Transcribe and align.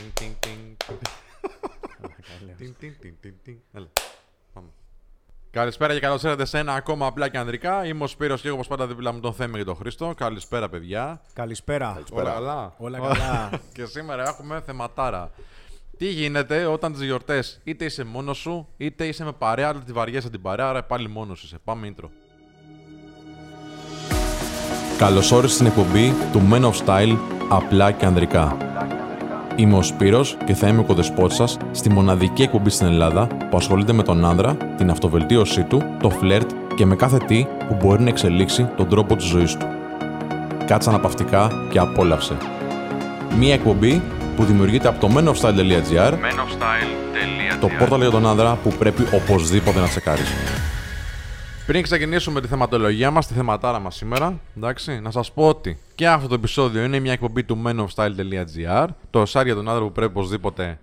Τιν, 0.00 0.12
τιν, 0.14 0.36
τιν. 0.38 0.76
Τιν, 2.56 2.74
τιν, 2.78 2.94
τιν, 3.00 3.14
τιν, 3.20 3.34
τιν. 3.42 3.56
Έλα, 3.72 3.86
πάμε. 4.52 4.68
Καλησπέρα 5.50 5.94
και 5.94 6.00
καλώς 6.00 6.22
ήρθατε 6.22 6.44
σε 6.44 6.58
ένα 6.58 6.74
ακόμα 6.74 7.06
απλά 7.06 7.28
και 7.28 7.38
ανδρικά. 7.38 7.86
Είμαι 7.86 8.04
ο 8.04 8.06
Σπύρος 8.06 8.40
και 8.40 8.46
εγώ 8.46 8.56
όπως 8.56 8.68
πάντα 8.68 8.86
δίπλα 8.86 9.12
μου 9.12 9.20
τον 9.20 9.32
Θέμη 9.32 9.56
και 9.56 9.64
τον 9.64 9.76
Χρήστο. 9.76 10.14
Καλησπέρα, 10.16 10.68
παιδιά. 10.68 11.20
Καλησπέρα. 11.32 12.02
Όλα 12.12 12.32
καλά. 12.32 12.74
Όλα 12.76 12.98
καλά. 12.98 13.50
και 13.74 13.84
σήμερα 13.84 14.28
έχουμε 14.28 14.62
θεματάρα. 14.66 15.30
Τι 15.96 16.06
γίνεται 16.06 16.64
όταν 16.64 16.92
τις 16.92 17.02
γιορτές 17.02 17.60
είτε 17.64 17.84
είσαι 17.84 18.04
μόνος 18.04 18.38
σου 18.38 18.68
είτε 18.76 19.06
είσαι 19.06 19.24
με 19.24 19.32
παρέα, 19.32 19.68
αλλά 19.68 19.80
τη 19.80 19.92
βαριέσαι 19.92 20.30
την 20.30 20.42
παρέα, 20.42 20.68
άρα 20.68 20.84
πάλι 20.84 21.08
μόνος 21.08 21.42
είσαι. 21.42 21.58
Πάμε 21.64 21.94
intro. 21.94 22.08
Καλώς 24.98 25.32
όρισες 25.32 25.54
στην 25.54 25.66
εκπομπή 25.66 26.12
του 26.32 26.48
Men 26.52 26.70
of 26.70 26.86
Style 26.86 27.16
απλά 27.48 27.92
και 27.92 28.06
ανδρικά. 28.06 28.69
Είμαι 29.60 29.76
ο 29.76 29.82
Σπύρος 29.82 30.36
και 30.44 30.54
θα 30.54 30.68
είμαι 30.68 30.80
ο 30.80 30.82
κοδεσπότης 30.84 31.36
σας 31.36 31.56
στη 31.72 31.90
μοναδική 31.90 32.42
εκπομπή 32.42 32.70
στην 32.70 32.86
Ελλάδα 32.86 33.26
που 33.26 33.56
ασχολείται 33.56 33.92
με 33.92 34.02
τον 34.02 34.24
άνδρα, 34.24 34.56
την 34.76 34.90
αυτοβελτίωσή 34.90 35.62
του, 35.62 35.82
το 36.02 36.10
φλερτ 36.10 36.50
και 36.76 36.86
με 36.86 36.96
κάθε 36.96 37.16
τι 37.26 37.46
που 37.68 37.76
μπορεί 37.80 38.02
να 38.02 38.08
εξελίξει 38.08 38.68
τον 38.76 38.88
τρόπο 38.88 39.16
της 39.16 39.26
ζωής 39.26 39.56
του. 39.56 39.66
Κάτσε 40.66 40.88
αναπαυτικά 40.88 41.50
και 41.70 41.78
απόλαυσε. 41.78 42.36
Μία 43.38 43.54
εκπομπή 43.54 44.02
που 44.36 44.44
δημιουργείται 44.44 44.88
από 44.88 45.00
το 45.00 45.08
menofstyle.gr 45.16 46.12
το 47.60 47.68
πόρταλ 47.78 48.00
για 48.00 48.10
τον 48.10 48.26
άνδρα 48.26 48.58
που 48.62 48.72
πρέπει 48.78 49.02
οπωσδήποτε 49.14 49.80
να 49.80 49.86
τσεκάρεις. 49.86 50.28
Πριν 51.70 51.82
ξεκινήσουμε 51.82 52.40
τη 52.40 52.46
θεματολογία 52.46 53.10
μας, 53.10 53.26
τη 53.26 53.34
θεματάρα 53.34 53.78
μας 53.78 53.96
σήμερα, 53.96 54.40
εντάξει, 54.56 55.00
να 55.00 55.10
σας 55.10 55.32
πω 55.32 55.48
ότι 55.48 55.78
και 55.94 56.08
αυτό 56.08 56.28
το 56.28 56.34
επεισόδιο 56.34 56.84
είναι 56.84 56.98
μια 56.98 57.12
εκπομπή 57.12 57.44
του 57.44 57.62
menofstyle.gr, 57.66 58.86
το 59.10 59.22
site 59.22 59.44
για 59.44 59.54
τον 59.54 59.68
άνδρα 59.68 59.84
που 59.84 59.92
πρέπει 59.92 60.10
οπωσδήποτε 60.16 60.78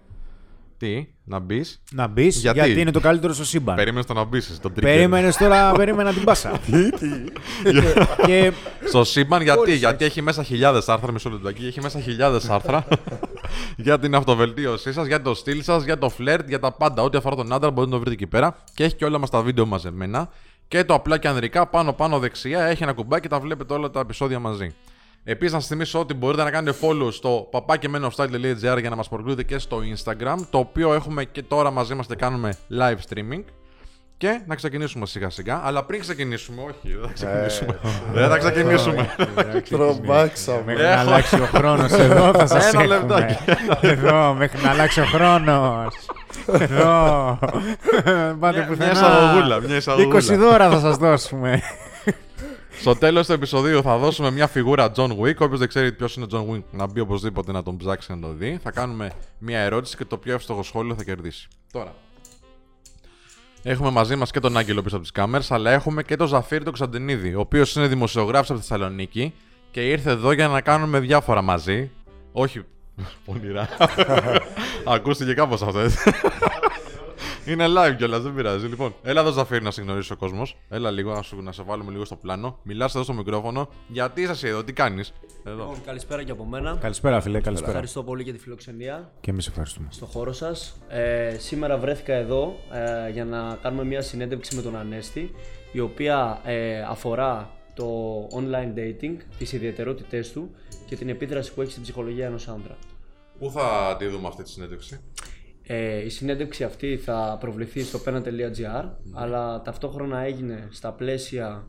τι, 0.77 1.07
να 1.23 1.39
μπεις; 1.39 1.81
Να 1.91 2.07
μπεις 2.07 2.39
Γιατί; 2.39 2.59
γιατί; 2.59 2.81
είναι 2.81 2.91
το 2.91 2.99
καλύτερο 2.99 3.33
στο 3.33 3.45
σύμπαν. 3.45 3.75
Περίμενες 3.75 4.05
το 4.05 4.13
να 4.13 4.23
μπεις. 4.23 4.59
Τον 4.61 4.71
trigger. 4.71 4.81
Περίμενες 4.81 5.37
τώρα, 5.37 5.71
περίμενα 5.77 6.13
την 6.13 6.23
πάσα. 6.23 6.59
και 8.27 8.51
Στο 8.87 9.03
σύμπαν 9.03 9.41
γιατί, 9.41 9.57
Χωρίς 9.59 9.77
γιατί 9.77 10.05
έχει 10.05 10.21
μέσα 10.21 10.43
χιλιάδες 10.43 10.89
άρθρα. 10.89 11.11
Μισό 11.11 11.29
λεπτάκι. 11.29 11.65
Έχει 11.65 11.81
μέσα 11.81 11.99
χιλιάδες 11.99 12.49
άρθρα 12.49 12.87
για 13.85 13.99
την 13.99 14.15
αυτοβελτίωσή 14.15 14.93
σας, 14.93 15.07
για 15.07 15.21
το 15.21 15.33
στυλ 15.33 15.63
σας, 15.63 15.83
για 15.83 15.97
το 15.97 16.09
φλερτ, 16.09 16.47
για 16.47 16.59
τα 16.59 16.71
πάντα. 16.71 17.01
Ό,τι 17.01 17.17
αφορά 17.17 17.35
τον 17.35 17.53
άντρα 17.53 17.71
μπορείτε 17.71 17.95
να 17.95 17.97
το 17.97 18.05
βρείτε 18.05 18.23
εκεί 18.23 18.27
πέρα. 18.27 18.57
Και 18.73 18.83
έχει 18.83 18.95
και 18.95 19.05
όλα 19.05 19.17
μας 19.17 19.29
τα 19.29 19.41
βίντεο 19.41 19.65
μαζεμένα. 19.65 20.29
Και 20.67 20.83
το 20.83 20.93
απλά 20.93 21.17
και 21.17 21.27
ανδρικά 21.27 21.67
πάνω 21.67 21.93
πάνω 21.93 22.19
δεξιά 22.19 22.63
έχει 22.63 22.83
ένα 22.83 22.93
κουμπάκι 22.93 23.21
και 23.21 23.27
τα 23.27 23.39
βλέπετε 23.39 23.73
όλα 23.73 23.89
τα 23.89 23.99
επεισόδια 23.99 24.39
μαζί. 24.39 24.75
Επίσης, 25.23 25.53
να 25.53 25.59
σας 25.59 25.69
θυμίσω 25.69 25.99
ότι 25.99 26.13
μπορείτε 26.13 26.43
να 26.43 26.51
κάνετε 26.51 26.77
follow 26.81 27.11
στο 27.11 27.49
papakemenofstyle.gr 27.51 28.77
για 28.79 28.89
να 28.89 28.95
μας 28.95 29.09
προκλούνται 29.09 29.43
και 29.43 29.57
στο 29.57 29.81
Instagram, 29.95 30.35
το 30.49 30.57
οποίο 30.57 30.93
έχουμε 30.93 31.23
και 31.23 31.43
τώρα 31.43 31.71
μαζί 31.71 31.93
μας 31.95 32.07
και 32.07 32.15
κάνουμε 32.15 32.53
live 32.79 32.97
streaming. 33.09 33.43
Και 34.17 34.41
να 34.45 34.55
ξεκινήσουμε 34.55 35.05
σιγά 35.05 35.29
σιγά. 35.29 35.61
Αλλά 35.63 35.83
πριν 35.85 35.99
ξεκινήσουμε, 35.99 36.61
όχι, 36.61 36.95
δεν 36.97 37.07
θα 37.07 37.13
ξεκινήσουμε. 37.13 37.79
δεν 38.13 38.29
θα 38.29 38.37
ξεκινήσουμε. 38.37 39.09
Τρομάξαμε. 39.69 40.61
μέχρι 40.65 40.83
να 40.83 40.91
Έχω. 40.91 41.01
αλλάξει 41.01 41.35
ο 41.41 41.45
χρόνο 41.45 41.83
εδώ 41.91 42.33
θα 42.33 42.47
σα 42.47 42.55
Ένα 42.57 42.67
έχουμε. 42.67 42.85
λεπτάκι. 42.85 43.35
Εδώ, 43.81 44.33
μέχρι 44.33 44.61
να 44.63 44.69
αλλάξει 44.69 45.01
ο 45.01 45.05
χρόνο. 45.05 45.87
Εδώ. 46.47 47.39
Πάτε 48.39 48.57
Μια- 48.57 48.67
πουθενά. 48.67 48.75
μια 48.75 48.91
εισαγωγούλα, 48.91 49.59
μια 49.61 49.75
εισαγωγούλα. 49.75 50.19
20 50.19 50.35
δώρα 50.35 50.69
θα 50.69 50.79
σα 50.79 50.91
δώσουμε. 50.91 51.61
Στο 52.79 52.95
τέλο 52.95 53.25
του 53.25 53.31
επεισοδίου 53.33 53.81
θα 53.81 53.97
δώσουμε 53.97 54.31
μια 54.31 54.47
φιγούρα 54.47 54.91
John 54.95 55.09
Wick. 55.09 55.35
Όποιο 55.37 55.57
δεν 55.57 55.67
ξέρει 55.67 55.91
ποιο 55.91 56.07
είναι 56.17 56.25
ο 56.25 56.27
John 56.31 56.53
Wick, 56.55 56.63
να 56.71 56.87
μπει 56.87 56.99
οπωσδήποτε 56.99 57.51
να 57.51 57.63
τον 57.63 57.77
ψάξει 57.77 58.11
να 58.13 58.19
το 58.27 58.33
δει. 58.33 58.59
Θα 58.63 58.71
κάνουμε 58.71 59.11
μια 59.37 59.59
ερώτηση 59.59 59.97
και 59.97 60.05
το 60.05 60.17
πιο 60.17 60.33
εύστοχο 60.33 60.63
σχόλιο 60.63 60.95
θα 60.95 61.03
κερδίσει. 61.03 61.47
Τώρα. 61.71 61.93
Έχουμε 63.69 63.91
μαζί 63.91 64.15
μας 64.15 64.31
και 64.31 64.39
τον 64.39 64.57
Άγγελο 64.57 64.81
πίσω 64.81 64.95
από 64.95 65.03
τις 65.03 65.13
κάμερες, 65.13 65.51
αλλά 65.51 65.71
έχουμε 65.71 66.03
και 66.03 66.15
τον 66.15 66.27
Ζαφίρι 66.27 66.63
τον 66.63 66.73
Ξαντινίδη, 66.73 67.35
ο 67.35 67.39
οποίος 67.39 67.75
είναι 67.75 67.87
δημοσιογράφος 67.87 68.49
από 68.49 68.59
τη 68.59 68.65
Θεσσαλονίκη 68.65 69.33
και 69.71 69.89
ήρθε 69.89 70.11
εδώ 70.11 70.31
για 70.31 70.47
να 70.47 70.61
κάνουμε 70.61 70.99
διάφορα 70.99 71.41
μαζί. 71.41 71.91
Όχι. 72.31 72.61
Πονηρά. 73.25 73.67
Ακούστηκε 74.95 75.33
κάπως 75.33 75.61
αυτό, 75.61 75.79
έτσι. 75.79 76.11
Είναι 77.47 77.65
live 77.67 77.95
κιόλας, 77.97 78.21
δεν 78.21 78.33
πειράζει. 78.33 78.67
Λοιπόν, 78.67 78.95
έλα 79.03 79.21
εδώ 79.21 79.31
Ζαφίρι 79.31 79.63
να 79.63 79.71
σε 79.71 79.81
γνωρίσει 79.81 80.11
ο 80.13 80.15
κόσμος. 80.15 80.57
Έλα 80.69 80.91
λίγο, 80.91 81.13
να, 81.13 81.21
σου, 81.21 81.41
να 81.41 81.51
σε 81.51 81.63
βάλουμε 81.63 81.91
λίγο 81.91 82.05
στο 82.05 82.15
πλάνο. 82.15 82.59
Μιλάς 82.63 82.95
εδώ 82.95 83.03
στο 83.03 83.13
μικρόφωνο. 83.13 83.69
Γιατί 83.87 84.21
είσαι 84.21 84.31
εσύ 84.31 84.47
εδώ, 84.47 84.63
τι 84.63 84.73
κάνεις; 84.73 85.13
Εδώ. 85.43 85.57
Λοιπόν, 85.57 85.81
καλησπέρα 85.85 86.23
και 86.23 86.31
από 86.31 86.45
μένα. 86.45 86.77
Καλησπέρα, 86.81 87.21
φιλέ, 87.21 87.39
καλησπέρα. 87.39 87.71
Ευχαριστώ 87.71 88.03
πολύ 88.03 88.23
για 88.23 88.33
τη 88.33 88.39
φιλοξενία 88.39 89.11
Και 89.21 89.31
εμείς 89.31 89.47
ευχαριστούμε. 89.47 89.87
στο 89.91 90.05
χώρο 90.05 90.33
σας. 90.33 90.77
Ε, 90.87 91.35
σήμερα 91.39 91.77
βρέθηκα 91.77 92.13
εδώ 92.13 92.55
ε, 93.07 93.09
για 93.11 93.25
να 93.25 93.57
κάνουμε 93.61 93.83
μια 93.83 94.01
συνέντευξη 94.01 94.55
με 94.55 94.61
τον 94.61 94.75
Ανέστη, 94.77 95.31
η 95.71 95.79
οποία 95.79 96.41
ε, 96.43 96.81
αφορά 96.81 97.49
το 97.73 97.87
online 98.33 98.79
dating, 98.79 99.15
τις 99.37 99.51
ιδιαιτερότητές 99.53 100.31
του 100.31 100.49
και 100.85 100.95
την 100.95 101.09
επίδραση 101.09 101.53
που 101.53 101.61
έχει 101.61 101.71
στην 101.71 101.83
ψυχολογία 101.83 102.25
ενός 102.25 102.47
άντρα. 102.47 102.77
Πού 103.39 103.51
θα 103.51 103.95
τη 103.99 104.07
δούμε 104.07 104.27
αυτή 104.27 104.43
τη 104.43 104.49
συνέντευξη; 104.49 104.99
Ε, 105.69 106.05
η 106.05 106.09
συνέντευξη 106.09 106.63
αυτή 106.63 106.97
θα 106.97 107.37
προβληθεί 107.39 107.83
στο 107.83 107.99
pena.gr, 108.05 108.89
αλλά 109.13 109.61
ταυτόχρονα 109.61 110.19
έγινε 110.19 110.67
στα 110.71 110.91
πλαίσια 110.91 111.67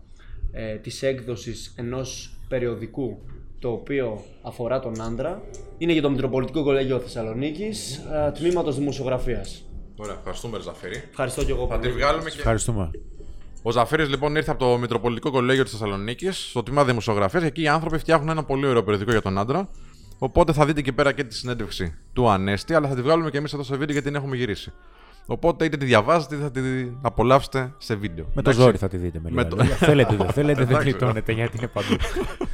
ε, 0.52 0.74
της 0.74 1.02
έκδοσης 1.02 1.74
ενός 1.76 2.36
περιοδικού 2.48 3.18
το 3.58 3.70
οποίο 3.70 4.24
αφορά 4.42 4.80
τον 4.80 5.00
άντρα. 5.00 5.42
Είναι 5.78 5.92
για 5.92 6.02
το 6.02 6.10
Μητροπολιτικό 6.10 6.62
Κολέγιο 6.62 6.98
Θεσσαλονίκης, 6.98 7.96
ε, 7.96 8.30
τμήματος 8.30 8.76
δημοσιογραφίας. 8.78 9.64
Ωραία, 9.96 10.14
ευχαριστούμε, 10.14 10.56
ρε 10.56 10.62
Ζαφίρι. 10.62 11.02
Ευχαριστώ 11.10 11.44
και 11.44 11.50
εγώ 11.52 11.66
Θα 11.66 11.78
τη 11.78 11.88
πολύ. 11.88 12.00
βγάλουμε 12.00 12.30
και. 12.30 12.36
Ευχαριστούμε. 12.38 12.90
Ο 13.62 13.70
Ζαφίρι 13.70 14.04
λοιπόν 14.04 14.36
ήρθε 14.36 14.50
από 14.50 14.64
το 14.64 14.78
Μητροπολιτικό 14.78 15.30
Κολέγιο 15.30 15.62
της 15.62 15.72
Θεσσαλονίκης, 15.72 16.48
στο 16.50 16.62
τμήμα 16.62 16.84
Δημοσιογραφίας, 16.84 17.42
και 17.42 17.48
εκεί 17.48 17.62
οι 17.62 17.68
άνθρωποι 17.68 17.98
φτιάχνουν 17.98 18.28
ένα 18.28 18.44
πολύ 18.44 18.66
ωραίο 18.66 18.82
περιοδικό 18.82 19.10
για 19.10 19.22
τον 19.22 19.38
άντρα. 19.38 19.68
Οπότε 20.18 20.52
θα 20.52 20.66
δείτε 20.66 20.80
εκεί 20.80 20.92
πέρα 20.92 21.12
και 21.12 21.24
τη 21.24 21.34
συνέντευξη 21.34 21.94
του 22.12 22.28
Ανέστη, 22.30 22.74
αλλά 22.74 22.88
θα 22.88 22.94
τη 22.94 23.02
βγάλουμε 23.02 23.30
και 23.30 23.38
εμείς 23.38 23.52
εδώ 23.52 23.62
σε 23.62 23.72
βίντεο 23.76 23.92
γιατί 23.92 24.06
την 24.06 24.14
έχουμε 24.16 24.36
γυρίσει. 24.36 24.72
Οπότε 25.26 25.64
είτε 25.64 25.76
τη 25.76 25.84
διαβάζετε 25.84 26.34
είτε 26.34 26.44
θα 26.44 26.50
τη 26.50 26.60
απολαύσετε 27.02 27.74
σε 27.78 27.94
βίντεο. 27.94 28.24
Με 28.24 28.42
το 28.42 28.50
Εντάξει. 28.50 28.60
ζόρι 28.60 28.76
θα 28.76 28.88
τη 28.88 28.96
δείτε 28.96 29.18
με 29.22 29.30
Με 29.30 29.36
λίγα 29.36 29.48
το- 29.48 29.56
λόγια. 29.56 29.74
Θέλετε, 29.74 30.16
δεν 30.16 30.30
θέλετε, 30.38 30.58
δεν 30.64 30.68
Εντάξει. 30.70 30.88
γλιτώνετε 30.90 31.32
γιατί 31.32 31.56
είναι 31.56 31.66
παντού. 31.66 31.96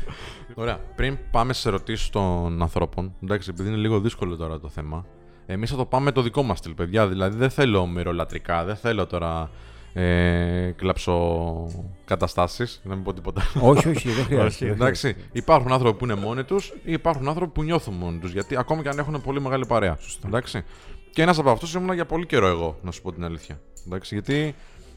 Ωραία. 0.55 0.79
Πριν 0.97 1.19
πάμε 1.31 1.53
στι 1.53 1.69
ερωτήσεις 1.69 2.11
των 2.11 2.63
ανθρώπων, 2.63 3.15
εντάξει, 3.23 3.51
επειδή 3.53 3.69
είναι 3.69 3.79
λίγο 3.79 4.01
δύσκολο 4.01 4.37
τώρα 4.37 4.61
το 4.61 4.69
θέμα, 4.69 5.07
εμείς 5.47 5.71
θα 5.71 5.77
το 5.77 5.85
πάμε 5.85 6.13
το 6.13 6.23
δικό 6.23 6.43
μας 6.43 6.59
στυλ, 6.59 6.75
παιδιά. 6.75 7.09
Δηλαδή 7.09 7.37
δεν 7.37 7.51
θέλω 7.51 7.87
μυρολατρικά, 7.87 8.65
δεν 8.65 8.77
θέλω 8.77 9.07
τώρα 9.07 9.51
ε, 9.97 10.71
κλαψοκαταστάσει, 10.77 12.67
να 12.83 12.95
μην 12.95 13.05
πω 13.05 13.13
τίποτα. 13.15 13.43
όχι, 13.61 13.89
όχι, 13.89 14.09
δεν 14.11 14.19
Όχι, 14.19 14.25
χρειάζεται. 14.25 14.35
δεν 14.37 14.51
χρειάζεται. 14.51 14.71
εντάξει. 14.71 15.17
Υπάρχουν 15.33 15.73
άνθρωποι 15.73 15.99
που 15.99 16.05
είναι 16.05 16.15
μόνοι 16.15 16.45
τους 16.45 16.69
ή 16.85 16.93
υπάρχουν 16.93 17.29
άνθρωποι 17.29 17.53
που 17.53 17.63
νιώθουν 17.63 17.95
μόνοι 17.95 18.19
τους. 18.19 18.33
Γιατί 18.33 18.57
ακόμη 18.57 18.83
και 18.83 18.89
αν 18.89 18.99
έχουν 18.99 19.21
πολύ 19.23 19.41
μεγάλη 19.41 19.67
παρέα. 19.67 19.99
Εντάξει. 20.27 20.65
Και 21.11 21.23
ένας 21.23 21.39
από 21.39 21.51
αυτούς 21.51 21.75
ήμουν 21.75 21.95
για 21.95 22.07
πολύ 22.07 22.27
καιρό 22.27 22.47
εγώ, 22.47 22.79
να 22.83 22.91
σου 22.91 23.03
πω 23.03 23.13
την 23.13 23.25
αλήθεια. 23.25 23.61
Εντάξει, 23.87 24.15
γιατί 24.15 24.55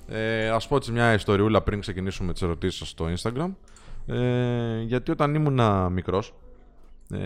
ε, 0.07 0.49
ας 0.49 0.67
πω 0.67 0.75
έτσι 0.75 0.91
μια 0.91 1.13
ιστοριούλα 1.13 1.61
πριν 1.61 1.79
ξεκινήσουμε 1.79 2.33
τις 2.33 2.41
ερωτήσεις 2.41 2.87
στο 2.89 3.05
Instagram. 3.17 3.49
Ε, 4.07 4.81
γιατί 4.81 5.11
όταν 5.11 5.35
ήμουν 5.35 5.91
μικρός, 5.91 6.33
ε, 7.11 7.17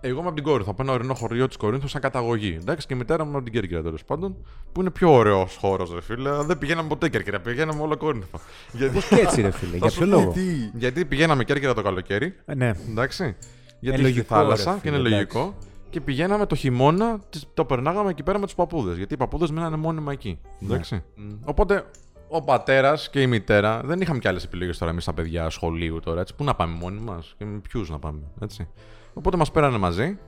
εγώ 0.00 0.18
είμαι 0.18 0.26
από 0.26 0.34
την 0.34 0.44
Κόρινθο, 0.44 0.70
από 0.70 0.82
ένα 0.82 0.92
ορεινό 0.92 1.14
χωριό 1.14 1.46
της 1.46 1.56
Κορίνθου, 1.56 1.88
σαν 1.88 2.00
καταγωγή. 2.00 2.56
Εντάξει, 2.60 2.86
και 2.86 2.94
η 2.94 2.96
μητέρα 2.96 3.24
μου 3.24 3.34
από 3.34 3.42
την 3.44 3.52
Κέρκυρα 3.52 3.82
τέλος 3.82 4.04
πάντων, 4.04 4.36
που 4.72 4.80
είναι 4.80 4.90
πιο 4.90 5.12
ωραίος 5.12 5.56
χώρος, 5.60 5.92
ρε 5.94 6.00
φίλε. 6.00 6.30
Δεν 6.42 6.58
πηγαίναμε 6.58 6.88
ποτέ 6.88 7.08
Κέρκυρα, 7.08 7.40
πηγαίναμε 7.40 7.82
όλο 7.82 7.96
Κόρινθο. 7.96 8.38
γιατί, 8.72 8.94
Πώς 8.94 9.06
και 9.08 9.14
έτσι, 9.14 9.40
ρε 9.40 9.50
φίλε, 9.50 9.76
για 9.76 9.88
σου 9.90 9.98
ποιο 9.98 10.06
πω 10.06 10.12
λόγο; 10.16 10.34
γιατί 10.74 11.04
πηγαίναμε 11.04 11.44
Κέρκυρα 11.44 11.74
το 11.74 11.82
καλοκαίρι, 11.82 12.34
Ε, 12.44 12.54
Ναι, 12.54 12.72
εντάξει. 12.90 13.36
Γιατί 13.80 13.98
Ε, 13.98 14.00
έχει 14.00 14.10
τη 14.12 14.16
λογικό, 14.16 14.34
θάλασσα 14.34 14.72
ρε 14.72 14.78
και 14.82 14.88
είναι 14.88 14.96
φίλε, 14.96 15.08
λογικό. 15.08 15.54
Και 15.90 16.00
πηγαίναμε 16.00 16.46
το 16.46 16.54
χειμώνα, 16.54 17.18
τις- 17.30 17.46
το 17.54 17.64
περνάγαμε 17.64 18.10
εκεί 18.10 18.22
πέρα 18.22 18.38
με 18.38 18.44
τους 18.44 18.54
παππούδες. 18.54 18.96
Γιατί 18.96 19.14
οι 19.14 19.16
παππούδες 19.16 19.50
μένανε 19.50 19.76
μόνιμα 19.76 20.12
εκεί. 20.12 20.38
Ναι. 20.58 20.66
Εντάξει. 20.74 21.02
Οπότε 21.44 21.84
ο 22.28 22.42
πατέρας 22.42 23.10
και 23.10 23.20
η 23.20 23.26
μητέρα 23.26 23.80
δεν 23.84 24.00
είχαμε 24.00 24.18
κι 24.18 24.28
άλλες 24.28 24.44
επιλογές 24.44 24.78
τώρα 24.78 24.90
εμείς 24.90 25.04
τα 25.04 25.12
παιδιά 25.14 25.50
σχολείου 25.50 26.00
τώρα. 26.00 26.20
Έτσι. 26.20 26.34
Πού 26.34 26.44
να 26.44 26.54
πάμε 26.54 26.74
μόνοι 26.80 27.00
μας 27.00 27.34
και 27.38 27.44
με 27.44 27.58
ποιους 27.68 27.90
να 27.90 27.98
πάμε. 27.98 28.20
Έτσι. 28.40 28.68
Οπότε 29.14 29.36
μας 29.36 29.50
παίρνανε 29.50 29.78
μαζί 29.78 30.18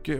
και 0.00 0.18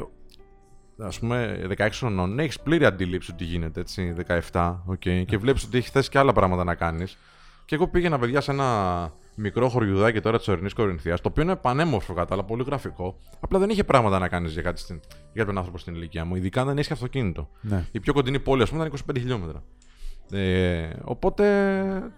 ας 0.99 1.19
πούμε 1.19 1.67
16 1.79 1.89
χρονών 1.93 2.39
έχεις 2.39 2.61
πλήρη 2.61 2.85
αντίληψη 2.85 3.31
ότι 3.33 3.45
γίνεται 3.45 3.81
έτσι. 3.81 4.15
17, 4.51 4.83
οκ. 4.87 4.99
Και 5.27 5.39
βλέπεις 5.39 5.65
ότι 5.65 5.79
έχεις, 5.79 5.91
θες 5.91 6.09
και 6.11 6.19
άλλα 6.19 6.33
πράγματα 6.33 6.65
να 6.65 6.75
κάνεις. 6.75 7.19
Και 7.65 7.75
εγώ 7.75 7.89
πήγαινα 7.89 8.19
παιδιά 8.19 8.41
σε 8.41 8.51
ένα 8.51 9.13
μικρό 9.37 9.69
χωριουδάκι 9.69 10.21
τώρα 10.21 10.39
της 10.39 10.49
ορεινής 10.49 10.73
Κορινθίας, 10.73 11.21
το 11.21 11.29
οποίο 11.29 11.43
είναι 11.43 11.57
πανέμορφο 11.57 12.15
κατά, 12.15 12.35
αλλά 12.35 12.45
πολύ 12.45 12.63
γραφικό. 12.67 13.19
Απλά 13.41 13.59
δεν 13.59 13.71
είχε 13.71 13.85
πράγματα 13.85 14.19
να 14.19 14.29
κάνεις 14.29 14.53
για, 14.53 14.63
κάτι 14.63 14.81
στην- 14.81 15.01
για 15.33 15.45
τον 15.45 15.57
άνθρωπο 15.59 15.79
στην 15.79 15.95
ηλικία 15.95 16.25
μου, 16.25 16.35
ειδικά 16.37 16.61
αν 16.61 16.67
δεν 16.67 16.79
έχει 16.79 16.93
αυτοκίνητο. 16.93 17.49
ναι. 17.61 17.87
Η 17.93 18.01
πιο 18.01 18.13
κοντινή 18.13 18.41
πόλη, 18.41 18.63
ας 18.63 18.71
πούμε, 18.71 18.81
ήταν 18.87 18.93
25 19.15 19.19
χιλιόμετρα. 19.19 19.63
Ε, 20.33 20.89
οπότε 21.05 21.45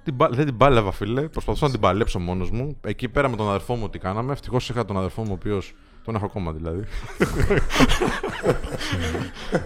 την, 0.05 0.17
πα- 0.17 0.29
δεν 0.33 0.45
την 0.47 0.57
πάλευα, 0.57 0.93
φίλε. 0.93 1.21
Προσπαθούσα 1.21 1.65
να 1.67 1.71
την 1.71 1.81
παλέψω 1.81 2.19
μόνος 2.19 2.51
μου. 2.51 2.77
Εκεί 2.87 3.09
πέρα 3.09 3.29
με 3.29 3.37
τον 3.37 3.49
αδερφό 3.49 3.75
μου 3.75 3.89
τι 3.89 3.99
κάναμε. 3.99 4.33
Ευτυχώς 4.33 4.69
είχα 4.69 4.85
τον 4.85 4.97
αδερφό 4.97 5.23
μου, 5.23 5.29
ο 5.31 5.35
οποίο 5.35 5.63
Τον 6.05 6.15
έχω 6.15 6.25
ακόμα 6.25 6.53
δηλαδή. 6.53 6.83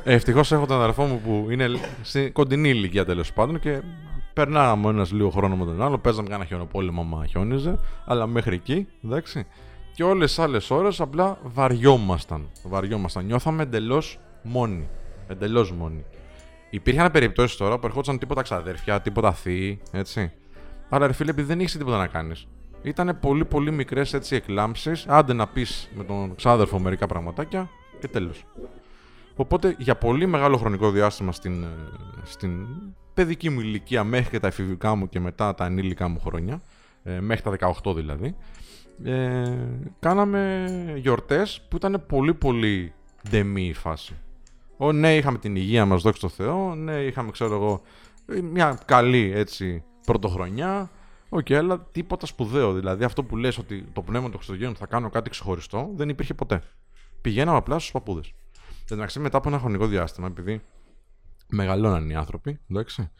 Ευτυχώς 0.04 0.52
έχω 0.52 0.66
τον 0.66 0.76
αδερφό 0.80 1.04
μου 1.04 1.20
που 1.24 1.46
είναι 1.50 1.66
στη 2.02 2.30
κοντινή 2.30 2.68
ηλικία 2.68 3.04
τέλος 3.04 3.32
πάντων 3.32 3.60
και 3.60 3.82
περνάγαμε 4.32 4.88
ένας 4.88 5.12
λίγο 5.12 5.30
χρόνο 5.30 5.56
με 5.56 5.64
τον 5.64 5.82
άλλο. 5.82 5.98
Παίζαμε 5.98 6.28
κάνα 6.28 6.44
χιονοπόλεμο 6.44 7.00
άμα 7.00 7.26
χιόνιζε, 7.26 7.78
αλλά 8.04 8.26
μέχρι 8.26 8.54
εκεί, 8.54 8.86
εντάξει. 9.04 9.46
Και 9.94 10.04
όλες 10.04 10.28
τις 10.28 10.38
άλλες 10.38 10.70
ώρες 10.70 11.00
απλά 11.00 11.38
βαριόμασταν. 11.42 12.48
Βαριόμασταν. 12.64 13.24
Νιώθαμε 13.24 13.62
εντελώς 13.62 14.18
μόνοι. 14.42 14.88
Εντελώς 15.28 15.72
μόνοι. 15.72 16.04
Υπήρχαν 16.70 17.10
περιπτώσεις 17.10 17.56
τώρα 17.56 17.78
που 17.78 17.86
ερχόντουσαν 17.86 18.18
τίποτα 18.18 18.42
ξαδέρφια, 18.42 19.00
τίποτα 19.00 19.32
θείοι, 19.32 19.80
έτσι. 19.92 20.32
Αλλά 20.88 21.06
ρε 21.06 21.12
φίλε, 21.12 21.30
επειδή 21.30 21.46
δεν 21.46 21.60
είχε 21.60 21.78
τίποτα 21.78 21.96
να 21.96 22.06
κάνεις. 22.06 22.46
Ήταν 22.82 23.18
πολύ 23.20 23.44
πολύ 23.44 23.70
μικρές 23.70 24.14
έτσι 24.14 24.36
εκλάμψεις. 24.36 25.06
Άντε 25.08 25.32
να 25.32 25.46
πεις 25.46 25.90
με 25.94 26.04
τον 26.04 26.34
ξάδερφο 26.34 26.78
μερικά 26.78 27.06
πραγματάκια 27.06 27.68
και 28.00 28.08
τέλος. 28.08 28.44
Οπότε 29.36 29.74
για 29.78 29.96
πολύ 29.96 30.26
μεγάλο 30.26 30.56
χρονικό 30.56 30.90
διάστημα 30.90 31.32
στην, 31.32 31.62
ε, 31.62 31.66
στην 32.22 32.66
παιδική 33.14 33.50
μου 33.50 33.60
ηλικία 33.60 34.04
μέχρι 34.04 34.30
και 34.30 34.40
τα 34.40 34.46
εφηβικά 34.46 34.94
μου 34.94 35.08
και 35.08 35.20
μετά 35.20 35.54
τα 35.54 35.64
ενήλικα 35.64 36.08
μου 36.08 36.20
χρόνια, 36.20 36.60
ε, 37.02 37.20
μέχρι 37.20 37.42
τα 37.42 37.50
18 37.82 37.94
δηλαδή, 37.94 38.36
ε, 39.04 39.56
κάναμε 40.00 40.66
γιορτές 40.96 41.66
που 41.68 41.76
ήταν 41.76 42.04
πολύ 42.08 42.34
πολύ 42.34 42.92
ντεμί 43.30 43.66
η 43.66 43.72
φάση. 43.72 44.14
Ο, 44.82 44.92
ναι, 44.92 45.16
είχαμε 45.16 45.38
την 45.38 45.56
υγεία 45.56 45.86
μας, 45.86 46.02
δόξα 46.02 46.20
τω 46.20 46.28
Θεώ, 46.28 46.74
ναι, 46.74 46.92
είχαμε, 46.92 47.30
ξέρω 47.30 47.54
εγώ, 47.54 47.80
μια 48.42 48.78
καλή 48.84 49.32
έτσι 49.34 49.84
πρωτοχρονιά, 50.06 50.90
OK, 51.32 51.46
okay, 51.48 51.54
αλλά 51.54 51.80
τίποτα 51.92 52.26
σπουδαίο. 52.26 52.72
Δηλαδή 52.72 53.04
αυτό 53.04 53.24
που 53.24 53.36
λες 53.36 53.58
ότι 53.58 53.84
το 53.92 54.02
πνεύμα 54.02 54.28
των 54.28 54.36
Χριστουγέννων 54.36 54.76
θα 54.76 54.86
κάνω 54.86 55.10
κάτι 55.10 55.30
ξεχωριστό 55.30 55.90
δεν 55.94 56.08
υπήρχε 56.08 56.34
ποτέ. 56.34 56.62
Πηγαίναμε 57.20 57.56
απλά 57.56 57.78
στους 57.78 57.92
παππούδες. 57.92 58.32
Εν 58.90 58.96
μεταξύ, 58.96 59.20
μετά 59.20 59.36
από 59.36 59.48
ένα 59.48 59.58
χρονικό 59.58 59.86
διάστημα, 59.86 60.26
επειδή 60.26 60.62
μεγαλώναν 61.48 62.10
οι 62.10 62.14
άνθρωποι, 62.14 62.60
εντάξει, 62.70 63.10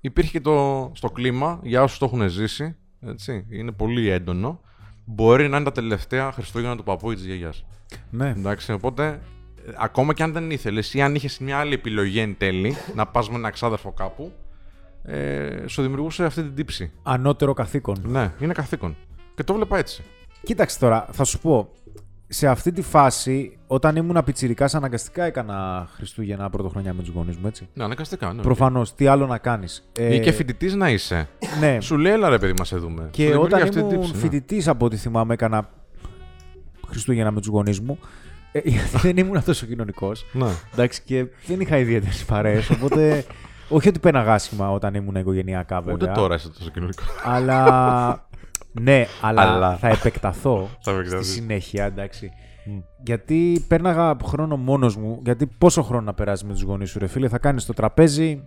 υπήρχε 0.00 0.30
και 0.30 0.40
το, 0.40 0.90
στο 0.94 1.10
κλίμα, 1.10 1.60
για 1.62 1.82
όσους 1.82 1.98
το 1.98 2.04
έχουν 2.04 2.28
ζήσει, 2.28 2.76
έτσι, 3.00 3.46
είναι 3.50 3.72
πολύ 3.72 4.08
έντονο, 4.08 4.60
μπορεί 5.04 5.48
να 5.48 5.56
είναι 5.56 5.64
τα 5.64 5.72
τελευταία 5.72 6.32
Χριστούγεννα 6.32 6.76
του 6.76 6.82
παππού 6.82 7.10
ή 7.10 7.14
της 7.14 7.24
γιαγιάς. 7.24 7.64
Ναι. 8.10 8.28
Εντάξει, 8.28 8.72
οπότε, 8.72 9.06
ε, 9.06 9.20
ακόμα 9.76 10.14
και 10.14 10.22
αν 10.22 10.32
δεν 10.32 10.50
ήθελες 10.50 10.94
ή 10.94 11.00
αν 11.00 11.14
είχες 11.14 11.38
μια 11.38 11.58
άλλη 11.58 11.74
επιλογή 11.74 12.18
εν 12.20 12.34
τέλει, 12.38 12.76
να 12.94 13.06
πας 13.06 13.30
με 13.30 13.36
ένα 13.36 13.50
ξάδερφο 13.50 13.92
κάπου, 13.92 14.32
ε, 15.02 15.66
σου 15.66 15.82
δημιουργούσε 15.82 16.24
αυτή 16.24 16.42
την 16.42 16.54
τύψη. 16.54 16.92
Ανώτερο 17.02 17.54
καθήκον. 17.54 17.96
Ναι, 18.06 18.32
είναι 18.40 18.52
καθήκον. 18.52 18.96
Και 19.34 19.44
το 19.44 19.54
βλέπα 19.54 19.78
έτσι. 19.78 20.02
Κοίταξε 20.42 20.78
τώρα, 20.78 21.06
θα 21.12 21.24
σου 21.24 21.38
πω. 21.38 21.68
Σε 22.30 22.48
αυτή 22.48 22.72
τη 22.72 22.82
φάση, 22.82 23.58
όταν 23.66 23.96
ήμουν 23.96 24.22
πιτσιρικάς, 24.24 24.74
αναγκαστικά 24.74 25.24
έκανα 25.24 25.88
Χριστούγεννα 25.94 26.50
πρωτοχρονιά 26.50 26.94
με 26.94 27.02
τους 27.02 27.12
γονείς 27.14 27.36
μου, 27.36 27.46
έτσι. 27.46 27.68
Ναι, 27.74 27.84
αναγκαστικά. 27.84 28.32
Ναι, 28.32 28.42
Προφανώς, 28.42 28.94
τι 28.94 29.06
άλλο 29.06 29.26
να 29.26 29.38
κάνεις. 29.38 29.88
Ή 29.98 30.20
και 30.20 30.32
φοιτητής 30.32 30.74
να 30.74 30.90
είσαι. 30.90 31.28
ναι. 31.60 31.80
Σου 31.80 31.96
λέει, 31.96 32.12
έλα 32.12 32.28
ρε 32.28 32.38
παιδί, 32.38 32.52
μα 32.58 32.64
σε 32.64 32.76
δούμε. 32.76 33.08
Και 33.10 33.22
Σου 33.32 33.40
όταν 33.40 33.44
δημιουργεί 33.48 33.62
αυτή 33.68 33.80
την 33.80 33.90
ήμουν 33.90 34.00
τύψη, 34.00 34.12
ναι. 34.12 34.18
φοιτητής, 34.18 34.68
από 34.68 34.84
ό,τι 34.84 34.96
θυμάμαι, 34.96 35.34
έκανα 35.34 35.68
Χριστούγεννα 36.86 37.30
με 37.30 37.40
τους 37.40 37.48
γονείς 37.48 37.80
μου. 37.80 37.98
Ε, 38.64 38.68
γιατί 38.70 38.96
δεν 39.06 39.16
ήμουν 39.16 39.44
τόσο 39.44 39.66
κοινωνικός. 39.66 40.24
Ναι. 40.32 40.48
Εντάξει, 40.72 41.02
και 41.04 41.26
δεν 41.46 41.60
είχα 41.60 41.78
ιδιαίτερες 41.78 42.24
παρέες. 42.24 42.70
Οπότε. 42.70 43.24
όχι 43.68 43.88
ότι 43.88 43.98
πέναγα 43.98 44.32
άσχημα 44.34 44.70
όταν 44.70 44.94
ήμουν 44.94 45.14
οικογενειακά, 45.14 45.80
βέβαια. 45.80 45.94
Ούτε 45.94 46.20
τώρα 46.20 46.34
είσαι 46.34 46.48
τόσο 46.48 46.70
κοινωνικός. 46.70 47.06
Αλλά. 47.24 48.28
ναι, 48.80 49.06
αλλά, 49.20 49.42
Αλλά. 49.42 49.76
θα 49.76 49.88
επεκταθώ 49.88 50.68
Θα 50.80 50.90
επεκταθείς. 50.90 51.26
στη 51.26 51.34
συνέχεια, 51.34 51.84
εντάξει. 51.84 52.30
Γιατί 53.04 53.64
πέρναγα 53.68 54.16
χρόνο 54.24 54.56
μόνος 54.56 54.96
μου. 54.96 55.20
Γιατί 55.24 55.46
πόσο 55.46 55.82
χρόνο 55.82 56.02
να 56.04 56.14
περάσεις 56.14 56.44
με 56.46 56.52
τους 56.52 56.62
γονείς 56.62 56.90
σου, 56.90 56.98
ρε 56.98 57.06
φίλε. 57.06 57.28
Θα 57.28 57.38
κάνεις 57.38 57.64
το 57.64 57.72
τραπέζι, 57.72 58.42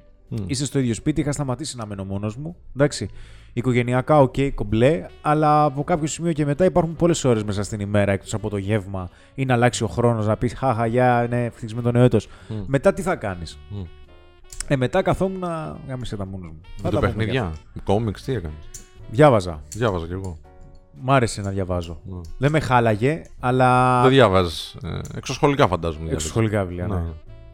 είσαι 0.46 0.66
στο 0.66 0.80
ίδιο 0.80 0.94
σπίτι. 0.94 1.22
Είχα 1.22 1.32
σταματήσει 1.32 1.78
να 1.78 1.86
μένω 1.86 2.04
μόνος 2.04 2.36
μου. 2.36 2.56
Εντάξει. 2.76 3.10
Οικογενειακά, 3.54 4.20
οκ, 4.20 4.36
κομπλέ. 4.56 5.06
Αλλά 5.22 5.64
από 5.64 5.84
κάποιο 5.84 6.08
σημείο 6.08 6.34
και 6.34 6.46
μετά 6.46 6.66
υπάρχουν 6.66 6.96
πολλές 6.96 7.24
ώρες 7.24 7.44
μέσα 7.44 7.64
στην 7.64 7.80
ημέρα 7.80 8.12
εκτός 8.12 8.34
από 8.34 8.50
το 8.50 8.58
γεύμα 8.58 9.10
ή 9.36 9.46
να 9.46 9.54
αλλάξει 9.54 9.84
ο 9.84 9.88
χρόνος 9.88 10.28
να 10.28 10.38
πεις 10.38 10.54
Χαχα, 10.54 10.86
γεια, 10.86 11.28
ναι, 11.30 11.46
ευτυχισμένο 11.46 11.92
νέο 11.92 12.04
έτος». 12.04 12.28
Μετά 12.66 12.94
τι 12.94 13.02
θα 13.02 13.16
κάνεις; 13.16 13.60
Μμ. 13.70 13.82
Ε, 14.68 14.76
μετά 14.76 15.02
καθόμουν 15.02 15.40
και 15.40 15.78
γάμησέ 15.88 16.16
τα 16.16 16.26
μόνος 16.26 16.52
μου. 16.52 16.60
Θα 16.64 16.82
Με 16.84 16.90
το 16.90 16.90
τα 16.90 16.96
πούμε 17.00 17.08
παιχνίδια; 17.08 17.32
για 17.34 17.44
αυτά. 17.44 17.82
Κόμιξ, 17.84 18.24
τι 18.24 18.34
έκανες; 18.34 18.70
Διάβαζα. 19.10 19.64
Διάβαζα 19.70 20.06
κι 20.06 20.14
εγώ. 20.14 20.38
Μ' 21.02 21.12
άρεσε 21.12 21.42
να 21.42 21.50
διαβάζω. 21.50 22.00
Ναι. 22.04 22.20
Δεν 22.38 22.52
με 22.52 22.60
χάλαγε, 22.60 23.24
αλλά. 23.40 24.02
Δεν 24.02 24.12
διάβαζες. 24.12 24.78
Ε, 24.84 25.00
εξωσχολικά 25.16 25.68
φαντάζομαι. 25.68 26.04
διάβαζες. 26.04 26.24
Εξωσχολικά 26.28 26.66
βιβλία, 26.66 26.88
ναι. 26.88 26.96
Ναι. 26.96 27.02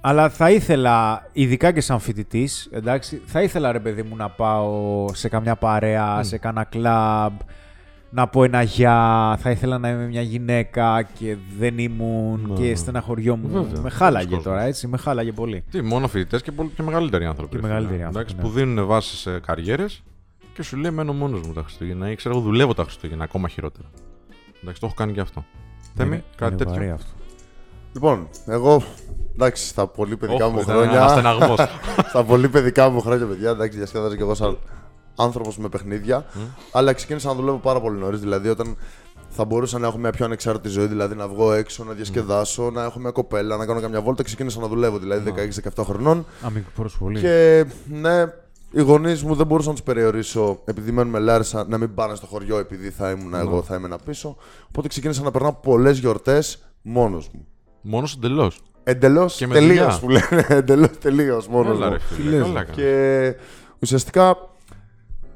Αλλά 0.02 0.30
θα 0.30 0.52
ήθελα, 0.52 1.28
ειδικά 1.32 1.72
και 1.72 1.82
σαν 1.82 2.00
φοιτητής, 2.00 2.70
εντάξει, 2.72 3.22
θα 3.26 3.42
ήθελα 3.42 3.72
ρε 3.72 3.80
παιδί 3.80 4.04
μου 4.04 4.16
να 4.16 4.30
πάω 4.30 5.06
σε 5.14 5.30
καμιά 5.30 5.56
παρέα, 5.56 6.24
σε 6.24 6.38
κάνα 6.38 6.64
κλαμπ, 6.64 7.34
να 8.10 8.28
πω 8.28 8.44
ένα 8.44 8.62
γεια. 8.62 9.38
Θα 9.42 9.52
ήθελα 9.52 9.78
να 9.78 9.90
είμαι 9.90 10.06
μια 10.08 10.22
γυναίκα 10.22 11.02
και 11.20 11.38
δεν 11.60 11.78
ήμουν 11.78 12.46
Ναι, 12.50 12.56
και 12.56 12.68
ναι. 12.70 12.76
στεναχωριόμουν. 12.76 13.52
Βέβαια, 13.52 13.82
με 13.82 13.90
χάλαγε 13.90 14.30
πολλοί 14.30 14.42
τώρα, 14.44 14.56
κόσμος. 14.56 14.70
έτσι. 14.74 14.88
Με 14.88 14.98
χάλαγε 14.98 15.32
πολύ. 15.32 15.64
Τι, 15.72 15.82
μόνο 15.82 16.08
φοιτητές 16.08 16.42
και, 16.42 16.52
πολύ- 16.52 16.70
και 16.76 16.84
μεγαλύτεροι 16.84 17.26
άνθρωποι. 17.26 17.50
Και 17.50 17.56
ρε 17.56 17.62
φίλε. 17.62 17.74
μεγαλύτεροι 17.74 18.04
άνθρωποι, 18.04 18.30
Εντάξει, 18.32 18.36
ναι. 18.36 18.42
Που 18.42 18.60
δίνουν 18.60 18.86
βάση 18.88 19.16
σε 19.16 19.40
καριέρες 19.40 20.04
και 20.54 20.64
σου 20.64 20.78
λέει 20.78 20.92
μένω 20.92 21.14
μόνος 21.14 21.42
μου 21.48 21.54
τα 21.54 21.62
Χριστούγεννα 21.62 22.12
ή 22.12 22.16
ξέρω 22.16 22.36
εγώ 22.36 22.44
δουλεύω 22.44 22.74
τα 22.74 22.84
Χριστούγεννα 22.84 23.24
ακόμα 23.24 23.48
χειρότερα. 23.48 23.88
Εντάξει, 24.62 24.80
το 24.82 24.86
έχω 24.86 24.96
κάνει 24.96 25.14
και 25.14 25.20
αυτό. 25.22 25.46
Θέμη, 25.96 26.10
Είναι- 26.16 26.24
κάτι 26.36 26.54
είναι 26.54 26.64
τέτοιο. 26.64 26.74
βαρύ 26.80 26.90
αυτό. 26.92 27.12
Λοιπόν, 27.94 28.28
εγώ 28.46 28.84
εντάξει, 29.34 29.68
στα 29.68 29.88
πολύ 29.88 30.18
παιδικά 30.18 30.46
Όχ, 30.46 30.54
μου 30.54 30.60
ήταν 30.60 30.76
χρόνια. 30.76 30.98
ένας 30.98 31.12
στεναγμός. 31.12 31.60
στα 32.10 32.24
πολύ 32.24 32.50
παιδικά 32.50 32.90
μου 32.90 33.02
χρόνια, 33.02 33.26
παιδιά, 33.26 33.50
εντάξει, 33.50 33.78
διασκέδαζα 33.78 34.16
και 34.16 34.22
εγώ 34.22 34.36
σαν 34.36 34.58
άνθρωπος 35.16 35.58
με 35.58 35.70
παιχνίδια. 35.70 36.26
Αλλά 36.72 36.94
ξεκίνησα 36.94 37.28
να 37.28 37.34
δουλεύω 37.34 37.58
πάρα 37.58 37.82
πολύ 37.82 38.00
νωρίς. 38.00 38.20
Δηλαδή, 38.20 38.50
όταν 38.50 38.78
θα 39.30 39.46
μπορούσα 39.46 39.80
να 39.80 39.88
έχω 39.88 39.98
μια 39.98 40.12
πιο 40.12 40.26
ανεξάρτητη 40.26 40.70
ζωή, 40.70 40.86
δηλαδή 40.86 41.16
να 41.16 41.28
βγω 41.28 41.52
έξω, 41.52 41.84
να 41.84 41.94
διασκεδάσω, 41.94 42.70
να 42.70 42.84
έχω 42.84 43.00
μια 43.00 43.12
κοπέλα, 43.12 43.58
να 43.58 43.66
κάνω 43.66 43.82
καμιά 43.82 44.02
βόλτα, 44.02 44.24
ξεκίνησα 44.24 44.60
να 44.60 44.68
δουλεύω. 44.68 44.98
Δηλαδή, 44.98 45.34
16-17 45.76 45.84
χρονών. 45.84 46.26
Αμυγκοφόρος 46.42 46.98
πολύ. 46.98 47.20
Και 47.20 47.66
ναι, 47.86 48.24
οι 48.72 48.82
γονείς 48.82 49.24
μου 49.24 49.36
δεν 49.36 49.46
μπορούσα 49.46 49.68
να 49.68 49.74
τους 49.74 49.84
περιορίσω 49.84 50.60
επειδή 50.66 50.92
μένουμε 50.92 51.20
Λάρισα 51.20 51.66
να 51.68 51.78
μην 51.78 51.94
πάνε 51.94 52.16
στο 52.16 52.26
χωριό 52.26 52.58
επειδή 52.58 52.90
θα 52.90 53.12
ήμουν 53.12 53.34
εγώ, 53.34 53.62
θα 53.62 53.76
έμενα 53.76 53.98
πίσω. 53.98 54.36
Οπότε 54.68 54.88
ξεκίνησα 54.88 55.22
να 55.22 55.32
περνάω 55.32 55.54
πολλές 55.54 55.98
γιορτές 55.98 56.64
μόνος 56.82 57.30
μου. 57.34 57.48
Μόνος 57.90 58.14
εντελώς. 58.16 58.60
Εντελώς 58.84 59.36
Και 59.36 59.48
με 59.48 59.54
τελείως 59.54 60.00
δουλειά. 60.00 60.22
που 60.30 60.34
λένε. 60.36 60.46
Εντελώς 60.60 60.90
τελείως 61.00 61.48
μόνος 61.48 61.78
Έλα, 61.78 61.86
μου. 61.88 61.92
ρε 61.94 62.00
φίλε. 62.00 62.30
λες, 62.38 62.42
καλά 62.46 62.60
ρε. 62.60 62.66
κάνεις. 62.66 62.76
Και 62.76 63.36
ουσιαστικά 63.80 64.38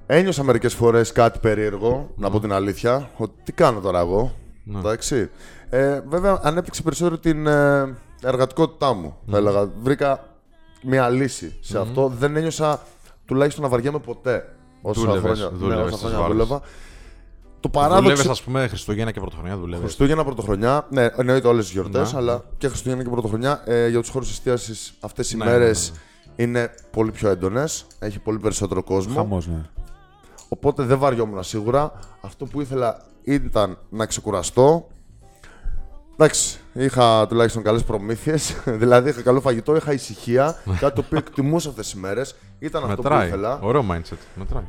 ένιωσα 0.05 0.43
μερικές 0.43 0.73
φορές 0.73 1.11
κάτι 1.11 1.39
περίεργο, 1.39 2.11
να 2.15 2.29
πω 2.29 2.39
την 2.39 2.51
αλήθεια. 2.51 3.09
Ότι 3.17 3.33
τι 3.43 3.51
κάνω 3.51 3.79
τώρα 3.79 3.99
εγώ. 3.99 4.35
Ναι. 4.63 4.79
Εντάξει. 4.79 5.29
Ε, 5.69 6.01
βέβαια, 6.07 6.39
ανέπτυξε 6.43 6.81
περισσότερο 6.81 7.17
την 7.17 7.47
ε, 7.47 7.95
εργατικότητά 8.23 8.93
μου. 8.93 9.15
Θα 9.31 9.37
έλεγα. 9.37 9.69
Βρήκα 9.81 10.23
μια 10.83 11.09
λύση 11.09 11.57
σε 11.59 11.79
αυτό. 11.79 12.07
Δεν 12.17 12.35
ένιωσα 12.35 12.79
τουλάχιστον 13.25 13.63
να 13.63 13.69
βαριέμαι 13.69 13.99
ποτέ. 13.99 14.55
Όσα 14.81 15.01
Δούλευες, 15.01 15.21
χρόνια, 15.21 15.43
ναι, 15.51 15.57
δούλευες 15.57 15.85
όσα 15.85 15.95
στις 15.97 16.09
χρόνια 16.09 16.19
βάλες. 16.27 16.37
δούλευα. 16.47 16.61
Το 17.61 17.69
παράδοξο. 17.69 18.01
Δούλευε, 18.09 18.29
ας 18.29 18.43
πούμε, 18.43 18.67
Χριστούγεννα 18.67 19.11
και 19.11 19.19
Πρωτοχρονιά 19.19 19.57
δουλεύεις. 19.57 19.83
Χριστούγεννα, 19.85 20.23
Πρωτοχρονιά. 20.23 20.87
Ναι, 20.89 21.05
εννοείται 21.17 21.47
όλες 21.47 21.63
τις 21.63 21.73
γιορτές, 21.73 22.11
Ναι, 22.11 22.17
αλλά 22.17 22.43
και 22.57 22.67
Χριστούγεννα 22.67 23.03
και 23.03 23.09
Πρωτοχρονιά. 23.09 23.61
Ε, 23.65 23.87
για 23.87 23.99
τους 23.99 24.09
χώρους 24.09 24.29
εστίασης 24.29 24.93
αυτές 24.99 25.31
οι 25.31 25.37
Ναι, 25.37 25.45
μέρες 25.45 25.91
ναι, 26.35 26.43
είναι 26.43 26.73
πολύ 26.91 27.11
πιο 27.11 27.29
έντονες. 27.29 27.85
Έχει 27.99 28.19
πολύ 28.19 28.39
περισσότερο 28.39 28.83
κόσμο. 28.83 29.13
Χαμός, 29.15 29.47
ναι. 29.47 29.61
Οπότε 30.49 30.83
δεν 30.83 30.97
βαριόμουν 30.97 31.43
σίγουρα. 31.43 31.91
Αυτό 32.21 32.45
που 32.45 32.61
ήθελα 32.61 33.01
ήταν 33.23 33.77
να 33.89 34.05
ξεκουραστώ. 34.05 34.87
Εντάξει, 36.13 36.59
είχα 36.73 37.27
τουλάχιστον 37.27 37.63
καλές 37.63 37.83
προμήθειες. 37.83 38.55
δηλαδή 38.81 39.09
είχα 39.09 39.21
καλό 39.21 39.41
φαγητό, 39.41 39.75
είχα 39.75 39.93
ησυχία. 39.93 40.55
κάτι 40.79 40.95
το 40.95 41.03
οποίο 41.05 41.17
εκτιμούσα 41.17 41.69
αυτές 41.69 41.85
τις 41.85 41.95
μέρες. 41.95 42.35
Ήταν 42.59 42.83
αυτό 42.83 42.95
που 42.95 43.01
Μετράει. 43.01 43.27
ήθελα. 43.27 43.59
Ωραίο 43.61 43.85
mindset. 43.91 44.17
Μετράει. 44.35 44.63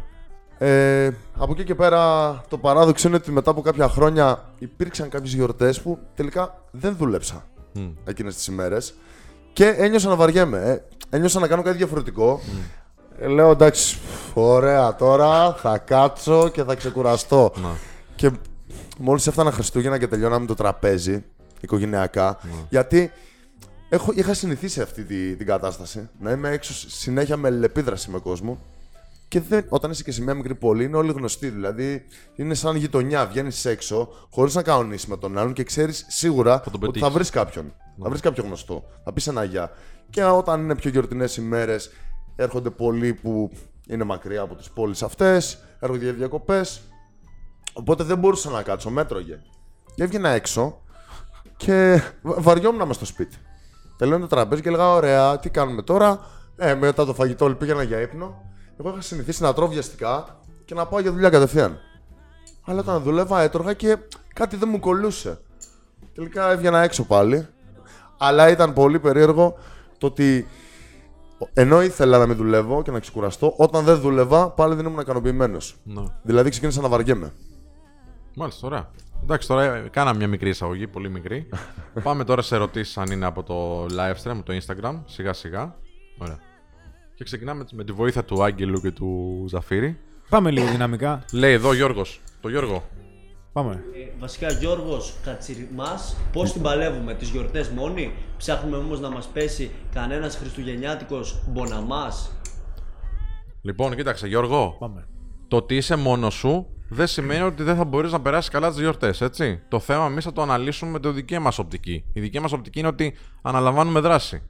Ε, 0.65 1.11
από 1.37 1.53
εκεί 1.53 1.65
και 1.65 1.75
πέρα 1.75 2.41
το 2.49 2.59
παράδοξο 2.59 3.09
είναι 3.09 3.17
ότι 3.17 3.31
μετά 3.31 3.51
από 3.51 3.61
κάποια 3.61 3.89
χρόνια 3.89 4.45
υπήρξαν 4.59 5.09
κάποιες 5.09 5.35
γιορτές 5.35 5.81
που 5.81 5.99
τελικά 6.15 6.55
δεν 6.71 6.97
δούλεψα 6.97 7.45
Μμ. 7.73 7.89
εκείνες 8.05 8.35
τις 8.35 8.47
ημέρες 8.47 8.95
και 9.53 9.67
ένιωσα 9.67 10.09
να 10.09 10.17
βαριέμαι. 10.17 10.59
Ε. 10.59 10.85
Ένιωσα 11.17 11.41
να 11.41 11.47
κάνω 11.47 11.63
κάτι 11.63 11.77
διαφορετικό. 11.77 12.41
Ε, 13.19 13.27
λέω 13.27 13.51
εντάξει, 13.51 13.99
ωραία 14.35 14.95
τώρα, 14.95 15.53
θα 15.53 15.79
κάτσω 15.79 16.49
και 16.49 16.63
θα 16.63 16.75
ξεκουραστώ. 16.75 17.53
Να. 17.63 17.69
Και 18.17 18.31
μόλις 18.99 19.27
έφτανα 19.27 19.51
Χριστούγεννα 19.51 19.99
και 19.99 20.07
τελειώναμε 20.07 20.47
το 20.47 20.55
τραπέζι 20.55 21.25
οικογενειακά, 21.61 22.39
γιατί 22.69 23.13
έχω, 23.89 24.13
είχα 24.15 24.35
συνηθίσει 24.35 24.81
αυτή 24.81 25.05
τη, 25.05 25.37
την 25.37 25.47
κατάσταση. 25.47 26.09
Να 26.21 26.31
είμαι 26.31 26.51
έξω 26.51 26.73
συνέχεια 26.89 27.37
με 27.37 27.49
αλληλεπίδραση 27.49 28.11
με 28.11 28.19
κόσμο. 28.19 28.59
Και 29.33 29.41
δεν, 29.41 29.65
όταν 29.69 29.91
είσαι 29.91 30.03
και 30.03 30.13
σε 30.13 30.23
μια 30.23 30.35
μικρή 30.35 30.55
πόλη, 30.55 30.85
είναι 30.85 30.97
όλοι 30.97 31.13
γνωστοί. 31.13 31.49
Δηλαδή, 31.49 32.05
είναι 32.37 32.55
σαν 32.55 32.77
γειτονιά. 32.77 33.27
Βγαίνεις 33.27 33.65
έξω, 33.65 34.09
χωρίς 34.31 34.55
να 34.55 34.63
κανονίσεις 34.63 35.07
με 35.07 35.17
τον 35.17 35.39
άλλον 35.39 35.53
και 35.53 35.63
ξέρεις 35.63 36.05
σίγουρα 36.09 36.61
τον 36.61 36.73
ότι 36.75 36.81
θα 36.85 36.87
πετύχεις. 36.87 37.09
βρεις 37.15 37.31
κάποιον. 37.31 37.73
Θα 38.03 38.09
βρεις 38.09 38.21
κάποιο 38.21 38.45
γνωστό. 38.45 38.85
Θα 39.05 39.13
πεις 39.13 39.27
ένα 39.27 39.45
γεια. 39.45 39.71
Και 40.11 40.25
όταν 40.25 40.61
είναι 40.63 40.75
πιο 40.75 40.91
γιορτινές 40.91 41.37
ημέρε, 41.37 41.77
έρχονται 42.37 42.71
πολλοί 42.71 43.15
που 43.15 43.51
είναι 43.89 44.05
μακριά 44.05 44.41
από 44.41 44.55
τις 44.55 44.71
πόλεις 44.71 45.03
αυτές, 45.03 45.59
έρχονται 45.79 46.05
για 46.05 46.13
διακοπές. 46.13 46.81
Οπότε 47.73 48.05
δεν 48.05 48.19
μπορούσα 48.19 48.51
να 48.51 48.63
κάτσω, 48.63 48.91
μέτρωγε. 48.91 49.39
Και 49.95 50.03
έβγαινα 50.03 50.29
έξω 50.29 50.81
και 51.57 52.03
βα- 52.23 52.41
βαριόμουν 52.41 52.87
μες 52.87 52.97
στο 52.97 53.05
σπίτι. 53.05 53.37
Τελειώνει 53.97 54.21
το 54.23 54.29
τραπέζι 54.29 54.63
και 54.63 54.69
έλεγα: 54.69 54.91
Ωραία, 54.93 55.39
τι 55.39 55.51
κάνουμε 55.51 55.83
τώρα; 55.83 56.21
Ε, 56.57 56.75
μετά 56.75 57.05
το 57.05 57.15
φαγητό 57.15 57.45
όλοι 57.45 57.55
πήγαινα 57.55 57.83
για 57.83 58.01
ύπνο. 58.01 58.51
Εγώ 58.79 58.89
είχα 58.89 59.01
συνηθίσει 59.01 59.43
να 59.43 59.53
τρώω 59.53 59.69
βιαστικά 59.69 60.39
και 60.65 60.75
να 60.75 60.87
πάω 60.87 61.01
για 61.01 61.13
δουλειά 61.13 61.31
κατευθείαν. 61.31 61.79
Αλλά 62.65 62.81
όταν 62.81 63.03
δούλευα 63.03 63.41
έτρωγα 63.41 63.73
και 63.73 63.99
κάτι 64.35 64.57
δεν 64.57 64.69
μου 64.69 64.81
κολούσε. 64.81 65.41
Τελικά 66.15 66.51
έβγαινα 66.51 66.83
έξω 66.83 67.05
πάλι. 67.05 67.47
Αλλά 68.19 68.49
ήταν 68.49 68.73
πολύ 68.73 69.01
περίεργο 69.01 69.55
το 69.99 70.07
ότι 70.07 70.47
ενώ 71.53 71.83
ήθελα 71.83 72.19
να 72.19 72.27
μην 72.27 72.37
δουλεύω 72.37 72.83
και 72.83 72.91
να 72.91 73.01
ξεκουραστώ, 73.01 73.55
όταν 73.57 73.85
δεν 73.85 74.01
δούλευα 74.01 74.51
πάλι 74.51 74.75
δεν 74.75 74.87
ήμουν 74.87 75.01
ικανοποιημένος. 75.01 75.77
Ναι. 75.85 76.03
Δηλαδή 76.23 76.51
ξεκίνησα 76.51 76.81
να 76.81 76.89
βαριέμαι. 76.89 77.33
Μάλιστα, 78.35 78.67
ωραία. 78.67 78.91
Εντάξει, 79.23 79.49
τώρα 79.49 79.75
ε, 79.75 79.89
κάναμε 79.91 80.19
μια 80.19 80.29
μικρή 80.29 80.49
εισαγωγή, 80.49 80.87
πολύ 80.87 81.11
μικρή. 81.11 81.49
Πάμε 82.03 82.25
τώρα 82.25 82.43
σε 82.43 82.55
ερωτήσεις 82.55 82.99
αν 82.99 83.11
είναι 83.11 83.27
από 83.27 83.43
το 83.43 83.85
live 83.85 84.23
stream, 84.23 84.37
από 84.37 84.43
το 84.43 84.53
Instagram, 84.53 85.01
σιγά 85.05 85.33
σιγά. 85.33 85.75
Ωραία. 86.19 86.39
Και 87.23 87.29
ξεκινάμε 87.29 87.65
με 87.73 87.85
τη 87.85 87.93
βοήθεια 87.93 88.25
του 88.25 88.43
Άγγελου 88.43 88.81
και 88.81 88.91
του 88.91 89.45
Ζαφύρη. 89.49 89.99
Πάμε 90.29 90.51
λίγο 90.51 90.67
δυναμικά. 90.67 91.25
Λέει 91.33 91.53
εδώ 91.53 91.75
Γιώργος, 91.75 92.21
το 92.41 92.49
Γιώργο. 92.49 92.83
Πάμε. 93.53 93.73
Ε, 93.73 94.19
βασικά 94.19 94.53
Γιώργος 94.53 95.15
Κατσιριμάς, 95.25 96.17
πώς 96.33 96.53
την 96.53 96.63
παλεύουμε, 96.63 97.15
τις 97.15 97.29
γιορτές 97.29 97.69
μόνοι, 97.69 98.13
ψάχνουμε 98.37 98.77
όμως 98.77 99.01
να 99.01 99.11
μας 99.11 99.27
πέσει 99.27 99.71
κανένας 99.95 100.37
χριστουγεννιάτικος 100.37 101.43
μποναμάς. 101.49 102.33
Λοιπόν, 103.63 103.97
κοίταξε 103.97 104.27
Γιώργο, 104.27 104.77
Πάμε. 104.79 105.07
το 105.49 105.57
ότι 105.57 105.77
είσαι 105.77 105.97
μόνος 105.97 106.35
σου 106.35 106.67
δεν 106.89 107.07
σημαίνει 107.07 107.43
ότι 107.43 107.63
δεν 107.63 107.77
θα 107.77 107.85
μπορείς 107.85 108.13
να 108.13 108.21
περάσεις 108.21 108.51
καλά 108.51 108.69
τις 108.69 108.79
γιορτές, 108.79 109.21
έτσι; 109.21 109.63
Το 109.69 109.79
θέμα 109.79 110.07
εμείς 110.07 110.25
θα 110.25 110.33
το 110.33 110.43
αναλύσουμε 110.43 110.91
με 110.91 111.01
τη 111.01 111.09
δική 111.09 111.39
μας 111.39 111.59
οπτική. 111.59 112.05
Η 112.13 112.21
δική 112.21 112.41
μας 112.41 112.53
οπτική 112.53 112.79
είναι 112.79 112.89
ότι 112.89 113.15
αναλαμβάνουμε 113.43 114.01
δράση. 114.01 114.43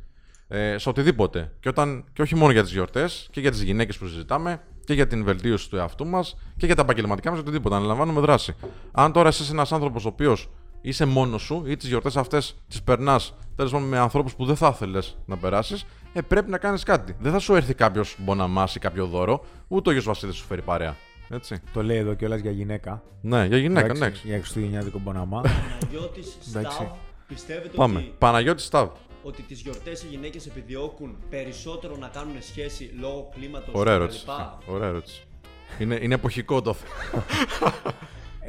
Ε, 0.54 0.78
σε 0.78 0.88
οτιδήποτε. 0.88 1.52
Και, 1.60 1.68
όταν, 1.68 2.04
και 2.12 2.22
όχι 2.22 2.34
μόνο 2.34 2.52
για 2.52 2.62
τις 2.62 2.72
γιορτές, 2.72 3.28
και 3.30 3.40
για 3.40 3.50
τις 3.50 3.62
γυναίκες 3.62 3.98
που 3.98 4.06
συζητάμε, 4.06 4.60
και 4.84 4.94
για 4.94 5.06
την 5.06 5.24
βελτίωση 5.24 5.70
του 5.70 5.76
εαυτού 5.76 6.06
μας, 6.06 6.36
και 6.56 6.66
για 6.66 6.74
τα 6.74 6.82
επαγγελματικά 6.82 7.30
μας, 7.30 7.40
οτιδήποτε. 7.40 7.74
Αναλαμβάνουμε 7.74 8.20
δράση. 8.20 8.54
Αν 8.92 9.12
τώρα 9.12 9.28
εσύ 9.28 9.42
είσαι 9.42 9.52
ένας 9.52 9.72
άνθρωπος 9.72 10.04
ο 10.04 10.08
οποίος 10.08 10.50
είσαι 10.80 11.04
μόνος 11.04 11.42
σου 11.42 11.62
ή 11.66 11.76
τις 11.76 11.88
γιορτές 11.88 12.16
αυτές 12.16 12.56
τις 12.68 12.82
περνάς 12.82 13.34
τέλος 13.56 13.72
πάντων 13.72 13.88
με 13.88 13.98
ανθρώπους 13.98 14.34
που 14.34 14.44
δεν 14.44 14.56
θα 14.56 14.68
ήθελε 14.74 14.98
να 15.26 15.36
περάσεις, 15.36 15.84
ε, 16.12 16.20
πρέπει 16.20 16.50
να 16.50 16.58
κάνεις 16.58 16.82
κάτι. 16.82 17.16
Δεν 17.20 17.32
θα 17.32 17.38
σου 17.38 17.54
έρθει 17.54 17.74
κάποιος 17.74 18.16
μποναμά 18.18 18.68
ή 18.74 18.78
κάποιο 18.78 19.06
δώρο, 19.06 19.44
ούτε 19.68 19.90
ο 19.90 19.92
γιος 19.92 20.04
Βασίλης 20.04 20.36
σου 20.36 20.44
φέρει 20.44 20.62
παρέα. 20.62 20.96
Έτσι. 21.28 21.60
Το 21.72 21.82
λέει 21.82 21.96
εδώ 21.96 22.14
κιόλας 22.14 22.40
για 22.40 22.50
γυναίκα. 22.50 23.02
Ναι, 23.20 23.44
για 23.44 23.56
γυναίκα, 23.56 23.84
Εντάξει, 23.84 24.02
εντάξει. 24.02 24.22
Για 24.26 24.36
χριστουγεννιάτικο 24.36 24.98
μποναμά. 24.98 25.40
Παναγιώτης 25.40 26.38
Εντάξει. 26.48 26.76
Σταύ, 26.76 26.90
πιστεύετε 27.26 27.76
Πάμε. 27.76 27.98
ότι, 27.98 28.14
Παναγιώτης 28.18 28.64
Σταύ. 28.64 28.88
Ότι 29.22 29.42
τις 29.42 29.60
γιορτές 29.60 30.02
οι 30.02 30.06
γυναίκες 30.10 30.46
επιδιώκουν 30.46 31.16
περισσότερο 31.30 31.96
να 31.96 32.08
κάνουν 32.08 32.36
σχέση 32.40 32.90
λόγω 33.00 33.28
κλίματος 33.34 33.74
Ωραία 33.74 33.94
κτλ. 33.94 34.02
ερώτηση. 34.02 34.24
Ωραία 34.66 34.88
ερώτηση. 34.88 35.22
Είναι, 35.78 35.98
είναι 36.02 36.14
εποχικό 36.14 36.62
το 36.62 36.74
θέμα. 36.74 37.24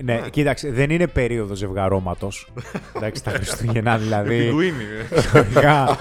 ναι, 0.03 0.22
κοίταξε, 0.30 0.72
δεν 0.72 0.89
είναι 0.89 1.08
περίοδος 1.08 1.58
ζευγαρώματος. 1.58 2.51
Εντάξει, 2.94 3.24
τα 3.24 3.32
Χριστούγεννα 3.32 3.98
δηλαδή. 3.98 4.38
Πιγκουίνι. 4.44 4.84
Πραγματικά, 5.32 5.98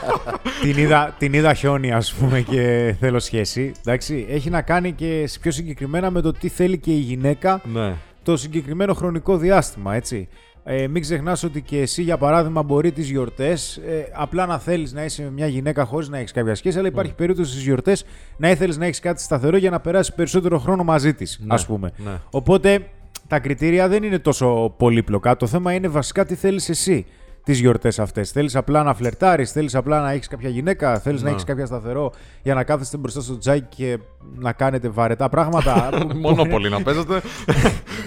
την, 0.62 0.76
είδα, 0.76 1.14
την 1.19 1.33
είδα 1.33 1.55
χιόνι, 1.55 1.93
ας 1.93 2.12
πούμε, 2.14 2.41
και 2.41 2.95
θέλω 3.00 3.19
σχέση. 3.19 3.73
Εντάξει, 3.81 4.26
έχει 4.29 4.50
να 4.50 4.62
κάνει 4.62 4.93
και 4.93 5.29
πιο 5.41 5.50
συγκεκριμένα 5.50 6.11
με 6.11 6.21
το 6.21 6.33
τι 6.33 6.49
θέλει 6.49 6.79
και 6.79 6.91
η 6.91 6.99
γυναίκα 6.99 7.61
ναι. 7.73 7.95
το 8.23 8.37
συγκεκριμένο 8.37 8.95
χρονικό 8.95 9.37
διάστημα, 9.37 9.95
έτσι. 9.95 10.29
Ε, 10.64 10.87
μην 10.87 11.02
ξεχνάς 11.02 11.42
ότι 11.42 11.62
και 11.62 11.78
εσύ, 11.81 12.02
για 12.02 12.19
παράδειγμα, 12.19 12.62
μπορεί 12.62 12.92
τις 12.92 13.11
γιορτές 13.11 13.76
ε, 13.76 14.07
απλά 14.12 14.47
να 14.47 14.59
θέλεις 14.59 14.92
να 14.92 15.04
είσαι 15.04 15.23
με 15.23 15.31
μια 15.31 15.47
γυναίκα 15.47 15.85
χωρίς 15.85 16.09
να 16.09 16.19
έχεις 16.19 16.33
κάποια 16.33 16.54
σχέση, 16.54 16.78
αλλά 16.78 16.88
υπάρχει 16.88 17.14
περίπτωση 17.14 17.50
στις 17.50 17.62
γιορτές 17.62 18.04
να 18.37 18.50
ήθελες 18.50 18.76
να 18.78 18.85
έχεις 18.85 19.00
κάτι 19.00 19.23
σταθερό 19.23 19.57
για 19.57 19.71
να 19.71 19.81
περάσεις 19.81 20.14
περισσότερο 20.14 20.59
χρόνο 20.59 20.85
μαζί 20.85 21.14
της, 21.14 21.38
Ναι, 21.42 21.54
ας 21.54 21.66
πούμε. 21.66 21.92
ναι. 21.97 22.11
Οπότε 22.31 22.87
τα 23.28 23.38
κριτήρια 23.38 23.88
δεν 23.88 24.02
είναι 24.02 24.19
τόσο 24.19 24.75
πολύπλοκα. 24.76 25.37
Το 25.37 25.47
θέμα 25.47 25.73
είναι 25.73 25.88
βασικά 25.88 26.25
τι 26.25 26.35
θέλεις 26.35 26.69
εσύ 26.69 27.07
τις 27.44 27.58
γιορτές 27.61 27.99
αυτές. 27.99 28.30
Θέλεις 28.30 28.56
απλά 28.56 28.82
να 28.82 28.94
φλερτάρεις, 28.94 29.52
θέλεις 29.52 29.75
απλά 29.75 30.00
να 30.00 30.11
έχεις 30.11 30.28
κάποια 30.28 30.49
γυναίκα, 30.49 30.99
θέλεις 30.99 31.20
να 31.20 31.26
Ναι. 31.28 31.32
έχεις 31.32 31.44
κάποια 31.44 31.66
σταθερό 31.66 32.12
για 32.42 32.54
να 32.54 32.64
κάθεστε 32.64 32.96
μπροστά 32.96 33.20
στο 33.20 33.38
τζάκι 33.38 33.66
και 33.76 33.99
να 34.34 34.52
κάνετε 34.52 34.88
βαρετά 34.88 35.28
πράγματα. 35.28 35.88
που- 35.90 36.16
Μόνο 36.16 36.44
πολύ 36.44 36.68
να 36.68 36.82
παίζετε. 36.82 37.20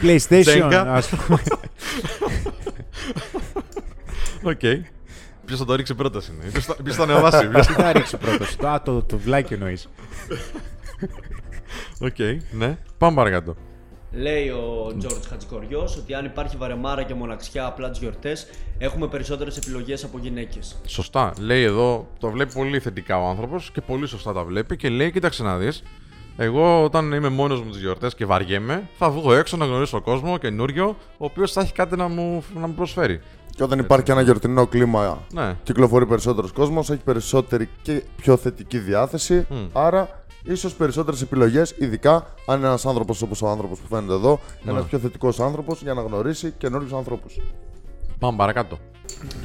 PlayStation, 0.01 0.41
Τζέγκα. 0.41 0.93
ας 0.93 1.09
πούμε. 1.09 1.39
Οκ. 4.43 4.59
Ποιος 5.45 5.59
θα 5.59 5.65
το 5.65 5.75
ρίξει 5.75 5.95
πρώτα 5.95 6.21
είναι. 6.31 6.51
Ποιος 6.83 6.95
θα 6.95 7.03
ανεβάσει. 7.03 7.47
ποιος- 7.47 7.67
Τι 7.67 7.73
θα 7.73 7.91
ρίξει 7.91 8.17
πρώτος. 8.17 8.55
Το, 8.55 8.67
α, 8.67 8.81
το, 8.81 9.01
το 9.03 9.17
βλάκι 9.17 9.53
εννοείς. 9.53 9.89
Οκ, 11.99 12.15
ναι. 12.51 12.77
Πάμε 12.97 13.15
παρακάτω. 13.15 13.55
Λέει 14.17 14.49
ο 14.49 14.93
Τζόρτζ 14.97 15.27
Χατζικοριός 15.27 15.97
ότι 15.97 16.13
αν 16.13 16.25
υπάρχει 16.25 16.57
βαρεμάρα 16.57 17.03
και 17.03 17.13
μοναξιά 17.13 17.65
απλά 17.65 17.89
τις 17.89 17.99
γιορτές 17.99 18.47
έχουμε 18.77 19.07
περισσότερες 19.07 19.57
επιλογές 19.57 20.03
από 20.03 20.17
γυναίκες. 20.17 20.75
Σωστά. 20.85 21.33
Λέει 21.39 21.63
εδώ, 21.63 22.07
το 22.19 22.29
βλέπει 22.29 22.53
πολύ 22.53 22.79
θετικά 22.79 23.21
ο 23.21 23.27
άνθρωπος 23.27 23.71
και 23.71 23.81
πολύ 23.81 24.07
σωστά 24.07 24.33
τα 24.33 24.43
βλέπει 24.43 24.77
και 24.77 24.89
λέει: 24.89 25.11
Κοίταξε 25.11 25.43
να 25.43 25.57
δεις. 25.57 25.83
Εγώ 26.37 26.83
όταν 26.83 27.11
είμαι 27.11 27.29
μόνος 27.29 27.61
μου 27.61 27.71
τις 27.71 27.79
γιορτές 27.79 28.15
και 28.15 28.25
βαριέμαι, 28.25 28.89
θα 28.97 29.09
βγω 29.09 29.33
έξω 29.33 29.57
να 29.57 29.65
γνωρίσω 29.65 30.01
κόσμο 30.01 30.37
καινούριο, 30.37 30.95
ο 31.17 31.25
οποίος 31.25 31.51
θα 31.51 31.61
έχει 31.61 31.73
κάτι 31.73 31.95
να 31.95 32.07
μου, 32.07 32.43
να 32.55 32.67
μου 32.67 32.73
προσφέρει. 32.73 33.21
Και 33.55 33.63
όταν 33.63 33.79
υπάρχει 33.79 34.05
και 34.05 34.11
ένα 34.11 34.21
γιορτινό 34.21 34.67
κλίμα, 34.67 35.23
Ναι. 35.33 35.55
κυκλοφορεί 35.63 36.05
περισσότερος 36.05 36.51
κόσμος, 36.51 36.89
έχει 36.89 37.01
περισσότερη 37.03 37.69
και 37.81 38.03
πιο 38.15 38.37
θετική 38.37 38.77
διάθεση. 38.77 39.45
Μμ. 39.49 39.55
Άρα, 39.73 40.24
ίσως 40.47 40.73
περισσότερες 40.73 41.21
επιλογές, 41.21 41.73
ειδικά 41.79 42.25
αν 42.45 42.57
είναι 42.57 42.67
ένας 42.67 42.85
άνθρωπος 42.85 43.21
όπως 43.21 43.41
ο 43.41 43.47
άνθρωπος 43.47 43.79
που 43.79 43.87
φαίνεται 43.95 44.13
εδώ, 44.13 44.39
Ναι. 44.63 44.71
ένας 44.71 44.85
πιο 44.85 44.99
θετικός 44.99 45.39
άνθρωπος 45.39 45.81
για 45.81 45.93
να 45.93 46.01
γνωρίσει 46.01 46.53
καινούριους 46.57 46.93
ανθρώπους. 46.93 47.39
Πάμε 48.19 48.37
παρακάτω. 48.37 48.77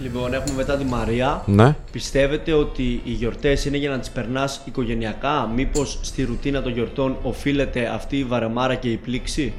Λοιπόν, 0.02 0.34
έχουμε 0.34 0.54
μετά 0.56 0.76
τη 0.76 0.84
Μαρία. 0.84 1.42
Ναι. 1.46 1.76
Πιστεύετε 1.92 2.52
ότι 2.52 3.00
οι 3.04 3.10
γιορτές 3.10 3.64
είναι 3.64 3.76
για 3.76 3.90
να 3.90 3.98
τις 3.98 4.10
περνάς 4.10 4.60
οικογενειακά, 4.64 5.50
μήπως 5.54 5.98
στη 6.02 6.24
ρουτίνα 6.24 6.62
των 6.62 6.72
γιορτών 6.72 7.16
οφείλεται 7.22 7.86
αυτή 7.88 8.18
η 8.18 8.24
βαρεμάρα 8.24 8.74
και 8.74 8.90
η 8.90 8.96
πλήξη; 8.96 9.52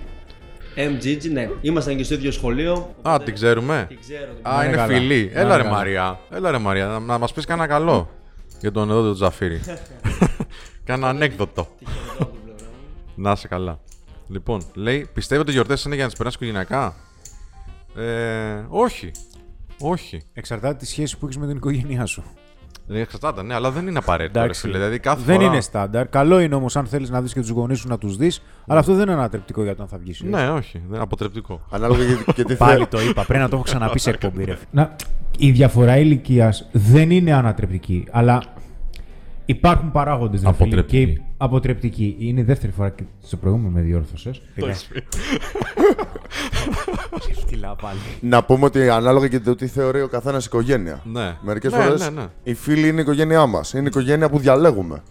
MGG, 0.76 1.32
ναι. 1.32 1.50
Ήμασταν 1.62 1.98
και 1.98 2.04
στο 2.04 2.14
ίδιο 2.14 2.32
σχολείο. 2.32 2.94
Α, 3.02 3.18
την 3.24 3.34
ξέρουμε. 3.34 3.86
Την 3.88 4.00
ξέρω. 4.00 4.34
την 4.34 4.48
Α, 4.48 4.52
Να 4.56 4.64
είναι 4.64 4.68
είναι 4.68 4.76
καλά. 4.76 4.94
φιλή. 4.94 5.32
Να 5.34 5.40
Έλα 5.40 5.48
είναι 5.48 5.56
ρε 5.58 5.64
καλά. 5.64 5.76
Μαρία. 5.76 6.20
Έλα 6.30 6.52
ρε 6.52 6.58
Μαρία, 6.58 6.86
να, 6.86 7.00
να 7.00 7.18
μας 7.18 7.34
πεις 7.34 7.46
κανένα 7.46 7.68
καλό. 7.68 8.10
Για 8.60 8.72
τον 8.72 8.90
εδώ 8.90 9.02
τον 9.02 9.14
Τζαφίρι. 9.14 9.60
Κάνα 10.92 11.10
ανέκδοτο. 11.10 11.68
Τη 11.80 11.86
χαιρετώ 11.86 12.24
από 12.24 12.32
την 12.32 12.42
πλευρά 12.44 12.66
μου. 12.66 13.24
Να 13.24 13.32
είσαι 13.32 13.48
καλά. 13.48 13.80
Λοιπόν, 14.28 14.62
λέει, 14.74 15.10
πιστεύετε 15.14 15.40
ότι 15.42 15.50
οι 15.50 15.54
γιορτές 15.54 15.84
είναι 15.84 15.94
για 15.96 16.04
να 16.04 16.10
τις 16.10 16.18
περάσεις 16.18 16.40
οικογενειακά; 16.40 16.96
Ε, 17.96 18.66
όχι. 18.70 19.12
Όχι. 19.80 20.22
Εξαρτάται 20.34 20.76
τη 20.76 20.86
σχέση 20.86 21.18
που 21.18 21.26
έχεις 21.26 21.38
με 21.38 21.48
την 21.48 21.56
οικογένειά 21.56 22.06
σου. 22.06 22.24
Δεν 22.88 23.02
εξαρτάται, 23.02 23.44
ναι, 23.44 23.54
αλλά 23.54 23.72
δεν 23.72 23.88
είναι 23.88 23.98
απαραίτητο. 23.98 24.40
Ρε, 24.40 24.44
Εντάξει. 24.44 24.62
φίλε. 24.62 24.78
Δηλαδή, 24.78 25.00
κάθε 25.00 25.22
δεν 25.26 25.36
φορά... 25.36 25.48
είναι 25.48 25.62
στάνταρ. 25.62 26.08
Καλό 26.08 26.40
είναι 26.40 26.56
όμως 26.56 26.76
αν 26.76 26.86
θέλεις 26.86 27.10
να 27.10 27.22
δεις 27.22 27.34
και 27.34 27.40
τους 27.40 27.50
γονείς 27.50 27.80
σου 27.80 27.88
να 27.88 27.98
τους 27.98 28.18
δεις, 28.18 28.42
αλλά 28.68 28.80
αυτό 28.80 28.94
δεν 28.94 29.04
είναι 29.04 29.14
ανατρεπτικό 29.14 29.64
για 29.64 29.76
το 29.76 29.82
αν 29.84 29.88
θα 29.90 29.98
βγεις. 29.98 30.22
Ναι, 30.22 30.50
όχι. 30.50 30.78
Δεν 30.78 30.94
είναι 30.94 31.04
αποτρεπτικό. 31.04 31.62
Ανάλογα 31.70 32.06
και, 32.06 32.32
και 32.34 32.44
τι 32.44 32.56
Πάλι 32.66 32.74
θέλει. 32.74 32.88
το 32.88 33.02
είπα. 33.02 33.26
Πρέπει 33.26 33.44
να 33.44 33.50
το 33.50 33.56
έχω 33.56 33.64
ξαναπεί 33.64 34.00
σε 34.00 34.10
εκπομπή, 34.10 34.44
ρε. 34.44 34.58
Να, 34.72 34.96
η 35.38 35.52
διαφορά 35.52 35.98
ηλικίας 35.98 36.70
δεν 36.72 37.12
είναι 37.12 37.34
ανατρεπτική, 37.34 38.08
αλλά 38.12 38.44
υπάρχουν 39.46 39.92
παράγοντες. 39.92 40.46
Αποτρεπτική. 40.46 41.22
αποτρεπτική. 41.38 42.16
Είναι 42.20 42.40
η 42.40 42.44
δεύτερη 42.44 42.72
φορά 42.72 42.90
και 42.90 43.04
στο 43.24 43.38
προηγούμενο 43.38 43.70
με 43.70 43.82
διόρθωσες. 43.82 44.42
Φτυλά 47.42 47.76
πάλι. 47.82 48.00
Να 48.22 48.44
πούμε 48.44 48.66
ότι 48.66 48.90
ανάλογα 48.90 49.28
και 49.28 49.40
το 49.40 49.56
τι 49.56 49.68
θεωρεί 49.68 50.02
ο 50.02 50.08
καθένας 50.08 50.46
οικογένεια. 50.46 51.02
Ναι. 51.06 51.36
Μερικές 51.42 51.72
Ναι, 51.72 51.78
φορές 51.84 52.02
ναι, 52.02 52.22
ναι. 52.22 52.28
οι 52.44 52.54
φίλοι 52.54 52.88
είναι 52.88 53.00
η 53.00 53.02
οικογένειά 53.04 53.46
μας. 53.46 53.74
Είναι 53.74 53.84
η 53.84 53.86
οικογένεια 53.86 54.30
που 54.30 54.40
διαλέγουμε. 54.40 55.04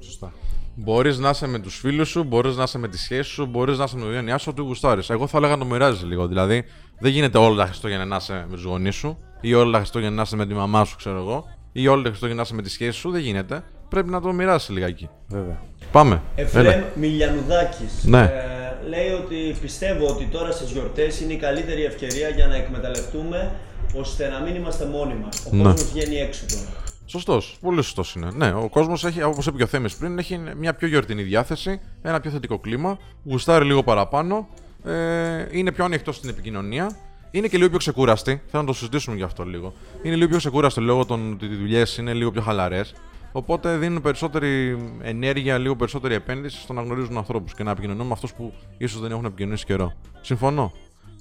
Σωστά. 0.00 0.32
Μπορείς 0.74 1.18
να 1.18 1.28
είσαι 1.30 1.46
με 1.46 1.58
τους 1.58 1.76
φίλους 1.78 2.08
σου, 2.08 2.24
μπορείς 2.24 2.56
να 2.56 2.62
είσαι 2.62 2.78
με 2.78 2.88
τη 2.88 2.98
σχέση 2.98 3.30
σου, 3.30 3.46
μπορείς 3.46 3.78
να 3.78 3.84
είσαι 3.84 3.94
με 3.94 4.00
την 4.00 4.10
οικογένειά 4.10 4.38
σου, 4.38 4.48
ό,τι 4.50 4.62
γουστάρεις. 4.62 5.10
Εγώ 5.10 5.26
θα 5.26 5.38
έλεγα 5.38 5.52
να 5.56 5.58
το 5.58 5.64
μοιράζεις 5.70 6.02
λίγο. 6.04 6.26
Δηλαδή, 6.26 6.64
δεν 6.98 7.10
γίνεται 7.12 7.38
όλα 7.38 7.56
τα 7.56 7.66
Χριστούγεννα 7.66 8.04
να 8.04 8.16
είσαι 8.16 8.46
με 8.48 8.54
τους 8.56 8.64
γονείς 8.64 8.94
σου, 8.94 9.18
ή 9.40 9.54
όλα 9.54 9.70
τα 9.72 9.78
Χριστούγεννα 9.78 10.14
να 10.14 10.22
είσαι 10.22 10.36
με 10.36 10.46
τη 10.46 10.54
μαμά 10.54 10.84
σου, 10.84 10.96
ξέρω 10.96 11.18
εγώ, 11.18 11.44
ή 11.76 11.88
όλα 11.88 12.02
τα 12.02 12.08
Χριστούγεννα 12.08 12.40
να 12.40 12.46
είσαι 12.46 12.54
με 12.54 12.62
τη 12.62 12.70
σχέση 12.70 12.98
σου. 12.98 13.10
Δεν 13.10 13.20
γίνεται. 13.20 13.62
πρέπει 13.88 14.10
να 14.10 14.20
το 14.20 14.32
μοιράσει 14.32 14.72
λιγάκι. 14.72 15.08
Βέβαια. 15.28 15.60
Πάμε. 15.92 16.22
Εφρέμ 16.34 16.66
Έλα. 16.66 16.84
Μιλιανουδάκης. 16.94 18.04
Ναι. 18.04 18.20
Ε, 18.22 18.88
λέει 18.88 19.10
ότι 19.10 19.56
πιστεύω 19.60 20.06
ότι 20.06 20.24
τώρα 20.24 20.50
στις 20.50 20.70
γιορτές 20.70 21.20
είναι 21.20 21.32
η 21.32 21.36
καλύτερη 21.36 21.84
ευκαιρία 21.84 22.28
για 22.28 22.46
να 22.46 22.54
εκμεταλλευτούμε 22.56 23.52
ώστε 23.94 24.28
να 24.28 24.40
μην 24.40 24.54
είμαστε 24.54 24.84
μόνοι 24.86 25.14
μας. 25.14 25.46
Ο 25.52 25.56
Ναι. 25.56 25.62
κόσμος 25.62 25.90
βγαίνει 25.92 26.16
έξω 26.16 26.44
τώρα. 26.48 26.82
Σωστός. 27.06 27.58
Πολύ 27.60 27.82
σωστός 27.82 28.14
είναι. 28.14 28.28
Ναι, 28.34 28.52
ο 28.52 28.68
κόσμος 28.68 29.04
έχει, 29.04 29.22
όπως 29.22 29.46
είπε 29.46 29.56
και 29.56 29.62
ο 29.62 29.66
Θέμης 29.66 29.94
πριν, 29.96 30.18
έχει 30.18 30.40
μια 30.56 30.74
πιο 30.74 30.88
γιορτινή 30.88 31.22
διάθεση, 31.22 31.80
ένα 32.02 32.20
πιο 32.20 32.30
θετικό 32.30 32.58
κλίμα, 32.58 32.98
γουστάρει 33.24 33.64
λίγο 33.64 33.82
παραπάνω, 33.82 34.48
ε, 34.84 35.46
είναι 35.50 35.72
πιο 35.72 35.84
ανοιχτός 35.84 36.16
στην 36.16 36.28
επικοινωνία. 36.30 36.96
Είναι 37.34 37.48
και 37.48 37.56
λίγο 37.56 37.68
πιο 37.68 37.78
ξεκούραστη. 37.78 38.42
Θέλω 38.46 38.62
να 38.62 38.68
το 38.68 38.74
συζητήσουμε 38.74 39.16
γι' 39.16 39.22
αυτό 39.22 39.44
λίγο. 39.44 39.72
Είναι 40.02 40.14
λίγο 40.14 40.28
πιο 40.28 40.38
ξεκούραστη 40.38 40.80
λόγω 40.80 41.04
των 41.04 41.32
ότι 41.32 41.44
οι 41.44 41.56
δουλειές 41.56 41.96
είναι 41.96 42.12
λίγο 42.12 42.30
πιο 42.30 42.42
χαλαρές. 42.42 42.94
Οπότε 43.32 43.76
δίνουν 43.76 44.02
περισσότερη 44.02 44.78
ενέργεια, 45.02 45.58
λίγο 45.58 45.76
περισσότερη 45.76 46.14
επένδυση 46.14 46.60
στο 46.60 46.72
να 46.72 46.82
γνωρίζουν 46.82 47.16
ανθρώπους 47.16 47.54
και 47.54 47.62
να 47.62 47.70
επικοινωνούν 47.70 48.06
με 48.06 48.12
αυτούς 48.12 48.32
που 48.32 48.52
ίσως 48.78 49.00
δεν 49.00 49.10
έχουν 49.10 49.24
επικοινωνήσει 49.24 49.64
καιρό. 49.64 49.92
Συμφωνώ. 50.20 50.72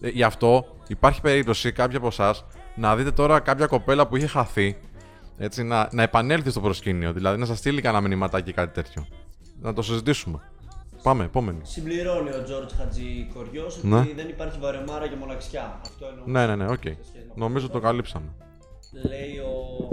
Ε, 0.01 0.09
γι' 0.09 0.23
αυτό 0.23 0.65
υπάρχει 0.87 1.21
περίπτωση 1.21 1.71
κάποιοι 1.71 1.97
από 1.97 2.07
εσάς 2.07 2.45
να 2.75 2.95
δείτε 2.95 3.11
τώρα 3.11 3.39
κάποια 3.39 3.65
κοπέλα 3.65 4.07
που 4.07 4.15
είχε 4.15 4.27
χαθεί 4.27 4.77
έτσι, 5.37 5.63
να, 5.63 5.89
να 5.91 6.03
επανέλθει 6.03 6.49
στο 6.49 6.59
προσκήνιο. 6.59 7.13
Δηλαδή 7.13 7.39
να 7.39 7.45
σας 7.45 7.57
στείλει 7.57 7.81
κανένα 7.81 8.07
μηνυματάκι 8.07 8.49
ή 8.49 8.53
κάτι 8.53 8.73
τέτοιο. 8.73 9.07
Να 9.61 9.73
το 9.73 9.81
συζητήσουμε. 9.81 10.41
Πάμε, 11.03 11.23
επόμενη. 11.23 11.59
Συμπληρώνει 11.63 12.29
ο 12.29 12.43
Τζόρτζ 12.43 12.73
Χατζη 12.73 13.27
Κοριός 13.33 13.77
ότι 13.77 13.87
Ναι. 13.87 14.07
δεν 14.15 14.29
υπάρχει 14.29 14.59
βαρεμάρα 14.59 15.07
και 15.07 15.15
μοναξιά. 15.15 15.79
Αυτό 15.81 16.05
εννοώ. 16.05 16.23
Ναι, 16.27 16.45
ναι, 16.47 16.55
ναι, 16.55 16.71
οκ. 16.71 16.81
Νομίζω 17.35 17.69
το 17.69 17.79
καλύψαμε. 17.79 18.25
Λέει 19.07 19.37
ο 19.37 19.89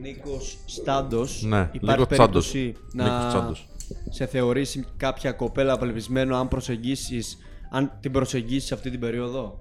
Νίκος 0.00 0.58
Στάντος. 0.66 1.42
Ναι, 1.42 1.70
υπάρχει 1.72 2.00
Νίκος 2.00 2.16
περίπτωση 2.16 2.72
Τσάντος. 2.72 2.94
να 2.94 3.04
Νίκος 3.04 3.28
Τσάντος. 3.28 3.68
σε 4.10 4.26
θεωρήσει 4.26 4.84
κάποια 4.96 5.32
κοπέλα 5.32 5.72
απελπισμένο 5.72 6.36
αν 6.36 6.48
προσεγγίσεις, 6.48 7.38
αν 7.70 7.92
την 8.00 8.12
προσεγγίσεις 8.12 8.72
αυτή 8.72 8.90
την 8.90 9.00
περίοδο; 9.00 9.58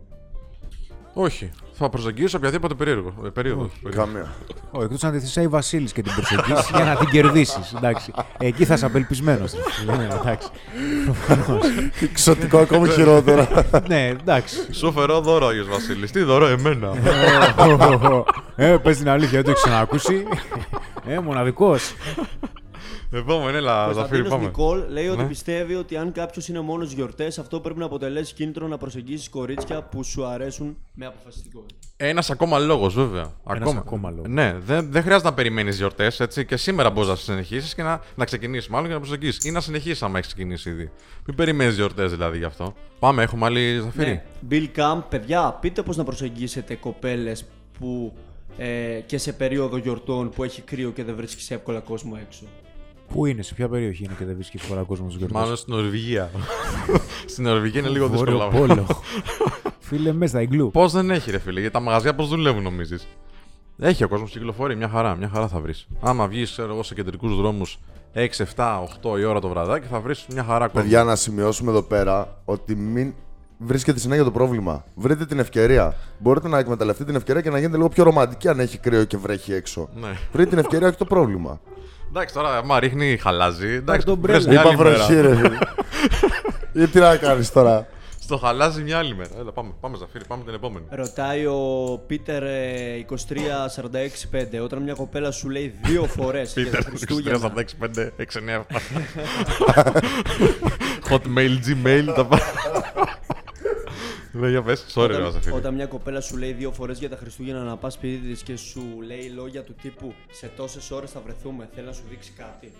Όχι. 1.17 1.51
Θα 1.77 1.89
προσεγγίσω 1.89 2.38
οποιαδήποτε 2.38 2.74
περίεργο. 2.74 3.13
Ε, 3.25 3.29
περίοδο. 3.29 3.69
Καμία. 3.89 4.34
Όχι, 4.72 4.84
εκτός 4.84 5.03
αν 5.03 5.12
τη 5.12 5.19
Θησάει 5.19 5.48
Βασίλης 5.48 5.91
και 5.91 6.01
την 6.01 6.13
προσεγγίσεις 6.13 6.69
για 6.75 6.84
να 6.84 6.95
την 6.95 7.07
κερδίσεις. 7.07 7.74
Εντάξει. 7.77 8.12
Εκεί 8.38 8.65
θα 8.65 8.74
είσαι 8.74 8.86
απελπισμένος. 8.86 9.53
Ναι, 9.98 10.07
εντάξει. 10.22 10.48
Προφανώς. 11.05 11.65
Εξωτικό 12.01 12.57
ακόμη 12.57 12.89
χειρότερα. 12.89 13.48
ναι, 13.88 14.07
εντάξει. 14.07 14.74
Σου 14.74 14.91
φερώ 14.91 15.22
δώρο, 15.22 15.48
Άγιος 15.48 15.67
Βασίλης. 15.67 16.12
Τι 16.12 16.19
δώρο, 16.24 16.45
εμένα. 16.48 16.91
ε, 18.55 18.77
πες 18.84 18.98
την 18.98 19.10
αλήθεια, 19.10 19.31
δεν 19.31 19.43
το 19.43 19.50
έχεις 19.50 19.62
ξανακούσει. 19.63 20.24
ε, 21.07 21.19
μοναδικός. 21.19 21.93
Επόμενη, 23.12 23.58
έλα, 23.58 23.92
Ζαφύρι, 23.94 23.94
Κωνσταντίνος 23.96 24.30
πάμε. 24.30 24.46
Νικόλ 24.46 24.84
λέει 24.89 25.08
ότι 25.08 25.22
Ναι. 25.22 25.27
πιστεύει 25.27 25.75
ότι 25.75 25.98
αν 25.98 26.12
κάποιος 26.12 26.48
είναι 26.48 26.60
μόνος 26.60 26.92
γιορτές, 26.92 27.39
αυτό 27.39 27.60
πρέπει 27.60 27.80
να 27.80 27.86
αποτελέσει 27.86 28.34
κίνητρο 28.34 28.68
να 28.68 28.77
προσεγγίσει 28.77 29.30
κορίτσια 29.30 29.84
που 29.84 30.04
σου 30.04 30.25
αρέσουν 30.25 30.77
με 30.94 31.06
αποφασιστικότητα. 31.06 31.80
Ένας 31.98 32.30
ακόμα 32.30 32.60
λόγος, 32.60 32.94
βέβαια. 32.94 33.32
Ακόμα, 33.44 33.80
ακόμα 33.80 34.10
λόγος. 34.10 34.27
Ναι, 34.30 34.56
δεν, 34.65 34.92
δεν 34.92 35.01
χρειάζεται 35.01 35.30
να 35.30 35.36
περιμένεις 35.36 35.77
γιορτές, 35.77 36.20
έτσι. 36.20 36.46
Και 36.46 36.58
σήμερα 36.58 36.89
μπορείς 36.89 37.10
να 37.10 37.15
συνεχίσεις 37.15 37.75
και 37.75 37.84
να, 37.84 38.01
να 38.15 38.25
ξεκινήσεις, 38.25 38.68
μάλλον 38.68 38.88
και 38.88 38.94
να 38.94 39.00
προσεγγίσεις. 39.00 39.44
Ή 39.46 39.51
να 39.51 39.60
συνεχίσεις 39.62 40.04
άμα 40.04 40.18
έχεις 40.18 40.27
ξεκινήσει 40.34 40.70
ήδη. 40.70 40.92
Μην 41.27 41.36
περιμένεις 41.36 41.75
γιορτές 41.75 42.12
δηλαδή 42.12 42.38
γι' 42.38 42.44
αυτό. 42.44 42.74
Πάμε, 43.00 43.24
έχουμε 43.24 43.46
άλλη 43.46 43.80
Ζαφύρι. 43.80 44.10
Ναι. 44.10 44.24
Bill 44.50 44.80
Camp, 44.80 45.01
παιδιά, 45.10 45.58
πείτε 45.62 45.82
πώς 45.82 45.98
να 45.98 46.04
προσεγγίσετε 46.04 46.75
κοπέλες 46.75 47.46
που 47.80 48.13
ε, 48.58 49.00
και 49.06 49.18
σε 49.18 49.34
περίοδο 49.34 49.77
γιορτών 49.77 50.30
που 50.30 50.44
έχει 50.44 50.62
κρύο 50.62 50.92
και 50.92 51.04
δεν 51.04 51.15
βρίσκεις 51.15 51.51
εύκολα 51.51 51.80
κόσμο 51.80 52.18
έξω. 52.22 52.44
Πού 53.07 53.25
είναι, 53.25 53.41
σε 53.41 53.53
ποια 53.53 53.69
περιοχή 53.69 54.03
είναι 54.03 54.13
και 54.17 54.25
δεν 54.25 54.35
βρίσκει 54.35 54.57
φορά 54.57 54.81
κόσμο 54.81 55.05
στους 55.05 55.17
γιορτέ. 55.17 55.38
Μάλλον 55.38 55.55
στην 55.55 55.74
Νορβηγία. 55.74 56.31
στην 57.31 57.43
Νορβηγία 57.43 57.79
είναι 57.79 57.89
λίγο 57.89 58.07
Βόρειο 58.07 58.50
δύσκολο. 58.50 58.67
Πόλο. 58.67 58.88
Φίλε, 59.88 60.13
μέσα 60.13 60.38
στα 60.38 60.47
iglu. 60.50 60.71
Πώς 60.71 60.91
δεν 60.91 61.12
έχει, 61.12 61.31
ρε 61.31 61.39
φίλε, 61.39 61.59
γιατί 61.59 61.74
τα 61.74 61.81
μαγαζιά 61.81 62.15
πώς 62.15 62.27
δουλεύουν, 62.27 62.63
νομίζεις; 62.63 63.07
Έχει 63.77 64.03
ο 64.03 64.07
κόσμος 64.07 64.31
κυκλοφορεί, 64.31 64.75
μια 64.75 64.89
χαρά, 64.89 65.15
μια 65.15 65.29
χαρά 65.33 65.47
θα 65.47 65.59
βρεις. 65.59 65.88
Άμα 66.01 66.27
βγεις, 66.27 66.51
ξέρω 66.51 66.74
εγώ, 66.74 66.83
σε 66.83 66.93
κεντρικούς 66.93 67.35
δρόμους 67.35 67.79
6, 68.13 68.46
7, 68.55 68.81
8 69.01 69.20
η 69.20 69.24
ώρα 69.24 69.39
το 69.39 69.48
βραδάκι, 69.48 69.87
θα 69.87 70.00
βρεις 70.00 70.25
μια 70.31 70.44
χαρά 70.44 70.65
κόσμο. 70.68 70.81
Παιδιά, 70.81 71.03
να 71.03 71.15
σημειώσουμε 71.15 71.72
εδώ 71.72 71.81
πέρα 71.81 72.41
ότι 72.46 72.75
μην 72.75 73.13
βρίσκεται 73.57 74.00
συνέχεια 74.00 74.24
το 74.24 74.31
πρόβλημα. 74.31 74.85
Βρείτε 74.96 75.25
την 75.25 75.39
ευκαιρία. 75.39 75.96
Μπορείτε 76.20 76.48
να 76.48 76.57
εκμεταλλευτείτε 76.57 77.05
την 77.05 77.15
ευκαιρία 77.15 77.41
και 77.41 77.50
να 77.50 77.57
γίνετε 77.57 77.77
λίγο 77.77 77.89
πιο 77.89 78.03
ρομαντική 78.03 78.48
αν 78.48 78.59
έχει 78.59 78.77
κρύο 78.77 79.03
και 79.03 79.18
βρέχει 79.18 79.53
έξω. 79.53 79.89
Ναι. 79.96 80.07
Βρείτε 80.31 80.50
την 80.50 80.57
ευκαιρία, 80.57 80.87
όχι 80.87 80.98
το 80.98 81.05
πρόβλημα. 81.05 81.59
Εντάξει, 82.16 82.34
τώρα, 82.34 82.58
άμα 82.58 82.80
ρίχνει, 82.80 83.18
χαλάζει. 83.18 83.68
Εντάξει, 83.74 84.06
το 84.06 84.18
βρες 84.18 84.46
μπρέλα. 84.46 84.62
μια 84.62 84.72
Είπα 84.72 84.84
άλλη 84.84 84.92
μέρα. 84.92 85.06
βροχή, 85.06 85.22
ρε. 85.22 85.36
φίλε. 85.36 85.58
Ή 86.84 86.88
τι 86.88 87.00
να 87.00 87.16
κάνεις 87.18 87.51
τώρα; 87.51 87.88
Στο 88.20 88.38
χαλάζει 88.38 88.82
μια 88.84 88.98
άλλη 88.98 89.16
μέρα. 89.16 89.30
Έλα, 89.40 89.51
πάμε, 89.51 89.72
πάμε, 89.80 89.98
Ζαφύρι, 89.98 90.25
πάμε 90.28 90.44
την 90.44 90.54
επόμενη. 90.54 90.86
Ρωτάει 90.90 91.46
ο 91.46 92.01
Πίτερ 92.08 92.44
ε, 92.44 93.06
2346 93.10 94.64
όταν 94.64 94.82
μια 94.82 94.94
κοπέλα 94.94 95.32
σου 95.32 95.50
λέει 95.50 95.74
δύο 95.84 96.04
φορές 96.18 96.54
για 96.56 96.64
τα 96.64 96.70
Πίτερ, 96.78 96.84
Χριστούγεννα. 96.90 97.54
23, 97.56 97.60
6, 97.60 97.62
5, 97.62 98.10
6, 98.18 98.60
9. 98.60 98.64
Hotmail, 101.10 101.56
Gmail, 101.66 102.14
τα 102.16 102.25
πάντα. 102.25 102.44
Ναι, 104.39 104.50
για 104.50 104.61
πες, 104.61 104.85
sorry, 104.93 105.07
ρε 105.07 105.15
Όταν, 105.15 105.31
Ζαφύρι. 105.31 105.55
όταν 105.55 105.74
μια 105.74 105.85
κοπέλα 105.85 106.21
σου 106.21 106.37
λέει 106.37 106.51
δύο 106.53 106.71
φορές 106.71 107.00
για 107.00 107.09
τα 107.09 107.15
Χριστούγεννα 107.15 107.63
να 107.63 107.77
πας 107.77 107.93
σπίτι 107.93 108.33
τη 108.33 108.43
και 108.43 108.57
σου 108.57 108.81
λέει 109.05 109.29
λόγια 109.35 109.63
του 109.63 109.75
τύπου 109.81 110.13
Σε 110.31 110.51
τόσες 110.55 110.91
ώρες 110.91 111.11
θα 111.11 111.21
βρεθούμε, 111.25 111.69
θέλει 111.75 111.85
να 111.87 111.93
σου 111.93 112.03
δείξει 112.09 112.31
κάτι. 112.37 112.71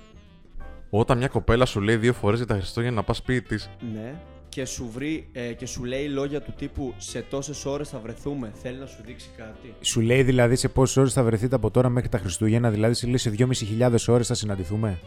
Όταν 0.90 1.18
μια 1.18 1.28
κοπέλα 1.28 1.66
σου 1.66 1.82
λέει 1.82 1.96
δύο 1.96 2.14
φορές 2.14 2.38
για 2.38 2.48
τα 2.48 2.56
Χριστούγεννα 2.56 2.96
να 2.96 3.04
πας 3.04 3.18
σπίτι 3.18 3.56
τη. 3.58 3.66
Ναι. 3.94 4.16
Και 4.50 4.66
σου, 4.66 4.90
βρει, 4.94 5.30
ε, 5.32 5.54
και 5.54 5.66
σου 5.66 5.84
λέει 5.84 6.08
λόγια 6.08 6.42
του 6.42 6.54
τύπου 6.58 6.94
Σε 6.98 7.26
τόσες 7.30 7.66
ώρες 7.66 7.90
θα 7.90 8.00
βρεθούμε, 8.00 8.52
θέλει 8.62 8.78
να 8.78 8.86
σου 8.86 8.98
δείξει 9.06 9.30
κάτι. 9.38 9.74
Σου 9.82 10.02
λέει 10.02 10.24
δηλαδή 10.24 10.56
σε 10.56 10.68
πόσες 10.68 10.98
ώρες 10.98 11.14
θα 11.14 11.24
βρεθείτε 11.24 11.56
από 11.56 11.72
τώρα 11.72 11.90
μέχρι 11.90 12.10
τα 12.10 12.18
Χριστούγεννα, 12.18 12.70
δηλαδή 12.70 12.94
σε 12.94 13.06
λέει 13.08 13.18
σε 13.18 13.34
2.500 13.80 13.96
ώρες 14.08 14.28
θα 14.28 14.34
συναντηθούμε; 14.34 15.00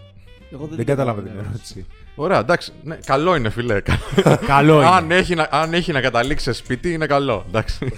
Εγώ 0.53 0.67
δεν, 0.67 0.77
Δεν 0.77 0.87
κατάλαβα 0.87 1.23
την 1.23 1.33
ερώτηση. 1.39 1.87
Ωραία, 2.15 2.39
εντάξει. 2.39 2.73
Ναι, 2.83 2.99
καλό 3.05 3.35
είναι, 3.37 3.51
φιλέ. 3.51 3.81
Καλό 4.47 4.79
αν, 4.79 5.05
είναι. 5.05 5.15
έχει 5.17 5.35
να, 5.35 5.49
αν 5.51 5.75
έχει 5.75 5.93
να 5.93 6.01
καταλήξει 6.01 6.45
σε 6.45 6.53
σπίτι, 6.53 6.93
είναι 6.93 7.07
καλό. 7.07 7.45
Εντάξει. 7.49 7.93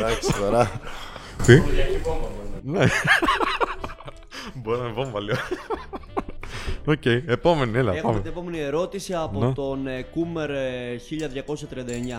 Εντάξει 0.00 0.32
τώρα. 0.40 0.70
Τι; 1.46 1.62
Ναι. 2.62 2.86
Μπορεί 4.54 4.78
να 4.78 4.84
είναι 4.84 4.92
βόμβα 4.94 5.20
λίγο. 5.20 5.36
Οκ, 6.84 7.04
επόμενη, 7.26 7.78
έλα, 7.78 7.90
Έχουμε 7.92 8.02
πάμε. 8.12 8.20
την 8.22 8.30
επόμενη 8.30 8.58
ερώτηση 8.60 9.14
από 9.14 9.44
Ναι. 9.44 9.52
τον 9.52 9.86
ε, 9.86 10.02
Κούμερ 10.02 10.50
ε, 10.50 11.00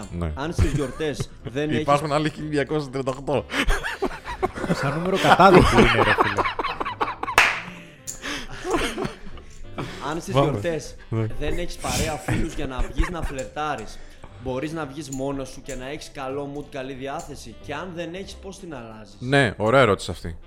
1239. 0.01 0.05
Ναι. 0.19 0.31
Αν 0.35 0.51
στις 0.53 0.71
γιορτές 0.71 1.29
δεν 1.43 1.69
έχει. 1.69 1.81
Υπάρχουν 1.81 2.11
άλλοι 2.11 2.31
1238. 3.25 3.41
Σαν 4.73 4.93
νούμερο 4.97 5.17
κατάδικου 5.17 5.79
είναι, 5.79 5.91
ρε 6.03 6.13
φίλε. 6.21 6.41
Αν 10.09 10.21
στις 10.21 10.33
Πάμε. 10.33 10.49
γιορτές 10.49 10.95
Ναι. 11.09 11.27
δεν 11.39 11.57
έχεις 11.57 11.75
παρέα 11.75 12.13
φίλους 12.15 12.53
για 12.53 12.67
να 12.67 12.79
βγεις 12.79 13.09
να 13.09 13.21
φλερτάρεις, 13.21 13.99
μπορείς 14.43 14.71
να 14.71 14.85
βγεις 14.85 15.09
μόνος 15.09 15.49
σου 15.49 15.61
και 15.61 15.75
να 15.75 15.89
έχεις 15.89 16.11
καλό 16.13 16.51
mood, 16.55 16.65
καλή 16.71 16.93
διάθεση. 16.93 17.55
Και 17.65 17.73
αν 17.73 17.91
δεν 17.95 18.13
έχεις, 18.13 18.33
πώς 18.33 18.59
την 18.59 18.75
αλλάζεις; 18.75 19.15
Ναι, 19.19 19.53
ωραία 19.57 19.81
ερώτηση 19.81 20.11
αυτή. 20.11 20.37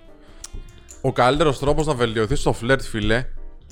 Ο 1.00 1.12
καλύτερος 1.12 1.58
τρόπος 1.58 1.86
να 1.86 1.94
βελτιωθείς 1.94 2.40
στο 2.40 2.52
φλερτ, 2.52 2.82
φίλε, 2.82 3.26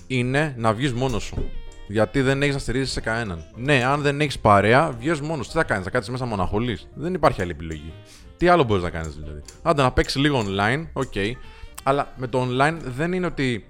είναι 0.07 0.55
να 0.57 0.73
βγεις 0.73 0.93
μόνος 0.93 1.23
σου. 1.23 1.51
Γιατί 1.89 2.21
δεν 2.21 2.43
έχεις 2.43 2.55
να 2.55 2.61
στηρίζει 2.61 2.91
σε 2.91 3.01
κανέναν. 3.01 3.45
Ναι, 3.55 3.85
αν 3.85 4.01
δεν 4.03 4.21
έχεις 4.21 4.39
παρέα, 4.39 4.91
βγες 4.99 5.13
μόνος. 5.23 5.47
Τι 5.49 5.53
θα 5.53 5.65
κάνεις, 5.65 5.85
θα 5.85 5.91
κάτσεις 5.91 6.11
μέσα 6.11 6.25
μοναχούλης. 6.25 6.89
Δεν 6.95 7.15
υπάρχει 7.15 7.43
άλλη 7.43 7.51
επιλογή. 7.51 7.93
Τι 8.37 8.49
άλλο 8.49 8.65
μπορείς 8.65 8.83
να 8.83 8.91
κάνεις 8.91 9.15
δηλαδή. 9.15 9.43
Άντε 9.63 9.83
να 9.83 9.93
παίξεις 9.93 10.21
λίγο 10.21 10.45
online, 10.47 10.87
OK. 10.93 11.13
Αλλά 11.83 12.13
με 12.17 12.27
το 12.27 12.49
online 12.51 12.77
δεν 12.85 13.13
είναι 13.13 13.27
ότι. 13.27 13.65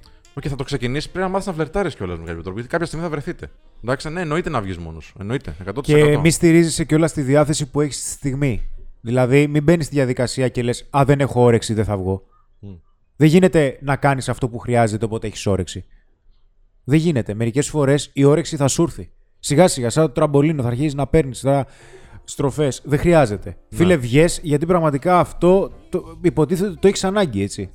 Οκ, 0.45 0.47
θα 0.49 0.57
το 0.57 0.65
ξεκινήσεις, 0.65 1.11
πρέπει 1.11 1.25
να 1.25 1.31
μάθεις 1.33 1.47
να 1.47 1.53
φλερτάρεις 1.53 1.95
κιόλας 1.95 2.19
με 2.19 2.25
κάποιο 2.25 2.43
τρόπο. 2.43 2.55
Γιατί 2.55 2.69
κάποια 2.71 2.87
στιγμή 2.87 3.05
θα 3.05 3.11
βρεθείτε. 3.11 3.51
Εντάξει, 3.85 4.09
ναι, 4.09 4.21
εννοείται 4.21 4.51
να 4.51 4.61
βγεις 4.61 4.79
μόνος 4.79 5.05
σου. 5.05 5.17
Εννοείται. 5.21 5.57
100%. 5.65 5.81
Και 5.81 6.19
μη 6.19 6.31
στηρίζεσαι 6.31 6.85
κιόλας 6.85 7.11
στη 7.11 7.23
διάθεση 7.23 7.71
που 7.71 7.81
έχεις 7.81 7.97
στη 7.97 8.09
στιγμή. 8.09 8.69
Δηλαδή, 9.01 9.47
μην 9.47 9.63
μπαίνεις 9.63 9.87
στη 9.87 9.95
διαδικασία 9.95 10.49
και 10.49 10.63
λες: 10.63 10.89
Α, 10.91 11.03
δεν 11.05 11.21
έχω 11.21 11.43
όρεξη, 11.43 11.75
δεν 11.75 11.85
θα 11.85 11.97
βγω. 11.97 12.23
Δεν 13.17 13.29
γίνεται 13.29 13.79
να 13.83 13.97
κάνεις 13.97 14.29
αυτό 14.29 14.49
που 14.49 14.59
χρειάζεται 14.59 15.05
όποτε 15.05 15.27
έχεις 15.27 15.47
όρεξη. 15.47 15.85
Δεν 16.85 16.99
γίνεται. 16.99 17.35
Μερικές 17.35 17.69
φορές 17.69 18.11
η 18.13 18.25
όρεξη 18.25 18.57
θα 18.57 18.69
σου 18.69 18.83
έρθει. 18.83 19.11
Σιγά 19.39 19.69
σιγά, 19.69 19.91
σαν 19.91 20.07
το 20.07 20.13
τραμπολίνο, 20.13 20.63
θα 20.63 20.69
αρχίσεις 20.69 20.95
να 20.95 21.07
παίρνεις 21.07 21.41
τώρα 21.41 21.67
στροφές. 22.25 22.83
Δεν 22.85 22.99
χρειάζεται. 22.99 23.57
Φίλε, 23.71 23.97
βγες, 23.97 24.41
γιατί 24.43 24.67
πραγματικά 24.67 25.19
αυτό 25.19 25.73
το, 25.89 26.19
υποτίθεται 26.23 26.69
ότι 26.69 26.79
το 26.81 26.89
έχεις 26.89 27.05
ανάγκη, 27.05 27.43
έτσι. 27.43 27.71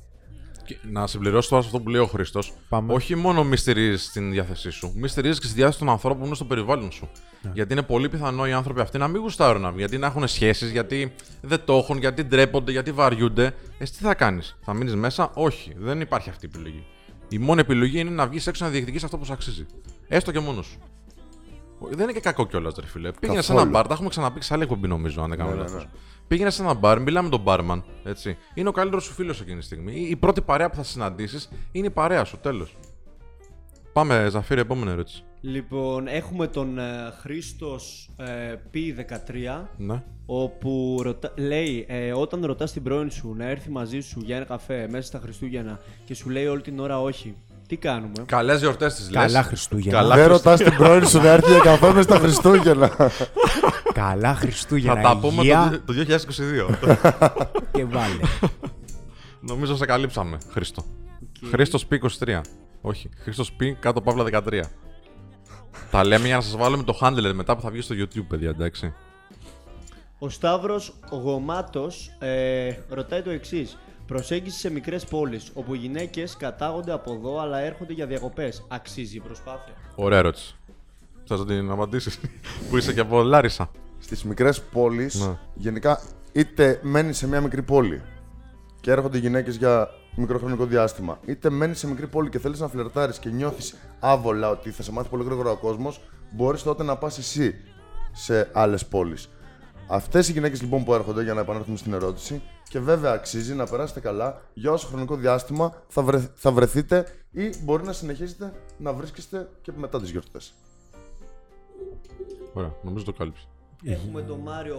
Και 0.66 0.76
να 0.90 1.06
συμπληρώσω 1.06 1.48
τώρα 1.48 1.62
σε 1.62 1.68
αυτό 1.68 1.80
που 1.80 1.88
λέει 1.88 2.00
ο 2.00 2.06
Χρήστος. 2.06 2.52
Πάμε. 2.68 2.92
Όχι 2.92 3.14
μόνο 3.14 3.44
μη 3.44 3.56
στηρίζει 3.56 4.08
την 4.12 4.30
διάθεσή 4.30 4.70
σου, 4.70 4.92
μη 4.96 5.08
στηρίζει 5.08 5.40
και 5.40 5.46
στη 5.46 5.54
διάθεση 5.54 5.78
των 5.78 5.88
ανθρώπων 5.88 6.20
που 6.20 6.26
είναι 6.26 6.34
στο 6.34 6.44
περιβάλλον 6.44 6.92
σου. 6.92 7.08
Ναι. 7.42 7.50
Γιατί 7.54 7.72
είναι 7.72 7.82
πολύ 7.82 8.08
πιθανό 8.08 8.46
οι 8.46 8.52
άνθρωποι 8.52 8.80
αυτοί 8.80 8.98
να 8.98 9.08
μην 9.08 9.20
γουστάρουν 9.20 9.60
να 9.62 9.66
βγουν, 9.68 9.78
γιατί 9.78 9.98
να 9.98 10.06
έχουν 10.06 10.28
σχέσεις, 10.28 10.70
γιατί 10.70 11.12
δεν 11.40 11.60
το 11.64 11.76
έχουν, 11.76 11.98
γιατί 11.98 12.22
ντρέπονται, 12.24 12.72
γιατί 12.72 12.92
βαριούνται. 12.92 13.54
Εσύ 13.78 13.92
τι 13.92 13.98
θα 14.04 14.14
κάνεις, 14.14 14.56
θα 14.64 14.74
μείνεις 14.74 14.94
μέσα, 14.94 15.30
Όχι, 15.34 15.72
δεν 15.78 16.00
υπάρχει 16.00 16.30
αυτή 16.30 16.46
η 16.46 16.50
επιλογή. 16.54 16.86
Η 17.28 17.38
μόνη 17.38 17.60
επιλογή 17.60 17.98
είναι 17.98 18.10
να 18.10 18.26
βγεις 18.26 18.46
έξω 18.46 18.64
να 18.64 18.70
διεκδικήσει 18.70 19.04
αυτό 19.04 19.18
που 19.18 19.24
σου 19.24 19.32
αξίζει. 19.32 19.66
Έστω 20.08 20.32
και 20.32 20.38
μόνος 20.40 20.66
σου. 20.66 20.78
Δεν 21.90 22.00
είναι 22.02 22.12
και 22.12 22.20
κακό 22.20 22.46
κιόλας, 22.46 22.74
ρε 22.80 22.86
φίλε. 22.86 23.12
Πήγαινε 23.12 23.42
σε 23.42 23.52
ένα 23.52 23.60
Καθόλου. 23.60 23.76
μπαρ, 23.76 23.86
τα 23.86 23.92
έχουμε 23.94 24.08
ξαναπεί 24.08 24.42
σε 24.42 24.54
άλλη 24.54 24.62
εκπομπή 24.62 24.88
νομίζω, 24.88 25.22
αν 25.22 25.28
δεν 25.28 25.38
κάνω 25.38 25.50
Ναι, 25.50 25.56
ναι, 25.56 25.62
λάθος. 25.62 25.88
Ναι. 26.28 26.32
Πήγαινε 26.36 26.50
σε 26.50 26.62
ένα 26.62 26.74
μπαρ, 26.74 27.00
μιλάμε 27.00 27.28
με 27.28 27.30
τον 27.36 27.42
μπάρμαν. 27.42 27.84
Έτσι. 28.04 28.36
Είναι 28.54 28.68
ο 28.68 28.72
καλύτερος 28.72 29.04
σου 29.04 29.12
φίλος 29.12 29.40
εκείνη 29.40 29.58
τη 29.58 29.64
στιγμή. 29.64 29.92
Η- 29.92 30.08
Η 30.10 30.16
πρώτη 30.16 30.40
παρέα 30.40 30.70
που 30.70 30.76
θα 30.76 30.82
συναντήσεις 30.82 31.48
είναι 31.72 31.86
η 31.86 31.90
παρέα 31.90 32.24
σου, 32.24 32.38
τέλος. 32.42 32.76
Πάμε, 33.92 34.26
Ζαφύρη, 34.30 34.60
επόμενη 34.60 34.90
ερώτηση. 34.90 35.22
Λοιπόν, 35.40 36.06
έχουμε 36.06 36.46
τον 36.46 36.78
ε, 36.78 36.82
Χρήστος 37.20 38.10
ε, 38.16 38.54
P13 38.74 39.64
Ναι. 39.76 40.02
όπου 40.26 40.98
ρωτα... 41.02 41.32
λέει 41.36 41.84
ε, 41.88 42.12
όταν 42.12 42.44
ρωτάς 42.46 42.72
την 42.72 42.82
πρώην 42.82 43.10
σου 43.10 43.34
να 43.34 43.44
έρθει 43.48 43.70
μαζί 43.70 44.00
σου 44.00 44.20
για 44.24 44.36
ένα 44.36 44.44
καφέ 44.44 44.88
μέσα 44.90 45.06
στα 45.06 45.18
Χριστούγεννα 45.18 45.80
και 46.04 46.14
σου 46.14 46.30
λέει 46.30 46.46
όλη 46.46 46.60
την 46.60 46.78
ώρα 46.78 47.00
όχι, 47.00 47.36
τι 47.66 47.76
κάνουμε; 47.76 48.12
Καλές 48.26 48.60
γιορτές 48.60 48.94
τη 48.94 49.02
λες. 49.02 49.12
Καλά 49.26 49.42
Χριστούγεννα. 49.42 49.98
Καλά 49.98 50.14
Δεν 50.14 50.24
Χριστούγεννα. 50.24 50.56
ρωτάς 50.56 50.68
την 50.68 50.84
πρώην 50.84 51.06
σου 51.06 51.18
να 51.18 51.28
έρθει 51.28 51.50
για 51.50 51.60
καφέ 51.60 51.92
μες 51.92 52.04
στα 52.04 52.18
Χριστούγεννα. 52.18 52.90
Καλά 53.94 54.34
Χριστούγεννα. 54.34 54.94
Θα 54.94 55.08
τα 55.08 55.18
πούμε 55.18 55.42
υγεία 55.42 55.82
το, 55.86 55.94
το 55.94 56.04
2022. 56.72 56.74
και 57.72 57.84
βάλε. 57.84 58.20
Νομίζω 59.40 59.76
σε 59.76 59.84
καλύψαμε, 59.84 60.38
Χρήστο. 60.52 60.84
Χρήστος 61.50 61.86
P23. 61.90 62.40
Όχι, 62.80 63.10
Χρήστος 63.22 63.56
P 63.60 63.64
κάτω 63.80 64.00
παύλα 64.00 64.42
13. 64.48 64.60
Τα 65.90 66.04
λέμε 66.04 66.26
για 66.26 66.36
να 66.36 66.42
σας 66.42 66.56
βάλουμε 66.56 66.82
το 66.82 66.98
handler 67.02 67.32
μετά 67.34 67.56
που 67.56 67.62
θα 67.62 67.70
βγει 67.70 67.80
στο 67.80 67.94
YouTube, 67.98 68.24
παιδιά, 68.28 68.48
εντάξει. 68.48 68.94
Ο 70.18 70.28
Σταύρος 70.28 70.94
Γομάτος 71.10 72.16
ε, 72.18 72.70
ρωτάει 72.88 73.22
το 73.22 73.30
εξής. 73.30 73.78
Προσέγγιση 74.06 74.58
σε 74.58 74.70
μικρές 74.70 75.04
πόλεις 75.04 75.50
όπου 75.54 75.74
οι 75.74 75.78
γυναίκες 75.78 76.36
κατάγονται 76.36 76.92
από 76.92 77.12
εδώ 77.12 77.38
αλλά 77.40 77.58
έρχονται 77.58 77.92
για 77.92 78.06
διακοπές. 78.06 78.64
Αξίζει 78.68 79.16
η 79.16 79.20
προσπάθεια. 79.20 79.72
Ωραία 79.94 80.18
ερώτηση. 80.18 80.54
Θα 81.24 81.44
την 81.44 81.70
απαντήσεις. 81.70 82.20
που 82.70 82.76
είσαι 82.76 82.92
και 82.92 83.00
από 83.00 83.22
Λάρισα. 83.22 83.70
Στις 83.98 84.24
μικρές 84.24 84.62
πόλεις, 84.62 85.14
Ναι. 85.20 85.38
γενικά 85.54 86.00
είτε 86.32 86.80
μένει 86.82 87.12
σε 87.12 87.28
μια 87.28 87.40
μικρή 87.40 87.62
πόλη 87.62 88.02
και 88.80 88.90
έρχονται 88.90 89.18
γυναίκες 89.18 89.56
για 89.56 89.88
μικρό 90.16 90.38
χρονικό 90.38 90.64
διάστημα, 90.66 91.18
είτε 91.26 91.50
μένεις 91.50 91.78
σε 91.78 91.86
μικρή 91.88 92.06
πόλη 92.06 92.28
και 92.28 92.38
θέλεις 92.38 92.60
να 92.60 92.68
φλερτάρεις 92.68 93.18
και 93.18 93.28
νιώθεις 93.28 93.74
άβολα 94.00 94.50
ότι 94.50 94.70
θα 94.70 94.82
σε 94.82 94.92
μάθει 94.92 95.08
πολύ 95.08 95.24
γρήγορα 95.24 95.50
ο 95.50 95.56
κόσμος, 95.56 96.00
μπορείς 96.30 96.62
τότε 96.62 96.82
να 96.82 96.96
πας 96.96 97.18
εσύ 97.18 97.54
σε 98.12 98.50
άλλες 98.52 98.86
πόλεις. 98.86 99.28
Αυτές 99.88 100.28
οι 100.28 100.32
γυναίκες 100.32 100.62
λοιπόν 100.62 100.84
που 100.84 100.94
έρχονται, 100.94 101.22
για 101.22 101.34
να 101.34 101.40
επανέλθουμε 101.40 101.76
στην 101.76 101.92
ερώτηση, 101.92 102.42
και 102.68 102.80
βέβαια 102.80 103.12
αξίζει 103.12 103.54
να 103.54 103.66
περάσετε 103.66 104.00
καλά 104.00 104.40
για 104.54 104.72
όσο 104.72 104.86
χρονικό 104.86 105.16
διάστημα 105.16 105.82
θα, 105.88 106.02
βρε- 106.02 106.30
θα 106.34 106.52
βρεθείτε 106.52 107.06
ή 107.30 107.50
μπορεί 107.62 107.82
να 107.84 107.92
συνεχίσετε 107.92 108.52
να 108.78 108.92
βρίσκεστε 108.92 109.48
και 109.62 109.72
μετά 109.76 110.00
τις 110.00 110.10
γιορτές. 110.10 110.54
Ωραία, 112.52 112.74
νομίζω 112.82 113.04
το 113.04 113.12
κάλυψε. 113.12 113.46
Έχουμε 113.84 114.22
τον 114.22 114.38
Μάριο 114.38 114.78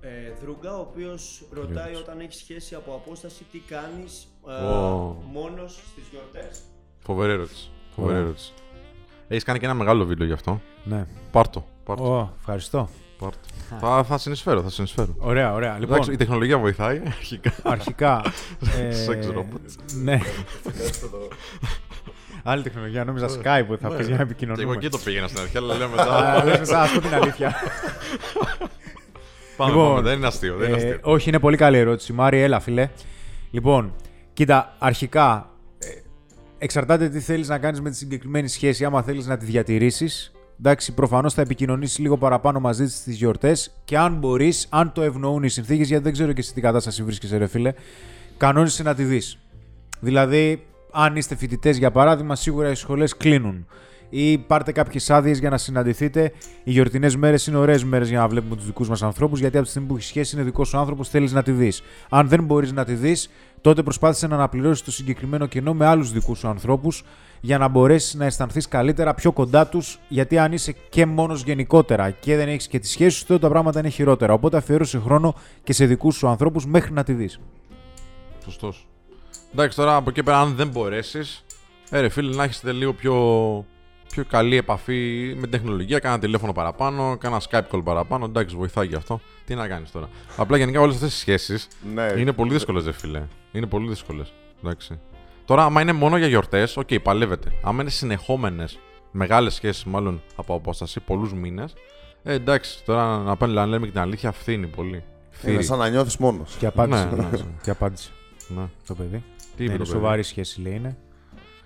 ε, 0.00 0.08
Δρούγκα, 0.42 0.76
ο 0.76 0.80
οποίος 0.80 1.44
ρωτάει 1.50 1.94
όταν 1.94 2.20
έχει 2.20 2.32
σχέση 2.34 2.74
από 2.74 2.94
απόσταση 2.94 3.44
τι 3.52 3.58
κάνεις 3.58 4.26
ε, 4.48 4.64
Ω. 4.64 5.16
μόνος 5.32 5.72
στις 5.92 6.04
γιορτές; 6.10 6.60
Φοβερή 6.98 7.32
ερώτηση. 7.32 7.70
Φοβερή 7.94 8.18
ερώτηση. 8.18 8.52
Έχεις 9.28 9.44
κάνει 9.44 9.58
και 9.58 9.64
ένα 9.64 9.74
μεγάλο 9.74 10.04
βίντεο 10.04 10.26
γι' 10.26 10.32
αυτό. 10.32 10.60
ναι. 10.84 11.06
Πάρτο. 11.30 11.66
Πάρτο. 11.84 12.16
Ω, 12.16 12.32
ευχαριστώ. 12.38 12.88
Πάρτο. 13.24 13.38
θα, 13.80 14.04
θα 14.04 14.18
συνεισφέρω, 14.18 14.62
θα 14.62 14.70
συνεισφέρω. 14.70 15.14
Ωραία, 15.18 15.52
ωραία. 15.52 15.72
Λοιπόν, 15.78 15.94
Εντάξει, 15.94 16.12
η 16.12 16.16
τεχνολογία 16.16 16.58
βοηθάει 16.58 17.02
αρχικά. 17.18 17.52
αρχικά. 17.62 18.22
ε, 18.78 18.90
Sex 19.08 19.38
robot. 19.38 19.60
Ναι. 20.02 20.20
Άλλη 22.42 22.62
τεχνολογία, 22.62 23.04
νόμιζα 23.04 23.26
Skype 23.28 23.64
που 23.66 23.76
θα 23.80 23.88
πει 23.88 23.94
για 23.94 23.96
να 23.96 24.02
Και 24.04 24.12
εγώ 24.12 24.22
επικοινωνούμε. 24.22 24.74
εκεί 24.76 24.88
το 24.88 24.98
πήγαινα 25.04 25.28
στην 25.28 25.40
αρχή, 25.40 25.56
αλλά 25.56 25.74
λέω 25.76 25.88
μετά. 25.88 26.32
Α, 26.32 26.44
λες 26.44 26.58
μετά, 26.58 26.80
ας 26.82 26.92
πω 26.92 27.00
την 27.00 27.14
αλήθεια. 27.14 27.54
Πάμε, 29.56 29.70
Λοιπόν, 29.72 29.88
πάμε, 29.88 30.00
δεν 30.08 30.16
είναι 30.18 30.26
αστείο. 30.26 30.56
Δεν 30.56 30.68
είναι 30.68 30.76
Ε, 30.76 30.80
αστείο. 30.80 30.98
όχι, 31.02 31.28
είναι 31.28 31.38
πολύ 31.38 31.56
καλή 31.56 31.78
ερώτηση. 31.78 32.12
Μάρι, 32.12 32.40
έλα, 32.40 32.60
φίλε. 32.60 32.88
Λοιπόν, 33.50 33.94
κοίτα, 34.32 34.74
αρχικά 34.78 35.50
ε, 35.78 35.86
εξαρτάται 36.58 37.08
τι 37.08 37.20
θέλεις 37.20 37.48
να 37.48 37.58
κάνεις 37.58 37.80
με 37.80 37.90
τη 37.90 37.96
συγκεκριμένη 37.96 38.48
σχέση. 38.48 38.84
Άμα 38.84 39.02
θέλεις 39.02 39.26
να 39.26 39.36
τη 39.36 39.44
διατηρήσεις, 39.44 40.32
εντάξει, 40.58 40.92
προφανώς 40.92 41.34
θα 41.34 41.40
επικοινωνήσεις 41.40 41.98
λίγο 41.98 42.16
παραπάνω 42.16 42.60
μαζί 42.60 42.84
της 42.84 42.96
στις 42.96 43.16
γιορτές 43.16 43.74
και 43.84 43.98
αν 43.98 44.14
μπορείς, 44.14 44.66
αν 44.70 44.92
το 44.92 45.02
ευνοούν 45.02 45.42
οι 45.42 45.48
συνθήκες, 45.48 45.88
γιατί 45.88 46.04
δεν 46.04 46.12
ξέρω 46.12 46.32
και 46.32 46.42
σε 46.42 46.52
τι 46.52 46.60
κατάσταση 46.60 47.02
βρίσκεσαι, 47.02 47.36
ρε 47.36 47.46
φίλε, 47.46 47.72
κανόνισε 48.36 48.82
να 48.82 48.94
τη 48.94 49.04
δεις. 49.04 49.38
Δηλαδή, 50.00 50.66
αν 50.90 51.16
είστε 51.16 51.36
φοιτητές, 51.36 51.76
για 51.76 51.90
παράδειγμα, 51.90 52.36
σίγουρα 52.36 52.70
οι 52.70 52.74
σχολές 52.74 53.16
κλείνουν. 53.16 53.66
Ή 54.08 54.38
πάρτε 54.38 54.72
κάποιες 54.72 55.10
άδειες 55.10 55.38
για 55.38 55.50
να 55.50 55.58
συναντηθείτε. 55.58 56.32
Οι 56.64 56.70
γιορτινές 56.70 57.16
μέρες 57.16 57.46
είναι 57.46 57.56
ωραίες 57.56 57.84
μέρες 57.84 58.08
για 58.08 58.18
να 58.18 58.28
βλέπουμε 58.28 58.56
τους 58.56 58.66
δικούς 58.66 58.88
μας 58.88 59.02
ανθρώπους, 59.02 59.40
γιατί 59.40 59.56
από 59.56 59.64
τη 59.64 59.70
στιγμή 59.70 59.88
που 59.88 59.94
έχεις 59.94 60.06
σχέση 60.06 60.36
είναι 60.36 60.44
δικός 60.44 60.68
σου 60.68 60.78
άνθρωπος, 60.78 61.08
θέλεις 61.08 61.32
να 61.32 61.42
τη 61.42 61.50
δεις. 61.50 61.82
Αν 62.08 62.28
δεν 62.28 62.44
μπορείς 62.44 62.72
να 62.72 62.84
τη 62.84 62.94
δεις, 62.94 63.30
τότε 63.60 63.82
προσπάθησε 63.82 64.26
να 64.26 64.34
αναπληρώσεις 64.34 64.84
το 64.84 64.90
συγκεκριμένο 64.92 65.46
κενό 65.46 65.74
με 65.74 65.86
άλλους 65.86 66.12
δικούς 66.12 66.38
σου 66.38 66.48
ανθρώπους, 66.48 67.04
για 67.44 67.58
να 67.58 67.68
μπορέσεις 67.68 68.14
να 68.14 68.24
αισθανθείς 68.24 68.68
καλύτερα 68.68 69.14
πιο 69.14 69.32
κοντά 69.32 69.66
τους. 69.66 69.98
Γιατί 70.08 70.38
αν 70.38 70.52
είσαι 70.52 70.74
και 70.88 71.06
μόνος 71.06 71.42
γενικότερα 71.42 72.10
και 72.10 72.36
δεν 72.36 72.48
έχεις 72.48 72.68
και 72.68 72.78
τη 72.78 72.88
σχέση 72.88 73.16
σου, 73.18 73.26
τότε 73.26 73.40
τα 73.40 73.48
πράγματα 73.48 73.78
είναι 73.78 73.88
χειρότερα. 73.88 74.32
Οπότε 74.32 74.56
αφιέρωσε 74.56 74.98
χρόνο 74.98 75.34
και 75.64 75.72
σε 75.72 75.86
δικούς 75.86 76.16
σου 76.16 76.28
ανθρώπους 76.28 76.66
μέχρι 76.66 76.92
να 76.92 77.02
τη 77.04 77.12
δεις. 77.12 77.40
Σωστός. 78.44 78.86
Εντάξει, 79.52 79.76
τώρα 79.76 79.96
από 79.96 80.10
εκεί 80.10 80.22
πέρα, 80.22 80.40
αν 80.40 80.54
δεν 80.54 80.68
μπορέσεις, 80.68 81.44
ε, 81.90 82.00
ρε 82.00 82.08
φίλε, 82.08 82.34
να 82.34 82.44
έχετε 82.44 82.72
λίγο 82.72 82.92
πιο, 82.92 83.14
πιο 84.08 84.24
καλή 84.24 84.56
επαφή 84.56 85.32
με 85.34 85.40
την 85.40 85.50
τεχνολογία. 85.50 85.98
Κάνα 85.98 86.18
τηλέφωνο 86.18 86.52
παραπάνω, 86.52 87.16
κάνα 87.20 87.40
Skype 87.50 87.62
call 87.70 87.80
παραπάνω. 87.84 88.24
Εντάξει, 88.24 88.56
βοηθάει 88.56 88.88
και 88.88 88.96
αυτό. 88.96 89.20
Τι 89.44 89.54
να 89.54 89.68
κάνεις 89.68 89.90
τώρα. 89.90 90.08
Απλά 90.36 90.56
γενικά 90.56 90.80
όλες 90.80 90.94
αυτές 90.94 91.14
οι 91.14 91.18
σχέσεις 91.18 91.68
Ναι. 91.94 92.12
είναι 92.18 92.32
πολύ 92.32 92.52
δύσκολες, 92.52 92.84
ρε 92.84 92.92
φίλε. 92.92 93.22
Είναι 93.52 93.66
πολύ 93.66 93.88
δύσκολες. 93.88 94.32
Εντάξει. 94.62 94.98
Τώρα, 95.44 95.64
άμα 95.64 95.80
είναι 95.80 95.92
μόνο 95.92 96.16
για 96.16 96.26
γιορτές, 96.26 96.76
οκ, 96.76 96.88
παλεύετε. 97.02 97.52
Άμα 97.62 97.80
είναι 97.82 97.90
συνεχόμενες, 97.90 98.78
μεγάλες 99.10 99.54
σχέσεις 99.54 99.84
μάλλον 99.84 100.22
από 100.36 100.54
απόσταση, 100.54 101.00
πολλούς 101.00 101.32
μήνες, 101.34 101.74
ε, 102.22 102.32
εντάξει, 102.32 102.84
τώρα 102.84 103.18
να, 103.18 103.36
πάνε, 103.36 103.52
να 103.52 103.66
λέμε 103.66 103.86
και 103.86 103.92
την 103.92 104.00
αλήθεια, 104.00 104.32
φθίνει 104.32 104.66
πολύ. 104.66 104.88
Είναι 104.90 105.02
Φθείρει. 105.30 105.62
σαν 105.64 105.78
να 105.78 105.88
νιώθεις 105.88 106.16
μόνος. 106.16 106.56
Και 106.58 106.66
απάντησε. 106.66 107.04
Ναι, 107.04 107.16
ναι, 107.22 107.28
ναι. 107.30 107.38
Και 107.62 107.70
απάντησε 107.70 108.10
Ναι. 108.48 108.64
το 108.86 108.94
παιδί. 108.94 109.08
Τι 109.10 109.16
Ναι, 109.16 109.22
είπε 109.56 109.64
είναι 109.64 109.72
το 109.72 109.78
παιδί; 109.78 109.90
σοβαρή 109.90 110.22
σχέση, 110.22 110.60
λέει. 110.60 110.74
Είναι. 110.74 110.96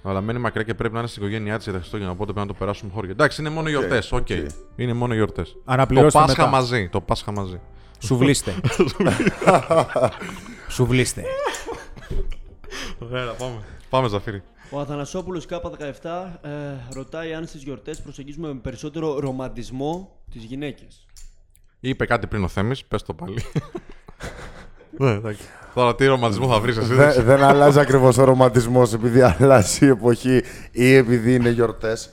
Αλλά 0.02 0.20
μένει 0.20 0.38
μακριά 0.38 0.62
και 0.64 0.74
πρέπει 0.74 0.92
να 0.94 0.98
είναι 0.98 1.08
στην 1.08 1.22
οικογένειά 1.22 1.54
της 1.56 1.64
για 1.64 1.72
τα 1.72 1.78
Χριστούγεννα. 1.78 2.12
Οπότε 2.12 2.32
πρέπει 2.32 2.46
να 2.46 2.52
το 2.52 2.58
περάσουμε 2.58 2.90
χώρια. 2.94 3.10
Εντάξει, 3.10 3.40
είναι 3.40 3.50
μόνο 3.50 3.68
γιορτές. 3.68 4.12
OK. 4.12 4.18
OK. 4.18 4.28
Είναι 4.76 4.92
μόνο 4.92 5.14
γιορτές. 5.14 5.52
Το 5.52 5.58
Αναπληρώστε 5.64 6.18
Πάσχα 6.18 6.42
μετά. 6.42 6.56
μαζί. 6.56 6.88
Το 6.88 7.00
Πάσχα 7.00 7.32
μαζί. 7.32 7.60
Σουβλίστε. 7.98 8.54
Σουβλίστε. 10.68 11.22
Ωραία, 12.98 13.32
πάμε. 13.32 13.62
Πάμε, 13.90 14.08
Ζαφύρι. 14.08 14.42
Ο 14.70 14.80
Αθανασόπουλος 14.80 15.46
K17 15.50 16.08
ε, 16.42 16.50
ρωτάει 16.94 17.34
αν 17.34 17.46
στις 17.46 17.62
γιορτές 17.62 18.00
προσεγγίζουμε 18.00 18.48
με 18.48 18.60
περισσότερο 18.62 19.18
ρομαντισμό 19.18 20.16
τις 20.32 20.42
γυναίκες. 20.42 21.06
Είπε 21.80 22.06
κάτι 22.06 22.26
πριν 22.26 22.44
ο 22.44 22.48
Θέμης, 22.48 22.84
πες 22.84 23.02
το 23.02 23.14
πάλι. 23.14 23.42
Ναι, 25.00 25.10
εντάξει. 25.10 25.42
Τώρα 25.74 25.94
τι 25.94 26.06
ρομαντισμό 26.06 26.48
θα 26.48 26.60
βρεις 26.60 26.76
εσύ. 26.76 26.94
Δε- 26.94 27.22
δεν 27.22 27.42
αλλάζει 27.42 27.80
ακριβώς 27.80 28.18
ο 28.18 28.24
ρομαντισμός 28.24 28.92
επειδή 28.92 29.20
αλλάζει 29.20 29.84
η 29.86 29.88
εποχή 29.88 30.42
ή 30.70 30.94
επειδή 30.94 31.34
είναι 31.34 31.50
γιορτές. 31.50 32.10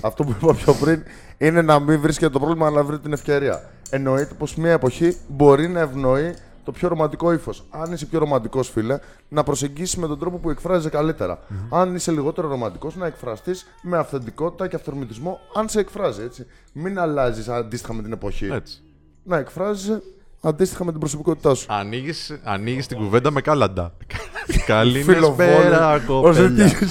Αυτό 0.00 0.24
που 0.24 0.34
είπα 0.40 0.54
πιο 0.54 0.74
πριν 0.74 1.02
είναι 1.38 1.62
να 1.62 1.78
μην 1.78 2.00
βρίσκεται 2.00 2.32
το 2.32 2.38
πρόβλημα, 2.38 2.66
αλλά 2.66 2.76
να 2.76 2.84
βρει 2.84 2.98
την 2.98 3.12
ευκαιρία. 3.12 3.70
Εννοείται 3.90 4.34
πως 4.34 4.54
μια 4.54 4.72
εποχή 4.72 5.16
μπορεί 5.28 5.68
να 5.68 5.80
ευνοεί 5.80 6.34
το 6.64 6.72
πιο 6.72 6.88
ρομαντικό 6.88 7.32
ύφος. 7.32 7.64
Αν 7.70 7.92
είσαι 7.92 8.06
πιο 8.06 8.18
ρομαντικός, 8.18 8.68
φίλε, 8.70 8.98
να 9.28 9.42
προσεγγίσεις 9.42 9.96
με 9.96 10.06
τον 10.06 10.18
τρόπο 10.18 10.36
που 10.38 10.50
εκφράζεσαι 10.50 10.88
καλύτερα. 10.88 11.38
Αν 11.70 11.94
είσαι 11.94 12.10
λιγότερο 12.12 12.48
ρομαντικός, 12.48 12.96
να 12.96 13.06
εκφραστείς 13.06 13.66
με 13.82 13.96
αυθεντικότητα 13.98 14.68
και 14.68 14.76
αυθορμητισμό, 14.76 15.40
αν 15.54 15.68
σε 15.68 15.80
εκφράζει 15.80 16.22
έτσι. 16.22 16.46
Μην 16.72 16.98
αλλάζεις 16.98 17.48
αντίστοιχα 17.48 17.92
με 17.94 18.02
την 18.02 18.12
εποχή. 18.12 18.46
Έτσι. 18.46 18.82
Να 19.22 19.36
εκφράζεσαι 19.36 20.02
αντίστοιχα 20.40 20.84
με 20.84 20.90
την 20.90 21.00
προσωπικότητά 21.00 21.54
σου. 21.54 21.66
Ανοίγεις, 21.70 22.40
ανοίγεις 22.44 22.86
την 22.86 22.96
κουβέντα 22.96 23.30
με 23.30 23.40
κάλαντα. 23.40 23.92
Καλή 24.66 25.02
Φιλοβόλο. 25.02 25.34
πέρα, 25.36 25.94
Όσο 25.94 26.06
κοπέλια. 26.06 26.64
τι- 26.68 26.86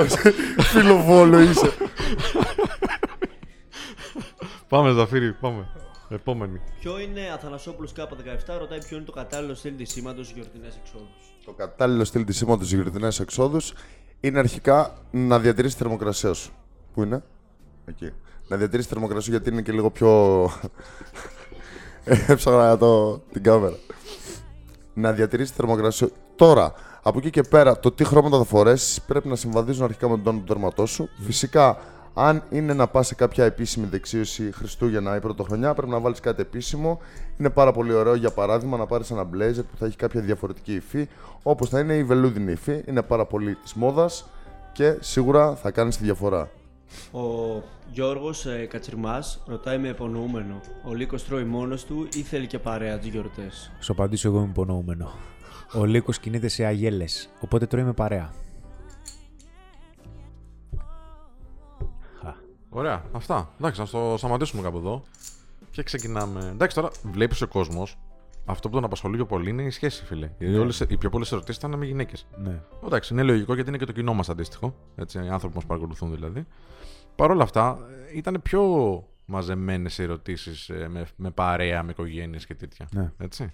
όσο 0.00 0.16
Φιλοβόλο 0.58 1.40
είσαι. 1.40 1.72
Πάμε, 4.68 4.92
Ζαφύρι, 4.92 5.32
πάμε. 5.32 5.66
Επόμενη. 6.12 6.60
Ποιο 6.80 6.98
είναι 6.98 7.20
Αθανασόπουλος 7.34 7.92
K17 7.96 8.56
ρωτάει 8.58 8.78
ποιο 8.78 8.96
είναι 8.96 9.06
το 9.06 9.12
κατάλληλο 9.12 9.54
στυλ 9.54 9.76
της 9.76 9.90
σήματος 9.90 10.26
στις 10.26 10.36
γιορτινές 10.36 10.78
εξόδους. 10.82 11.34
Το 11.44 11.52
κατάλληλο 11.52 12.04
στυλ 12.04 12.24
της 12.24 12.36
σήματος 12.36 12.66
στι 12.66 12.74
γιορτινέ 12.74 13.08
εξόδους 13.20 13.74
είναι 14.20 14.38
αρχικά 14.38 14.98
να 15.10 15.38
διατηρήσει 15.38 15.76
τη 15.76 15.82
θερμοκρασία 15.82 16.32
σου. 16.32 16.52
Πού 16.94 17.02
είναι; 17.02 17.22
Εκεί. 17.86 18.12
Να 18.48 18.56
διατηρήσει 18.56 18.88
τη 18.88 18.94
θερμοκρασία 18.94 19.24
σου 19.24 19.30
γιατί 19.30 19.50
είναι 19.50 19.62
και 19.62 19.72
λίγο 19.72 19.90
πιο. 19.90 20.50
Έψαχνα 22.28 22.78
το, 22.78 23.18
την 23.18 23.42
κάμερα. 23.42 23.76
Να 24.94 25.12
διατηρήσει 25.12 25.50
τη 25.50 25.56
θερμοκρασία 25.56 26.06
σου. 26.06 26.14
Τώρα, 26.36 26.74
Από 27.02 27.18
εκεί 27.18 27.30
και 27.30 27.42
πέρα, 27.42 27.78
το 27.80 27.92
τι 27.92 28.04
χρώματα 28.04 28.38
θα 28.38 28.44
φορέσεις 28.44 29.00
πρέπει 29.02 29.28
να 29.28 29.36
συμβαδίζουν 29.36 29.84
αρχικά 29.84 30.08
με 30.08 30.14
τον 30.14 30.24
τόνο 30.24 30.38
του 30.38 30.44
τερματό 30.44 30.86
σου. 30.86 31.08
Φυσικά, 31.20 31.78
αν 32.14 32.42
είναι 32.50 32.74
να 32.74 32.86
πας 32.88 33.06
σε 33.06 33.14
κάποια 33.14 33.44
επίσημη 33.44 33.86
δεξίωση 33.86 34.52
Χριστούγεννα 34.52 35.16
ή 35.16 35.20
Πρωτοχρονιά, 35.20 35.74
πρέπει 35.74 35.92
να 35.92 36.00
βάλεις 36.00 36.20
κάτι 36.20 36.42
επίσημο. 36.42 37.00
Είναι 37.38 37.50
πάρα 37.50 37.72
πολύ 37.72 37.92
ωραίο 37.92 38.14
για 38.14 38.30
παράδειγμα 38.30 38.76
να 38.76 38.86
πάρεις 38.86 39.10
ένα 39.10 39.22
blazer 39.22 39.62
που 39.70 39.76
θα 39.78 39.86
έχει 39.86 39.96
κάποια 39.96 40.20
διαφορετική 40.20 40.74
υφή, 40.74 41.08
όπως 41.42 41.68
θα 41.68 41.80
είναι 41.80 41.94
η 41.94 42.04
βελούδινη 42.04 42.52
υφή. 42.52 42.82
Είναι 42.86 43.02
πάρα 43.02 43.26
πολύ 43.26 43.54
της 43.54 43.74
μόδας 43.74 44.28
και 44.72 44.96
σίγουρα 45.00 45.54
θα 45.54 45.70
κάνεις 45.70 45.96
τη 45.96 46.04
διαφορά. 46.04 46.50
Ο 47.12 47.20
Γιώργος 47.92 48.46
ε, 48.46 48.66
Κατσιρμάς 48.70 49.42
ρωτάει 49.46 49.78
με 49.78 49.88
υπονοούμενο. 49.88 50.60
Ο 50.84 50.94
Λύκος 50.94 51.24
τρώει 51.24 51.44
μόνος 51.44 51.84
του 51.84 52.08
ή 52.14 52.20
θέλει 52.20 52.46
και 52.46 52.58
παρέα 52.58 52.98
τις 52.98 53.08
γιορτές; 53.08 53.72
Σου 53.80 53.92
απαντήσω 53.92 54.28
εγώ 54.28 54.40
με 54.40 54.48
υπονοούμενο. 54.48 55.10
Ο 55.74 55.84
Λύκος 55.84 56.18
κινείται 56.18 56.48
σε 56.48 56.64
αγέλες, 56.64 57.28
οπότε 57.40 57.66
τρώει 57.66 57.82
με 57.82 57.92
παρέα. 57.92 58.32
Ωραία, 62.74 63.04
αυτά. 63.12 63.52
Εντάξει, 63.58 63.80
να 63.80 63.86
το 63.86 64.14
σταματήσουμε 64.16 64.62
κάπου 64.62 64.76
εδώ. 64.76 65.02
Και 65.70 65.82
ξεκινάμε. 65.82 66.48
Εντάξει, 66.52 66.76
τώρα 66.76 66.90
βλέπεις 67.02 67.42
ο 67.42 67.48
κόσμος. 67.48 67.98
Αυτό 68.44 68.68
που 68.68 68.74
τον 68.74 68.84
απασχολεί 68.84 69.16
πιο 69.16 69.26
πολύ 69.26 69.50
είναι 69.50 69.62
η 69.62 69.70
σχέση, 69.70 70.04
φίλε. 70.04 70.30
Γιατί 70.38 70.56
όλες, 70.56 70.80
οι 70.80 70.96
πιο 70.96 71.10
πολλές 71.10 71.32
ερωτήσεις 71.32 71.56
ήταν 71.56 71.78
με 71.78 71.86
γυναίκες. 71.86 72.26
Ναι. 72.36 72.62
Εντάξει, 72.84 73.12
είναι 73.12 73.22
λογικό 73.22 73.54
γιατί 73.54 73.68
είναι 73.68 73.78
και 73.78 73.84
το 73.84 73.92
κοινό 73.92 74.14
μας 74.14 74.28
αντίστοιχο. 74.28 74.74
Έτσι, 74.96 75.18
οι 75.18 75.28
άνθρωποι 75.28 75.48
που 75.48 75.54
μας 75.54 75.66
παρακολουθούν 75.66 76.14
δηλαδή. 76.14 76.46
Παρ' 77.16 77.30
όλα 77.30 77.42
αυτά, 77.42 77.78
ε, 78.10 78.16
ήταν 78.16 78.40
πιο 78.42 78.62
μαζεμένες 79.24 79.98
οι 79.98 80.02
ερωτήσεις 80.02 80.70
με, 80.88 81.06
με 81.16 81.30
παρέα, 81.30 81.82
με 81.82 81.90
οικογένειες 81.90 82.46
και 82.46 82.54
τέτοια. 82.54 82.88
Ναι. 82.92 83.12
Έτσι. 83.18 83.52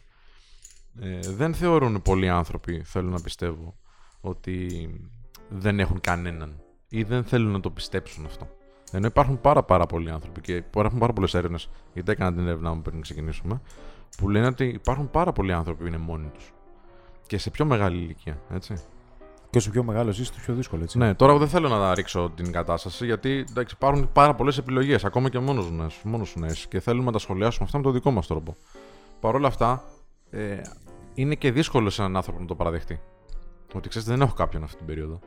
Ε, 1.01 1.19
δεν 1.19 1.55
θεωρούν 1.55 2.03
πολλοί 2.03 2.29
άνθρωποι, 2.29 2.83
θέλω 2.85 3.09
να 3.09 3.21
πιστεύω, 3.21 3.79
ότι 4.21 4.89
δεν 5.49 5.81
έχουν 5.81 6.01
κανέναν 6.01 6.63
ή 6.89 7.03
δεν 7.03 7.25
θέλουν 7.25 7.53
να 7.53 7.61
το 7.61 7.71
πιστέψουν 7.71 8.25
αυτό. 8.25 8.57
Ενώ 8.93 9.07
υπάρχουν 9.07 9.41
πάρα, 9.41 9.63
πάρα 9.63 9.87
πολλοί 9.87 10.11
άνθρωποι 10.11 10.41
και 10.41 10.55
υπάρχουν 10.55 10.99
πάρα 10.99 11.13
πολλές 11.13 11.35
έρευνες, 11.35 11.71
γιατί 11.93 12.11
έκανα 12.11 12.35
την 12.37 12.47
έρευνά 12.47 12.75
μου 12.75 12.83
πριν 12.83 13.01
ξεκινήσουμε, 13.01 13.61
που 14.17 14.29
λένε 14.29 14.47
ότι 14.47 14.65
υπάρχουν 14.65 15.11
πάρα 15.11 15.33
πολλοί 15.33 15.53
άνθρωποι 15.53 15.81
που 15.81 15.87
είναι 15.87 15.99
μόνοι 15.99 16.29
τους. 16.35 16.53
Και 17.27 17.39
σε 17.39 17.51
πιο 17.51 17.65
μεγάλη 17.65 17.97
ηλικία, 17.97 18.39
έτσι. 18.55 18.75
Και 19.51 19.59
όσο 19.59 19.71
πιο 19.71 19.83
μεγάλος 19.83 20.19
είσαι, 20.19 20.33
το 20.33 20.39
πιο 20.45 20.55
δύσκολο, 20.55 20.83
έτσι. 20.83 20.99
Ναι, 20.99 21.15
τώρα 21.15 21.37
δεν 21.37 21.49
θέλω 21.49 21.69
να 21.69 21.95
ρίξω 21.95 22.33
την 22.35 22.53
κατάσταση, 22.53 23.05
γιατί 23.05 23.45
εντάξει, 23.51 23.75
υπάρχουν 23.79 24.13
πάρα 24.13 24.35
πολλές 24.35 24.59
επιλογές, 24.59 25.05
ακόμα 25.05 25.29
και 25.29 25.39
μόνος 25.39 26.29
σου 26.29 26.39
νέε, 26.39 26.53
και 26.69 26.81
θέλουμε 26.81 27.05
να 27.05 27.13
τα 27.13 27.19
σχολιάσουμε 27.19 27.65
αυτά 27.65 27.79
με 27.79 27.85
τον 27.85 27.93
δικό 27.93 28.11
μας 28.11 28.27
τρόπο. 28.27 28.57
Παρ' 29.21 29.35
όλα 29.35 29.47
αυτά, 29.47 29.85
ε, 30.31 30.61
είναι 31.15 31.35
και 31.35 31.53
δύσκολο 31.53 31.91
σε 31.91 32.03
έναν 32.03 32.17
άνθρωπο 32.17 32.41
να 32.41 32.47
το 32.47 32.55
παραδεχτεί. 32.55 33.01
Ότι 33.75 33.89
ξέρεις, 33.89 34.09
δεν 34.09 34.21
έχω 34.21 34.35
κάποιον 34.35 34.63
αυτή 34.63 34.77
την 34.77 34.87
περίοδο. 34.87 35.21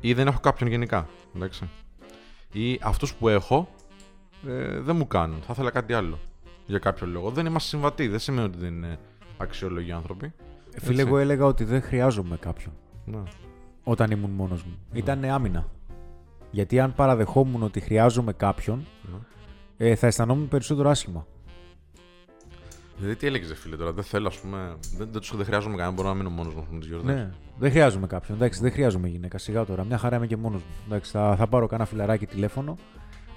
Ή 0.00 0.14
δεν 0.14 0.26
έχω 0.26 0.40
κάποιον 0.40 0.70
γενικά. 0.70 1.08
Εντάξει. 1.36 1.68
Ή 2.58 2.78
αυτούς 2.82 3.14
που 3.14 3.28
έχω 3.28 3.68
ε, 4.46 4.80
δεν 4.80 4.96
μου 4.96 5.06
κάνουν. 5.06 5.40
Θα 5.40 5.52
ήθελα 5.52 5.70
κάτι 5.70 5.92
άλλο. 5.92 6.18
Για 6.66 6.78
κάποιο 6.78 7.06
λόγο. 7.06 7.30
Δεν 7.30 7.46
είμαστε 7.46 7.68
συμβατοί. 7.68 8.08
Δεν 8.08 8.18
σημαίνει 8.18 8.46
ότι 8.46 8.58
δεν 8.58 8.74
είναι 8.74 8.98
αξιόλογοι 9.36 9.92
άνθρωποι. 9.92 10.32
Ε, 10.74 10.80
Φίλε, 10.80 11.02
εγώ 11.02 11.18
έλεγα 11.18 11.44
ότι 11.44 11.64
δεν 11.64 11.82
χρειάζομαι 11.82 12.36
κάποιον. 12.36 12.72
Ναι. 13.04 13.22
Όταν 13.84 14.10
ήμουν 14.10 14.30
μόνος 14.30 14.62
μου. 14.62 14.78
Ήταν 14.92 15.24
άμυνα. 15.24 15.70
Γιατί 16.50 16.80
αν 16.80 16.94
παραδεχόμουν 16.94 17.62
ότι 17.62 17.80
χρειάζομαι 17.80 18.32
κάποιον, 18.32 18.86
Ναι. 19.12 19.18
ε, 19.88 19.94
θα 19.94 20.06
αισθανόμουν 20.06 20.48
περισσότερο 20.48 20.88
άσχημα. 20.90 21.26
Δηλαδή, 22.98 23.16
τι 23.16 23.26
έλεγες, 23.26 23.52
φίλε, 23.58 23.76
τώρα. 23.76 23.92
Δεν 23.92 24.04
θέλω, 24.04 24.26
ας 24.26 24.38
πούμε. 24.38 24.76
Δεν, 24.96 25.08
δεν, 25.12 25.20
τους- 25.20 25.36
δεν 25.36 25.44
χρειάζομαι 25.44 25.74
κανέναν. 25.74 25.94
Μπορώ 25.94 26.08
να 26.08 26.14
μείνω 26.14 26.30
μόνος 26.30 26.54
μου 26.54 26.66
με 26.70 26.80
τι 26.80 26.86
γιορτέ. 26.86 27.12
Ναι, 27.12 27.30
δεν 27.58 27.70
χρειάζομαι 27.70 28.06
κάποιον. 28.06 28.36
Εντάξει, 28.36 28.60
δεν 28.60 28.72
χρειάζομαι 28.72 29.08
γυναίκα. 29.08 29.38
Σιγά 29.38 29.64
τώρα. 29.64 29.84
Μια 29.84 29.98
χαρά 29.98 30.16
είμαι 30.16 30.26
και 30.26 30.36
μόνος 30.36 30.60
μου. 30.62 30.68
Εντάξει, 30.86 31.10
θα, 31.10 31.36
θα 31.36 31.46
πάρω 31.46 31.66
κανένα 31.66 31.88
φιλαράκι 31.88 32.26
τηλέφωνο. 32.26 32.76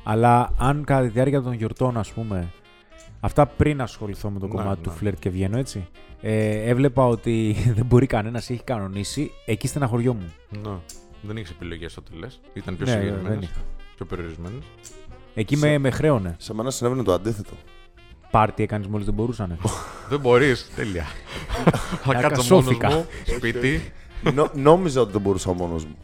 Αλλά 0.04 0.50
αν 0.58 0.84
κατά 0.84 1.02
τη 1.06 1.08
διάρκεια 1.10 1.42
των 1.42 1.54
γιορτών, 1.54 1.98
ας 1.98 2.12
πούμε, 2.12 2.52
αυτά 3.20 3.46
πριν 3.46 3.82
ασχοληθώ 3.82 4.30
με 4.30 4.40
το 4.40 4.46
Ναι, 4.48 4.52
κομμάτι 4.52 4.78
ναι. 4.80 4.84
του 4.84 4.90
φλερτ 4.92 5.20
και 5.20 5.30
βγαίνω 5.30 5.58
έτσι, 5.58 5.88
ε, 6.22 6.70
έβλεπα 6.70 7.06
ότι 7.08 7.56
δεν 7.76 7.86
μπορεί 7.86 8.06
κανένας, 8.06 8.50
έχει 8.50 8.64
κανονίσει, 8.64 9.32
εκεί 9.46 9.68
στεναχωριόμουν. 9.68 10.32
Ναι. 10.64 10.72
Δεν 11.22 11.38
είχες 11.38 11.50
επιλογές 11.52 11.98
ό,τι 11.98 12.16
λες. 12.18 12.40
Ήταν 12.54 12.76
πιο 12.78 12.86
Ναι, 12.86 12.92
συγκεκριμένες. 12.92 13.30
δεν 13.30 13.42
είχα. 13.42 13.60
Πιο 13.96 14.06
περιορισμένες. 14.06 14.64
Εκεί 15.34 15.58
με, 15.58 15.78
με 15.78 15.90
χρέωνε. 15.90 16.36
Σε 16.40 16.54
μένα 16.54 16.70
συνέβαινε 16.72 17.04
το 17.04 17.14
αντίθετο. 17.14 17.54
Πάρτι 18.32 18.64
έκανες 18.64 18.88
μόλις 18.88 19.06
δεν 19.06 19.14
μπορούσανε. 19.16 19.58
δεν 20.10 20.20
μπορείς. 20.20 20.70
Τέλεια. 20.76 21.06
Θα 22.04 22.14
κάτσω 22.14 22.56
μόνος 22.56 22.76
Ακασώθηκα. 22.76 22.90
μου 22.90 23.06
σπίτι. 23.38 23.92
Νο- 24.34 24.50
νόμιζα 24.54 25.02
ότι 25.02 25.12
δεν 25.12 25.22
μπορούσα 25.22 25.54
μόνος 25.54 25.86
μου. 25.86 25.96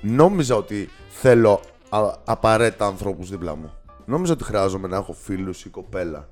Νόμιζα 0.00 0.56
ότι 0.56 0.88
θέλω 1.08 1.60
α, 1.88 2.00
απαραίτητα 2.24 2.86
ανθρώπους 2.86 3.30
δίπλα 3.30 3.54
μου. 3.56 3.72
Νόμιζα 4.04 4.32
ότι 4.32 4.44
χρειάζομαι 4.44 4.88
να 4.88 4.96
έχω 4.96 5.12
φίλους 5.12 5.64
ή 5.64 5.68
κοπέλα. 5.68 6.28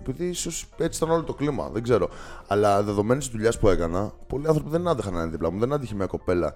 Επειδή 0.00 0.26
ίσως 0.26 0.66
έτσι 0.78 1.02
ήταν 1.04 1.14
όλο 1.14 1.22
το 1.24 1.34
κλίμα, 1.34 1.68
δεν 1.68 1.82
ξέρω. 1.82 2.08
Αλλά 2.46 2.82
δεδομένης 2.82 3.24
της 3.24 3.32
δουλειάς 3.34 3.58
που 3.58 3.68
έκανα, 3.68 4.12
πολλοί 4.26 4.46
άνθρωποι 4.48 4.70
δεν 4.70 4.88
άντεχαν 4.88 5.12
να 5.14 5.20
είναι 5.20 5.30
δίπλα 5.30 5.50
μου. 5.50 5.58
Δεν 5.58 5.72
άντυχε 5.72 5.94
μια 5.94 6.06
κοπέλα 6.06 6.54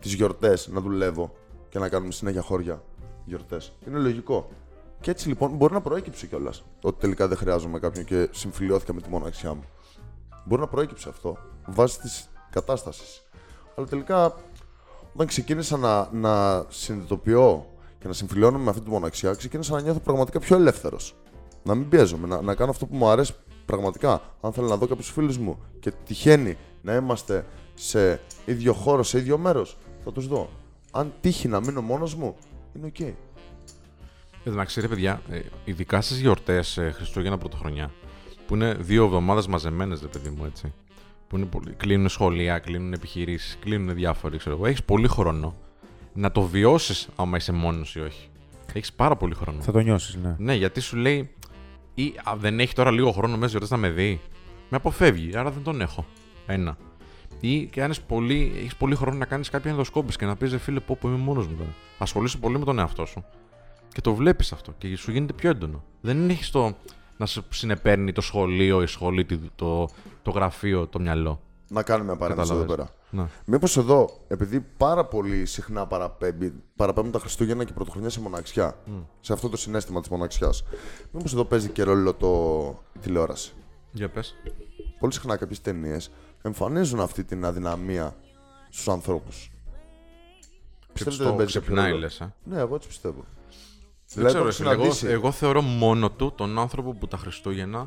τις 0.00 0.12
γιορτές 0.14 0.68
να 0.72 0.80
δουλεύω 0.80 1.32
και 1.68 1.78
να 1.78 1.88
κάνουμε 1.88 2.12
συνέχεια 2.12 2.42
χώρια 2.42 2.82
γιορτές. 3.24 3.72
Είναι 3.88 3.98
λογικό. 3.98 4.50
Και 5.00 5.10
έτσι 5.10 5.28
λοιπόν 5.28 5.50
μπορεί 5.50 5.72
να 5.72 5.80
προέκυψε 5.80 6.26
κιόλας 6.26 6.64
ότι 6.82 7.00
τελικά 7.00 7.28
δεν 7.28 7.36
χρειάζομαι 7.36 7.78
κάποιον 7.78 8.04
και 8.04 8.28
συμφιλιώθηκα 8.30 8.94
με 8.94 9.00
τη 9.00 9.10
μοναξιά 9.10 9.54
μου. 9.54 9.64
Μπορεί 10.44 10.60
να 10.60 10.66
προέκυψε 10.66 11.08
αυτό 11.08 11.36
βάσει 11.66 12.00
της 12.00 12.28
κατάστασης. 12.50 13.22
Αλλά 13.76 13.86
τελικά, 13.86 14.34
όταν 15.14 15.26
ξεκίνησα 15.26 15.76
να, 15.76 16.08
να 16.12 16.64
συνειδητοποιώ 16.68 17.66
και 17.98 18.06
να 18.06 18.12
συμφιλιώνομαι 18.12 18.64
με 18.64 18.70
αυτή 18.70 18.82
τη 18.82 18.90
μοναξιά, 18.90 19.34
ξεκίνησα 19.34 19.74
να 19.74 19.80
νιώθω 19.80 19.98
πραγματικά 19.98 20.38
πιο 20.38 20.56
ελεύθερος. 20.56 21.14
Να 21.62 21.74
μην 21.74 21.88
πιέζομαι, 21.88 22.26
να, 22.26 22.40
να 22.42 22.54
κάνω 22.54 22.70
αυτό 22.70 22.86
που 22.86 22.96
μου 22.96 23.08
αρέσει 23.08 23.34
πραγματικά. 23.66 24.22
Αν 24.40 24.52
θέλω 24.52 24.66
να 24.66 24.76
δω 24.76 24.86
κάποιους 24.86 25.10
φίλους 25.10 25.38
μου 25.38 25.58
και 25.80 25.92
τυχαίνει 26.04 26.56
να 26.82 26.94
είμαστε 26.94 27.46
σε 27.74 28.20
ίδιο 28.46 28.72
χώρο, 28.72 29.02
σε 29.02 29.18
ίδιο 29.18 29.38
μέρος, 29.38 29.76
θα 30.04 30.12
τους 30.12 30.26
δω. 30.26 30.48
Αν 30.90 31.12
τύχει 31.20 31.48
να 31.48 31.60
μείνω 31.60 31.80
μόνος 31.80 32.14
μου, 32.14 32.36
είναι 32.76 32.86
οκ. 32.86 33.14
Εν 34.44 34.46
τω 34.46 34.50
μεταξύ, 34.50 34.80
ρε 34.80 34.88
παιδιά, 34.88 35.22
ε, 35.30 35.40
ειδικά 35.64 36.00
στις 36.00 36.20
γιορτές 36.20 36.78
Χριστούγεννα 36.92 37.38
Πρωτοχρονιά, 37.38 37.90
που 38.46 38.54
είναι 38.54 38.74
δύο 38.74 39.04
εβδομάδες 39.04 39.46
μαζεμένες, 39.46 40.00
ρε 40.00 40.06
παιδί 40.06 40.30
μου, 40.30 40.44
έτσι. 40.44 40.72
Που 41.28 41.36
είναι 41.36 41.46
πολύ... 41.46 41.72
κλείνουν 41.72 42.08
σχολεία, 42.08 42.58
κλείνουν 42.58 42.92
επιχειρήσεις, 42.92 43.58
κλείνουν 43.60 43.94
διάφοροι, 43.94 44.38
ξέρω 44.38 44.56
εγώ. 44.56 44.66
Έχεις 44.66 44.84
πολύ 44.84 45.08
χρόνο 45.08 45.56
να 46.12 46.32
το 46.32 46.42
βιώσεις 46.42 47.08
άμα 47.16 47.36
είσαι 47.36 47.52
μόνος 47.52 47.94
ή 47.94 48.00
όχι. 48.00 48.28
Έχεις 48.72 48.92
πάρα 48.92 49.16
πολύ 49.16 49.34
χρόνο. 49.34 49.60
θα 49.60 49.72
το 49.72 49.80
νιώσεις, 49.80 50.14
ναι. 50.14 50.34
Ναι, 50.38 50.54
γιατί 50.54 50.80
σου 50.80 50.96
λέει, 50.96 51.30
ή 51.94 52.14
α, 52.24 52.36
δεν 52.36 52.60
έχει 52.60 52.74
τώρα 52.74 52.90
λίγο 52.90 53.12
χρόνο 53.12 53.36
μέσα 53.36 53.48
στις 53.48 53.50
γιορτές 53.50 53.70
να 53.70 53.76
με 53.76 53.88
δει. 53.90 54.20
Με 54.68 54.76
αποφεύγει, 54.76 55.36
άρα 55.36 55.50
δεν 55.50 55.62
τον 55.62 55.80
έχω. 55.80 56.04
Ένα. 56.46 56.76
Ή 57.40 57.66
και 57.66 57.82
αν 57.82 57.90
έχεις 57.90 58.02
πολύ, 58.02 58.52
έχεις 58.56 58.76
πολύ 58.76 58.94
χρόνο 58.94 59.16
να 59.16 59.24
κάνεις 59.24 59.50
κάποια 59.50 59.70
ενδοσκόπηση 59.70 60.18
και 60.18 60.26
να 60.26 60.36
πεις, 60.36 60.56
φίλε, 60.56 60.80
πω, 60.80 60.98
πω 61.00 61.08
είμαι 61.08 61.18
μόνος 61.18 61.46
μου 61.46 61.54
τώρα. 61.56 61.74
Ασχολείσαι 61.98 62.38
πολύ 62.38 62.58
με 62.58 62.64
τον 62.64 62.78
εαυτό 62.78 63.06
σου. 63.06 63.24
Και 63.92 64.00
το 64.00 64.14
βλέπεις 64.14 64.52
αυτό 64.52 64.74
και 64.78 64.96
σου 64.96 65.10
γίνεται 65.10 65.32
πιο 65.32 65.50
έντονο. 65.50 65.84
Δεν 66.00 66.30
έχεις 66.30 66.50
το 66.50 66.74
να 67.16 67.26
σου 67.26 67.44
συνεπέρνει 67.48 68.12
το 68.12 68.20
σχολείο, 68.20 68.82
η 68.82 68.86
σχολή, 68.86 69.24
το, 69.24 69.38
το, 69.56 69.88
το 70.22 70.30
γραφείο, 70.30 70.86
το 70.86 71.00
μυαλό. 71.00 71.40
Να 71.68 71.82
κάνουμε 71.82 72.10
μια 72.10 72.18
παρένθεση 72.18 72.52
εδώ 72.52 72.60
Καταλαβες. 72.60 72.92
πέρα. 73.10 73.22
Ναι. 73.24 73.30
Μήπως 73.44 73.76
εδώ, 73.76 74.20
επειδή 74.28 74.60
πάρα 74.60 75.04
πολύ 75.04 75.46
συχνά 75.46 75.86
παραπέμπει, 75.86 76.54
παραπέμπουν 76.76 77.10
τα 77.10 77.18
Χριστούγεννα 77.18 77.64
και 77.64 77.70
η 77.70 77.74
Πρωτοχρονιά 77.74 78.08
σε 78.08 78.20
μοναξιά, 78.20 78.78
σε 79.20 79.32
αυτό 79.32 79.48
το 79.48 79.56
συνέστημα 79.56 80.00
της 80.00 80.08
μοναξιάς, 80.08 80.64
μήπως 81.10 81.32
εδώ 81.32 81.44
παίζει 81.44 81.68
και 81.68 81.82
ρόλο 81.82 82.14
το 82.14 82.82
η 82.96 82.98
τηλεόραση; 82.98 83.52
Για 83.92 84.08
πες. 84.08 84.34
Πολύ 84.98 85.12
συχνά 85.12 85.36
κάποιες 85.36 85.60
ταινίες 85.60 86.10
εμφανίζουν 86.42 87.00
αυτή 87.00 87.24
την 87.24 87.44
αδυναμία 87.44 88.16
στους 88.70 88.88
ανθρώπους. 88.88 89.50
Πιστεύετε 90.92 91.24
δεν 91.24 91.36
παίζει 91.36 91.52
κάποιο 91.52 91.60
ξυπνάει, 91.60 91.90
ρόλο; 91.90 92.00
λες, 92.00 92.20
ε; 92.20 92.34
Ναι, 92.44 92.58
εγώ 92.58 92.74
έτσι 92.74 92.88
πιστεύω. 92.88 93.24
Δεν 94.14 94.24
Δηλαδή, 94.26 94.28
ξέρω, 94.28 94.42
το 94.42 94.48
ρε 94.48 94.52
φίλε, 94.52 94.70
εγώ, 94.70 94.92
συναντήσει. 94.92 95.06
εγώ 95.06 95.30
θεωρώ 95.30 95.62
μόνο 95.62 96.10
του 96.10 96.32
τον 96.36 96.58
άνθρωπο 96.58 96.92
που 96.94 97.06
τα 97.06 97.16
Χριστούγεννα 97.16 97.86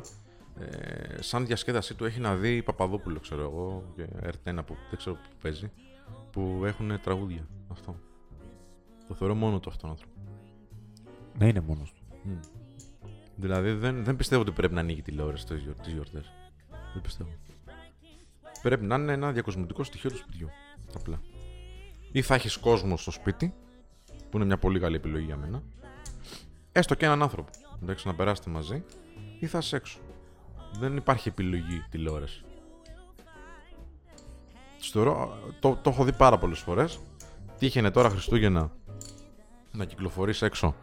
ε, 0.58 1.22
σαν 1.22 1.46
διασκέδασή 1.46 1.94
του 1.94 2.04
έχει 2.04 2.20
να 2.20 2.34
δει 2.36 2.62
Παπαδόπουλο, 2.62 3.20
ξέρω 3.20 3.42
εγώ, 3.42 3.92
και 3.96 4.06
Ερτένα 4.20 4.64
που 4.64 4.76
δεν 4.88 4.98
ξέρω 4.98 5.16
που 5.16 5.28
παίζει, 5.42 5.70
που 6.32 6.62
έχουν 6.64 7.00
τραγούδια. 7.00 7.48
Αυτό. 7.68 7.96
Το 9.08 9.14
θεωρώ 9.14 9.34
μόνο 9.34 9.60
του 9.60 9.70
αυτόν 9.70 9.80
τον 9.80 9.90
άνθρωπο. 9.90 10.12
Ναι, 11.38 11.46
είναι 11.46 11.60
μόνος 11.60 11.92
του. 11.92 12.02
Δηλαδή 13.36 13.70
δεν, 13.72 14.04
δεν 14.04 14.16
πιστεύω 14.16 14.42
ότι 14.42 14.50
πρέπει 14.50 14.74
να 14.74 14.80
ανοίγει 14.80 15.02
τηλεόραση 15.02 15.46
τι 15.46 15.56
γιορ, 15.56 15.74
τις 15.74 15.92
γιορτές. 15.92 16.32
Δεν 16.92 17.02
πιστεύω. 17.02 17.30
Πρέπει 18.62 18.84
να 18.84 18.94
είναι 18.96 19.12
ένα 19.12 19.32
διακοσμητικό 19.32 19.84
στοιχείο 19.84 20.10
του 20.10 20.16
σπιτιού. 20.16 20.48
Απλά. 20.94 21.20
Ή 22.12 22.22
θα 22.22 22.34
έχεις 22.34 22.56
κόσμο 22.56 22.96
στο 22.96 23.10
σπίτι, 23.10 23.54
που 24.30 24.36
είναι 24.36 24.44
μια 24.44 24.58
πολύ 24.58 24.80
καλή 24.80 24.96
επιλογή 24.96 25.24
για 25.24 25.36
μένα. 25.36 25.62
Έστω 26.76 26.94
και 26.94 27.04
έναν 27.04 27.22
άνθρωπο. 27.22 27.50
Εντάξει, 27.82 28.06
να 28.06 28.14
περάσετε 28.14 28.50
μαζί, 28.50 28.84
ή 29.38 29.46
θα 29.46 29.58
είσαι 29.58 29.76
έξω. 29.76 29.98
Δεν 30.78 30.96
υπάρχει 30.96 31.28
επιλογή 31.28 31.84
τηλεόραση. 31.90 32.44
Του 34.78 34.90
θεωρώ. 34.92 35.38
Το, 35.60 35.78
το 35.82 35.90
έχω 35.90 36.04
δει 36.04 36.12
πάρα 36.12 36.38
πολλές 36.38 36.58
φορές. 36.58 36.98
Τύχαινε 37.58 37.90
τώρα 37.90 38.08
Χριστούγεννα; 38.08 38.70
Να 39.72 39.84
κυκλοφορείς 39.84 40.42
έξω 40.42 40.74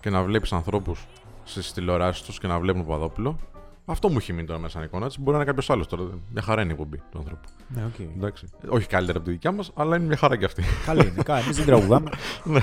και 0.00 0.10
να 0.10 0.22
βλέπεις 0.22 0.52
ανθρώπους 0.52 1.06
στις 1.44 1.72
τηλεοράσεις 1.72 2.22
τους 2.22 2.38
και 2.38 2.46
να 2.46 2.58
βλέπουν 2.60 2.82
Παπαδόπουλο. 2.82 3.38
Αυτό 3.86 4.08
μου 4.08 4.16
έχει 4.18 4.32
μείνει 4.32 4.46
τώρα 4.46 4.58
μέσα 4.58 4.72
σαν 4.78 4.82
εικόνα. 4.86 5.04
Έτσι. 5.06 5.18
Μπορεί 5.20 5.30
να 5.30 5.36
είναι 5.36 5.44
κάποιος 5.46 5.70
άλλος 5.70 5.86
τώρα. 5.86 6.02
Μια 6.32 6.42
χαρά 6.42 6.62
είναι 6.62 6.70
η 6.70 6.72
εκπομπή 6.74 7.02
του 7.10 7.18
ανθρώπου. 7.18 7.48
Ναι, 7.68 7.84
οκ. 7.84 7.98
Εντάξει. 8.16 8.46
Όχι 8.68 8.86
καλύτερα 8.86 9.18
από 9.18 9.26
τη 9.26 9.32
δικιά 9.32 9.52
μας, 9.52 9.70
αλλά 9.74 9.96
είναι 9.96 10.04
μια 10.06 10.16
χαρά 10.16 10.36
κι 10.36 10.44
αυτή. 10.44 10.62
Καλή 10.86 11.06
είναι. 11.06 11.22
Καλή. 11.22 11.42
Εμείς 11.44 11.56
δεν 11.56 11.66
τραγουδάμε. 11.66 12.10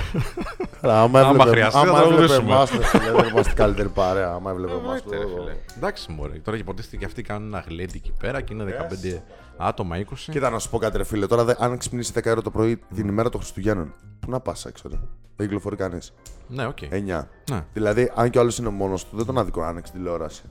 Άρα, 0.80 1.00
άμα 1.02 1.20
Άμα 1.20 1.28
έβλεπε, 1.28 1.50
χρειαστεί, 1.50 1.78
θα 1.78 1.90
άμα 1.90 1.98
το 2.00 2.04
έβλεπε 2.04 2.20
ρωτήσουμε. 2.22 2.52
εμάς, 2.52 2.70
ρε 2.70 2.84
φίλε, 2.84 3.10
δεν 3.12 3.28
είμαστε 3.28 3.52
καλύτερη 3.52 3.88
παρέα. 3.88 4.32
Άμα 4.32 4.50
έβλεπε 4.50 4.72
εμάς, 4.72 4.84
Εννοείται, 4.84 5.16
ρε 5.16 5.22
το- 5.22 5.40
φίλε. 5.40 5.56
Εντάξει, 5.76 6.12
μωρέ. 6.12 6.38
Τώρα 6.38 6.56
υποτίθεται 6.56 6.96
και 6.96 7.04
αυτοί 7.04 7.22
κάνουν 7.22 7.48
ένα 7.48 7.64
γλέντι 7.68 7.96
εκεί 7.96 8.12
πέρα 8.18 8.40
και 8.40 8.54
είναι 8.54 8.64
15 8.64 9.22
άτομα, 9.56 9.96
20. 9.98 10.02
Κοίτα 10.30 10.50
να 10.50 10.58
σου 10.58 10.70
πω 10.70 10.78
κάτι, 10.78 10.96
ρε 10.96 11.04
φίλε. 11.04 11.26
Τώρα, 11.26 11.44
δε- 11.44 11.54
αν 11.58 11.78
ξυπνήσει 11.78 12.12
10 12.14 12.30
ώρα 12.30 12.42
το 12.42 12.50
πρωί 12.50 12.76
την 12.94 13.08
ημέρα 13.08 13.28
των 13.28 13.40
Χριστουγέννων, 13.40 13.92
πού 14.20 14.30
να 14.30 14.40
πας 14.40 14.64
έξω, 14.64 14.88
ρε; 14.88 14.96
Δεν 15.36 15.46
κυκλοφορεί 15.46 15.76
κανείς. 15.76 16.12
Ναι, 16.48 16.66
οκ. 16.66 16.78
9. 16.90 17.28
Ναι. 17.50 17.64
Δηλαδή, 17.72 18.12
αν 18.14 18.30
κι 18.30 18.38
ο 18.38 18.40
άλλος 18.40 18.58
είναι 18.58 18.68
μόνος 18.68 19.04
του, 19.06 19.16
δεν 19.16 19.26
τον 19.26 19.38
αδικώ 19.38 19.60
να 19.60 19.66
ανοίξει 19.68 19.92
τηλεόραση. 19.92 20.42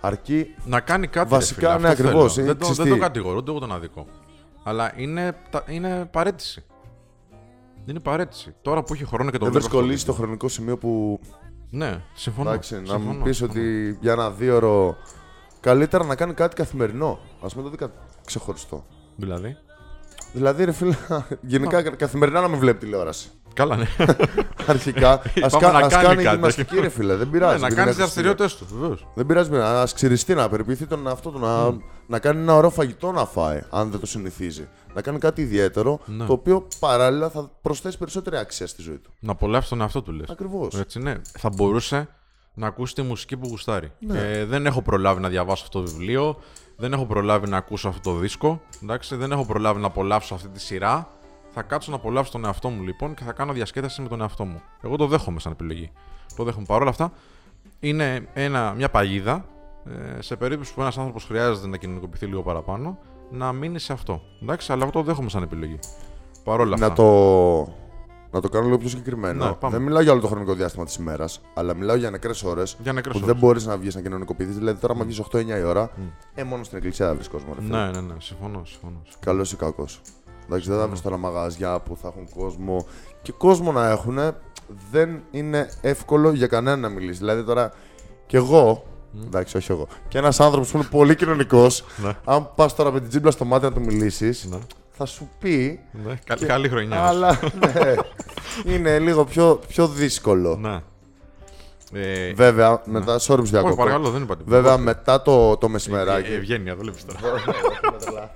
Αρκεί 0.00 0.54
Να 0.64 0.80
κάνει 0.80 1.06
κάτι. 1.06 1.28
Βασικά, 1.28 1.60
ρε 1.68 1.76
φίλε, 1.76 1.80
ναι, 1.86 1.88
αυτό 1.92 2.02
ακριβώς. 2.08 2.34
θέλω. 2.34 2.44
Είναι 2.46 2.52
Δεν, 2.54 2.60
το, 2.62 2.66
δεν 2.66 2.74
ξυστή. 2.74 2.90
το 2.98 3.04
κατηγορώ, 3.04 3.36
ούτε 3.36 3.50
εγώ 3.50 3.60
τον 3.60 3.72
αδικώ. 3.72 4.06
Αλλά 4.64 4.92
είναι, 4.96 5.36
τα- 5.50 5.64
είναι 5.68 6.08
παραίτηση. 6.10 6.64
Είναι 7.86 8.00
παραίτηση. 8.00 8.54
Τώρα 8.62 8.82
που 8.82 8.94
έχει 8.94 9.04
χρόνο 9.04 9.30
και 9.30 9.38
το 9.38 9.44
δεν 9.44 9.52
βλέπω 9.52 9.66
αυτό 9.66 9.86
βρίσκω 9.86 10.06
το 10.06 10.12
το 10.12 10.22
χρονικό 10.22 10.48
σημείο 10.48 10.76
που. 10.78 11.20
Ναι, 11.70 12.02
συμφωνώ. 12.14 12.48
Εντάξει, 12.50 12.74
να 12.74 12.80
συμφωνώ, 12.86 13.12
μου 13.12 13.22
πει 13.22 13.32
συμφωνώ. 13.32 13.60
ότι 13.60 13.98
για 14.00 14.12
ένα 14.12 14.30
δίωρο 14.30 14.96
καλύτερα 15.60 16.04
να 16.04 16.14
κάνει 16.14 16.34
κάτι 16.34 16.54
καθημερινό. 16.56 17.18
Α 17.40 17.46
μην 17.54 17.64
το 17.64 17.70
δει 17.70 17.76
κα- 17.76 17.90
ξεχωριστό. 18.24 18.84
Δηλαδή; 19.16 19.56
Δηλαδή, 20.32 20.64
ρε 20.64 20.72
φίλε, 20.72 20.96
γενικά 21.40 21.82
κα- 21.82 21.90
καθημερινά 21.90 22.40
να 22.40 22.48
μην 22.48 22.58
βλέπει 22.58 22.78
τηλεόραση. 22.78 23.30
Καλά, 23.54 23.76
ναι. 23.76 23.86
Αρχικά, 24.66 25.22
ας 25.42 25.52
Πάμε 25.52 25.72
να 25.80 25.88
κάνει 25.88 26.04
κάνει 26.04 26.22
κάτι. 26.22 26.34
γυμναστική, 26.34 26.80
ρε 26.80 26.88
φίλε. 26.88 27.14
Δεν 27.16 27.26
ναι 27.26 27.32
πειράζει. 27.32 27.60
να 27.60 27.66
επειδή 27.66 27.74
κάνει 27.74 27.80
είναι 27.80 27.90
τις 27.90 27.96
δραστηριότητες 27.98 28.56
του, 28.56 28.66
βεβαίως. 28.72 29.06
Δεν 29.14 29.26
πειράζει, 29.26 29.50
ας 29.56 29.92
ξυριστεί, 29.94 30.34
να 30.34 30.48
περιποιηθεί 30.48 30.86
τον 30.86 31.06
εαυτό 31.06 31.30
του, 31.30 31.38
να, 31.38 31.78
να 32.06 32.18
κάνει 32.18 32.40
ένα 32.40 32.54
ωραίο 32.54 32.70
φαγητό 32.70 33.12
να 33.12 33.24
φάει, 33.24 33.60
αν 33.70 33.90
δεν 33.90 34.00
το 34.00 34.06
συνηθίζει. 34.06 34.68
Να 34.94 35.02
κάνει 35.02 35.18
κάτι 35.18 35.40
ιδιαίτερο, 35.40 36.00
Ναι. 36.04 36.24
το 36.26 36.32
οποίο 36.32 36.66
παράλληλα 36.78 37.30
θα 37.30 37.50
προσθέσει 37.62 37.98
περισσότερη 37.98 38.36
αξία 38.36 38.66
στη 38.66 38.82
ζωή 38.82 38.96
του. 38.98 39.10
Να 39.20 39.32
απολαύσει 39.32 39.68
τον 39.68 39.80
εαυτό 39.80 40.02
του, 40.02 40.12
λες. 40.12 40.28
Ακριβώς. 40.30 40.74
Έτσι, 40.78 40.98
ναι. 40.98 41.14
Θα 41.38 41.48
μπορούσε 41.48 42.08
να 42.54 42.66
ακούσει 42.66 42.94
τη 42.94 43.02
μουσική 43.02 43.36
που 43.36 43.48
γουστάρει. 43.48 43.92
Ναι. 43.98 44.18
Ε, 44.18 44.44
δεν 44.44 44.66
έχω 44.66 44.82
προλάβει 44.82 45.20
να 45.20 45.28
διαβάσω 45.28 45.62
αυτό 45.66 45.80
το 45.80 45.86
βιβλίο. 45.86 46.36
Δεν 46.76 46.92
έχω 46.92 47.06
προλάβει 47.06 47.48
να 47.48 47.56
ακούσω 47.56 47.88
αυτό 47.88 48.10
το 48.12 48.16
δίσκο. 48.18 48.60
Εντάξει, 48.82 49.16
δεν 49.16 49.32
έχω 49.32 49.44
προλάβει 49.46 49.80
να 49.80 49.86
απολαύσω 49.86 50.34
αυτή 50.34 50.48
τη 50.48 50.60
σειρά. 50.60 51.08
Θα 51.52 51.62
κάτσω 51.62 51.90
να 51.90 51.96
απολαύσω 51.96 52.32
τον 52.32 52.44
εαυτό 52.44 52.68
μου 52.68 52.82
λοιπόν 52.82 53.14
και 53.14 53.24
θα 53.24 53.32
κάνω 53.32 53.52
διασκέδαση 53.52 54.02
με 54.02 54.08
τον 54.08 54.20
εαυτό 54.20 54.44
μου. 54.44 54.60
Εγώ 54.82 54.96
το 54.96 55.06
δέχομαι 55.06 55.40
σαν 55.40 55.52
επιλογή. 55.52 55.90
Το 56.36 56.44
δέχομαι. 56.44 56.64
Παρ' 56.68 56.80
όλα 56.80 56.90
αυτά, 56.90 57.12
είναι 57.80 58.28
ένα, 58.32 58.72
μια 58.72 58.90
παγίδα 58.90 59.44
ε, 60.16 60.22
σε 60.22 60.36
περίπτωση 60.36 60.74
που 60.74 60.80
ένας 60.80 60.98
άνθρωπος 60.98 61.24
χρειάζεται 61.24 61.66
να 61.66 61.76
κοινωνικοποιηθεί 61.76 62.26
λίγο 62.26 62.42
παραπάνω, 62.42 62.98
να 63.30 63.52
μείνει 63.52 63.78
σε 63.78 63.92
αυτό. 63.92 64.22
Εντάξει, 64.42 64.72
αλλά 64.72 64.82
εγώ 64.82 64.92
το 64.92 65.02
δέχομαι 65.02 65.28
σαν 65.28 65.42
επιλογή. 65.42 65.78
Παρ' 66.44 66.60
όλα 66.60 66.74
αυτά. 66.74 66.88
Να 66.88 66.94
το, 66.94 67.04
να 68.30 68.40
το 68.40 68.48
κάνω 68.48 68.64
λίγο 68.64 68.78
πιο 68.78 68.88
συγκεκριμένο. 68.88 69.44
Ναι, 69.44 69.52
πάμε. 69.52 69.76
δεν 69.76 69.86
μιλάω 69.86 70.02
για 70.02 70.12
όλο 70.12 70.20
το 70.20 70.26
χρονικό 70.26 70.54
διάστημα 70.54 70.84
της 70.84 70.96
ημέρας, 70.96 71.40
αλλά 71.54 71.74
μιλάω 71.74 71.96
για 71.96 72.10
νεκρές 72.10 72.42
ώρες. 72.42 72.76
Για 72.82 72.92
νεκρές 72.92 73.12
Που 73.12 73.20
ώρες. 73.22 73.32
δεν 73.34 73.42
μπορείς 73.44 73.66
να 73.66 73.76
βγεις 73.76 73.94
να 73.94 74.00
κοινωνικοποιηθείς. 74.00 74.56
Δηλαδή, 74.56 74.80
τώρα, 74.80 74.92
άμα 74.92 75.04
βγεις 75.04 75.18
8-9 75.18 75.58
η 75.58 75.62
ώρα, 75.62 75.90
ε, 76.34 76.44
μόνο 76.44 76.64
στην 76.64 76.76
εκκλησία 76.76 77.06
θα 77.06 77.14
βρεις 77.14 77.28
κόσμο. 77.28 77.54
Ρε, 77.54 77.60
φίλε. 77.60 77.76
Ναι, 77.76 77.90
ναι, 77.90 78.00
ναι, 78.00 78.14
συμφωνώ. 78.18 78.62
συμφωνώ. 78.64 79.02
Καλός 79.20 79.52
ή 79.52 79.56
κακός. 79.56 80.00
Εντάξει, 80.50 80.70
δεν 80.70 80.78
θα 80.78 80.86
βρει 80.88 81.00
τώρα 81.00 81.16
μαγαζιά 81.16 81.78
που 81.80 81.96
θα 82.02 82.08
έχουν 82.08 82.28
κόσμο. 82.36 82.86
Και 83.22 83.32
κόσμο 83.32 83.72
να 83.72 83.88
έχουν 83.88 84.18
δεν 84.90 85.22
είναι 85.30 85.70
εύκολο 85.80 86.32
για 86.32 86.46
κανέναν 86.46 86.80
να 86.80 86.88
μιλήσει. 86.88 87.18
Δηλαδή 87.18 87.42
τώρα 87.42 87.72
κι 88.26 88.36
εγώ. 88.36 88.84
Εντάξει, 89.26 89.56
όχι 89.56 89.72
εγώ. 89.72 89.86
Και 90.08 90.18
ένας 90.18 90.40
άνθρωπος 90.40 90.70
που 90.70 90.76
είναι 90.76 90.86
πολύ 90.90 91.14
κοινωνικός, 91.16 91.84
Ναι. 92.04 92.12
αν 92.24 92.50
πας 92.54 92.74
τώρα 92.74 92.92
με 92.92 93.00
την 93.00 93.08
τζίμπλα 93.08 93.30
στο 93.30 93.44
μάτι 93.44 93.64
να 93.64 93.72
του 93.72 93.80
μιλήσεις, 93.80 94.44
Ναι. 94.50 94.58
θα 94.90 95.06
σου 95.06 95.28
πει. 95.38 95.80
Ναι, 96.06 96.14
καλή, 96.24 96.46
καλή 96.46 96.68
χρονιά. 96.68 97.00
Αλλά 97.06 97.38
ναι, 97.60 97.94
είναι 98.74 98.98
λίγο 98.98 99.24
πιο, 99.24 99.60
πιο 99.68 99.88
δύσκολο. 99.88 100.56
Ναι. 100.56 100.78
Ε, 101.92 102.32
Βέβαια, 102.32 102.82
μετά. 102.84 103.18
Sorry 103.18 103.26
που 103.26 103.32
όχι, 103.40 103.50
διακόπτω. 103.50 103.76
παρακαλώ, 103.76 104.10
δεν 104.10 104.22
είπα 104.22 104.36
τίποτα. 104.36 104.56
Βέβαια, 104.56 104.78
μετά 104.78 105.22
το, 105.22 105.56
το 105.56 105.66
Ε, 105.66 105.70
μεσημεράκι. 105.70 106.32
Ευγένεια, 106.32 106.76
το 106.76 106.80
βλέπεις 106.80 107.04
τώρα. 107.04 107.20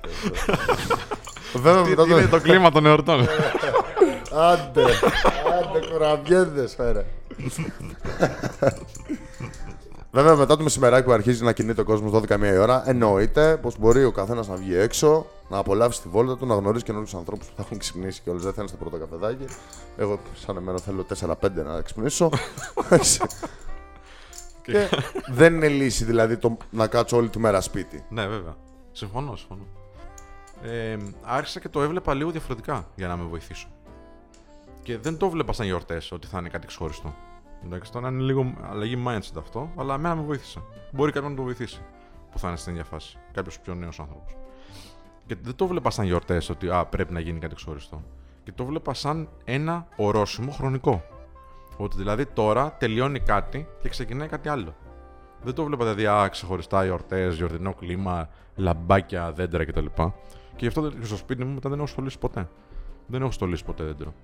Βέβαια, 1.55 1.83
Τι 1.83 1.89
μετά 1.89 2.03
τι 2.05 2.11
είναι 2.11 2.23
το. 2.23 2.29
το 2.29 2.41
κλίμα 2.41 2.71
των 2.71 2.87
εορτών. 2.87 3.21
Άντε, 4.33 4.83
άντε 5.61 5.87
κουραμπιέδες 5.93 6.75
φέρε. 6.75 7.05
Βέβαια, 10.11 10.35
μετά 10.37 10.57
το 10.57 10.63
μεσημεράκι 10.63 11.05
που 11.07 11.13
αρχίζει 11.13 11.45
να 11.45 11.53
κινείται 11.53 11.81
ο 11.81 11.85
κόσμος 11.85 12.13
12 12.23 12.37
μία 12.37 12.53
η 12.53 12.57
ώρα, 12.59 12.83
εννοείται 12.87 13.57
πως 13.63 13.79
μπορεί 13.79 14.05
ο 14.05 14.13
καθένας 14.13 14.49
να 14.49 14.55
βγει 14.55 14.77
έξω, 14.77 15.27
να 15.49 15.59
απολαύσει 15.59 16.03
τη 16.03 16.09
βόλτα 16.09 16.37
του, 16.37 16.47
να 16.47 16.55
γνωρίσει 16.55 16.85
καινούριους 16.85 17.15
ανθρώπους 17.15 17.47
που 17.47 17.53
θα 17.57 17.63
έχουν 17.63 17.79
ξυπνήσει 17.79 18.21
και 18.25 18.31
όλες 18.31 18.43
δεν 18.43 18.53
θα 18.53 18.61
είναι 18.61 18.69
στο 18.69 18.77
πρώτο 18.77 18.97
καφεδάκι. 18.97 19.45
Εγώ, 19.97 20.19
σαν 20.47 20.57
εμένα, 20.57 20.79
θέλω 20.79 21.07
4-5 21.21 21.35
να 21.65 21.81
ξυπνήσω. 21.81 22.29
και 24.63 24.89
δεν 25.29 25.55
είναι 25.55 25.69
λύση 25.69 26.05
δηλαδή 26.05 26.37
το 26.37 26.57
να 26.71 26.87
κάτσω 26.87 27.17
όλη 27.17 27.29
τη 27.29 27.39
μέρα 27.39 27.61
σπίτι. 27.61 28.05
ναι, 28.09 28.27
βέβαια. 28.27 28.57
Συμφωνώ, 28.93 29.37
συμφωνώ. 29.37 29.63
Ε, 30.65 30.97
άρχισα 31.23 31.61
και 31.61 31.69
το 31.69 31.83
έβλεπα 31.83 32.15
λίγο 32.15 32.31
διαφορετικά 32.31 32.87
για 32.95 33.09
να 33.09 33.17
με 33.17 33.25
βοηθήσω. 33.25 33.69
Και 34.83 34.99
δεν 34.99 35.17
το 35.17 35.27
έβλεπα 35.27 35.53
σαν 35.53 35.67
γιορτές 35.67 36.13
ότι 36.13 36.27
θα 36.27 36.39
είναι 36.39 36.49
κάτι 36.49 36.67
ξεχωριστό. 36.67 37.15
Εντάξει, 37.65 37.93
τώρα 37.93 38.09
είναι 38.09 38.23
λίγο 38.23 38.55
αλλαγή 38.63 39.03
mindset 39.07 39.39
αυτό, 39.39 39.71
αλλά 39.77 39.95
εμένα 39.95 40.15
με 40.15 40.23
βοήθησε. 40.23 40.63
Μπορεί 40.93 41.13
κάποιον 41.13 41.31
να 41.31 41.37
το 41.37 41.43
βοηθήσει 41.43 41.81
που 42.31 42.39
θα 42.39 42.49
είναι 42.49 42.57
στην 42.57 42.73
ίδια 42.73 42.85
φάση. 42.85 43.19
Κάποιος 43.33 43.61
πιο 43.61 43.75
νέος 43.75 44.01
άνθρωπος. 44.01 44.37
Και 45.27 45.37
δεν 45.43 45.55
το 45.55 45.67
βλέπα 45.67 45.91
σαν 45.91 46.05
γιορτές 46.05 46.49
ότι 46.49 46.71
α, 46.71 46.87
πρέπει 46.87 47.13
να 47.13 47.21
γίνει 47.21 47.39
κάτι 47.39 47.55
ξεχωριστό. 47.55 48.03
Και 48.45 48.53
το 48.53 48.65
βλέπα 48.65 48.95
σαν 48.95 49.29
ένα 49.45 49.87
ορόσημο 49.97 50.51
χρονικό. 50.51 51.05
Ότι 51.77 51.97
δηλαδή 51.97 52.27
τώρα 52.27 52.73
τελειώνει 52.79 53.21
κάτι 53.21 53.69
και 53.83 53.89
ξεκινάει 53.89 54.29
κάτι 54.29 54.49
άλλο. 54.49 54.75
Δεν 55.43 55.55
το 55.55 55.65
βλέπα 55.65 55.85
δηλαδή 55.85 56.07
α, 56.07 56.29
ξεχωριστά 56.29 56.85
γιορτές, 56.85 57.37
γιορτινό 57.37 57.75
κλίμα, 57.75 58.29
λαμπάκια, 58.57 59.33
δέντρα 59.33 59.65
κτλ. 59.65 59.87
Και 60.57 60.61
γι' 60.61 60.67
αυτό 60.67 60.91
και 60.91 61.07
στο 61.07 61.17
σπίτι 61.17 61.45
μου 61.45 61.55
μετά 61.55 61.69
δεν 61.69 61.79
έχω 61.79 61.87
στολίσει 61.87 62.19
ποτέ. 62.19 62.49
Δεν 63.07 63.23
έχω 63.23 63.31
στολίσει 63.31 63.65
ποτέ 63.65 63.85
δέντρο. 63.85 64.15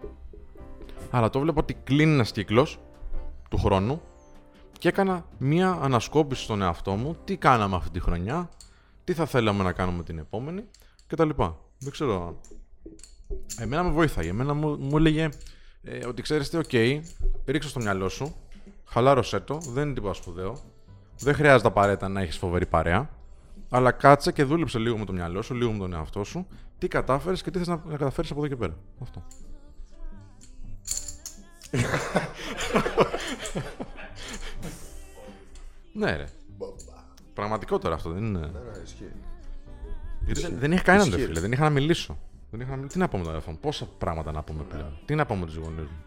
Αλλά 1.10 1.30
το 1.30 1.40
βλέπω 1.40 1.60
ότι 1.60 1.74
κλείνει 1.74 2.12
ένας 2.12 2.32
κύκλος 2.32 2.78
του 3.50 3.58
χρόνου 3.58 4.02
και 4.78 4.88
έκανα 4.88 5.26
μία 5.38 5.78
ανασκόπηση 5.82 6.42
στον 6.42 6.62
εαυτό 6.62 6.92
μου. 6.92 7.16
Τι 7.24 7.36
κάναμε 7.36 7.76
αυτή 7.76 7.90
τη 7.90 8.00
χρονιά, 8.00 8.48
τι 9.04 9.12
θα 9.12 9.26
θέλαμε 9.26 9.62
να 9.62 9.72
κάνουμε 9.72 10.02
την 10.02 10.18
επόμενη 10.18 10.64
κτλ. 11.06 11.28
Δεν 11.78 11.90
ξέρω. 11.90 12.40
Εμένα 13.58 13.82
με 13.82 13.90
βοήθαγε. 13.90 14.28
Εμένα 14.28 14.54
μου, 14.54 14.76
μου 14.78 14.96
έλεγε 14.96 15.28
ε, 15.82 16.06
ότι 16.06 16.22
ξέρει 16.22 16.46
τι, 16.46 16.56
οκ, 16.56 16.72
ρίξε 17.44 17.68
στο 17.68 17.80
μυαλό 17.80 18.08
σου, 18.08 18.34
χαλάρωσέ 18.84 19.40
το, 19.40 19.58
δεν 19.58 19.84
είναι 19.84 19.94
τίποτα 19.94 20.14
σπουδαίο. 20.14 20.58
Δεν 21.18 21.34
χρειάζεται 21.34 21.68
απαραίτητα 21.68 22.08
να 22.08 22.20
έχεις 22.20 22.38
φοβερή 22.38 22.66
παρέα. 22.66 23.10
Αλλά 23.72 23.90
κάτσε 23.92 24.32
και 24.32 24.44
δούλεψε 24.44 24.78
λίγο 24.78 24.98
με 24.98 25.04
το 25.04 25.12
μυαλό 25.12 25.42
σου, 25.42 25.54
λίγο 25.54 25.72
με 25.72 25.78
τον 25.78 25.92
εαυτό 25.92 26.24
σου, 26.24 26.46
τι 26.78 26.88
κατάφερες 26.88 27.42
και 27.42 27.50
τι 27.50 27.58
θες 27.58 27.66
να, 27.68 27.82
να 27.86 27.96
καταφέρεις 27.96 28.30
από 28.30 28.40
εδώ 28.40 28.48
και 28.48 28.56
πέρα. 28.56 28.76
Αυτό. 29.00 29.22
ναι, 35.92 36.16
ρε. 36.16 36.26
Πραγματικό 37.34 37.78
τώρα 37.78 37.94
αυτό, 37.94 38.10
δεν 38.10 38.24
είναι. 38.24 38.50
Γιατί 40.24 40.40
δεν, 40.40 40.58
δεν 40.58 40.72
είχα 40.72 40.82
κανέναν, 40.82 41.08
ρε 41.08 41.14
Ισχύει. 41.14 41.26
φίλε. 41.28 41.40
Δεν 41.40 41.52
είχα 41.52 41.62
να 41.62 41.70
μιλήσω. 41.70 42.18
Δεν 42.50 42.60
είχα 42.60 42.70
να 42.70 42.76
μιλήσω. 42.76 42.92
Τι 42.92 42.98
να 42.98 43.08
πούμε 43.08 43.24
τώρα, 43.24 43.36
αυτό, 43.36 43.56
πόσα 43.60 43.86
πράγματα 43.98 44.32
να 44.32 44.42
πούμε 44.42 44.62
πλέον; 44.62 44.98
Τι 45.06 45.14
να 45.14 45.26
πούμε 45.26 45.40
με 45.40 45.46
τους 45.46 45.56
γονείς 45.56 45.84
μου; 45.84 46.04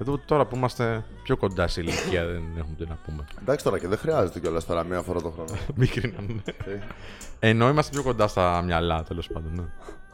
Εδώ 0.00 0.18
τώρα 0.18 0.46
που 0.46 0.56
είμαστε 0.56 1.04
πιο 1.22 1.36
κοντά 1.36 1.68
σε 1.68 1.80
ηλικία 1.80 2.26
δεν 2.26 2.42
έχουμε 2.58 2.74
τι 2.78 2.86
να 2.86 2.98
πούμε. 3.06 3.24
Εντάξει 3.40 3.64
τώρα 3.64 3.78
και 3.78 3.88
δεν 3.88 3.98
χρειάζεται 3.98 4.40
κιόλας 4.40 4.66
τώρα 4.66 4.84
μία 4.84 5.02
φορά 5.02 5.20
το 5.20 5.30
χρόνο. 5.30 5.50
Μην 5.76 5.88
κρίναμε. 5.88 6.42
Ενώ 7.38 7.68
είμαστε 7.68 7.92
πιο 7.92 8.02
κοντά 8.02 8.28
στα 8.28 8.62
μυαλά, 8.62 9.02
τέλος 9.02 9.28
πάντων. 9.32 9.52
Ναι. 9.54 9.64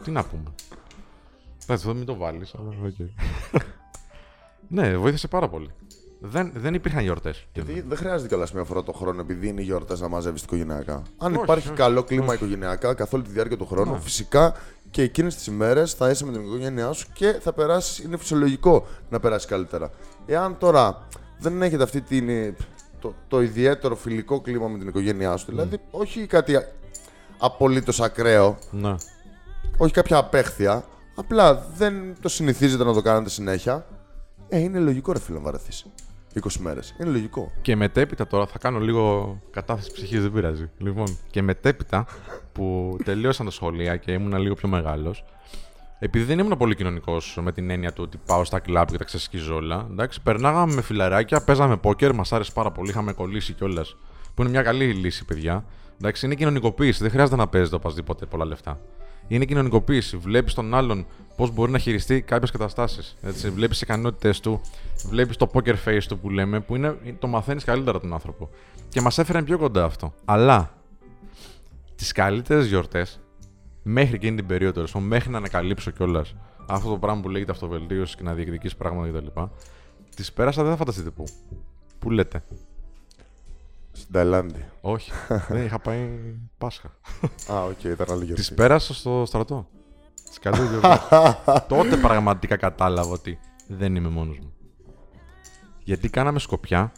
Τι 0.05 0.11
να 0.11 0.25
πούμε. 0.25 0.53
Εντάξει, 1.63 1.89
εδώ 1.89 1.97
μην 1.97 2.07
το 2.07 2.17
βάλεις. 2.17 2.55
ναι, 4.69 4.97
βοήθησε 4.97 5.29
πάρα 5.29 5.49
πολύ. 5.49 5.71
Δεν, 6.21 6.53
δεν 6.55 6.75
υπήρχαν 6.75 7.03
γιορτές. 7.03 7.47
Γιατί 7.53 7.81
δεν 7.81 7.97
χρειάζεται 7.97 8.29
κιόλας 8.29 8.53
μία 8.53 8.65
φορά 8.65 8.83
το 8.83 8.93
χρόνο 8.93 9.21
επειδή 9.21 9.49
είναι 9.49 9.61
γιορτές 9.61 10.01
να 10.01 10.09
μαζεύεις 10.09 10.43
οικογενειακά. 10.43 11.03
Αν 11.19 11.33
Όχι, 11.33 11.43
υπάρχει 11.43 11.69
όχι. 11.69 11.77
καλό 11.77 12.03
κλίμα 12.03 12.35
οικογενειακά 12.35 12.95
καθ' 12.95 13.15
όλη 13.15 13.23
τη 13.23 13.31
διάρκεια 13.31 13.57
του 13.57 13.67
χρόνου, 13.67 14.01
φυσικά 14.01 14.55
και 14.97 15.03
εκείνες 15.03 15.35
τις 15.35 15.47
ημέρες 15.47 15.93
θα 15.93 16.11
είσαι 16.11 16.25
με 16.25 16.33
την 16.33 16.41
οικογένειά 16.41 16.93
σου 16.93 17.07
και 17.13 17.39
θα 17.41 17.53
περάσεις. 17.53 17.99
Είναι 17.99 18.17
φυσιολογικό 18.17 18.87
να 19.09 19.21
περάσεις 19.21 19.49
καλύτερα. 19.49 19.91
Εάν 20.27 20.59
τώρα 20.59 21.07
δεν 21.39 21.63
έχετε 21.63 21.83
αυτή 21.83 22.01
την, 22.01 22.29
το, 23.01 23.15
το 23.29 23.43
ιδιαίτερο 23.43 23.97
φιλικό 23.97 24.41
κλίμα 24.41 24.69
με 24.69 24.79
την 24.79 24.89
οικογένειά 24.89 25.37
σου, 25.37 25.47
δηλαδή 25.49 25.79
όχι 25.91 26.27
κάτι 26.27 26.59
απολύτως 27.39 28.01
ακραίο, 28.01 28.59
Ναι. 28.71 28.95
όχι 29.77 29.93
κάποια 29.93 30.17
απέχθεια, 30.17 30.85
απλά 31.15 31.67
δεν 31.77 32.17
το 32.21 32.29
συνηθίζετε 32.29 32.85
να 32.85 32.93
το 32.93 33.03
κάνετε 33.03 33.31
συνέχεια, 33.31 33.87
ε, 34.49 34.59
είναι 34.59 34.79
λογικό 34.79 35.13
ρε 35.13 35.19
φίλε 35.19 35.39
να 35.39 35.45
βαρεθείς. 35.45 35.87
20 36.45 36.57
μέρες. 36.59 36.95
Είναι 37.01 37.11
λογικό. 37.11 37.53
Και 37.62 37.76
μετέπειτα 37.76 38.26
τώρα 38.26 38.47
θα 38.47 38.59
κάνω 38.59 38.78
λίγο 38.78 39.37
κατάθεση 39.51 39.93
ψυχής, 39.93 40.22
δεν 40.22 40.32
πειράζει. 40.32 40.70
Λοιπόν, 40.78 41.18
και 41.30 41.43
μετέπειτα 41.43 42.07
που 42.53 42.97
τελείωσαν 43.05 43.47
τα 43.47 43.53
σχολεία 43.53 43.97
και 43.97 44.12
ήμουν 44.12 44.37
λίγο 44.37 44.55
πιο 44.55 44.68
μεγάλος, 44.68 45.24
επειδή 45.99 46.24
δεν 46.24 46.39
ήμουν 46.39 46.57
πολύ 46.57 46.74
κοινωνικός 46.74 47.39
με 47.43 47.53
την 47.53 47.70
έννοια 47.70 47.93
του 47.93 48.03
ότι 48.07 48.20
πάω 48.26 48.45
στα 48.45 48.59
κλαμπ 48.59 48.89
και 48.89 48.99
τα 48.99 49.05
ξεσκίζω 49.05 49.55
όλα, 49.55 49.87
εντάξει, 49.91 50.22
περνάγαμε 50.22 50.74
με 50.74 50.82
φιλαράκια, 50.82 51.41
παίζαμε 51.41 51.76
πόκερ, 51.76 52.14
μας 52.14 52.32
άρεσε 52.32 52.53
πάρα 52.55 52.70
πολύ, 52.70 52.91
είχαμε 52.91 53.12
κολλήσει 53.12 53.53
κιόλας. 53.53 53.97
Που 54.34 54.43
είναι 54.43 54.51
μια 54.51 54.62
καλή 54.62 54.84
λύση, 54.84 55.24
παιδιά. 55.24 55.64
Εντάξει, 56.01 56.26
είναι 56.26 56.34
κοινωνικοποίηση, 56.34 57.03
δεν 57.03 57.11
χρειάζεται 57.11 57.37
να 57.37 57.49
παίζετε 57.49 57.76
οπωσδήποτε 57.76 58.26
πολλά 58.26 58.45
λεφτά. 58.45 58.80
Είναι 59.29 59.45
κοινωνικοποίηση. 59.45 60.16
Βλέπεις 60.16 60.55
τον 60.55 60.74
άλλον 60.74 61.07
πώς 61.37 61.51
μπορεί 61.51 61.72
να 61.72 61.79
χειριστεί 61.79 62.20
κάποιες 62.20 62.51
καταστάσεις. 62.51 63.16
Βλέπεις 63.22 63.79
τις 63.79 63.81
ικανότητέ 63.81 64.35
του, 64.43 64.61
βλέπεις 65.07 65.37
το 65.37 65.51
poker 65.53 65.74
face 65.85 66.03
του 66.09 66.18
που 66.18 66.31
λέμε, 66.31 66.61
που 66.61 66.77
είναι, 66.77 66.97
το 67.18 67.27
μαθαίνεις 67.27 67.64
καλύτερα 67.64 68.01
τον 68.01 68.12
άνθρωπο. 68.12 68.51
Και 68.89 69.01
μας 69.01 69.18
έφεραν 69.18 69.45
πιο 69.45 69.59
κοντά 69.59 69.85
αυτό. 69.85 70.14
Αλλά 70.24 70.70
τις 71.95 72.12
καλύτερες 72.12 72.66
γιορτές, 72.66 73.20
μέχρι 73.83 74.14
εκείνη 74.14 74.37
την 74.37 74.47
περίοδο, 74.47 75.01
μέχρι 75.01 75.31
να 75.31 75.39
ανακαλύψω 75.39 75.91
κιόλας 75.91 76.35
αυτό 76.66 76.91
το 76.91 76.99
πράγμα 76.99 77.20
που 77.20 77.29
λέγεται 77.29 77.51
αυτοβελτίωση 77.51 78.16
και 78.16 78.22
να 78.22 78.35
διεκδικήσει 78.35 78.77
πράγματα 78.77 79.18
κτλ. 79.18 79.41
Τις 80.16 80.33
πέρασα, 80.33 80.62
δεν 80.62 80.70
θα 80.70 80.77
φανταστείτε 80.77 81.11
πού. 81.11 81.24
Πού 81.99 82.11
λέτε. 82.11 82.43
Στην 83.97 84.13
Ταϊλάνδη. 84.13 84.65
Όχι. 84.81 85.13
δεν 85.49 85.65
είχα 85.65 85.79
πάει 85.79 86.09
Πάσχα. 86.59 86.89
Α, 87.53 87.63
οκ, 87.65 87.85
ήταν 87.85 88.07
άλλη 88.11 88.25
γιορτή. 88.25 88.35
Τις 88.35 88.55
πέρασα 88.55 88.95
στο 88.95 89.25
στρατό. 89.27 89.69
Τις 90.29 90.39
καλύτερες 90.39 90.69
γιορτές. 90.69 91.01
Τότε 91.75 91.97
πραγματικά 91.97 92.57
κατάλαβα 92.57 93.11
ότι 93.11 93.39
δεν 93.69 93.95
είμαι 93.95 94.09
μόνος 94.09 94.39
μου. 94.39 94.53
Γιατί 95.85 96.09
κάναμε 96.11 96.39
σκοπιά 96.39 96.93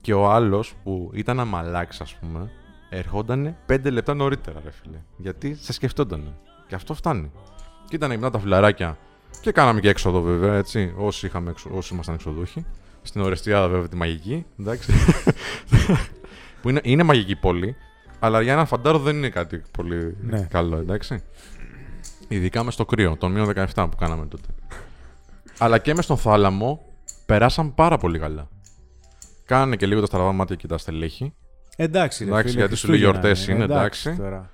και 0.00 0.14
ο 0.14 0.30
άλλος 0.30 0.74
που 0.82 1.10
ήταν 1.14 1.40
αμαλάξ, 1.40 2.00
ας 2.00 2.14
πούμε, 2.14 2.50
ερχόταν 2.90 3.56
πέντε 3.66 3.90
λεπτά 3.90 4.14
νωρίτερα, 4.14 4.60
ρε 4.64 4.70
φίλε. 4.70 4.98
Γιατί 5.16 5.56
σε 5.60 5.72
σκεφτόταν. 5.72 6.36
Και 6.68 6.74
αυτό 6.74 6.94
φτάνει. 6.94 7.30
Και 7.88 7.96
ήταν 7.96 8.10
γυμνά 8.10 8.30
τα 8.30 8.38
φιλαράκια. 8.38 8.98
Και 9.40 9.52
κάναμε 9.52 9.80
και 9.80 9.88
έξοδο, 9.88 10.20
βέβαια, 10.20 10.54
έτσι. 10.54 10.94
Όσοι, 10.96 11.26
είχαμε, 11.26 11.54
όσοι 11.70 11.94
ήμασταν 11.94 12.14
εξοδούχοι. 12.14 12.66
Στην 13.02 13.20
Ορεστιάδα, 13.20 13.68
βέβαια, 13.68 13.88
τη 13.88 13.96
μαγική. 13.96 14.46
Εντάξει. 14.60 14.92
Που 16.62 16.68
είναι, 16.68 16.80
είναι 16.82 17.02
μαγική 17.02 17.36
πόλη. 17.36 17.76
Αλλά 18.18 18.40
για 18.40 18.52
ένα 18.52 18.64
φαντάρο 18.64 18.98
δεν 18.98 19.16
είναι 19.16 19.28
κάτι 19.28 19.62
πολύ 19.70 20.16
ναι. 20.20 20.46
καλό, 20.50 20.76
εντάξει. 20.76 21.22
Ειδικά 22.28 22.64
μες 22.64 22.74
στο 22.74 22.84
κρύο, 22.84 23.16
τον 23.16 23.32
μείον 23.32 23.52
17 23.54 23.64
που 23.74 23.96
κάναμε 23.96 24.26
τότε. 24.26 24.48
Αλλά 25.58 25.78
και 25.78 25.94
μες 25.94 26.04
στον 26.04 26.16
θάλαμο 26.16 26.82
περάσαν 27.26 27.74
πάρα 27.74 27.98
πολύ 27.98 28.18
καλά. 28.18 28.48
Κάνανε 29.44 29.76
και 29.76 29.86
λίγο 29.86 30.00
τα 30.00 30.06
στραβά 30.06 30.32
μάτια 30.32 30.56
και 30.56 30.66
τα 30.66 30.78
στελέχη. 30.78 31.34
Εντάξει, 31.76 32.24
ρε, 32.24 32.30
εντάξει 32.30 32.48
φίλε, 32.48 32.60
γιατί 32.60 32.76
σου 32.76 32.88
λέει 32.88 32.98
γιορτές 32.98 33.46
είναι, 33.46 33.64
εντάξει. 33.64 34.16
Τώρα. 34.16 34.50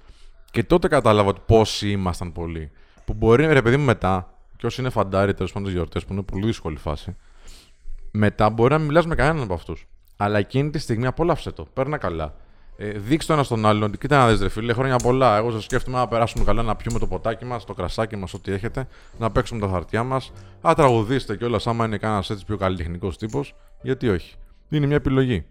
Και 0.50 0.64
τότε 0.64 0.88
κατάλαβα 0.88 1.28
ότι 1.28 1.40
πόσοι 1.46 1.90
ήμασταν 1.90 2.32
πολλοί. 2.32 2.70
Που 3.04 3.14
μπορεί, 3.14 3.46
ρε 3.46 3.62
παιδί 3.62 3.76
μου, 3.76 3.84
μετά, 3.84 4.34
και 4.57 4.66
όσοι 4.66 4.80
είναι 4.80 4.90
φαντάρι 4.90 5.34
τέλος 5.34 5.52
πάντων 5.52 5.70
γιορτές, 5.72 6.04
που 6.04 6.12
είναι 6.12 6.22
πολύ 6.22 6.46
δύσκολη 6.46 6.76
φάση, 6.76 7.16
μετά 8.11 8.50
μπορεί 8.50 8.72
να 8.72 8.78
μην 8.78 8.86
μιλάς 8.86 9.07
με 9.07 9.14
κανέναν 9.14 9.42
από 9.42 9.54
αυτούς. 9.54 9.86
Αλλά 10.16 10.38
εκείνη 10.38 10.70
τη 10.70 10.78
στιγμή 10.78 11.06
απόλαυσε 11.06 11.50
το. 11.50 11.66
Παίρνα 11.72 11.96
καλά. 11.96 12.34
Ε, 12.78 12.90
δείξτε 12.90 13.32
το 13.32 13.38
ένα 13.38 13.42
στον 13.42 13.66
άλλον 13.66 13.82
ότι 13.82 13.98
κοίτα 13.98 14.18
να 14.18 14.28
δεις, 14.28 14.40
ρε 14.40 14.48
φίλε, 14.48 14.72
χρόνια 14.72 14.96
πολλά. 14.96 15.36
Εγώ 15.36 15.50
σας 15.50 15.64
σκέφτομαι 15.64 15.98
να 15.98 16.08
περάσουμε 16.08 16.44
καλά, 16.44 16.62
να 16.62 16.76
πιούμε 16.76 16.98
το 16.98 17.06
ποτάκι 17.06 17.44
μας, 17.44 17.64
το 17.64 17.74
κρασάκι 17.74 18.16
μας, 18.16 18.34
ό,τι 18.34 18.52
έχετε, 18.52 18.86
να 19.18 19.30
παίξουμε 19.30 19.60
τα 19.60 19.68
χαρτιά 19.68 20.02
μας. 20.02 20.32
Α, 20.68 20.72
τραγουδίστε 20.76 21.36
κιόλας, 21.36 21.66
άμα 21.66 21.84
είναι 21.84 21.96
κανένας 21.96 22.30
έτσι 22.30 22.44
πιο 22.44 22.56
καλλιτεχνικός 22.56 23.18
τύπος. 23.18 23.54
Γιατί 23.82 24.08
όχι. 24.08 24.34
Είναι 24.68 24.86
μια 24.86 24.96
επιλογή. 24.96 25.44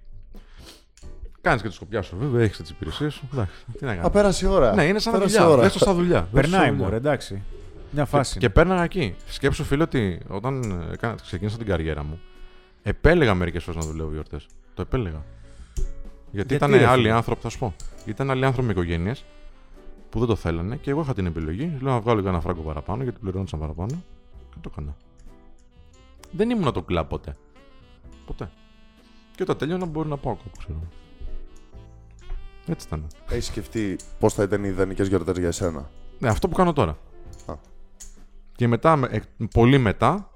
Κάνεις 1.42 1.62
και 1.62 1.68
τη 1.68 1.74
σκοπιά 1.74 2.02
σου, 2.02 2.18
βέβαια, 2.20 2.44
έχεις 2.44 2.58
τις 2.58 2.70
υπηρεσίες 2.70 3.14
σου. 3.14 3.30
Εντάξει, 3.34 3.54
τι 3.78 3.86
να 3.86 3.90
κάνεις. 3.92 4.06
Α, 4.06 4.10
πέρασε 4.10 4.46
η 4.46 4.50
ώρα. 4.50 4.74
Ναι, 4.74 4.84
είναι 4.84 5.00
σαν 5.00 5.14
πέρασε 5.14 5.44
δουλειά. 5.44 5.58
Δες 5.58 5.74
το 5.74 5.80
σαν 5.80 5.96
δουλειά. 5.96 6.28
Περνάει 6.32 6.72
μου, 6.72 6.90
εντάξει. 6.94 7.44
Μια 7.92 8.06
φάση. 8.06 8.34
Και, 8.34 8.40
και 8.40 8.50
πέρναγα 8.50 8.84
εκεί. 8.84 9.16
Σκέψου, 9.28 9.64
φίλε, 9.64 9.84
ότι 9.84 10.20
όταν 10.28 10.62
ε, 11.02 11.14
ξεκίνησα 11.22 11.58
την 11.58 11.66
καριέρα 11.66 12.04
μου, 12.04 12.20
επέλεγα 12.86 13.34
μερικές 13.34 13.64
φορές 13.64 13.86
να 13.86 13.92
δουλεύω 13.92 14.12
γιορτές. 14.12 14.48
Το 14.74 14.82
επέλεγα. 14.82 15.24
Γιατί, 16.32 16.54
Γιατί 16.54 16.54
ήταν 16.54 16.74
άλλοι 16.74 17.12
άνθρωποι, 17.12 17.42
θα 17.42 17.50
σου 17.50 17.60
πω. 17.60 17.76
Ήταν 18.06 18.30
άλλοι 18.30 18.46
άνθρωποι 18.46 18.68
με 18.68 18.74
οικογένειες 18.74 19.26
που 20.10 20.20
δεν 20.20 20.28
το 20.28 20.36
θέλανε 20.36 20.76
και 20.76 20.90
εγώ 20.90 21.02
είχα 21.02 21.14
την 21.14 21.26
επιλογή. 21.26 21.78
Λέω 21.82 21.94
να 21.94 22.00
βγάλω 22.00 22.22
και 22.22 22.28
ένα 22.28 22.42
φράγκο 22.42 22.62
παραπάνω 22.62 23.04
γιατί 23.04 23.20
πληρώνονταν 23.20 23.60
παραπάνω 23.60 24.04
και 24.50 24.58
το 24.62 24.70
έκανα. 24.72 24.96
Δεν 26.32 26.50
ήμουν 26.50 26.74
το 26.74 26.82
κλαμπ 26.82 27.08
ποτέ. 27.08 27.36
Ποτέ. 28.26 28.50
Και 29.36 29.44
όταν 29.44 29.58
τέλειωνα 29.58 29.86
μπορεί 29.86 30.10
να 30.10 30.18
πάω 30.18 30.36
κάπου, 30.36 30.58
ξέρω. 30.58 30.80
Έτσι 32.68 32.88
ήταν. 32.88 33.08
Έχεις 33.30 33.46
σκεφτεί 33.46 33.98
πώς 34.20 34.34
θα 34.34 34.44
ήταν 34.44 34.64
οι 34.64 34.68
ιδανικές 34.72 35.08
γιορτές 35.08 35.38
για 35.38 35.48
εσένα; 35.48 35.90
Ναι, 36.20 36.28
αυτό 36.28 36.48
που 36.48 36.56
κάνω 36.56 36.74
τώρα. 36.74 36.98
Α. 37.46 37.54
Και 38.56 38.68
μετά, 38.68 39.00
ε, 39.10 39.20
πολύ 39.54 39.78
μετά, 39.78 40.30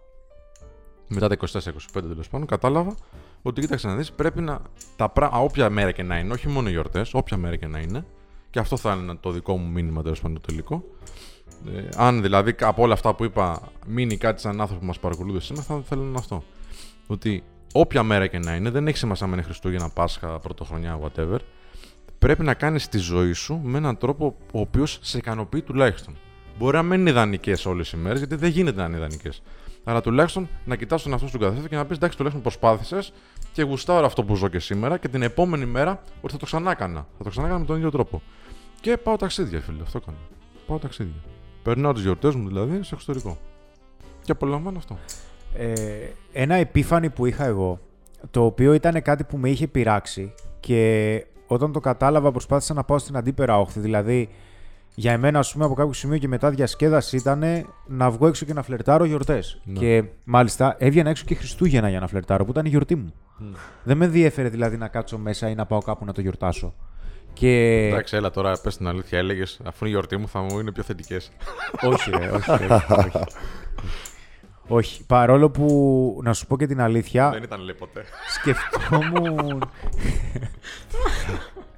μετά 1.10 1.28
τα 1.28 1.38
24-25 1.38 1.70
τέλος 1.94 2.30
πάντων, 2.30 2.48
κατάλαβα 2.48 2.96
ότι 3.42 3.62
κοίταξε 3.62 3.88
να 3.88 3.96
δεις, 3.96 4.12
πρέπει 4.12 4.42
να. 4.42 4.62
Τα 4.96 5.10
πρά... 5.10 5.30
όποια 5.32 5.70
μέρα 5.70 5.92
και 5.92 6.04
να 6.04 6.18
είναι, 6.18 6.34
όχι 6.34 6.48
μόνο 6.48 6.70
γιορτές, 6.70 7.14
όποια 7.14 7.38
μέρα 7.38 7.56
και 7.56 7.68
να 7.68 7.80
είναι, 7.80 8.06
και 8.50 8.60
αυτό 8.60 8.78
θα 8.78 8.94
είναι 8.94 9.16
το 9.20 9.32
δικό 9.32 9.58
μου 9.58 9.72
μήνυμα 9.72 10.02
τέλος 10.02 10.22
πάντων 10.22 10.42
το 10.42 10.48
τελικό. 10.48 10.84
Ε, 11.76 11.88
αν 11.96 12.22
δηλαδή 12.22 12.56
από 12.60 12.84
όλα 12.84 12.94
αυτά 12.94 13.14
που 13.16 13.24
είπα 13.24 13.62
μείνει 13.88 14.18
κάτι 14.18 14.42
σαν 14.42 14.62
άνθρωπο 14.62 14.80
που 14.80 14.86
μας 14.86 15.00
παρακολουθεί 15.00 15.46
σήμερα, 15.46 15.66
θα 15.66 15.82
θέλω 15.86 16.04
να 16.04 16.20
αυτό. 16.20 16.44
Ότι 17.08 17.44
όποια 17.74 18.04
μέρα 18.04 18.28
και 18.28 18.40
να 18.40 18.56
είναι, 18.56 18.70
δεν 18.70 18.88
έχει 18.88 18.98
σημασία 18.98 19.26
αν 19.26 19.34
είναι 19.34 19.42
Χριστούγεννα, 19.42 19.90
Πάσχα, 19.90 20.40
Πρωτοχρονιά, 20.40 21.00
whatever, 21.04 21.38
πρέπει 22.20 22.44
να 22.44 22.54
κάνεις 22.54 22.88
τη 22.88 22.98
ζωή 22.98 23.34
σου 23.34 23.60
με 23.64 23.78
έναν 23.78 23.98
τρόπο 23.98 24.36
ο 24.52 24.60
οποίος 24.60 25.00
σε 25.02 25.18
ικανοποιεί 25.18 25.62
τουλάχιστον. 25.62 26.18
Μπορεί 26.58 26.76
να 26.76 26.84
μην 26.84 27.00
είναι 27.00 27.10
ιδανικές 27.10 27.66
όλες 27.66 27.92
οι 27.92 27.98
μέρες, 27.98 28.18
γιατί 28.18 28.36
δεν 28.36 28.50
γίνεται 28.50 28.80
να 28.80 28.86
είναι 28.86 28.98
ιδανικές. 28.98 29.42
Αλλά 29.90 30.02
τουλάχιστον 30.02 30.50
να 30.66 30.76
κοιτάς 30.76 31.04
τον 31.04 31.12
εαυτό 31.12 31.28
σου 31.28 31.38
καθένα 31.38 31.68
και 31.68 31.76
να 31.76 31.86
πεις: 31.86 31.98
Εντάξει, 31.98 32.18
τουλάχιστον 32.18 32.44
προσπάθησες 32.44 33.14
και 33.54 33.64
γουστάρω 33.64 34.06
αυτό 34.06 34.24
που 34.24 34.36
ζω 34.36 34.48
και 34.48 34.60
σήμερα 34.60 34.98
και 34.98 35.08
την 35.08 35.22
επόμενη 35.22 35.66
μέρα 35.66 36.02
ότι 36.22 36.34
θα 36.34 36.40
το 36.40 36.46
ξανά 36.46 36.72
έκανα. 36.72 37.08
Θα 37.18 37.24
το 37.24 37.30
ξανά 37.30 37.46
έκανα 37.46 37.60
με 37.60 37.66
τον 37.66 37.78
ίδιο 37.78 37.92
τρόπο. 37.92 38.22
Και 38.82 38.98
πάω 38.98 39.16
ταξίδια, 39.16 39.60
φίλε. 39.60 39.82
Αυτό 39.82 40.00
κάνω. 40.00 40.18
Πάω 40.68 40.78
ταξίδια. 40.78 41.14
Περνάω 41.64 41.94
τις 41.94 42.02
γιορτές 42.02 42.36
μου 42.36 42.48
δηλαδή 42.48 42.84
στο 42.84 42.96
εξωτερικό. 42.96 43.38
Και 44.24 44.32
απολαμβάνω 44.32 44.78
αυτό. 44.78 44.98
Ε, 45.54 45.74
ένα 46.32 46.56
επίφανη 46.56 47.10
που 47.10 47.26
είχα 47.26 47.46
εγώ, 47.46 47.80
το 48.32 48.46
οποίο 48.46 48.74
ήταν 48.74 49.02
κάτι 49.02 49.24
που 49.24 49.38
με 49.38 49.50
είχε 49.50 49.68
πειράξει 49.68 50.34
και 50.60 51.26
όταν 51.48 51.72
το 51.72 51.80
κατάλαβα 51.80 52.32
προσπάθησα 52.32 52.74
να 52.74 52.84
πάω 52.84 52.98
στην 52.98 53.18
αντίπερα 53.18 53.60
όχθη. 53.60 53.80
Δηλαδή, 53.80 54.30
για 54.96 55.12
εμένα, 55.12 55.40
ας 55.40 55.52
πούμε, 55.52 55.66
από 55.66 55.74
κάποιο 55.74 55.94
σημείο 55.94 56.18
και 56.18 56.28
μετά 56.28 56.50
διασκέδαση 56.50 57.18
ήταν 57.18 57.44
να 57.88 58.10
βγω 58.10 58.28
έξω 58.28 58.46
και 58.46 58.54
να 58.54 58.62
φλερτάρω 58.62 59.06
γιορτές. 59.06 59.62
Ναι. 59.64 59.80
Και 59.80 60.04
μάλιστα 60.24 60.76
έβγαινα 60.80 61.10
έξω 61.10 61.24
και 61.26 61.36
Χριστούγεννα 61.36 61.90
για 61.90 62.00
να 62.00 62.08
φλερτάρω, 62.08 62.46
που 62.46 62.52
ήταν 62.52 62.66
η 62.66 62.70
γιορτή 62.70 62.96
μου. 62.96 63.14
Mm. 63.42 63.56
Δεν 63.84 63.98
με 63.98 64.06
ενδιέφερε 64.06 64.50
δηλαδή 64.50 64.78
να 64.78 64.88
κάτσω 64.88 65.18
μέσα 65.18 65.50
ή 65.50 65.56
να 65.56 65.66
πάω 65.66 65.80
κάπου 65.80 66.06
να 66.06 66.14
το 66.14 66.22
γιορτάσω. 66.22 66.74
Και... 67.34 67.88
Εντάξει, 67.88 68.16
έλα 68.16 68.32
τώρα, 68.32 68.60
πες 68.64 68.78
την 68.78 68.88
αλήθεια, 68.88 69.18
έλεγες 69.18 69.60
αφού 69.64 69.78
είναι 69.80 69.90
η 69.90 69.92
γιορτή 69.92 70.18
μου 70.18 70.28
θα 70.28 70.40
μου 70.42 70.60
είναι 70.60 70.72
πιο 70.72 70.84
θετικές. 70.84 71.32
όχι, 71.92 72.10
ρε, 72.10 72.30
όχι, 72.30 72.52
ρε, 72.58 72.68
όχι. 72.74 73.20
όχι. 74.68 75.06
Παρόλο 75.06 75.50
που, 75.50 76.20
να 76.24 76.34
σου 76.34 76.48
πω 76.48 76.58
και 76.58 76.68
την 76.68 76.82
αλήθεια. 76.82 77.30
Δεν 77.30 77.44
ήταν 77.44 77.62
λέει 77.62 77.76
ποτέ. 77.76 78.04
Σκεφτόμουν. 78.28 79.64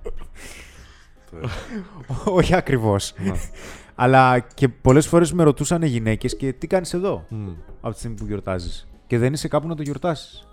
Όχι 2.39 2.55
ακριβώς. 2.55 3.13
Ναι. 3.17 3.31
Αλλά 3.95 4.39
και 4.39 4.67
πολλές 4.67 5.07
φορές 5.07 5.33
με 5.33 5.43
ρωτούσαν 5.43 5.81
οι 5.81 5.87
γυναίκες 5.87 6.35
και 6.37 6.53
τι 6.53 6.67
κάνεις 6.67 6.93
εδώ 6.93 7.25
από 7.81 7.93
τη 7.93 7.99
στιγμή 7.99 8.17
που 8.17 8.25
γιορτάζεις. 8.25 8.87
Και 9.07 9.17
δεν 9.17 9.33
είσαι 9.33 9.47
κάπου 9.47 9.67
να 9.67 9.75
το 9.75 9.81
γιορτάσεις. 9.81 10.47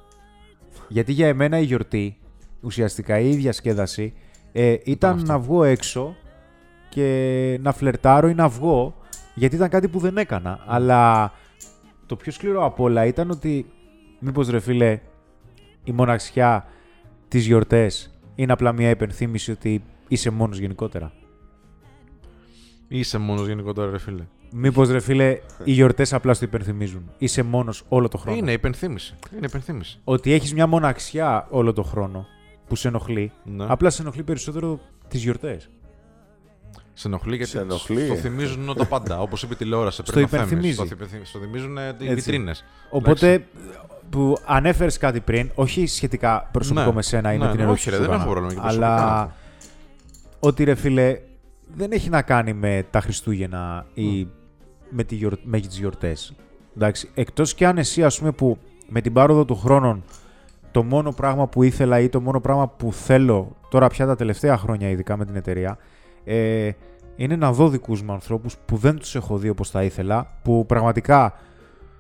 Γιατί 0.89 1.12
για 1.12 1.26
εμένα 1.26 1.59
η 1.59 1.64
γιορτή, 1.64 2.16
ουσιαστικά 2.61 3.18
η 3.18 3.31
ίδια 3.31 3.53
σκέδαση, 3.53 4.14
ε, 4.53 4.76
ήταν 4.85 5.22
να 5.26 5.39
βγω 5.39 5.64
έξω 5.64 6.16
και 6.89 7.59
να 7.62 7.72
φλερτάρω 7.72 8.29
ή 8.29 8.35
να 8.35 8.49
βγω, 8.49 8.95
γιατί 9.35 9.57
ήταν 9.57 9.68
κάτι 9.68 9.89
που 9.89 9.99
δεν 9.99 10.16
έκανα. 10.16 10.64
Αλλά 10.66 11.33
το 12.07 12.16
πιο 12.16 12.33
σκληρό 12.33 12.64
απ' 12.64 12.81
όλα 12.81 13.07
ήταν 13.07 13.31
ότι, 13.31 13.66
μήπως 14.18 14.49
ρε 14.49 14.61
φίλε, 14.61 15.01
η 15.85 15.93
μοναξιά 15.93 16.66
τις 17.29 17.47
γιορτές 17.47 18.18
είναι 18.35 18.53
απλά 18.53 18.72
μια 18.72 18.91
υπενθύμηση 18.91 19.51
ότι 19.51 19.85
είσαι 20.09 20.30
μόνος 20.30 20.59
γενικότερα. 20.59 21.12
Είσαι 22.88 23.18
μόνος 23.18 23.46
γενικότερα, 23.46 23.90
ρε 23.90 23.98
φίλε. 23.98 24.26
Μήπως 24.52 24.88
ρε 24.90 25.00
φίλε, 25.00 25.38
οι 25.64 25.72
γιορτές 25.72 26.12
απλά 26.12 26.34
στο 26.34 26.44
υπενθυμίζουν. 26.44 27.11
Είσαι 27.18 27.42
μόνος 27.42 27.82
όλο 27.88 28.09
το 28.09 28.18
χρόνο. 28.18 28.36
Είναι 28.38 28.52
υπενθύμηση. 28.52 29.14
Είναι 29.36 29.46
υπενθύμηση. 29.46 30.00
Ότι 30.04 30.32
έχεις 30.32 30.54
μια 30.54 30.66
μοναξιά 30.66 31.46
όλο 31.50 31.72
το 31.72 31.82
χρόνο 31.82 32.26
που 32.66 32.76
σε 32.76 32.88
ενοχλεί. 32.88 33.32
Ναι. 33.44 33.64
Απλά 33.68 33.90
σε 33.90 34.02
ενοχλεί 34.02 34.22
περισσότερο 34.22 34.80
τις 35.09 35.22
γιορτές. 35.22 35.68
Σε 36.92 37.09
ενοχλεί 37.09 37.36
γιατί 37.36 37.50
Σε 37.50 37.59
ενοχλεί. 37.61 38.09
το 38.09 38.14
θυμίζουν 38.14 38.74
τα 38.76 38.84
πάντα. 38.86 39.20
Όπως 39.20 39.42
είπε 39.42 39.52
η 39.54 39.56
τηλεόραση. 39.56 40.02
Στο 40.02 40.12
πριν 40.12 40.22
να 40.22 40.28
θέμεις. 40.28 40.46
υπενθυμίζει. 40.46 40.74
Στο, 40.74 40.84
υπενθυμ- 40.94 41.26
στο 41.26 41.38
θυμίζουν 41.38 41.78
ε, 41.78 41.82
οι 41.82 41.86
Έτσι. 42.04 42.14
βιτρίνες. 42.14 42.64
Οπότε 42.90 43.44
που 44.11 44.36
ανέφερες 44.46 44.98
κάτι 44.98 45.20
πριν, 45.20 45.50
όχι 45.54 45.86
σχετικά 45.86 46.48
προσωπικό 46.52 46.86
Ναι. 46.86 46.92
με 46.92 47.02
σένα 47.02 47.32
ή 47.32 47.38
Ναι, 47.38 47.44
με 47.44 47.48
την 47.50 47.59
ναι, 47.59 47.64
ερώτηση 47.64 47.88
όχι, 47.88 47.96
που 47.98 48.02
ρε, 48.04 48.04
σου 48.04 48.11
δεν 48.11 48.20
έκανα. 48.20 48.30
έχω 48.30 48.40
πρόβλημα, 48.40 48.62
και 48.62 48.68
προσωπικά 48.68 48.96
Αλλά 48.96 49.20
αυτό. 49.20 49.32
Ότι 50.41 50.64
ρε 50.64 50.74
φίλε, 50.74 51.18
δεν 51.74 51.93
έχει 51.93 52.09
να 52.09 52.22
κάνει 52.22 52.53
με 52.53 52.86
τα 52.91 53.01
Χριστούγεννα 53.01 53.86
ή 53.95 54.28
με, 54.91 55.05
τη 55.05 55.14
γιορ... 55.14 55.34
με 55.45 55.61
τις 55.61 55.78
γιορτές. 55.78 56.34
Εντάξει, 56.76 57.11
εκτός 57.14 57.55
και 57.55 57.66
αν 57.66 57.78
εσύ 57.78 58.05
ας 58.05 58.18
πούμε 58.18 58.32
που 58.32 58.59
με 58.89 59.01
την 59.01 59.12
πάροδο 59.12 59.45
του 59.45 59.57
χρόνων 59.57 60.05
το 60.70 60.82
μόνο 60.82 61.12
πράγμα 61.12 61.47
που 61.49 61.62
ήθελα 61.62 62.01
ή 62.01 62.09
το 62.09 62.20
μόνο 62.20 62.41
πράγμα 62.41 62.68
που 62.68 62.93
θέλω 62.93 63.57
τώρα 63.68 63.86
πια 63.89 64.07
τα 64.07 64.16
τελευταία 64.16 64.57
χρόνια 64.57 64.89
ειδικά 64.91 65.16
με 65.16 65.24
την 65.24 65.36
εταιρεία 65.36 65.78
ε, 66.24 66.70
είναι 67.16 67.36
να 67.36 67.53
δω 67.53 67.68
δικούς 67.68 68.03
μου 68.03 68.12
ανθρώπους 68.12 68.57
που 68.64 68.76
δεν 68.76 68.99
τους 68.99 69.14
έχω 69.14 69.36
δει 69.39 69.49
όπως 69.49 69.70
θα 69.70 69.82
ήθελα 69.82 70.39
που 70.43 70.66
πραγματικά 70.66 71.34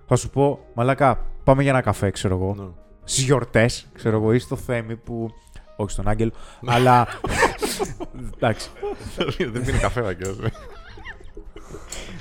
θα 0.06 0.16
σου 0.16 0.30
πω 0.30 0.58
μαλάκα 0.74 1.24
πάμε 1.44 1.62
για 1.62 1.70
ένα 1.70 1.80
καφέ 1.80 2.10
ξέρω 2.10 2.34
εγώ 2.34 2.54
Ναι. 2.58 2.68
στις 3.04 3.24
γιορτές, 3.24 3.86
ξέρω 3.92 4.16
εγώ, 4.16 4.32
ή 4.32 4.38
στο 4.38 4.56
Θέμη 4.56 4.96
που. 4.96 5.30
Όχι 5.80 5.90
στον 5.92 6.08
Άγγελο, 6.08 6.30
αλλά. 6.66 7.06
Εντάξει, 8.36 8.68
δεν 9.52 9.64
πίνει 9.64 9.78
καφέ, 9.78 10.00
Βαγγέλος. 10.00 10.36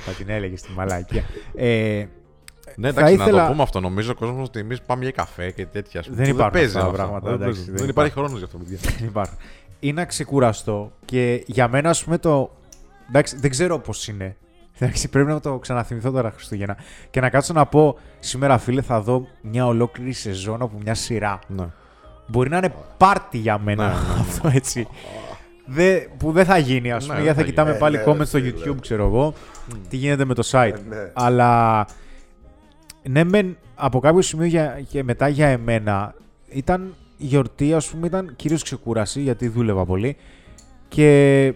θα 0.06 0.12
την 0.12 0.30
έλεγε 0.30 0.58
στη 0.58 0.72
μαλάκια. 0.76 1.24
Ε, 1.56 2.06
Ναι, 2.76 2.92
Θα 2.92 3.00
εντάξει, 3.00 3.16
να 3.18 3.24
ήθελα- 3.24 3.46
το 3.46 3.52
πούμε 3.52 3.64
αυτό. 3.64 3.80
Νομίζω 3.80 4.12
ο 4.12 4.16
κόσμος 4.16 4.48
ότι 4.48 4.60
εμείς 4.60 4.82
πάμε 4.82 5.04
για 5.04 5.12
καφέ 5.12 5.52
και 5.52 5.66
τέτοια. 5.66 6.00
ας 6.00 6.06
πούμε, 6.06 6.18
Δεν 6.18 6.26
που 6.30 6.34
υπάρχουν 6.36 6.54
παίζει 6.60 6.68
αυτά 6.78 6.80
τα 6.80 6.86
αυτό. 6.86 6.98
πράγματα, 7.02 7.26
Δεν, 7.30 7.36
εντάξει, 7.42 7.54
παίζει. 7.56 7.70
δεν 7.72 7.80
δεν 7.80 7.90
υπάρχει 7.90 8.12
χρόνος 8.12 8.38
γι' 8.38 8.44
αυτό, 8.44 8.58
παιδιά. 8.58 8.78
δεν 8.98 9.08
υπάρχουν. 9.08 9.38
Ή 9.80 9.94
να 9.94 10.06
ξεκουραστώ 10.06 10.92
και 11.06 11.44
για 11.48 11.68
μένα, 11.68 11.90
ας 11.90 12.04
πούμε, 12.04 12.18
το. 12.18 12.52
Εντάξει, 13.10 13.38
δεν 13.38 13.50
ξέρω 13.50 13.80
πώς 13.80 14.08
είναι. 14.08 14.36
Εντάξει, 14.80 15.08
πρέπει 15.10 15.28
να 15.28 15.40
το 15.40 15.58
ξαναθυμηθώ 15.60 16.12
τώρα 16.12 16.32
Χριστούγεννα. 16.32 16.78
Και 17.10 17.20
να 17.20 17.30
κάτσω 17.30 17.54
να 17.54 17.66
πω 17.66 17.98
σήμερα, 18.20 18.58
φίλε, 18.58 18.82
θα 18.82 19.02
δω 19.02 19.28
μια 19.42 19.66
ολόκληρη 19.68 20.12
σεζόν 20.14 20.62
από 20.62 20.78
μια 20.84 20.94
σειρά. 20.94 21.40
Ναι. 21.48 21.66
Μπορεί 22.28 22.50
να 22.50 22.58
είναι 22.58 22.74
πάρτι 22.98 23.38
για 23.38 23.58
μένα 23.58 23.88
Ναι, 23.88 23.94
ναι, 23.94 24.00
ναι. 24.00 24.20
αυτό 24.20 24.50
έτσι. 24.54 24.88
Δε, 25.66 26.00
που 26.18 26.32
δεν 26.32 26.46
θα 26.46 26.58
γίνει, 26.58 26.92
ας 26.92 27.04
πούμε, 27.06 27.18
Ναι, 27.18 27.22
γιατί 27.24 27.38
θα 27.38 27.44
θα 27.44 27.50
κοιτάμε 27.50 27.70
γίνει. 27.70 27.80
πάλι 27.82 27.96
Ε, 27.96 28.00
ναι, 28.00 28.06
comments 28.06 28.18
ρε, 28.18 28.26
στο 28.26 28.38
φίλε. 28.40 28.54
YouTube, 28.66 28.76
ξέρω 28.82 29.06
εγώ, 29.06 29.34
τι 29.90 29.98
γίνεται 29.98 30.26
με 30.26 30.34
το 30.34 30.48
site. 30.52 30.74
Ε, 30.74 30.80
ναι. 30.90 31.12
Αλλά 31.14 31.86
ναι, 33.04 33.24
μεν 33.24 33.58
από 33.76 34.00
κάποιο 34.00 34.22
σημείο 34.22 34.46
για, 34.46 34.82
και 34.90 35.04
μετά 35.04 35.28
για 35.28 35.48
εμένα 35.48 36.14
ήταν 36.50 36.94
η 37.18 37.26
γιορτή, 37.26 37.74
ας 37.74 37.88
πούμε, 37.90 38.08
ήταν 38.08 38.34
κυρίως 38.36 38.64
ξεκούραση 38.64 39.22
γιατί 39.22 39.48
δούλευα 39.48 39.86
πολύ. 39.86 40.16
Και 40.88 41.54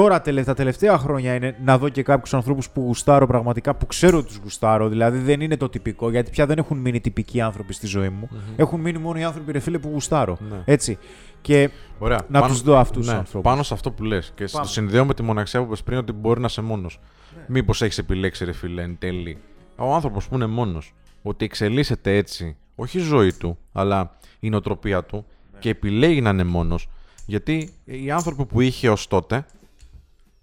τώρα 0.00 0.20
τελε- 0.20 0.44
τα 0.46 0.54
τελευταία 0.54 0.98
χρόνια 0.98 1.34
είναι 1.34 1.56
να 1.64 1.78
δω 1.78 1.88
και 1.88 2.02
κάποιους 2.02 2.34
ανθρώπους 2.34 2.70
που 2.70 2.80
γουστάρω 2.80 3.26
πραγματικά, 3.26 3.74
που 3.74 3.86
ξέρω 3.86 4.18
ότι 4.18 4.26
τους 4.26 4.36
γουστάρω. 4.42 4.88
Δηλαδή 4.88 5.18
δεν 5.18 5.40
είναι 5.40 5.56
το 5.56 5.68
τυπικό, 5.68 6.10
γιατί 6.10 6.30
πια 6.30 6.46
δεν 6.46 6.58
έχουν 6.58 6.78
μείνει 6.78 7.00
τυπικοί 7.00 7.40
άνθρωποι 7.40 7.72
στη 7.72 7.86
ζωή 7.86 8.08
μου. 8.08 8.28
Έχουν 8.56 8.80
μείνει 8.80 8.98
μόνο 8.98 9.18
οι 9.18 9.22
άνθρωποι, 9.24 9.52
ρε 9.52 9.58
φίλε, 9.58 9.78
που 9.78 9.88
γουστάρω. 9.88 10.38
Ναι. 10.50 10.62
Έτσι. 10.64 10.98
Και 11.40 11.70
Ωραία. 11.98 12.20
Να 12.28 12.46
τους 12.46 12.62
δω 12.62 12.76
αυτούς 12.78 12.96
τους 13.04 13.12
ναι, 13.12 13.18
ανθρώπους. 13.18 13.50
Πάνω 13.50 13.62
σε 13.62 13.74
αυτό 13.74 13.90
που 13.90 14.04
λες. 14.04 14.32
Και 14.34 14.46
στο 14.46 14.56
Πάμε. 14.58 14.70
συνδέω 14.70 15.04
με 15.04 15.14
τη 15.14 15.22
μοναξιά 15.22 15.60
που 15.60 15.66
είπες 15.66 15.82
πριν 15.82 15.98
ότι 15.98 16.12
μπορεί 16.12 16.40
να 16.40 16.46
είσαι 16.46 16.62
μόνος. 16.62 17.00
Ναι. 17.36 17.42
Μήπως 17.48 17.82
έχεις 17.82 17.98
επιλέξει, 17.98 18.44
ρε 18.44 18.52
φίλε, 18.52 18.82
εν 18.82 18.96
τέλει. 18.98 19.38
Ο 19.76 19.94
άνθρωπος 19.94 20.28
που 20.28 20.34
είναι 20.34 20.46
μόνος. 20.46 20.94
Ότι 21.22 21.44
εξελίσσεται 21.44 22.16
έτσι, 22.16 22.56
όχι 22.74 22.98
η 22.98 23.00
ζωή 23.00 23.32
του, 23.32 23.58
αλλά 23.72 24.16
η 24.40 24.48
νοοτροπία 24.50 25.04
του 25.04 25.16
Ναι. 25.16 25.58
και 25.58 25.68
επιλέγει 25.68 26.20
να 26.20 26.30
είναι 26.30 26.44
μόνος. 26.44 26.88
Γιατί 27.26 27.72
οι 27.84 28.10
άνθρωποι 28.10 28.44
που 28.44 28.60
είχε 28.60 28.90
ως 28.90 29.06
τότε 29.08 29.44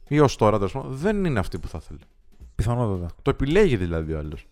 ή 0.08 0.20
ως 0.20 0.36
τώρα, 0.36 0.58
τέλος 0.58 0.72
πάντων, 0.72 0.92
δεν 0.94 1.26
είναι 1.26 1.40
αυτοί 1.40 1.60
που 1.60 1.68
θα 1.68 1.80
ήθελε. 1.82 2.00
πιθανότατα. 2.56 3.14
Το 3.22 3.30
επιλέγει 3.30 3.78
δηλαδή 3.78 4.14
ο 4.14 4.18
άλλος. 4.18 4.48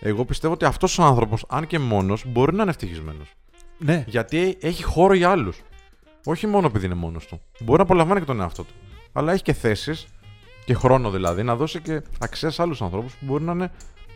Εγώ 0.00 0.24
πιστεύω 0.24 0.52
ότι 0.54 0.64
αυτός 0.64 0.98
ο 0.98 1.02
άνθρωπος, 1.02 1.44
αν 1.48 1.66
και 1.66 1.78
μόνος, 1.78 2.24
μπορεί 2.26 2.54
να 2.54 2.62
είναι 2.62 2.70
ευτυχισμένος. 2.70 3.34
Ναι. 3.78 4.04
Γιατί 4.06 4.56
έχει 4.60 4.82
χώρο 4.82 5.14
για 5.14 5.30
άλλους. 5.30 5.62
Όχι 6.24 6.46
μόνο 6.46 6.66
επειδή 6.66 6.86
είναι 6.86 6.94
μόνος 6.94 7.26
του. 7.26 7.40
Μπορεί 7.60 7.78
να 7.78 7.84
απολαμβάνει 7.84 8.20
και 8.20 8.26
τον 8.26 8.40
εαυτό 8.40 8.62
του. 8.62 8.74
Αλλά 9.12 9.32
έχει 9.32 9.42
και 9.42 9.52
θέσεις 9.52 10.06
και 10.64 10.74
χρόνο 10.74 11.10
δηλαδή 11.10 11.42
να 11.42 11.56
δώσει 11.56 11.80
και 11.80 12.02
αξία 12.20 12.50
σε 12.50 12.62
άλλους 12.62 12.82
ανθρώπους 12.82 13.14
που 13.14 13.24
μπορεί 13.24 13.44
να 13.44 13.52
είναι 13.52 13.72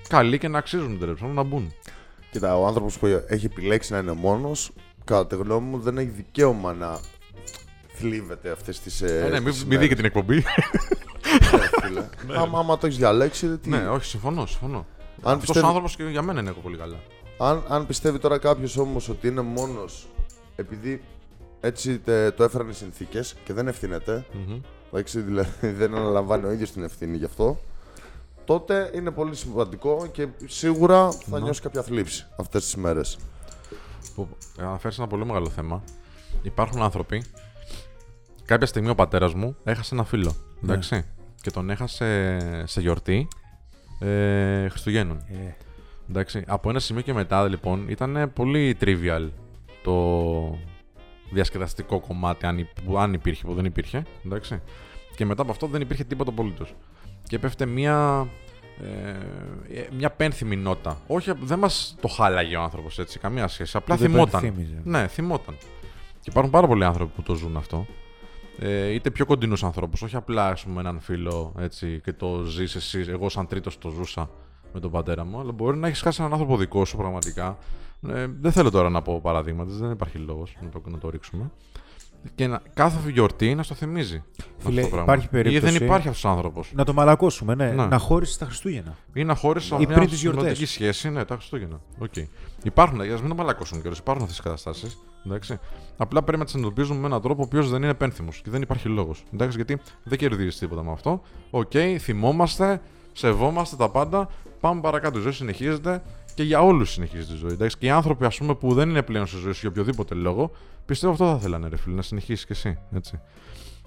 καλοί 0.09 0.39
και 0.39 0.49
να 0.49 0.59
αξίζουν 0.59 0.99
τέλος 0.99 1.21
πάντων 1.21 1.35
να 1.35 1.43
μπουν. 1.43 1.73
Κοίτα, 2.31 2.59
ο 2.59 2.67
άνθρωπος 2.67 2.99
που 2.99 3.07
έχει 3.07 3.47
επιλέξει 3.47 3.93
να 3.93 3.99
είναι 3.99 4.13
μόνος, 4.13 4.71
κατά 5.05 5.27
τη 5.27 5.35
γνώμη 5.37 5.69
μου, 5.69 5.79
δεν 5.79 5.99
έχει 5.99 6.09
δικαίωμα 6.09 6.73
να 6.73 6.99
θλίβεται 7.95 8.51
αυτές 8.51 8.81
τις. 8.81 9.03
Ε, 9.03 9.29
ναι, 9.31 9.41
μην 9.41 9.55
μην 9.67 9.79
δει 9.79 9.89
και 9.89 9.95
την 9.95 10.05
εκπομπή. 10.05 10.45
φίλε. 11.83 12.09
άμα, 12.41 12.59
άμα 12.59 12.79
το 12.79 12.87
έχεις 12.87 12.99
διαλέξει, 12.99 13.57
τι. 13.59 13.69
ναι, 13.69 13.89
όχι, 13.89 14.05
συμφωνώ, 14.05 14.47
συμφωνώ. 14.47 14.87
Αν 15.23 15.33
Αυτός 15.33 15.39
πιστεύει- 15.41 15.65
ο 15.65 15.69
άνθρωπος 15.69 15.97
και 15.97 16.03
για 16.05 16.23
μένα 16.23 16.41
είναι 16.41 16.53
πολύ 16.53 16.77
καλά. 16.77 16.97
Αν, 17.39 17.65
αν 17.69 17.87
πιστεύει 17.87 18.19
τώρα 18.19 18.39
κάποιος 18.39 18.77
όμως 18.77 19.09
ότι 19.09 19.29
είναι 19.29 19.41
μόνος 19.41 20.09
επειδή 20.57 21.03
έτσι 21.61 21.99
τε- 21.99 22.35
το 22.37 22.45
έφεραν 22.45 22.69
οι 22.69 22.73
συνθήκες 22.75 23.35
και 23.45 23.53
δεν 23.53 23.69
ευθύνεται, 23.69 24.25
Μμμ. 24.33 24.61
εντάξει, 24.93 25.21
δηλαδή 25.21 25.69
δεν 25.81 25.95
αναλαμβάνει 25.95 26.45
ο 26.47 26.51
ίδιος 26.53 26.71
την 26.73 26.83
ευθύνη 26.83 27.17
γι' 27.17 27.25
αυτό, 27.25 27.61
τότε 28.45 28.91
είναι 28.95 29.11
πολύ 29.11 29.35
σημαντικό 29.37 30.07
και 30.13 30.27
σίγουρα 30.47 31.11
θα 31.11 31.41
νιώσει 31.41 31.61
κάποια 31.61 31.83
θλίψη 31.83 32.27
αυτές 32.37 32.65
τις 32.65 32.77
μέρες. 32.77 33.19
Που 34.15 34.29
αναφέρεις 34.59 34.99
ένα 34.99 35.07
πολύ 35.07 35.25
μεγάλο 35.27 35.49
θέμα. 35.49 35.83
Υπάρχουν 36.43 36.83
άνθρωποι. 36.83 37.25
Κάποια 38.47 38.67
στιγμή 38.67 38.89
ο 38.89 38.95
πατέρας 38.95 39.35
μου 39.35 39.57
έχασε 39.65 39.95
ένα 39.95 40.05
φίλο. 40.05 40.35
Εντάξει. 40.63 41.05
Και 41.43 41.51
τον 41.51 41.71
έχασε 41.71 42.39
σε 42.67 42.81
γιορτή 42.81 43.29
ε, 44.01 44.69
Χριστουγέννων. 44.69 45.17
Ε, 45.17 45.55
Εντάξει. 46.11 46.45
Από 46.47 46.71
ένα 46.71 46.79
σημείο 46.79 47.03
και 47.03 47.13
μετά 47.13 47.49
λοιπόν 47.49 47.89
ήταν 47.89 48.31
πολύ 48.35 48.77
trivial 48.81 49.29
το 49.83 50.59
διασκεδαστικό 51.31 52.01
κομμάτι, 52.01 52.47
αν, 52.47 52.59
υ- 52.59 52.81
που, 52.85 52.99
αν 52.99 53.13
υπήρχε, 53.13 53.45
που 53.47 53.55
δεν 53.55 53.65
υπήρχε. 53.65 54.03
Εντάξει. 54.27 54.61
Και 55.17 55.25
μετά 55.25 55.43
από 55.43 55.51
αυτό 55.51 55.67
δεν 55.67 55.81
υπήρχε 55.81 56.05
τίποτα 56.05 56.31
απολύτως. 56.31 56.75
Και 57.29 57.39
πέφτε 57.39 57.67
μια, 57.67 58.29
ε, 58.83 59.79
ε, 59.81 59.89
μια 59.97 60.11
πένθυμη 60.11 60.57
νότα. 60.57 60.99
Όχι, 61.07 61.33
δεν 61.41 61.59
μας 61.59 61.97
το 62.01 62.09
χάλαγε 62.09 62.57
ο 62.57 62.63
άνθρωπος 62.63 62.99
έτσι, 62.99 63.19
καμία 63.19 63.49
σχέση. 63.49 63.77
Απλά 63.77 63.97
Δεν 63.97 64.07
το 64.07 64.13
θυμόταν. 64.13 64.45
ενθύμιζε. 64.45 64.81
Ναι, 64.85 65.07
θυμόταν. 65.07 65.57
Και 66.21 66.31
υπάρχουν 66.31 66.53
πάρα 66.53 66.67
πολλοί 66.67 66.85
άνθρωποι 66.85 67.13
που 67.15 67.23
το 67.23 67.35
ζουν 67.35 67.57
αυτό. 67.57 67.87
Ε, 68.59 68.87
είτε 68.87 69.11
πιο 69.11 69.27
κοντινούς 69.27 69.65
ανθρώπους, 69.65 70.03
όχι 70.03 70.17
απλά 70.17 70.49
ας 70.49 70.65
πούμε, 70.65 70.81
έναν 70.81 71.01
φίλο 71.01 71.55
έτσι, 71.59 72.01
και 72.05 72.13
το 72.13 72.43
ζεις 72.43 72.75
εσύ. 72.75 73.05
Εγώ, 73.09 73.29
σαν 73.29 73.47
τρίτος, 73.47 73.79
το 73.79 73.89
ζούσα 73.89 74.31
με 74.73 74.81
τον 74.81 74.91
πατέρα 74.91 75.25
μου. 75.25 75.41
Αλλά 75.41 75.53
μπορεί 75.53 75.77
να 75.77 75.87
έχεις 75.87 76.01
χάσει 76.01 76.21
έναν 76.21 76.33
άνθρωπο 76.33 76.57
δικό 76.57 76.85
σου 76.85 76.97
πραγματικά. 76.97 77.59
Ε, 78.09 78.27
δεν 78.41 78.53
θέλω 78.53 78.71
τώρα 78.71 78.91
να 78.91 79.03
πω 79.03 79.21
παραδείγματα, 79.21 79.73
δεν 79.73 79.91
υπάρχει 79.91 80.19
λόγος 80.19 80.57
να 80.61 80.69
το, 80.69 80.83
να 80.91 80.99
το 80.99 81.11
ρίξουμε. 81.11 81.51
Και 82.35 82.47
να, 82.47 82.61
κάθε 82.75 83.11
γιορτή 83.11 83.55
να 83.55 83.63
στο 83.63 83.75
θυμίζει. 83.75 84.23
Φίλε, 84.59 84.81
αυτό 84.81 84.83
το 84.83 84.89
πράγμα. 84.97 85.03
υπάρχει 85.03 85.25
Ή 85.25 85.29
περίπτωση- 85.29 85.73
δεν 85.79 85.85
υπάρχει 85.87 86.09
αυτός 86.09 86.25
ο 86.25 86.29
άνθρωπος. 86.29 86.71
να 86.75 86.85
το 86.85 86.93
μαλακώσουμε, 86.93 87.55
ναι. 87.55 87.71
Ναι. 87.71 87.87
Να 87.87 87.99
χώρισε 87.99 88.39
τα 88.39 88.45
Χριστούγεννα. 88.47 88.97
Ή 89.13 89.25
να 89.25 89.35
χώρισε 89.35 89.75
Ή 89.75 89.79
μια 89.79 89.95
πριν 89.97 90.09
τις 90.09 90.21
γιορτές. 90.21 90.43
σημαντική 90.43 90.67
σχέση. 90.67 91.11
Ναι, 91.11 91.25
τα 91.25 91.35
Χριστούγεννα. 91.35 91.81
Okay. 92.01 92.25
Υπάρχουν, 92.63 93.03
για 93.05 93.15
να 93.15 93.21
μην 93.21 93.29
το 93.29 93.35
μαλακώσουν 93.35 93.81
κιόλας. 93.81 93.99
Υπάρχουν 93.99 94.23
αυτές 94.25 94.37
τις 94.41 94.47
καταστάσεις. 94.47 94.99
Απλά 95.97 96.23
πρέπει 96.23 96.39
να 96.39 96.45
τις 96.45 96.55
αντιμετωπίζουμε 96.55 96.99
με 97.01 97.07
έναν 97.07 97.21
τρόπο 97.23 97.43
ο 97.43 97.45
οποίος 97.45 97.71
δεν 97.71 97.83
είναι 97.83 97.95
πένθιμο 97.95 98.29
και 98.31 98.51
δεν 98.51 98.63
υπάρχει 98.63 98.89
λόγος. 98.89 99.25
Γιατί 99.51 99.79
δεν 100.03 100.19
κερδίζεις 100.19 100.59
τίποτα 100.59 100.83
με 100.83 100.93
αυτό. 100.93 101.23
Οκ, 101.51 101.73
θυμόμαστε, 101.99 102.81
σεβόμαστε 103.13 103.77
τα 103.77 103.89
πάντα. 103.89 104.29
Πάμε 104.61 104.81
παρακάτω. 104.81 105.19
Η 105.19 105.23
ζωή 105.23 105.33
συνεχίζεται 105.33 106.03
και 106.35 106.43
για 106.43 106.61
όλους 106.63 106.91
συνεχίζεται 106.93 107.33
η 107.33 107.37
ζωή. 107.37 107.53
Εντάξει. 107.53 107.79
Και 107.79 107.87
οι 107.87 107.91
άνθρωποι 107.91 108.25
ας 108.25 108.37
πούμε, 108.39 108.55
που 108.55 108.75
δεν 108.75 108.89
είναι 108.89 109.03
πλέον 109.03 109.27
στη 109.27 109.37
ζωή 109.37 109.53
σου 109.53 109.59
για 109.61 109.69
οποιοδήποτε 109.69 110.15
λόγο, 110.15 110.51
πιστεύω 110.87 111.13
αυτό 111.13 111.27
θα 111.27 111.39
θέλανε, 111.39 111.69
ρε 111.69 111.77
φίλε, 111.77 111.95
να 111.95 112.03
συνεχίσεις 112.03 112.47
κι 112.47 112.53
εσύ. 112.53 112.79
Έτσι. 112.93 113.21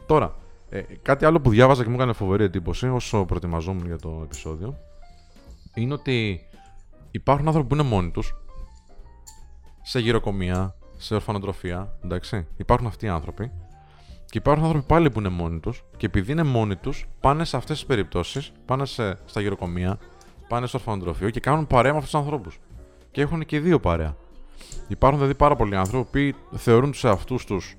Τώρα, 0.06 0.36
ε, 0.70 0.82
κάτι 1.02 1.26
άλλο 1.26 1.42
που 1.42 1.50
διάβαζα 1.50 1.84
και 1.84 1.90
μου 1.90 1.96
έκανε 1.96 2.14
φοβερή 2.14 2.44
εντύπωση 2.44 2.88
όσο 2.88 3.26
προετοιμαζόμουν 3.26 3.86
για 3.86 3.98
το 3.98 4.22
επεισόδιο 4.24 4.78
είναι 5.74 5.94
ότι 5.94 6.48
υπάρχουν 7.12 7.48
άνθρωποι 7.48 7.68
που 7.68 7.74
είναι 7.74 7.84
μόνοι 7.84 8.12
τους 8.12 8.36
σε 9.82 10.00
γυροκομεία, 10.00 10.76
σε 10.98 11.14
ορφανοτροφία. 11.16 11.98
Εντάξει. 12.04 12.48
Υπάρχουν 12.58 12.88
αυτοί 12.88 13.06
οι 13.06 13.10
άνθρωποι. 13.10 13.52
Και 14.30 14.38
υπάρχουν 14.38 14.64
άνθρωποι 14.66 14.86
πάλι 14.88 15.12
που 15.12 15.20
είναι 15.20 15.30
μόνοι 15.30 15.60
τους. 15.60 15.84
Και 15.98 16.06
επειδή 16.06 16.32
είναι 16.32 16.44
μόνοι 16.44 16.76
τους, 16.76 17.08
πάνε 17.20 17.46
σε 17.46 17.58
αυτές 17.58 17.78
τις 17.78 17.86
περιπτώσεις, 17.86 18.52
πάνε 18.66 18.86
σε, 18.86 19.18
στα 19.26 19.42
γυροκομεία, 19.42 19.98
πάνε 20.48 20.68
στο 20.68 20.78
ορφανοτροφείο 20.78 21.30
και 21.30 21.40
κάνουν 21.40 21.68
παρέα 21.68 21.92
με 21.92 21.98
αυτούς 21.98 22.12
τους 22.12 22.22
ανθρώπους. 22.22 22.60
Και 23.12 23.22
έχουν 23.22 23.46
και 23.46 23.60
δύο 23.60 23.80
παρέα. 23.80 24.16
Υπάρχουν 24.88 25.20
δηλαδή 25.20 25.38
πάρα 25.38 25.56
πολλοί 25.56 25.76
άνθρωποι 25.76 26.36
που 26.50 26.58
θεωρούν 26.58 26.92
τους 26.92 27.04
εαυτούς 27.04 27.46
τους 27.46 27.76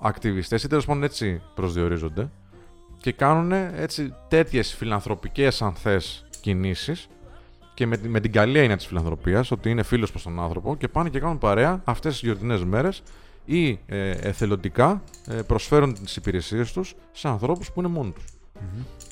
ακτιβιστές 0.00 0.62
ή 0.62 0.68
τέλος 0.68 0.86
πάντων 0.86 1.02
έτσι 1.02 1.42
προσδιορίζονται 1.54 2.30
και 3.00 3.12
κάνουν 3.12 3.52
έτσι 3.76 4.14
τέτοιες 4.28 4.74
φιλανθρωπικές, 4.74 5.62
αν 5.62 5.72
θες, 5.74 6.24
κινήσεις 6.40 7.08
και 7.74 7.86
με, 7.86 7.96
τη- 7.96 8.08
με 8.08 8.20
την 8.20 8.32
καλή 8.32 8.58
έννοια 8.58 8.76
της 8.76 8.86
φιλανθρωπίας, 8.86 9.50
ότι 9.50 9.70
είναι 9.70 9.82
φίλος 9.82 10.10
προς 10.10 10.22
τον 10.22 10.40
άνθρωπο 10.40 10.76
και 10.76 10.88
πάνε 10.88 11.08
και 11.08 11.20
κάνουν 11.20 11.38
παρέα 11.38 11.80
αυτές 11.84 12.12
τις 12.12 12.20
γιορτινές 12.22 12.64
μέρες 12.64 13.02
ή 13.44 13.68
ε, 13.86 14.10
εθελοντικά 14.10 15.02
ε, 15.26 15.34
προσφέρουν 15.34 15.94
τις 15.94 16.16
υπηρεσίες 16.16 16.72
τους 16.72 16.94
σε 17.12 17.28
ανθρώπους 17.28 17.72
που 17.72 17.80
είναι 17.80 17.88
μόνοι 17.88 18.10
τους. 18.10 18.24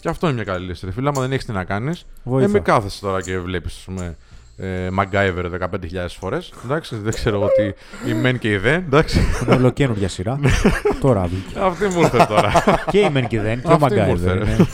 Και 0.01 0.09
αυτό 0.09 0.27
είναι 0.27 0.35
μια 0.35 0.45
καλή 0.45 0.67
λύση. 0.67 0.85
Ρε 0.87 0.93
φίλε, 0.93 1.09
άμα 1.09 1.21
δεν 1.21 1.33
έχεις 1.33 1.45
τι 1.45 1.53
να 1.53 1.65
κάνεις, 1.65 2.07
Βοήθα. 2.25 2.49
ε, 2.49 2.53
μην 2.53 2.63
κάθεσαι 2.63 3.01
τώρα 3.01 3.21
και 3.23 3.39
βλέπεις, 3.39 3.77
ας 3.77 3.85
πούμε, 3.85 4.17
ε, 4.59 4.89
MacGyver 4.99 5.45
15.000 5.61 6.07
φορές. 6.19 6.53
Εντάξει, 6.65 6.97
δεν 6.97 7.13
ξέρω 7.13 7.37
εγώ 7.37 7.49
τι. 7.49 8.11
Η 8.11 8.15
μεν 8.15 8.39
και 8.39 8.51
η 8.51 8.57
δε. 8.57 8.75
Εντάξει. 8.75 9.21
Είναι 9.47 9.55
ολοκένουργια 9.55 10.09
σειρά. 10.09 10.41
Τώρα 11.01 11.27
βγήκε. 11.27 11.59
Αυτή 11.59 11.87
μου 11.87 12.01
ήρθε 12.01 12.27
τώρα. 12.29 12.53
και 12.91 12.99
η 12.99 13.11
Μεν 13.11 13.27
και 13.27 13.41
δεν 13.41 13.61
και 13.63 13.67
ο 13.69 13.73
Αυτή 13.73 13.85
μου 13.95 13.99
Μαγκάιβερ. 13.99 14.37
ήρθε, 14.37 14.45
ρε. 14.45 14.55
είναι. 14.55 14.67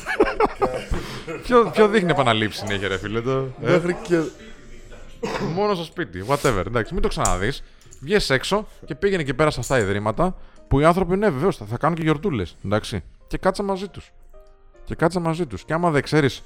ποιο, 1.43 1.70
ποιο 1.72 1.89
δείχνει 1.89 2.11
επαναλήψη 2.11 2.59
συνέχεια, 2.59 2.89
ρε 2.89 2.99
φίλε. 2.99 3.20
Το, 3.20 3.30
ε, 3.64 3.70
Μέχρι 3.70 3.97
και. 4.03 4.20
μόνο 5.55 5.74
στο 5.74 5.85
σπίτι. 5.85 6.24
Whatever. 6.28 6.62
Εντάξει, 6.66 6.93
μην 6.95 7.03
το 7.03 7.09
ξαναδείς. 7.09 7.62
Βγες 8.01 8.30
έξω 8.30 8.66
και 8.85 8.95
πήγαινε 8.95 9.22
εκεί 9.22 9.35
πέρα 9.35 9.51
σε 9.51 9.61
αυτά 9.61 9.74
τα 9.74 9.80
ιδρύματα 9.80 10.37
που 10.68 10.80
οι 10.80 10.85
άνθρωποι, 10.85 11.16
ναι, 11.16 11.30
βεβαίως 11.30 11.57
θα, 11.57 11.64
θα 11.64 11.76
κάνουν 11.76 11.97
και 11.97 12.03
γιορτούλες. 12.03 12.57
Εντάξει. 12.64 13.03
Και 13.26 13.39
κάτσα 13.39 13.62
μαζί 13.62 13.89
τους. 13.89 14.12
Και 14.85 14.95
κάτσα 14.95 15.20
μαζί 15.20 15.47
τους. 15.47 15.64
Και 15.64 15.72
άμα 15.72 15.91
δεν 15.91 16.03
ξέρεις 16.03 16.43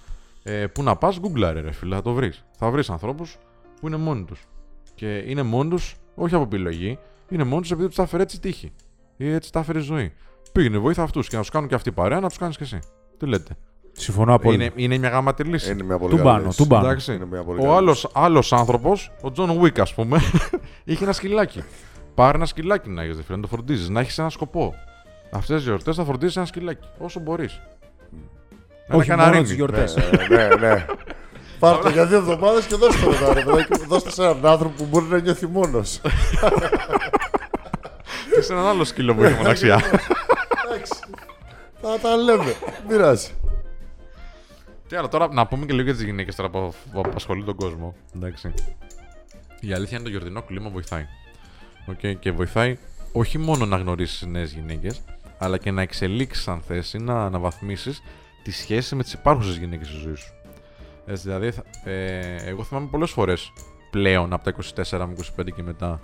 ε, 0.48 0.66
πού 0.66 0.82
να 0.82 0.96
πας, 0.96 1.18
γκουγκλάρε, 1.20 1.60
ρε 1.60 1.72
φίλε, 1.72 1.94
θα 1.94 2.02
το 2.02 2.12
βρεις. 2.12 2.44
Θα 2.58 2.70
βρεις 2.70 2.90
ανθρώπους 2.90 3.36
που 3.80 3.86
είναι 3.86 3.96
μόνοι 3.96 4.24
τους. 4.24 4.46
Και 4.94 5.16
είναι 5.26 5.42
μόνοι 5.42 5.70
τους 5.70 5.94
όχι 6.14 6.34
από 6.34 6.42
επιλογή, 6.44 6.98
είναι 7.28 7.44
μόνοι 7.44 7.60
τους 7.60 7.70
επειδή 7.70 7.86
τους 7.86 7.96
τα 7.96 8.02
έφερε 8.02 8.22
έτσι 8.22 8.36
η 8.36 8.40
τύχη. 8.40 8.72
Ή 9.16 9.32
έτσι 9.32 9.52
τα 9.52 9.60
έφερε 9.60 9.78
η 9.78 9.82
ζωή. 9.82 10.12
Πήγαινε, 10.52 10.78
βοήθα 10.78 11.02
αυτούς 11.02 11.28
και 11.28 11.36
να 11.36 11.40
τους 11.42 11.50
κάνουν 11.50 11.68
και 11.68 11.74
αυτοί 11.74 11.92
παρέα, 11.92 12.20
να 12.20 12.28
τους 12.28 12.38
κάνεις 12.38 12.56
και 12.56 12.62
εσύ. 12.64 12.78
Τι 13.16 13.26
λέτε. 13.26 13.56
Συμφωνώ 13.92 14.34
απόλυτα. 14.34 14.62
Είναι, 14.64 14.72
είναι 14.76 14.98
μια 14.98 15.08
γαμάτη 15.08 15.42
λύση. 15.44 15.68
Είναι 15.70 15.82
μια 15.82 15.98
πολύ 15.98 16.10
Του 16.10 16.16
καλή 16.16 16.28
πάνω, 16.28 16.44
λύση. 16.46 16.56
του 16.56 16.66
πάνω. 16.66 16.86
Εντάξει. 16.86 17.14
Είναι 17.14 17.26
μια 17.26 17.42
πολύ 17.44 17.58
Ο 17.58 17.62
καλή 17.62 17.74
άλλος 17.74 18.10
άλλος 18.14 18.52
άνθρωπος, 18.52 19.12
ο 19.20 19.32
John 19.32 19.52
Wick, 19.52 19.80
ας 19.80 19.94
πούμε, 19.94 20.20
είχε 20.84 21.04
ένα 21.04 21.12
σκυλάκι. 21.12 21.62
Πάρε 22.14 22.36
ένα 22.36 22.46
σκυλάκι 22.46 22.88
να 22.90 23.02
έχεις, 23.02 23.16
ρε 23.16 23.22
φίλε, 23.22 23.36
να 23.36 23.42
το 23.42 23.48
φροντίζεις, 23.48 23.88
να 23.88 24.00
έχεις 24.00 24.18
ένα 24.18 24.30
σκοπό. 24.30 24.74
Αυτές 25.32 25.56
τις 25.58 25.62
γιορτές 25.68 25.96
θα 25.96 26.04
φροντίζεις 26.04 26.36
ένα 26.36 26.46
σκυλάκι, 26.46 26.86
όσο 26.98 27.20
μπορείς. 27.20 27.60
Ένα 28.88 28.98
Όχι 28.98 29.10
μόνος 29.10 29.24
καναρίνι. 29.24 29.48
τι 29.48 29.54
γιορτές. 29.54 29.96
Ε, 29.96 30.26
ναι, 30.28 30.48
ναι. 30.68 30.84
Πάρ' 31.58 31.78
το 31.78 31.88
για 31.88 32.06
δύο 32.06 32.16
εβδομάδες 32.16 32.66
και 32.66 32.74
δώστε 32.76 33.04
το 33.04 33.10
μετά. 33.10 33.34
ρε 33.34 33.42
παιδάκι. 33.44 33.84
Δώστε 33.88 34.10
σε 34.10 34.22
έναν 34.22 34.46
άνθρωπο 34.46 34.74
που 34.76 34.86
μπορεί 34.90 35.04
να 35.04 35.18
νιώθει 35.20 35.46
μόνος. 35.46 36.00
Και 38.34 38.40
σε 38.40 38.52
έναν 38.52 38.66
άλλο 38.66 38.84
σκύλο 38.84 39.14
που 39.14 39.22
έχει 39.24 39.36
μοναξιά. 39.36 39.74
Εντάξει. 40.64 40.92
Θα 41.80 41.98
τα 42.02 42.16
λέμε. 42.16 42.44
Μην 42.44 42.88
πειράζει. 42.88 43.30
Τι 44.88 44.96
άλλο, 44.96 45.08
τώρα 45.08 45.28
να 45.32 45.46
πούμε 45.46 45.66
και 45.66 45.72
λίγο 45.72 45.84
για 45.84 45.94
τις 45.94 46.02
γυναίκες 46.02 46.34
τώρα 46.34 46.48
που, 46.50 46.74
που 46.92 47.00
απασχολεί 47.00 47.44
τον 47.44 47.56
κόσμο. 47.56 47.94
Εντάξει. 48.16 48.54
Η 49.60 49.72
αλήθεια 49.72 49.96
είναι 49.96 50.04
το 50.04 50.10
γιορτινό 50.10 50.42
κλίμα 50.42 50.70
βοηθάει. 50.70 51.06
Okay, 51.92 52.14
και 52.18 52.32
βοηθάει 52.32 52.78
όχι 53.12 53.38
μόνο 53.38 53.66
να 53.66 53.76
γνωρίσεις 53.76 54.22
νέες 54.26 54.52
γυναίκες, 54.52 55.00
αλλά 55.38 55.58
και 55.58 55.70
να 55.70 55.82
εξελίξεις, 55.82 56.48
αν 56.48 56.62
θες, 56.66 56.92
ή 56.92 56.98
να 56.98 57.24
αναβαθμίσεις 57.24 58.02
τη 58.48 58.54
σχέση 58.54 58.94
με 58.94 59.02
τις 59.02 59.12
υπάρχουσες 59.12 59.56
γυναίκες 59.56 59.86
στη 59.88 59.96
ζωή 59.96 60.14
σου. 60.14 60.32
Έτσι, 61.06 61.22
δηλαδή, 61.22 61.50
θα- 61.50 61.62
ε, 61.90 62.36
εγώ 62.48 62.62
θυμάμαι 62.64 62.86
πολλές 62.90 63.10
φορές 63.10 63.52
πλέον 63.90 64.32
από 64.32 64.44
τα 64.44 64.50
24 64.50 65.06
με 65.06 65.12
25 65.12 65.50
και 65.54 65.62
μετά 65.62 66.00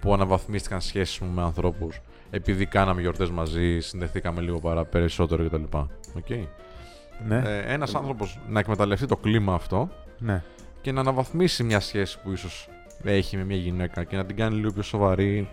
που 0.00 0.12
αναβαθμίστηκαν 0.14 0.80
σχέσεις 0.80 1.18
μου 1.18 1.30
με 1.32 1.42
ανθρώπους 1.42 2.00
επειδή 2.30 2.66
κάναμε 2.66 3.00
γιορτές 3.00 3.30
μαζί, 3.30 3.80
συνδεθήκαμε 3.80 4.40
λίγο 4.40 4.58
παρά 4.60 4.84
περισσότερο 4.84 5.44
κτλ. 5.46 5.62
Okay. 6.18 6.46
Ναι, 7.26 7.42
Ε, 7.44 7.72
Ένας 7.72 7.94
άνθρωπος 7.94 8.38
να 8.48 8.58
εκμεταλλευτεί 8.58 9.06
το 9.06 9.16
κλίμα 9.16 9.54
αυτό 9.54 9.88
ναι. 10.18 10.42
και 10.80 10.92
να 10.92 11.00
αναβαθμίσει 11.00 11.62
μια 11.62 11.80
σχέση 11.80 12.18
που 12.22 12.30
ίσως 12.32 12.68
έχει 13.04 13.36
με 13.36 13.44
μια 13.44 13.56
γυναίκα 13.56 14.04
και 14.04 14.16
να 14.16 14.24
την 14.26 14.36
κάνει 14.36 14.56
λίγο 14.56 14.72
πιο 14.72 14.82
σοβαρή. 14.82 15.48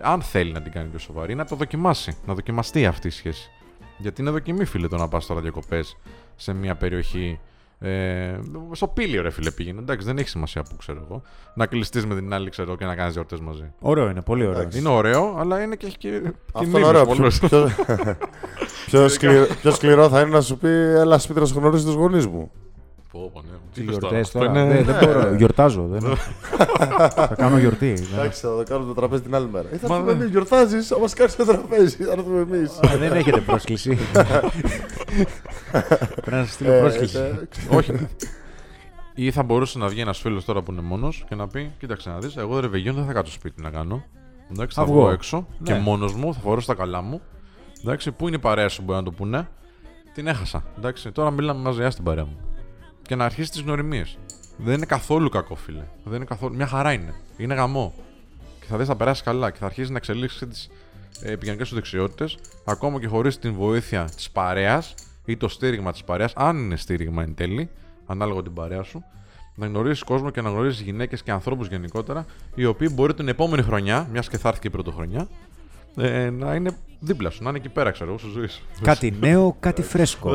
Αν 0.00 0.22
θέλει 0.22 0.52
να 0.52 0.62
την 0.62 0.72
κάνει 0.72 0.88
πιο 0.88 0.98
σοβαρή, 0.98 1.34
να 1.34 1.44
το 1.44 1.56
δοκιμάσει. 1.56 2.16
Να 2.26 2.34
δοκιμαστεί 2.34 2.86
αυτή 2.86 3.06
η 3.06 3.10
σχέση. 3.10 3.50
Γιατί 3.98 4.20
είναι 4.20 4.30
δοκιμή, 4.30 4.64
φίλε, 4.64 4.88
το 4.88 4.96
να 4.96 5.08
πας 5.08 5.26
τώρα 5.26 5.40
διακοπές 5.40 5.96
σε 6.36 6.52
μια 6.52 6.74
περιοχή. 6.74 7.40
Ε, 7.78 8.38
στο 8.72 8.88
πήλιο, 8.88 9.22
ρε 9.22 9.30
φίλε, 9.30 9.50
πήγαινε. 9.50 9.80
Εντάξει, 9.80 10.06
δεν 10.06 10.18
έχει 10.18 10.28
σημασία 10.28 10.62
που 10.62 10.76
ξέρω 10.76 11.06
εγώ. 11.08 11.22
Να 11.54 11.66
κλειστείς 11.66 12.06
με 12.06 12.14
την 12.14 12.32
άλλη, 12.32 12.50
ξέρω, 12.50 12.76
και 12.76 12.84
να 12.84 12.94
κάνεις 12.94 13.12
γιορτές 13.12 13.40
μαζί. 13.40 13.72
Ωραίο 13.80 14.08
είναι, 14.10 14.22
πολύ 14.22 14.46
ωραίο. 14.46 14.58
Εντάξει. 14.60 14.78
Είναι 14.78 14.88
ωραίο, 14.88 15.36
αλλά 15.38 15.62
είναι 15.62 15.74
και 15.76 15.86
έχει 15.86 15.96
και. 15.98 16.22
Αυτό 16.52 16.78
είναι 16.78 16.86
ωραίο. 16.86 17.06
πολλούς. 17.06 17.38
Πιο- 17.38 17.48
πιο- 17.48 17.70
Πιο 18.86 19.08
σκληρό- 19.08 19.54
πιο 19.56 19.70
σκληρό 19.70 20.08
θα 20.08 20.20
είναι 20.20 20.30
να 20.30 20.40
σου 20.40 20.58
πει 20.58 20.68
Έλα 20.68 21.18
σπίτι 21.18 21.40
να 21.40 21.46
σου 21.46 21.58
γνωρίσει 21.58 21.84
τους 21.84 21.94
γονείς 21.94 22.26
μου. 22.26 22.50
Πω, 23.16 23.30
πω, 23.32 23.40
ναι. 23.42 23.56
Τι 23.74 23.82
είπες 23.82 23.96
γιορτές 23.98 24.20
Αυτό 24.26 24.38
τώρα. 24.38 24.50
είναι- 24.50 24.74
Δεν, 24.74 24.84
δεν 24.84 24.96
μπορώ. 25.12 25.34
Γιορτάζω. 25.40 25.86
Δεν... 25.90 26.16
θα 27.10 27.34
κάνω 27.36 27.58
γιορτή. 27.58 27.92
δεν- 27.92 28.18
Εντάξει, 28.18 28.40
θα 28.40 28.56
το 28.56 28.62
κάνουμε 28.68 28.86
το 28.88 28.94
τραπέζι 29.00 29.22
την 29.22 29.34
άλλη 29.34 29.48
μέρα. 29.48 29.68
Ή 29.72 29.76
θα 29.76 29.88
Μα 29.88 29.94
έρθουμε 29.94 30.12
ναι. 30.12 30.18
εμείς, 30.18 30.30
γιορτάζεις, 30.30 30.86
θα 30.86 30.98
μας 30.98 31.14
κάνει 31.14 31.30
το 31.36 31.44
τραπέζι. 31.44 31.96
Θα 32.04 32.12
έρθουμε 32.12 32.40
εμείς. 32.40 32.78
Α, 32.80 32.96
δεν 32.98 33.12
έχετε 33.12 33.40
πρόσκληση. 33.40 33.98
Πρέπει 36.14 36.30
να 36.30 36.44
σας 36.44 36.52
στείλω 36.52 36.72
Ε, 36.72 36.80
πρόσκληση. 36.80 37.18
Όχι. 37.78 37.92
Ή 39.14 39.30
θα 39.30 39.42
μπορούσε 39.42 39.78
να 39.78 39.88
βγει 39.88 40.00
ένας 40.00 40.18
φίλος 40.18 40.44
τώρα 40.44 40.62
που 40.62 40.72
είναι 40.72 40.80
μόνος 40.80 41.24
και 41.28 41.34
να 41.34 41.48
πει: 41.48 41.72
Κοίταξε 41.78 42.08
να 42.10 42.18
δεις, 42.18 42.36
εγώ 42.36 42.60
ρεβεγιόν 42.60 42.94
δεν 42.94 43.04
θα 43.04 43.12
κάτσω 43.12 43.32
σπίτι 43.32 43.62
να 43.62 43.70
κάνω. 43.70 44.04
Εντάξει, 44.52 44.76
θα 44.76 44.82
Θα 44.84 44.88
βγω 44.92 45.00
βγω. 45.00 45.10
έξω 45.10 45.46
Ναι. 45.58 45.72
και 45.72 45.78
μόνος 45.80 46.14
μου, 46.14 46.34
θα 46.34 46.40
φορέσω 46.40 46.66
τα 46.66 46.74
καλά 46.74 47.00
μου. 47.02 47.20
Εντάξει, 47.84 48.12
πού 48.12 48.26
είναι 48.26 48.36
η 48.36 48.40
παρέα 48.40 48.68
σου, 48.68 48.82
μπορεί 48.82 48.98
να 48.98 49.04
το 49.04 49.10
πούνε. 49.10 49.48
Την 50.14 50.26
έχασα. 50.26 50.62
Εντάξει, 50.78 51.10
τώρα 51.12 51.30
μιλάμε 51.30 51.60
μαζί, 51.60 51.84
ας 51.84 51.94
την 51.94 52.04
παρέα 52.04 52.24
μου. 52.24 52.36
Και 53.06 53.14
να 53.14 53.24
αρχίσεις 53.24 53.50
τις 53.50 53.60
γνωριμίες. 53.60 54.18
Δεν 54.56 54.74
είναι 54.74 54.86
καθόλου 54.86 55.28
κακό, 55.28 55.54
φίλε. 55.54 55.84
Δεν 56.04 56.16
είναι 56.16 56.24
καθόλου. 56.24 56.54
Μια 56.54 56.66
χαρά 56.66 56.92
είναι. 56.92 57.14
Είναι 57.36 57.54
γαμό. 57.54 57.94
Και 58.60 58.66
θα 58.66 58.76
δεις, 58.76 58.86
θα 58.86 58.96
περάσεις 58.96 59.22
καλά 59.22 59.50
και 59.50 59.58
θα 59.58 59.66
αρχίσεις 59.66 59.90
να 59.90 59.96
εξελίξεις 59.96 60.48
τις 60.48 60.70
ε, 61.20 61.30
επικοινωνικές 61.32 61.68
σου 61.68 61.74
δεξιότητες, 61.74 62.38
ακόμα 62.64 63.00
και 63.00 63.06
χωρίς 63.06 63.38
την 63.38 63.54
βοήθεια 63.54 64.04
της 64.16 64.30
παρέας 64.30 64.94
ή 65.24 65.36
το 65.36 65.48
στήριγμα 65.48 65.92
της 65.92 66.04
παρέας, 66.04 66.32
αν 66.36 66.56
είναι 66.56 66.76
στήριγμα 66.76 67.22
εν 67.22 67.34
τέλει, 67.34 67.70
ανάλογα 68.06 68.42
την 68.42 68.52
παρέα 68.52 68.82
σου, 68.82 69.04
να 69.54 69.66
γνωρίσεις 69.66 70.02
κόσμο 70.02 70.30
και 70.30 70.40
να 70.40 70.50
γνωρίσεις 70.50 70.80
γυναίκες 70.80 71.22
και 71.22 71.30
ανθρώπους 71.30 71.68
γενικότερα, 71.68 72.26
οι 72.54 72.64
οποίοι 72.64 72.88
μπορεί 72.92 73.14
την 73.14 73.28
επόμενη 73.28 73.62
χρονιά, 73.62 74.08
μιας 74.12 74.28
και 74.28 74.38
θα 74.38 74.48
έρθει 74.48 74.60
και 74.60 74.68
η 74.68 74.70
πρωτοχρονιά, 74.70 75.28
ε, 75.96 76.30
να 76.30 76.54
είναι 76.54 76.76
δίπλα 77.00 77.30
σου, 77.30 77.42
να 77.42 77.48
είναι 77.48 77.58
εκεί 77.58 77.68
πέρα, 77.68 77.90
ξέρω 77.90 78.08
εγώ, 78.10 78.18
στη 78.18 78.30
ζωή 78.30 78.46
σου. 78.46 78.62
Κάτι 78.82 79.10
νέο, 79.20 79.56
κάτι 79.60 79.82
φρέσκο. 79.82 80.30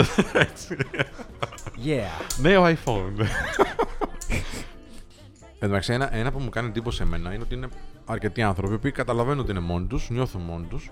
Yeah. 1.85 2.39
Νέο 2.41 2.63
iPhone. 2.65 3.25
Εν 5.63 5.67
τω 5.69 5.73
μεταξύ, 5.75 5.93
ένα, 5.93 6.15
ένα 6.15 6.31
που 6.31 6.39
μου 6.39 6.49
κάνει 6.49 6.67
εντύπωση 6.67 7.01
εμένα 7.01 7.33
είναι 7.33 7.43
ότι 7.43 7.55
είναι 7.55 7.67
αρκετοί 8.05 8.41
άνθρωποι 8.41 8.77
που 8.77 8.91
καταλαβαίνουν 8.93 9.39
ότι 9.39 9.51
είναι 9.51 9.59
μόνοι 9.59 9.87
τους, 9.87 10.09
νιώθουν 10.09 10.41
μόνοι 10.41 10.65
τους 10.65 10.89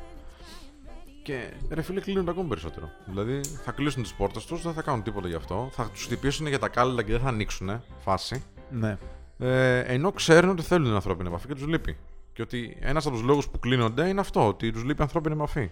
και 1.30 1.54
ρε 1.70 1.82
φίλε 1.82 2.00
κλείνουν 2.00 2.30
ακόμη 2.30 2.48
περισσότερο. 2.48 2.90
Δηλαδή 3.06 3.42
θα 3.64 3.72
κλείσουν 3.72 4.04
τις 4.04 4.14
πόρτες 4.14 4.46
τους, 4.46 4.62
δεν 4.62 4.74
θα 4.74 4.82
κάνουν 4.82 5.04
τίποτα 5.04 5.28
γι' 5.28 5.36
αυτό, 5.36 5.70
θα 5.72 5.90
τους 5.90 6.04
χτυπήσουν 6.04 6.48
για 6.48 6.60
τα 6.60 6.68
κάλλα 6.68 7.04
και 7.04 7.12
δεν 7.12 7.22
θα 7.22 7.28
ανοίξουν 7.28 7.82
φάση. 8.00 8.44
Ναι. 8.70 8.98
Ε, 9.38 9.80
ενώ 9.80 10.12
ξέρουν 10.12 10.50
ότι 10.50 10.62
θέλουν 10.62 10.86
την 10.86 10.94
ανθρώπινη 10.94 11.28
επαφή 11.28 11.48
και 11.48 11.54
τους 11.54 11.68
λείπει. 11.68 11.98
Και 12.34 12.42
ότι 12.42 12.78
ένας 12.80 13.06
από 13.06 13.16
τους 13.16 13.26
λόγους 13.26 13.50
που 13.50 13.60
κλείνονται 13.60 14.08
είναι 14.08 14.20
αυτό, 14.20 14.48
ότι 14.48 14.72
τους 14.72 14.84
λείπει 14.84 15.02
ανθρώπινη 15.02 15.36
επαφή. 15.36 15.70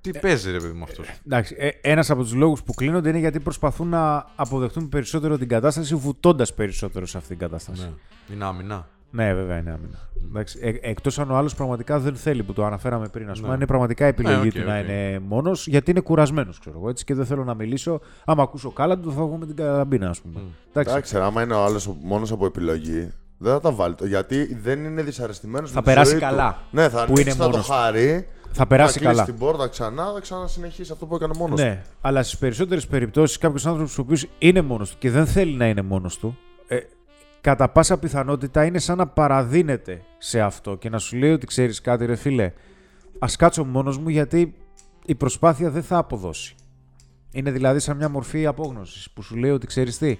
Τι 0.00 0.10
παίζει, 0.18 0.50
ρε 0.50 0.58
παιδί 0.58 0.72
μου 0.72 0.82
αυτός; 0.82 1.06
Εντάξει, 1.26 1.54
ε, 1.58 1.68
ένας 1.80 2.10
από 2.10 2.22
τους 2.22 2.34
λόγους 2.34 2.62
που 2.62 2.74
κλείνονται 2.74 3.08
είναι 3.08 3.18
γιατί 3.18 3.40
προσπαθούν 3.40 3.88
να 3.88 4.26
αποδεχτούν 4.36 4.88
περισσότερο 4.88 5.38
την 5.38 5.48
κατάσταση, 5.48 5.94
βουτώντας 5.94 6.54
περισσότερο 6.54 7.06
σε 7.06 7.16
αυτήν 7.18 7.38
την 7.38 7.48
κατάσταση. 7.48 7.82
Ναι. 8.28 8.34
Είναι 8.34 8.44
άμυνα. 8.44 8.88
Ναι, 9.10 9.34
βέβαια 9.34 9.58
είναι 9.58 9.70
άμυνα. 9.70 10.08
Εντάξει, 10.24 10.58
ε, 10.62 10.72
εκτός 10.80 11.18
αν 11.18 11.30
ο 11.30 11.36
άλλος 11.36 11.54
πραγματικά 11.54 11.98
δεν 11.98 12.16
θέλει, 12.16 12.42
που 12.42 12.52
το 12.52 12.64
αναφέραμε 12.64 13.08
πριν, 13.08 13.30
ας 13.30 13.36
πούμε, 13.38 13.48
Ναι. 13.50 13.54
είναι 13.56 13.66
πραγματικά 13.66 14.06
επιλογή 14.06 14.36
Ναι, 14.36 14.46
οκ, 14.46 14.52
του 14.52 14.64
να 14.64 14.78
οκ. 14.78 14.84
είναι 14.84 15.18
μόνος, 15.18 15.66
γιατί 15.66 15.90
είναι 15.90 16.00
κουρασμένος, 16.00 16.58
ξέρω 16.58 16.78
εγώ, 16.78 16.88
έτσι, 16.88 17.04
και 17.04 17.14
δεν 17.14 17.26
θέλω 17.26 17.44
να 17.44 17.54
μιλήσω. 17.54 18.00
Άμα 18.24 18.42
ακούσω 18.42 18.70
κάλαντα, 18.70 19.12
θα 19.12 19.22
βγω 19.22 19.36
με 19.36 19.46
την 19.46 19.56
καραμπίνα, 19.56 20.08
ας 20.08 20.20
πούμε. 20.20 20.40
Εντάξει, 20.68 20.92
Εντάξει, 20.92 21.16
άμα 21.18 21.42
είναι 21.42 21.54
ο 21.54 21.64
άλλος 21.64 21.94
μόνος 22.02 22.32
από 22.32 22.46
επιλογή, 22.46 23.12
δεν 23.42 23.52
θα 23.52 23.60
τα 23.60 23.70
βάλει. 23.72 23.94
το- 23.94 24.06
Γιατί 24.06 24.54
δεν 24.62 24.84
είναι 24.84 25.02
δυσαρεστημένος. 25.02 25.70
Θα 25.70 25.82
περάσει 25.82 26.16
καλά, 26.16 26.58
Ναι, 26.70 26.82
θα 26.82 26.96
που 26.96 26.98
ανοίξει, 26.98 27.22
είναι 27.22 27.30
θα 27.30 27.36
το 27.44 27.50
μόνος 27.50 27.66
του. 27.66 27.72
χαρεί. 27.72 28.26
θα 28.52 28.66
περάσει 28.66 28.92
θα 28.92 28.98
κλείσει 28.98 29.14
καλά. 29.14 29.24
την 29.26 29.38
πόρτα 29.38 29.68
ξανά, 29.68 30.12
θα 30.14 30.20
ξανασυνεχίσει 30.20 30.92
αυτό 30.92 31.06
που 31.06 31.14
έκανε 31.14 31.34
μόνος 31.36 31.60
του. 31.60 31.66
Ναι, 31.66 31.82
αλλά 32.00 32.22
στις 32.22 32.38
περισσότερες 32.38 32.86
περιπτώσεις 32.86 33.38
κάποιος 33.38 33.66
άνθρωπος 33.66 33.98
ο 33.98 34.00
οποίος 34.00 34.26
είναι 34.38 34.60
μόνος 34.62 34.90
του 34.90 34.96
και 34.98 35.10
δεν 35.10 35.26
θέλει 35.26 35.54
να 35.56 35.66
είναι 35.68 35.82
μόνος 35.82 36.18
του, 36.18 36.38
ε, 36.66 36.78
κατά 37.40 37.68
πάσα 37.68 37.98
πιθανότητα 37.98 38.64
είναι 38.64 38.78
σαν 38.78 38.96
να 38.98 39.06
παραδίνεται 39.06 40.02
σε 40.18 40.40
αυτό 40.40 40.76
και 40.76 40.88
να 40.88 40.98
σου 40.98 41.16
λέει 41.16 41.32
ότι 41.32 41.46
ξέρεις 41.46 41.80
κάτι, 41.80 42.06
ρε 42.06 42.16
φίλε, 42.16 42.52
ας 43.18 43.36
κάτσω 43.36 43.64
μόνος 43.64 43.98
μου 43.98 44.08
γιατί 44.08 44.54
η 45.06 45.14
προσπάθεια 45.14 45.70
δεν 45.70 45.82
θα 45.82 45.96
αποδώσει. 45.96 46.54
Είναι 47.32 47.50
δηλαδή 47.50 47.78
σαν 47.78 47.96
μια 47.96 48.08
μορφή 48.08 48.46
απόγνωσης 48.46 49.10
που 49.10 49.22
σου 49.22 49.36
λέει 49.36 49.50
ότι 49.50 49.66
ξέρεις 49.66 49.98
τι. 49.98 50.18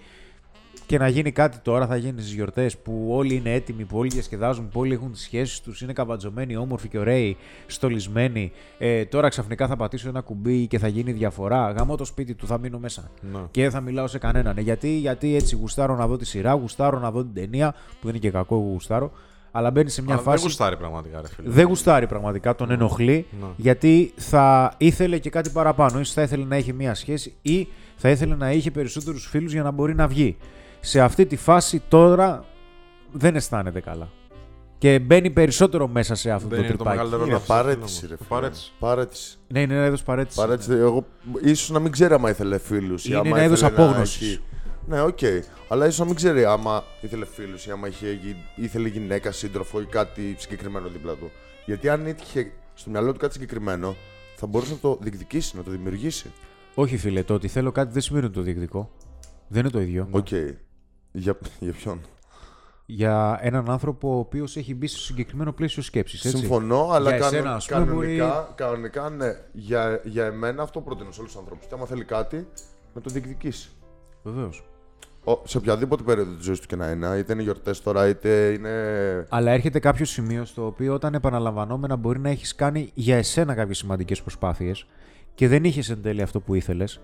Και 0.93 0.99
να 0.99 1.09
γίνει 1.09 1.33
κάτι 1.33 1.59
τώρα, 1.59 1.87
θα 1.87 1.97
γίνει 1.97 2.21
στις 2.21 2.33
γιορτές 2.33 2.79
που 2.79 3.07
όλοι 3.11 3.35
είναι 3.35 3.53
έτοιμοι, 3.53 3.85
που 3.85 3.99
όλοι 3.99 4.09
διασκεδάζουν, 4.09 4.69
που 4.69 4.81
όλοι 4.81 4.93
έχουν 4.93 5.13
τις 5.13 5.21
σχέσεις 5.21 5.61
τους, 5.61 5.81
είναι 5.81 5.93
καβατζωμένοι, 5.93 6.57
όμορφοι 6.57 6.89
και 6.89 6.99
ωραίοι, 6.99 7.37
στολισμένοι. 7.67 8.53
Ε, 8.79 9.05
τώρα 9.05 9.29
ξαφνικά 9.29 9.67
θα 9.67 9.77
πατήσω 9.77 10.09
ένα 10.09 10.21
κουμπί 10.21 10.67
και 10.67 10.79
θα 10.79 10.89
γίνει 10.89 11.13
διαφορά. 11.13 11.71
Γαμώ 11.71 11.97
το 11.97 12.05
σπίτι 12.05 12.35
του, 12.35 12.47
θα 12.47 12.59
μείνω 12.59 12.79
μέσα. 12.79 13.11
Ναι. 13.33 13.39
Και 13.51 13.63
δεν 13.63 13.71
θα 13.71 13.81
μιλάω 13.81 14.07
σε 14.07 14.19
κανέναν. 14.19 14.59
Ε, 14.59 14.61
Γιατί, 14.61 14.89
γιατί 14.89 15.35
έτσι 15.35 15.57
γουστάρω 15.57 15.97
να 15.97 16.07
δω 16.07 16.17
τη 16.17 16.27
σειρά, 16.27 16.53
γουστάρω 16.53 16.99
να 16.99 17.11
δω 17.11 17.23
την 17.23 17.35
ταινία, 17.35 17.73
που 17.73 17.97
δεν 18.03 18.11
είναι 18.11 18.19
και 18.19 18.31
κακό, 18.31 18.55
εγώ 18.55 18.65
γουστάρω. 18.65 19.13
Αλλά 19.53 19.71
μπαίνει 19.71 19.91
σε 19.91 20.03
μια 20.03 20.13
Αλλά 20.15 20.23
φάση. 20.23 20.37
Δεν 20.37 20.47
γουστάρει 20.47 20.77
πραγματικά, 20.77 21.21
ρε 21.21 21.29
φίλε. 21.29 21.51
Δεν 21.51 21.67
γουστάρει 21.67 22.07
πραγματικά, 22.07 22.55
τον 22.55 22.71
ενοχλεί, 22.71 23.27
Ναι. 23.41 23.47
γιατί 23.57 24.13
θα 24.17 24.75
ήθελε 24.77 25.19
και 25.19 25.31
κάτι 25.31 25.51
παραπάνω. 25.51 26.01
Ίσως 26.01 26.15
θα 26.15 26.23
ήθελε 26.23 26.45
να 26.45 26.57
έχει 26.57 26.73
μία 26.73 26.95
σχέση 26.95 27.35
ή 27.43 27.69
θα 27.97 28.11
ήθελε 28.11 28.35
να 28.35 28.53
είχε 28.53 28.71
περισσότερους 28.71 29.27
φίλους 29.27 29.53
για 29.53 29.63
να 29.63 29.71
μπορεί 29.71 29.95
να 29.95 30.07
βγει. 30.07 30.37
Σε 30.85 31.01
αυτή 31.01 31.27
τη 31.27 31.37
φάση 31.37 31.83
τώρα 31.89 32.45
δεν 33.13 33.37
αισθάνεται 33.37 33.81
καλά. 33.81 34.09
Και 34.79 34.99
μπαίνει 34.99 35.31
περισσότερο 35.31 35.89
μέσα 35.89 36.15
σε 36.15 36.31
αυτό 36.31 36.49
Δεν 36.49 36.59
το 36.59 36.65
είναι 36.65 36.73
το 36.77 36.77
τρυπάκι. 36.77 36.97
μεγαλύτερο 36.97 37.23
Είναι 37.23 37.33
λάθος, 37.33 37.47
παραίτηση, 37.49 38.01
φίλε 38.01 38.09
ρε 38.11 38.17
μου. 38.21 38.25
φίλε. 38.27 38.39
Παραίτηση. 38.41 38.73
Παραίτηση. 38.79 39.37
Ναι, 39.49 39.61
είναι 39.61 39.75
ένα 39.75 39.87
είδος 39.87 40.03
παραίτησης. 40.03 40.41
Παραίτηση. 40.41 40.73
Εγώ 40.73 41.07
ίσως 41.43 41.71
να 41.71 41.79
μην 41.79 41.93
ξέρει 41.93 42.15
άμα 42.15 42.31
ήθελε 42.31 42.59
φίλους. 42.59 43.05
Είναι 43.07 43.21
ένα 43.29 43.45
είδος 43.45 43.63
απόγνωσης. 43.63 44.41
Ναι, 44.87 45.03
οκ. 45.03 45.19
Αλλά 45.69 45.87
ίσως 45.87 45.99
να 45.99 46.05
μην 46.05 46.15
ξέρει 46.15 46.45
άμα 46.45 46.85
ήθελε 47.01 47.25
φίλους 47.25 47.67
ή 47.67 47.71
άμα 47.71 47.89
είχε, 47.89 48.13
γι- 48.23 48.37
ήθελε 48.57 48.89
γυναίκα, 48.89 49.33
σύντροφο 49.33 49.81
ή 49.81 49.85
κάτι 49.85 50.35
συγκεκριμένο 50.39 50.89
δίπλα 50.89 51.13
του. 51.15 51.31
Γιατί 51.67 51.89
αν 51.89 52.07
είχε 52.07 52.51
στο 52.75 52.91
μυαλό 52.91 53.13
του 53.13 53.19
κάτι 53.19 53.33
συγκεκριμένο, 53.33 53.97
θα 54.37 54.47
μπορούσε 54.47 54.73
να 54.73 54.79
το 54.79 54.99
διεκδικήσει, 55.01 55.57
να 55.57 55.63
το 55.63 55.71
δημιουργήσει. 55.71 56.31
Όχι, 56.75 56.97
φίλε, 56.97 57.23
το 57.23 57.35
ότι 57.35 57.49
θέλω 57.49 57.73
κάτι 57.73 57.93
δεν 57.93 58.03
σημαίνει 58.03 58.25
ότι 58.25 58.35
το 58.35 58.41
διεκδικώ. 58.43 58.91
Δεν 59.49 59.61
είναι 59.61 59.71
το 59.71 59.81
ίδιο. 59.81 60.09
Οκ. 60.11 60.29
Για, 61.13 61.37
για 61.61 61.73
ποιον; 61.73 62.01
Για 62.87 63.39
έναν 63.43 63.71
άνθρωπο 63.71 64.15
ο 64.17 64.19
οποίος 64.19 64.57
έχει 64.57 64.75
μπει 64.75 64.87
στο 64.87 64.99
συγκεκριμένο 64.99 65.53
πλαίσιο 65.53 65.83
σκέψης. 65.83 66.21
Συμφωνώ, 66.21 66.89
αλλά 66.91 67.09
Για 67.11 67.19
κανο- 67.19 67.35
εσένα, 67.37 67.55
ας 67.55 67.67
πούμε, 67.67 67.85
κανονικά, 67.85 68.53
κανονικά, 68.55 69.11
ναι. 69.11 69.37
Για, 69.53 70.01
για 70.05 70.25
εμένα 70.25 70.63
αυτό 70.63 70.81
προτείνω 70.81 71.13
σε 71.13 71.21
όλους 71.21 71.33
τους 71.33 71.41
ανθρώπους. 71.41 71.67
Και 71.67 71.75
άμα 71.75 71.87
θέλει 71.87 72.05
κάτι, 72.05 72.47
να 72.95 73.01
το 73.01 73.11
διεκδικήσει. 73.11 73.71
Βεβαίως. 74.23 74.65
Ο- 75.25 75.41
σε 75.45 75.57
οποιαδήποτε 75.57 76.03
περίοδο 76.03 76.35
της 76.35 76.45
ζωής 76.45 76.61
του 76.61 76.67
και 76.67 76.77
να 76.77 76.91
είναι, 76.91 77.17
είτε 77.19 77.33
είναι 77.33 77.43
γιορτές 77.43 77.83
τώρα, 77.83 78.09
είτε 78.09 78.49
είναι. 78.53 78.71
Αλλά 79.29 79.51
έρχεται 79.51 79.79
κάποιο 79.79 80.05
σημείο 80.05 80.45
στο 80.45 80.67
οποίο 80.67 80.95
όταν 80.95 81.15
επαναλαμβανόμενα 81.15 81.97
μπορεί 81.97 82.19
να 82.19 82.29
έχεις 82.31 82.55
κάνει 82.55 82.91
για 82.95 83.17
εσένα 83.17 83.55
κάποιες 83.55 83.79
σημαντικές 83.79 84.23
προσπάθειες 84.23 84.87
και 85.35 85.49
δεν 85.49 85.65
είχες 85.65 85.91
εν 85.91 86.03
τέλει 86.03 86.23
αυτό 86.23 86.41
που 86.41 86.55
ήθελες. 86.55 87.01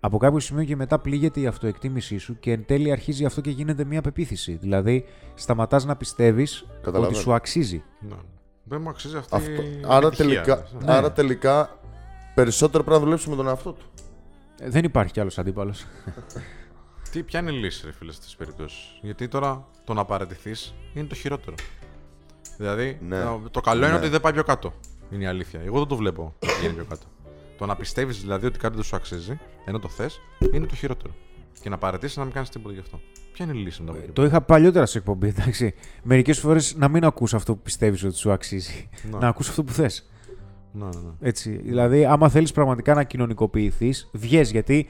Από 0.00 0.18
κάποιο 0.18 0.38
σημείο 0.40 0.64
και 0.64 0.76
μετά 0.76 0.98
πλήγεται 0.98 1.40
η 1.40 1.46
αυτοεκτίμησή 1.46 2.18
σου 2.18 2.38
και 2.38 2.52
εν 2.52 2.64
τέλει 2.66 2.92
αρχίζει 2.92 3.24
αυτό 3.24 3.40
και 3.40 3.50
γίνεται 3.50 3.84
μια 3.84 4.00
πεποίθηση. 4.00 4.52
Δηλαδή, 4.52 5.04
σταματάς 5.34 5.84
να 5.84 5.96
πιστεύεις 5.96 6.62
ότι 6.70 6.80
Καταλαβαίνω. 6.82 7.18
σου 7.20 7.32
αξίζει. 7.34 7.82
Ναι. 8.00 8.14
Δεν 8.64 8.80
μου 8.80 8.88
αξίζει 8.88 9.16
αυτή 9.16 9.34
Αυτό. 9.34 9.50
η 9.50 9.80
Άρα, 9.86 10.06
επιτυχία. 10.06 10.42
τελικά, 10.42 10.66
Ναι. 10.84 10.92
άρα 10.92 11.12
τελικά 11.12 11.78
περισσότερο 12.34 12.82
πρέπει 12.84 12.98
να 12.98 13.04
δουλέψεις 13.04 13.28
με 13.28 13.36
τον 13.36 13.46
εαυτό 13.48 13.72
του. 13.72 13.84
Ε, 14.60 14.68
Δεν 14.70 14.84
υπάρχει 14.84 15.12
κι 15.12 15.20
άλλος 15.20 15.38
αντίπαλος. 15.38 15.84
Τι, 17.10 17.22
ποια 17.22 17.40
είναι 17.40 17.50
η 17.50 17.54
λύση, 17.54 17.86
ρε 17.86 17.92
φίλε, 17.92 18.12
σε 18.12 18.18
αυτέ 18.22 18.30
τι 18.30 18.36
περιπτώσεις; 18.38 18.98
Γιατί 19.02 19.28
τώρα 19.28 19.66
το 19.84 19.92
να 19.94 20.04
παραιτηθείς 20.04 20.74
είναι 20.94 21.06
το 21.06 21.14
χειρότερο. 21.14 21.54
Δηλαδή, 22.56 22.98
Ναι. 23.02 23.22
το- 23.22 23.42
το 23.50 23.60
καλό 23.60 23.82
είναι 23.84 23.92
Ναι. 23.92 23.98
ότι 23.98 24.08
δεν 24.08 24.20
πάει 24.20 24.32
πιο 24.32 24.42
κάτω. 24.44 24.72
Είναι 25.10 25.24
η 25.24 25.26
αλήθεια. 25.26 25.60
Εγώ 25.64 25.78
δεν 25.78 25.86
το 25.86 25.96
βλέπω 25.96 26.34
να 26.46 26.52
πηγαίνει 26.52 26.74
πιο 26.74 26.84
κάτω. 26.84 27.06
Το 27.56 27.66
να 27.66 27.76
πιστεύεις 27.76 28.20
δηλαδή 28.20 28.46
ότι 28.46 28.58
κάτι 28.58 28.74
δεν 28.74 28.84
σου 28.84 28.96
αξίζει, 28.96 29.38
ενώ 29.64 29.78
το 29.78 29.88
θες, 29.88 30.20
είναι 30.52 30.66
το 30.66 30.74
χειρότερο. 30.74 31.14
Και 31.60 31.68
να 31.68 31.78
παραιτήσει 31.78 32.18
να 32.18 32.24
μην 32.24 32.34
κάνεις 32.34 32.48
τίποτα 32.48 32.74
γι' 32.74 32.80
αυτό. 32.80 33.00
Ποια 33.32 33.44
είναι 33.44 33.58
η 33.58 33.60
λύση 33.60 33.80
μετά 33.80 33.92
από 33.92 34.02
εκεί 34.02 34.12
το 34.12 34.24
είχα 34.24 34.40
παλιότερα 34.40 34.86
σε 34.86 34.98
εκπομπή, 34.98 35.28
εντάξει. 35.28 35.74
Μερικές 36.02 36.38
φορές 36.38 36.74
να 36.76 36.88
μην 36.88 37.04
ακούς 37.04 37.34
αυτό 37.34 37.54
που 37.54 37.62
πιστεύεις 37.62 38.04
ότι 38.04 38.16
σου 38.16 38.32
αξίζει. 38.32 38.88
Ναι. 39.10 39.18
Να 39.18 39.28
ακούς 39.28 39.48
αυτό 39.48 39.64
που 39.64 39.72
θες. 39.72 40.10
Ναι, 40.72 40.84
ναι, 40.84 41.00
ναι. 41.00 41.10
Έτσι. 41.20 41.50
Δηλαδή, 41.50 42.04
άμα 42.04 42.28
θέλεις 42.28 42.52
πραγματικά 42.52 42.94
να 42.94 43.04
κοινωνικοποιηθείς, 43.04 44.10
βγες 44.12 44.50
γιατί. 44.50 44.86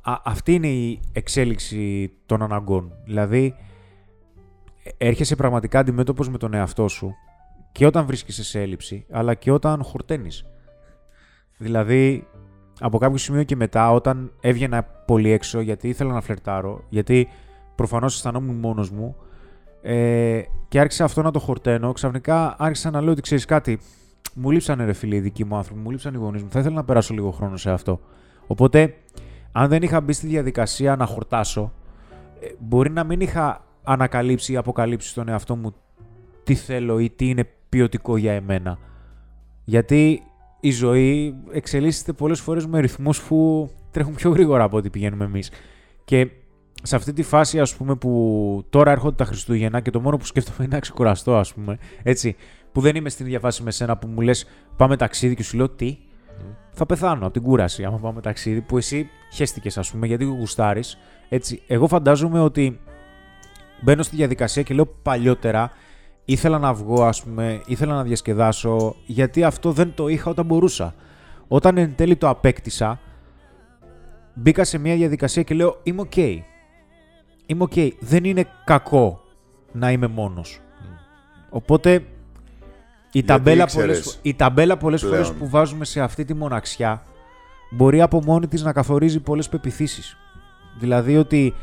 Α, 0.00 0.20
αυτή 0.24 0.54
είναι 0.54 0.68
η 0.68 1.00
εξέλιξη 1.12 2.12
των 2.26 2.42
αναγκών. 2.42 2.92
Δηλαδή, 3.04 3.54
ε, 4.82 4.90
έρχεσαι 5.06 5.36
πραγματικά 5.36 5.78
αντιμέτωπος 5.78 6.28
με 6.28 6.38
τον 6.38 6.54
εαυτό 6.54 6.88
σου 6.88 7.14
και 7.72 7.86
όταν 7.86 8.06
βρίσκεσαι 8.06 8.44
σε 8.44 8.60
έλλειψη, 8.60 9.06
αλλά 9.10 9.34
και 9.34 9.50
όταν 9.50 9.82
χορταίνεις. 9.82 10.44
Δηλαδή, 11.56 12.26
από 12.80 12.98
κάποιο 12.98 13.16
σημείο 13.16 13.42
και 13.42 13.56
μετά, 13.56 13.92
όταν 13.92 14.32
έβγαινα 14.40 14.82
πολύ 14.82 15.30
έξω, 15.30 15.60
γιατί 15.60 15.88
ήθελα 15.88 16.12
να 16.12 16.20
φλερτάρω, 16.20 16.84
γιατί 16.88 17.28
προφανώς 17.74 18.14
αισθανόμουν 18.14 18.56
μόνος 18.56 18.90
μου, 18.90 19.16
ε, 19.82 20.42
και 20.68 20.80
άρχισα 20.80 21.04
αυτό 21.04 21.22
να 21.22 21.30
το 21.30 21.38
χορταίνω, 21.38 21.92
ξαφνικά 21.92 22.56
άρχισα 22.58 22.90
να 22.90 23.00
λέω 23.00 23.12
ότι 23.12 23.20
ξέρεις 23.20 23.44
κάτι. 23.44 23.80
Μου 24.34 24.50
λείψανε 24.50 24.84
ρε 24.84 24.92
φίλοι 24.92 25.16
οι 25.16 25.20
δικοί 25.20 25.44
μου 25.44 25.56
άνθρωποι, 25.56 25.80
μου 25.80 25.90
λείψαν 25.90 26.14
οι 26.14 26.16
γονείς 26.16 26.42
μου. 26.42 26.48
Θα 26.50 26.58
ήθελα 26.58 26.74
να 26.74 26.84
περάσω 26.84 27.14
λίγο 27.14 27.30
χρόνο 27.30 27.56
σε 27.56 27.70
αυτό. 27.70 28.00
Οπότε, 28.46 28.94
αν 29.52 29.68
δεν 29.68 29.82
είχα 29.82 30.00
μπει 30.00 30.12
στη 30.12 30.26
διαδικασία 30.26 30.96
να 30.96 31.06
χορτάσω, 31.06 31.72
ε, 32.40 32.46
μπορεί 32.58 32.90
να 32.90 33.04
μην 33.04 33.20
είχα 33.20 33.64
ανακαλύψει 33.82 34.52
ή 34.52 34.56
αποκαλύψει 34.56 35.08
στον 35.08 35.28
εαυτό 35.28 35.56
μου 35.56 35.74
τι 36.44 36.54
θέλω 36.54 36.98
ή 36.98 37.10
τι 37.10 37.28
είναι 37.28 37.48
ποιοτικό 37.72 38.16
για 38.16 38.32
εμένα. 38.32 38.78
Γιατί 39.64 40.22
η 40.60 40.70
ζωή 40.70 41.34
εξελίσσεται 41.52 42.12
πολλές 42.12 42.40
φορές 42.40 42.66
με 42.66 42.80
ρυθμούς 42.80 43.22
που 43.22 43.70
τρέχουν 43.90 44.14
πιο 44.14 44.30
γρήγορα 44.30 44.64
από 44.64 44.76
ό,τι 44.76 44.90
πηγαίνουμε 44.90 45.24
εμείς. 45.24 45.50
Και 46.04 46.30
σε 46.82 46.96
αυτή 46.96 47.12
τη 47.12 47.22
φάση, 47.22 47.60
ας 47.60 47.76
πούμε, 47.76 47.94
που 47.94 48.64
τώρα 48.70 48.90
έρχονται 48.90 49.16
τα 49.16 49.24
Χριστούγεννα 49.24 49.80
και 49.80 49.90
το 49.90 50.00
μόνο 50.00 50.16
που 50.16 50.24
σκέφτομαι 50.24 50.56
είναι 50.60 50.74
να 50.74 50.80
ξεκουραστώ, 50.80 51.36
ας 51.36 51.54
πούμε, 51.54 51.78
έτσι, 52.02 52.36
που 52.72 52.80
δεν 52.80 52.96
είμαι 52.96 53.08
στην 53.08 53.26
ίδια 53.26 53.40
φάση 53.40 53.62
με 53.62 53.70
σένα 53.70 53.96
που 53.96 54.06
μου 54.06 54.20
λες 54.20 54.46
πάμε 54.76 54.96
ταξίδι 54.96 55.34
και 55.34 55.42
σου 55.42 55.56
λέω 55.56 55.68
τι, 55.68 55.98
θα 56.70 56.86
πεθάνω 56.86 57.24
από 57.24 57.32
την 57.32 57.42
κούραση 57.42 57.84
άμα 57.84 57.98
πάμε 57.98 58.20
ταξίδι 58.20 58.60
που 58.60 58.76
εσύ 58.76 59.08
χέστηκες, 59.32 59.78
ας 59.78 59.90
πούμε, 59.90 60.06
γιατί 60.06 60.24
γουστάρεις. 60.24 60.98
Έτσι, 61.28 61.62
εγώ 61.66 61.86
φαντάζομαι 61.86 62.40
ότι 62.40 62.80
μπαίνω 63.82 64.02
στη 64.02 64.16
διαδικασία 64.16 64.62
και 64.62 64.74
λέω 64.74 64.86
παλιότερα 64.86 65.70
ήθελα 66.24 66.58
να 66.58 66.74
βγω, 66.74 67.04
ας 67.04 67.22
πούμε, 67.22 67.62
ήθελα 67.66 67.94
να 67.94 68.02
διασκεδάσω, 68.02 68.96
γιατί 69.06 69.44
αυτό 69.44 69.72
δεν 69.72 69.92
το 69.94 70.08
είχα 70.08 70.30
όταν 70.30 70.44
μπορούσα. 70.46 70.94
Όταν 71.48 71.78
εν 71.78 71.94
τέλει 71.96 72.16
το 72.16 72.28
απέκτησα, 72.28 73.00
μπήκα 74.34 74.64
σε 74.64 74.78
μια 74.78 74.96
διαδικασία 74.96 75.42
και 75.42 75.54
λέω 75.54 75.80
είμαι 75.82 76.00
οκ. 76.00 76.16
Είμαι 77.46 77.62
οκ. 77.62 77.72
Δεν 78.00 78.24
είναι 78.24 78.46
κακό 78.64 79.20
να 79.72 79.90
είμαι 79.90 80.06
μόνος. 80.06 80.60
Οπότε 81.50 82.04
η 83.12 83.22
ταμπέλα, 83.22 83.62
ήξερες; 83.62 84.00
πολλές, 84.00 84.18
η 84.22 84.34
ταμπέλα 84.34 84.76
πολλές 84.76 85.00
πλέον. 85.00 85.24
φορές 85.24 85.38
που 85.38 85.48
βάζουμε 85.48 85.84
σε 85.84 86.00
αυτή 86.00 86.24
τη 86.24 86.34
μοναξιά 86.34 87.02
μπορεί 87.70 88.00
από 88.00 88.22
μόνη 88.24 88.46
της 88.46 88.62
να 88.62 88.72
καθορίζει 88.72 89.20
πολλές 89.20 89.48
πεπιθήσεις. 89.48 90.16
Δηλαδή 90.78 91.16
ότι 91.16 91.54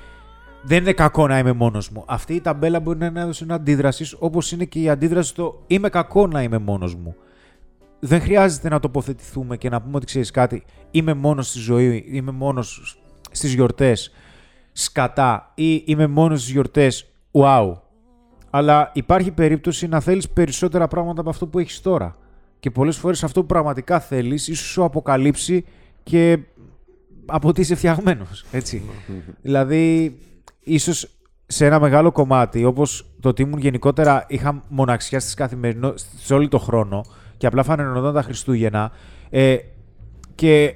δεν 0.63 0.81
είναι 0.81 0.93
κακό 0.93 1.27
να 1.27 1.37
είμαι 1.37 1.51
μόνος 1.51 1.89
μου. 1.89 2.03
Αυτή 2.07 2.33
η 2.33 2.41
ταμπέλα 2.41 2.79
μπορεί 2.79 2.97
να 2.97 3.05
είναι 3.05 3.21
έδωση 3.21 3.45
αντίδρασης 3.49 4.15
όπως 4.19 4.51
είναι 4.51 4.65
και 4.65 4.79
η 4.81 4.89
αντίδραση 4.89 5.29
στο 5.29 5.63
είμαι 5.67 5.89
κακό 5.89 6.27
να 6.27 6.43
είμαι 6.43 6.57
μόνος 6.57 6.95
μου. 6.95 7.15
Δεν 7.99 8.21
χρειάζεται 8.21 8.69
να 8.69 8.79
τοποθετηθούμε 8.79 9.57
και 9.57 9.69
να 9.69 9.81
πούμε 9.81 9.95
ότι 9.95 10.05
ξέρεις 10.05 10.31
κάτι, 10.31 10.63
είμαι 10.91 11.13
μόνος 11.13 11.47
στη 11.49 11.59
ζωή, 11.59 12.05
είμαι 12.11 12.31
μόνος 12.31 12.99
στις 13.31 13.53
γιορτές, 13.53 14.11
σκατά 14.71 15.51
ή 15.55 15.83
είμαι 15.85 16.07
μόνος 16.07 16.39
στις 16.39 16.51
γιορτές, 16.51 17.05
wow. 17.31 17.73
Αλλά 18.49 18.91
υπάρχει 18.93 19.31
περίπτωση 19.31 19.87
να 19.87 19.99
θέλεις 19.99 20.29
περισσότερα 20.29 20.87
πράγματα 20.87 21.21
από 21.21 21.29
αυτό 21.29 21.47
που 21.47 21.59
έχεις 21.59 21.81
τώρα. 21.81 22.17
Και 22.59 22.71
πολλές 22.71 22.97
φορές 22.97 23.23
αυτό 23.23 23.41
που 23.41 23.45
πραγματικά 23.45 23.99
θέλεις 23.99 24.47
ίσως 24.47 24.67
σου 24.67 24.83
αποκαλύψει 24.83 25.65
και 26.03 26.39
από 27.25 27.53
τι 27.53 27.61
είσαι 27.61 27.75
φτιαγμένος, 27.75 28.45
έτσι. 28.51 28.81
δηλαδή, 29.41 30.17
ίσως 30.73 31.07
σε 31.45 31.65
ένα 31.65 31.79
μεγάλο 31.79 32.11
κομμάτι, 32.11 32.63
όπως 32.63 33.05
το 33.19 33.29
ότι 33.29 33.41
ήμουν 33.41 33.59
γενικότερα 33.59 34.25
είχα 34.27 34.63
μοναξιά 34.67 35.19
στις 35.19 35.33
καθημερινό, 35.33 35.93
σε 36.17 36.33
όλο 36.33 36.47
το 36.47 36.57
χρόνο 36.59 37.05
και 37.37 37.47
απλά 37.47 37.63
φανερωνόταν 37.63 38.13
τα 38.13 38.21
Χριστούγεννα 38.21 38.91
ε, 39.29 39.57
και 40.35 40.75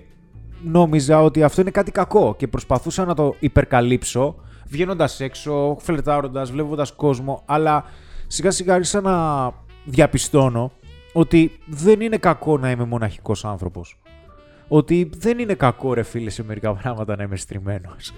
νόμιζα 0.63 1.21
ότι 1.21 1.43
αυτό 1.43 1.61
είναι 1.61 1.71
κάτι 1.71 1.91
κακό 1.91 2.35
και 2.37 2.47
προσπαθούσα 2.47 3.05
να 3.05 3.13
το 3.13 3.35
υπερκαλύψω 3.39 4.35
βγαίνοντας 4.67 5.19
έξω, 5.19 5.77
φλερτάροντας, 5.79 6.51
βλέποντας 6.51 6.91
κόσμο, 6.91 7.43
αλλά 7.45 7.83
σιγά 8.27 8.51
σιγά 8.51 8.73
άρχισα 8.73 9.01
να 9.01 9.51
διαπιστώνω 9.85 10.71
ότι 11.13 11.51
δεν 11.67 12.01
είναι 12.01 12.17
κακό 12.17 12.57
να 12.57 12.71
είμαι 12.71 12.85
μοναχικός 12.85 13.45
άνθρωπος. 13.45 14.01
Ότι 14.67 15.09
δεν 15.17 15.39
είναι 15.39 15.53
κακό 15.53 15.93
ρε 15.93 16.03
φίλε 16.03 16.29
σε 16.29 16.43
μερικά 16.43 16.73
πράγματα 16.73 17.15
να 17.15 17.23
είμαι 17.23 17.35
στριμμένος. 17.35 18.13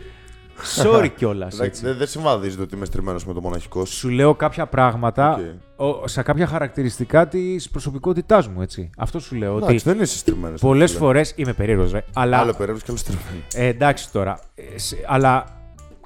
Sorry 0.84 1.10
κιόλας. 1.16 1.54
Εντάξει, 1.60 1.82
Δεν 1.86 1.98
δεν 1.98 2.08
συμβαδίζεται 2.08 2.62
ότι 2.62 2.76
είμαι 2.76 2.86
στριμμένος 2.86 3.26
με 3.26 3.34
το 3.34 3.42
μοναχικός 3.42 3.90
σου. 3.90 3.96
Σου 3.98 4.10
λέω 4.10 4.36
κάποια 4.36 4.66
πράγματα 4.66 5.40
Οκ. 5.78 6.04
ο- 6.04 6.08
σε 6.08 6.22
κάποια 6.22 6.48
χαρακτηριστικά 6.48 7.28
της 7.28 7.70
προσωπικότητάς 7.70 8.48
μου, 8.48 8.62
έτσι. 8.62 8.90
Αυτό 8.98 9.20
σου 9.20 9.36
λέω. 9.36 9.58
Εντάξει, 9.58 9.76
ότι 9.76 9.84
δεν 9.84 10.02
είσαι 10.02 10.18
στριμμένος. 10.18 10.62
πολλές 10.62 10.92
φορές 10.92 11.34
είμαι 11.36 11.54
περίεργος, 11.54 11.92
ρε. 11.92 12.04
Αλλά. 12.14 12.38
Άλλο 12.38 12.54
περίεργο 12.54 12.78
και 12.78 12.86
άλλο 12.88 12.98
στριμμένο. 12.98 13.28
Ε, 13.54 13.66
εντάξει 13.66 14.12
τώρα. 14.12 14.40
Ε, 14.56 14.78
σε- 14.78 14.98
αλλά 15.08 15.46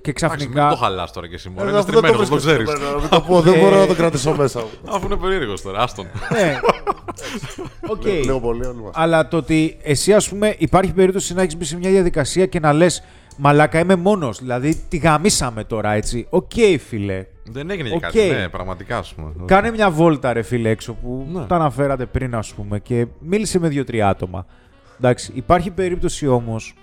και 0.01 0.09
Εντάξει, 0.09 0.25
μην 0.25 0.37
ξαφνικά. 0.53 0.69
το 0.69 0.75
χαλάς 0.75 1.11
τώρα 1.11 1.27
και 1.27 1.35
εσύ. 1.35 1.49
Μόνο 1.49 1.65
Ε, 1.65 1.69
είναι 1.69 1.79
αυτό 1.79 1.91
δεν 1.91 1.99
στριμμένος, 1.99 2.29
το 2.29 2.35
βρίσκω 2.35 2.49
ξέρεις. 2.51 2.69
στριμμένο, 2.69 2.95
να 2.95 3.01
μην 3.01 3.09
το 3.09 3.21
πω, 3.21 3.41
Δεν 3.41 3.53
Ε, 3.53 3.59
μπορώ 3.59 3.79
να 3.79 3.87
το 3.87 3.93
κρατήσω 3.95 4.35
μέσα 4.35 4.59
μου. 4.59 4.69
Αφού 4.95 5.05
είναι 5.05 5.15
περίεργος 5.15 5.61
τώρα, 5.61 5.79
άστον. 5.81 6.05
Ναι. 7.21 7.89
Οκ. 7.91 8.03
Λίγο 8.05 8.39
πολύ 8.39 8.65
όλοι 8.65 8.81
μας. 8.81 8.91
Αλλά 8.95 9.27
το 9.27 9.37
ότι 9.37 9.77
εσύ, 9.83 10.13
ας 10.13 10.29
πούμε, 10.29 10.55
υπάρχει 10.57 10.93
περίπτωση 10.93 11.33
να 11.33 11.41
έχεις 11.41 11.57
μπει 11.57 11.65
σε 11.65 11.77
μια 11.77 11.89
διαδικασία 11.89 12.45
και 12.45 12.59
να 12.59 12.73
λες 12.73 13.03
Μαλάκα 13.41 13.79
είμαι 13.79 13.95
μόνος. 13.95 14.39
Δηλαδή 14.39 14.75
τη 14.89 14.97
γαμίσαμε 14.97 15.63
τώρα 15.63 15.91
έτσι. 15.91 16.27
Οκ, 16.29 16.51
φίλε. 16.87 17.25
Δεν 17.43 17.69
έγινε 17.69 17.89
και 17.89 17.95
Οκ. 17.95 18.01
κάτι. 18.01 18.19
Ναι, 18.29 18.49
πραγματικά 18.49 18.97
ας 18.97 19.13
πούμε. 19.13 19.31
Κάνε 19.45 19.71
μια 19.71 19.89
βόλτα, 19.91 20.33
ρε 20.33 20.41
φίλε, 20.41 20.69
έξω 20.69 20.93
που 20.93 21.27
Ναι. 21.33 21.45
τα 21.45 21.55
αναφέρατε 21.55 22.05
πριν, 22.05 22.35
ας 22.35 22.53
πούμε, 22.53 22.79
και 22.79 23.07
μίλησε 23.19 23.59
με 23.59 23.67
δύο-τρία 23.67 24.09
άτομα. 24.09 24.45
Εντάξει, 24.97 25.31
υπάρχει 25.35 25.71
περίπτωση 25.71 26.27
όμως. 26.27 26.73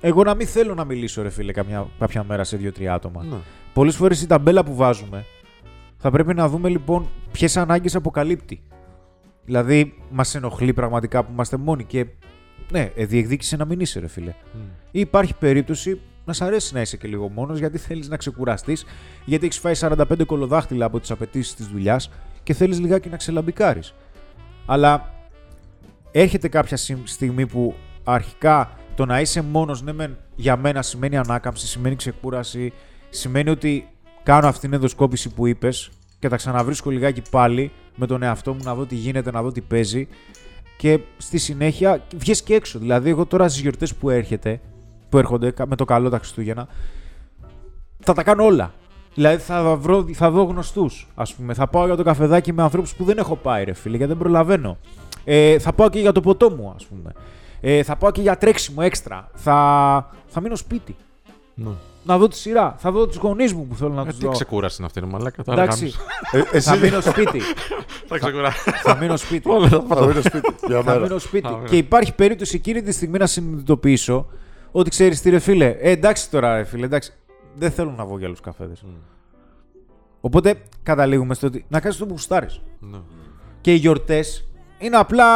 Εγώ 0.00 0.22
να 0.22 0.34
μην 0.34 0.46
θέλω 0.46 0.74
να 0.74 0.84
μιλήσω, 0.84 1.22
ρε 1.22 1.30
φίλε, 1.30 1.52
καμιά, 1.52 1.86
κάποια 1.98 2.24
μέρα 2.24 2.44
σε 2.44 2.56
δύο-τρία 2.56 2.94
άτομα. 2.94 3.24
Ναι. 3.24 3.36
Πολλές 3.72 3.96
φορές 3.96 4.22
η 4.22 4.26
ταμπέλα 4.26 4.64
που 4.64 4.74
βάζουμε 4.74 5.24
θα 5.98 6.10
πρέπει 6.10 6.34
να 6.34 6.48
δούμε 6.48 6.68
λοιπόν 6.68 7.08
ποιες 7.32 7.56
ανάγκες 7.56 7.94
αποκαλύπτει. 7.94 8.62
Δηλαδή, 9.44 9.94
μας 10.10 10.34
ενοχλεί 10.34 10.72
πραγματικά 10.72 11.24
που 11.24 11.30
είμαστε 11.32 11.56
μόνοι 11.56 11.84
και. 11.84 12.06
Ναι, 12.72 12.90
ε, 12.94 13.04
διεκδίκησε 13.04 13.56
να 13.56 13.64
μην 13.64 13.80
είσαι, 13.80 14.00
ρε 14.00 14.08
φίλε. 14.08 14.34
Ή 14.90 15.00
υπάρχει 15.00 15.34
περίπτωση 15.34 16.00
να 16.24 16.32
σ' 16.32 16.40
αρέσει 16.42 16.74
να 16.74 16.80
είσαι 16.80 16.96
και 16.96 17.08
λίγο 17.08 17.28
μόνος 17.28 17.58
γιατί 17.58 17.78
θέλεις 17.78 18.08
να 18.08 18.16
ξεκουραστείς, 18.16 18.84
γιατί 19.24 19.44
έχεις 19.46 19.58
φάει 19.58 19.74
45 19.74 20.24
κολοδάχτυλα 20.26 20.84
από 20.84 21.00
τις 21.00 21.10
απαιτήσεις 21.10 21.54
της 21.54 21.66
δουλειάς 21.66 22.10
και 22.42 22.54
θέλεις 22.54 22.80
λιγάκι 22.80 23.08
να 23.08 23.16
ξελαμπικάρεις. 23.16 23.94
Αλλά 24.66 25.12
έρχεται 26.12 26.48
κάποια 26.48 26.76
σι- 26.76 27.08
στιγμή 27.08 27.46
που 27.46 27.74
αρχικά 28.04 28.70
το 28.94 29.06
να 29.06 29.20
είσαι 29.20 29.42
μόνος, 29.42 29.82
ναι 29.82 29.92
μεν 29.92 30.16
για 30.36 30.56
μένα 30.56 30.82
σημαίνει 30.82 31.16
ανάκαμψη, 31.16 31.66
σημαίνει 31.66 31.96
ξεκούραση, 31.96 32.72
σημαίνει 33.08 33.50
ότι 33.50 33.88
κάνω 34.22 34.46
αυτήν 34.46 34.60
την 34.62 34.72
ενδοσκόπηση 34.72 35.28
που 35.28 35.46
είπες 35.46 35.90
και 36.18 36.28
τα 36.28 36.36
ξαναβρίσκω 36.36 36.90
λιγάκι 36.90 37.22
πάλι 37.30 37.72
με 37.94 38.06
τον 38.06 38.22
εαυτό 38.22 38.52
μου 38.52 38.60
να 38.64 38.74
δω 38.74 38.86
τι 38.86 38.94
γίνεται, 38.94 39.30
να 39.30 39.42
δω 39.42 39.52
τι 39.52 39.60
παίζει 39.60 40.08
και 40.76 40.98
στη 41.18 41.38
συνέχεια 41.38 42.02
βγες 42.16 42.42
και 42.42 42.54
έξω. 42.54 42.78
Δηλαδή 42.78 43.10
εγώ 43.10 43.26
τώρα 43.26 43.48
στις 43.48 43.60
γιορτές 43.60 43.94
που, 43.94 44.10
έρχεται, 44.10 44.60
που 45.08 45.18
έρχονται 45.18 45.50
κα- 45.50 45.66
με 45.66 45.76
το 45.76 45.84
καλό 45.84 46.08
τα 46.08 46.18
Χριστούγεννα 46.18 46.68
θα 48.04 48.12
τα 48.12 48.22
κάνω 48.22 48.44
όλα. 48.44 48.72
Δηλαδή 49.14 49.42
θα, 49.42 49.76
βρω, 49.76 50.06
θα 50.12 50.30
δω 50.30 50.42
γνωστούς. 50.42 51.08
Α 51.14 51.22
πούμε, 51.36 51.54
θα 51.54 51.66
πάω 51.66 51.86
για 51.86 51.96
το 51.96 52.02
καφεδάκι 52.02 52.52
με 52.52 52.62
ανθρώπους 52.62 52.94
που 52.94 53.04
δεν 53.04 53.18
έχω 53.18 53.36
πάει, 53.36 53.64
ρε 53.64 53.72
φίλε, 53.72 53.96
γιατί 53.96 54.12
δεν 54.12 54.20
προλαβαίνω. 54.22 54.78
Ε, 55.24 55.58
θα 55.58 55.72
πάω 55.72 55.88
και 55.90 56.00
για 56.00 56.12
το 56.12 56.20
ποτό 56.20 56.50
μου, 56.50 56.72
ας 56.76 56.86
πούμε. 56.86 57.12
Ε, 57.60 57.82
θα 57.82 57.96
πάω 57.96 58.10
και 58.10 58.20
για 58.20 58.36
τρέξιμο 58.38 58.78
έξτρα. 58.84 59.28
Θα, 59.34 60.10
θα 60.26 60.40
μείνω 60.40 60.56
σπίτι. 60.56 60.96
Ναι. 61.54 61.70
Να 62.04 62.18
δω 62.18 62.28
τη 62.28 62.36
σειρά. 62.36 62.74
Θα 62.78 62.90
δω 62.90 63.06
τους 63.06 63.16
γονείς 63.16 63.52
μου 63.52 63.66
που 63.66 63.74
θέλω 63.74 63.92
να 63.92 64.00
Ε, 64.00 64.04
τους 64.04 64.16
τι 64.18 64.24
δω. 64.24 64.30
ξεκούραση 64.30 64.76
είναι 64.78 64.86
αυτή, 64.86 65.00
ρε 65.00 65.06
μαλάκα. 65.06 65.42
Τώρα 65.42 65.62
Εντάξει, 65.62 65.94
γάμισε. 66.32 66.48
Ε, 66.52 66.56
εσύ 66.56 66.68
θα 66.70 66.76
μείνω 66.76 67.00
σπίτι. 67.00 67.40
Θα 68.06 68.18
ξεκουράσει. 68.18 68.70
θα 68.70 68.96
μείνω 68.96 69.16
σπίτι. 69.16 69.48
θα 69.88 70.06
μείνω 70.06 70.20
σπίτι 70.22 70.54
για 70.66 70.82
θα 70.82 70.90
μέρα. 70.92 70.98
μείνω 71.00 71.18
σπίτι. 71.18 71.46
Α, 71.46 71.58
και 71.66 71.76
υπάρχει 71.76 72.14
περίπτωση 72.14 72.56
εκείνη 72.56 72.82
τη 72.82 72.92
στιγμή 72.92 73.18
να 73.18 73.26
συνειδητοποιήσω 73.26 74.26
ότι 74.72 74.90
ξέρεις 74.90 75.20
τι, 75.20 75.30
ρε 75.30 75.38
φίλε. 75.38 75.66
Ε, 75.80 75.90
εντάξει 75.90 76.30
τώρα, 76.30 76.56
ρε 76.56 76.64
φίλε, 76.64 76.84
εντάξει. 76.84 77.12
Δεν 77.54 77.70
θέλω 77.70 77.90
να 77.90 78.04
βγω 78.04 78.18
για 78.18 78.26
άλλους 78.26 78.40
καφέδες. 78.40 78.84
Οπότε 80.20 80.54
καταλήγουμε 80.82 81.34
στο 81.34 81.46
ότι 81.46 81.64
να 81.68 81.80
κάνεις 81.80 81.96
το 81.96 82.04
που 82.06 82.10
γουστάρεις. 82.12 82.60
Ναι. 82.80 82.98
Και 83.60 83.72
οι 83.72 83.76
γιορτές 83.76 84.48
είναι 84.78 84.96
απλά. 84.96 85.26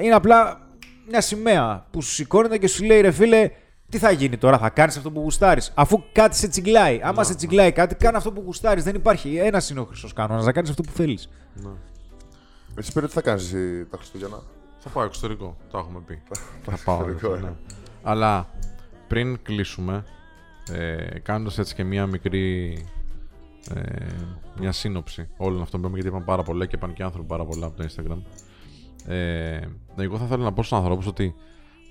Είναι 0.00 0.14
απλά 0.14 0.60
μια 1.08 1.20
σημαία 1.20 1.86
που 1.90 2.02
σου 2.02 2.10
σηκώνεται 2.10 2.58
και 2.58 2.68
σου 2.68 2.84
λέει 2.84 3.00
ρε 3.00 3.10
φίλε, 3.10 3.50
τι 3.92 3.98
θα 3.98 4.10
γίνει 4.10 4.36
τώρα, 4.36 4.58
θα 4.58 4.70
κάνεις 4.70 4.96
αυτό 4.96 5.10
που 5.10 5.20
γουστάρεις; 5.20 5.72
Αφού 5.74 6.02
κάτι 6.12 6.36
σε 6.36 6.48
τσιγκλάει. 6.48 7.00
Άμα 7.02 7.24
σε 7.24 7.34
τσιγκλάει 7.34 7.72
κάτι, 7.72 7.94
κάνε 7.94 8.16
αυτό 8.16 8.32
που 8.32 8.42
γουστάρεις. 8.44 8.84
Δεν 8.84 8.94
υπάρχει. 8.94 9.36
Ένας 9.36 9.70
είναι 9.70 9.80
ο 9.80 9.84
χρυσό 9.84 10.08
κανόνας, 10.14 10.44
να 10.44 10.52
κάνεις 10.52 10.70
αυτό 10.70 10.82
που 10.82 10.92
θέλεις. 10.92 11.28
Εσύ 12.74 12.92
πήρε 12.92 13.06
τι 13.06 13.12
θα 13.12 13.20
κάνεις 13.20 13.54
τα 13.90 13.96
Χριστούγεννα; 13.96 14.42
Θα 14.78 14.88
πάω 14.88 15.04
εξωτερικό, 15.04 15.56
το 15.70 15.78
έχουμε 15.78 16.00
πει. 16.06 16.22
θα 16.62 16.78
πάω. 16.84 16.96
εξωτερικό, 16.96 17.36
ναι. 17.36 17.48
ε. 17.48 17.52
Αλλά 18.02 18.48
πριν 19.08 19.42
κλείσουμε, 19.42 20.04
ε, 20.72 21.18
κάνοντας 21.18 21.58
έτσι 21.58 21.74
και 21.74 21.84
μία 21.84 22.06
μικρή 22.06 22.76
ε, 23.74 23.80
μια 24.58 24.72
σύνοψη 24.72 25.28
όλων 25.36 25.62
αυτών 25.62 25.80
που 25.80 25.86
είπαμε, 25.86 25.94
γιατί 25.94 26.08
είπαμε 26.08 26.24
πάρα 26.24 26.42
πολλά 26.42 26.66
και 26.66 26.76
είπαν 26.76 26.92
και 26.92 27.02
άνθρωποι 27.02 27.26
πάρα 27.28 27.44
πολλά 27.44 27.66
από 27.66 27.76
το 27.76 27.88
Instagram. 27.88 28.18
Ε, 29.06 29.60
εγώ 29.96 30.18
θα 30.18 30.24
ήθελα 30.24 30.44
να 30.44 30.52
πω 30.52 30.62
στους 30.62 30.78
ανθρώπους 30.78 31.06
ότι 31.06 31.34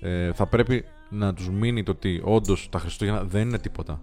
ε, 0.00 0.32
θα 0.32 0.46
πρέπει 0.46 0.84
να 1.12 1.34
τους 1.34 1.50
μείνει 1.50 1.82
το 1.82 1.90
ότι 1.90 2.20
όντως 2.24 2.68
τα 2.70 2.78
Χριστούγεννα 2.78 3.24
δεν 3.24 3.48
είναι 3.48 3.58
τίποτα. 3.58 4.00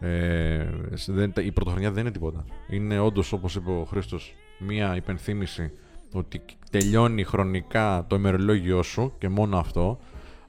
Ε, 0.00 0.70
δεν, 1.06 1.32
η 1.36 1.52
πρωτοχρονιά 1.52 1.90
δεν 1.90 2.02
είναι 2.02 2.12
τίποτα. 2.12 2.44
Είναι 2.68 2.98
όντως, 2.98 3.32
όπως 3.32 3.54
είπε 3.54 3.70
ο 3.70 3.84
Χρήστος, 3.84 4.34
μία 4.58 4.96
υπενθύμηση 4.96 5.72
ότι 6.12 6.42
τελειώνει 6.70 7.24
χρονικά 7.24 8.04
το 8.06 8.16
ημερολόγιο 8.16 8.82
σου 8.82 9.12
και 9.18 9.28
μόνο 9.28 9.58
αυτό, 9.58 9.98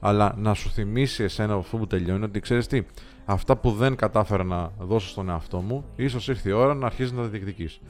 αλλά 0.00 0.34
να 0.38 0.54
σου 0.54 0.70
θυμίσει 0.70 1.22
εσένα 1.22 1.52
από 1.52 1.62
αυτό 1.62 1.76
που 1.76 1.86
τελειώνει 1.86 2.24
ότι 2.24 2.40
ξέρεις 2.40 2.66
τι, 2.66 2.82
αυτά 3.24 3.56
που 3.56 3.70
δεν 3.70 3.96
κατάφερα 3.96 4.44
να 4.44 4.72
δώσω 4.78 5.08
στον 5.08 5.28
εαυτό 5.28 5.60
μου, 5.60 5.84
ίσως 5.96 6.28
ήρθε 6.28 6.48
η 6.48 6.52
ώρα 6.52 6.74
να 6.74 6.86
αρχίσεις 6.86 7.12
να 7.12 7.22
τα 7.22 7.28
διεκδικείς. 7.28 7.80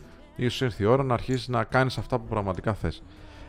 σω 0.48 0.64
ήρθε 0.64 0.82
η 0.82 0.86
ώρα 0.86 1.02
να 1.02 1.14
αρχίσεις 1.14 1.48
να 1.48 1.64
κάνεις 1.64 1.98
αυτά 1.98 2.18
που 2.18 2.26
πραγματικά 2.28 2.74
θες. 2.74 3.02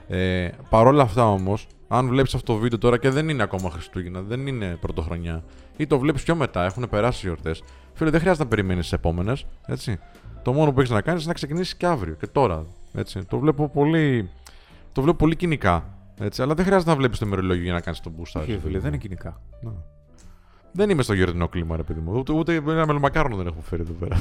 Ε, 0.08 0.50
Παρ' 0.70 0.88
όλα 0.88 1.04
αυτά 1.04 1.32
όμως, 1.32 1.68
αν 1.88 2.08
βλέπεις 2.08 2.36
αυτό 2.36 2.54
το 2.54 2.60
βίντεο 2.60 2.78
τώρα 2.78 2.98
και 2.98 3.10
δεν 3.10 3.30
είναι 3.30 3.44
ακόμα 3.44 3.70
Χριστούγεννα, 3.70 4.22
δεν 4.22 4.48
είναι 4.48 4.78
πρωτοχρονιά, 4.82 5.44
ή 5.78 5.88
το 5.88 6.00
βλέπεις 6.00 6.24
πιο 6.24 6.36
μετά, 6.36 6.64
έχουν 6.66 6.90
περάσει 6.90 7.26
οι 7.26 7.28
γιορτές, 7.30 7.64
φίλε, 7.94 8.10
δεν 8.10 8.20
χρειάζεται 8.20 8.44
να 8.44 8.50
περιμένεις 8.50 8.84
τις 8.84 8.94
επόμενες. 8.94 9.46
Το 10.42 10.54
μόνο 10.54 10.72
που 10.74 10.80
έχεις 10.80 10.92
να 10.92 11.02
κάνεις 11.02 11.20
είναι 11.22 11.30
να 11.30 11.36
ξεκινήσεις 11.36 11.76
και 11.76 11.86
αύριο 11.86 12.14
και 12.14 12.28
τώρα. 12.28 12.66
Έτσι. 12.94 13.26
Το 13.26 13.40
βλέπω 13.40 13.70
πολύ, 13.70 14.30
το 14.92 15.02
βλέπω 15.02 15.18
πολύ 15.18 15.36
κοινικά. 15.36 15.90
Έτσι, 16.20 16.42
αλλά 16.42 16.54
δεν 16.54 16.66
χρειάζεται 16.66 16.90
να 16.90 16.96
βλέπεις 16.98 17.20
το 17.20 17.26
ημερολόγιο 17.26 17.64
για 17.64 17.74
να 17.74 17.82
κάνεις 17.82 18.00
τον 18.00 18.14
boost. 18.18 18.42
Όχι, 18.42 18.60
φίλε, 18.64 18.80
δεν 18.80 18.88
είναι 18.88 18.98
κοινικά. 18.98 19.42
Ναι. 19.62 19.72
Δεν 20.72 20.90
είμαι 20.90 21.04
στο 21.04 21.14
γιορτινό 21.14 21.48
κλίμα, 21.48 21.76
ρε 21.76 21.84
παιδί 21.84 22.00
μου. 22.00 22.14
Ούτε, 22.18 22.34
ούτε 22.34 22.56
ένα 22.56 22.86
μελομακάρονο 22.86 23.36
δεν 23.36 23.48
έχω 23.48 23.62
φέρει 23.62 23.82
εδώ 23.82 23.94
πέρα. 23.94 24.18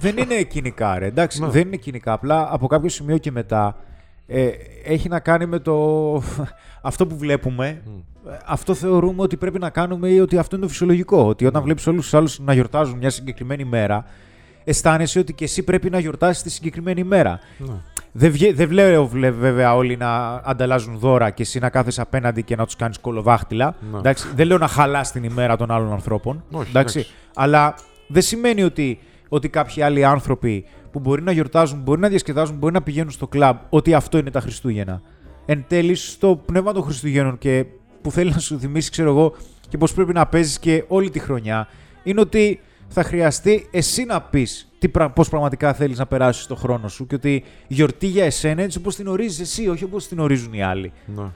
δεν 0.00 0.16
είναι 0.16 0.42
κοινικά, 0.42 0.98
ρε. 0.98 1.06
Εντάξει, 1.06 1.40
Ναι. 1.40 1.48
δεν 1.48 1.66
είναι 1.66 1.76
κοινικά. 1.76 2.12
Απλά 2.12 2.48
από 2.52 2.66
κάποιο 2.66 2.88
σημείο 2.88 3.18
και 3.18 3.30
μετά 3.30 3.76
ε, 4.32 4.50
έχει 4.84 5.08
να 5.08 5.20
κάνει 5.20 5.46
με 5.46 5.58
το. 5.58 6.14
αυτό 6.82 7.06
που 7.06 7.16
βλέπουμε. 7.16 7.66
ε, 7.66 8.36
Αυτό 8.46 8.74
θεωρούμε 8.74 9.22
ότι 9.22 9.36
πρέπει 9.36 9.58
να 9.58 9.70
κάνουμε 9.70 10.08
ή 10.08 10.20
ότι 10.20 10.38
αυτό 10.38 10.56
είναι 10.56 10.64
το 10.64 10.70
φυσιολογικό. 10.70 11.26
Ότι 11.26 11.46
όταν 11.46 11.62
βλέπεις 11.62 11.86
όλους 11.86 12.02
τους 12.02 12.14
άλλους 12.14 12.38
να 12.38 12.52
γιορτάζουν 12.52 12.98
μια 12.98 13.10
συγκεκριμένη 13.10 13.64
μέρα, 13.64 14.04
αισθάνεσαι 14.64 15.18
ότι 15.18 15.32
και 15.32 15.44
εσύ 15.44 15.62
πρέπει 15.62 15.90
να 15.90 15.98
γιορτάσεις 15.98 16.42
τη 16.42 16.50
συγκεκριμένη 16.50 17.04
μέρα. 17.04 17.40
Ναι. 17.58 17.72
Δεν, 18.12 18.30
βγε, 18.32 18.52
δεν 18.52 18.68
βλέπω 18.68 19.06
βλέ- 19.08 19.34
βέβαια 19.34 19.74
όλοι 19.74 19.96
να 19.96 20.40
ανταλλάζουν 20.44 20.98
δώρα 20.98 21.30
και 21.30 21.42
εσύ 21.42 21.58
να 21.58 21.70
κάθεσαι 21.70 22.00
απέναντι 22.00 22.42
και 22.42 22.56
να 22.56 22.64
τους 22.64 22.76
κάνεις 22.76 22.98
κολοβάχτυλα. 22.98 23.74
Ναι. 23.92 23.98
Εντάξει, 23.98 24.28
δεν 24.34 24.46
λέω 24.46 24.58
να 24.58 24.66
χαλάς 24.68 25.12
την 25.12 25.24
ημέρα 25.24 25.56
των 25.56 25.70
άλλων 25.70 25.92
ανθρώπων. 25.92 26.44
Όχι, 26.50 26.68
εντάξει, 26.70 26.98
εντάξει. 26.98 27.14
αλλά 27.34 27.74
δεν 28.06 28.22
σημαίνει 28.22 28.62
ότι, 28.62 28.98
ότι 29.32 29.48
κάποιοι 29.48 29.82
άλλοι 29.82 30.04
άνθρωποι 30.04 30.64
που 30.90 31.00
μπορεί 31.00 31.22
να 31.22 31.32
γιορτάζουν, 31.32 31.80
μπορεί 31.80 32.00
να 32.00 32.08
διασκεδάζουν, 32.08 32.56
μπορεί 32.56 32.72
να 32.72 32.82
πηγαίνουν 32.82 33.10
στο 33.10 33.28
κλαμπ, 33.28 33.56
ότι 33.68 33.94
αυτό 33.94 34.18
είναι 34.18 34.30
τα 34.30 34.40
Χριστούγεννα. 34.40 35.02
Εν 35.46 35.64
τέλει, 35.68 35.94
στο 35.94 36.42
πνεύμα 36.46 36.72
των 36.72 36.82
Χριστουγέννων 36.82 37.38
και 37.38 37.66
που 38.02 38.10
θέλει 38.10 38.30
να 38.30 38.38
σου 38.38 38.58
θυμίσει, 38.58 38.90
ξέρω 38.90 39.08
εγώ, 39.10 39.34
και 39.68 39.78
πώς 39.78 39.94
πρέπει 39.94 40.12
να 40.12 40.26
παίζεις 40.26 40.58
και 40.58 40.84
όλη 40.88 41.10
τη 41.10 41.18
χρονιά, 41.18 41.68
είναι 42.02 42.20
ότι 42.20 42.60
θα 42.88 43.02
χρειαστεί 43.02 43.68
εσύ 43.70 44.04
να 44.04 44.20
πεις 44.20 44.72
πώς 45.14 45.28
πραγματικά 45.28 45.74
θέλεις 45.74 45.98
να 45.98 46.06
περάσεις 46.06 46.46
το 46.46 46.54
χρόνο 46.54 46.88
σου 46.88 47.06
και 47.06 47.14
ότι 47.14 47.34
η 47.66 47.74
γιορτή 47.74 48.06
για 48.06 48.24
εσένα 48.24 48.62
έτσι 48.62 48.78
όπως 48.78 48.96
την 48.96 49.06
ορίζεις 49.06 49.40
εσύ, 49.40 49.68
όχι 49.68 49.84
όπως 49.84 50.08
την 50.08 50.18
ορίζουν 50.18 50.52
οι 50.52 50.62
άλλοι. 50.62 50.92
Ναι, 51.06 51.30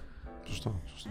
σωστά, 0.45 0.73
σωστά. 0.93 1.11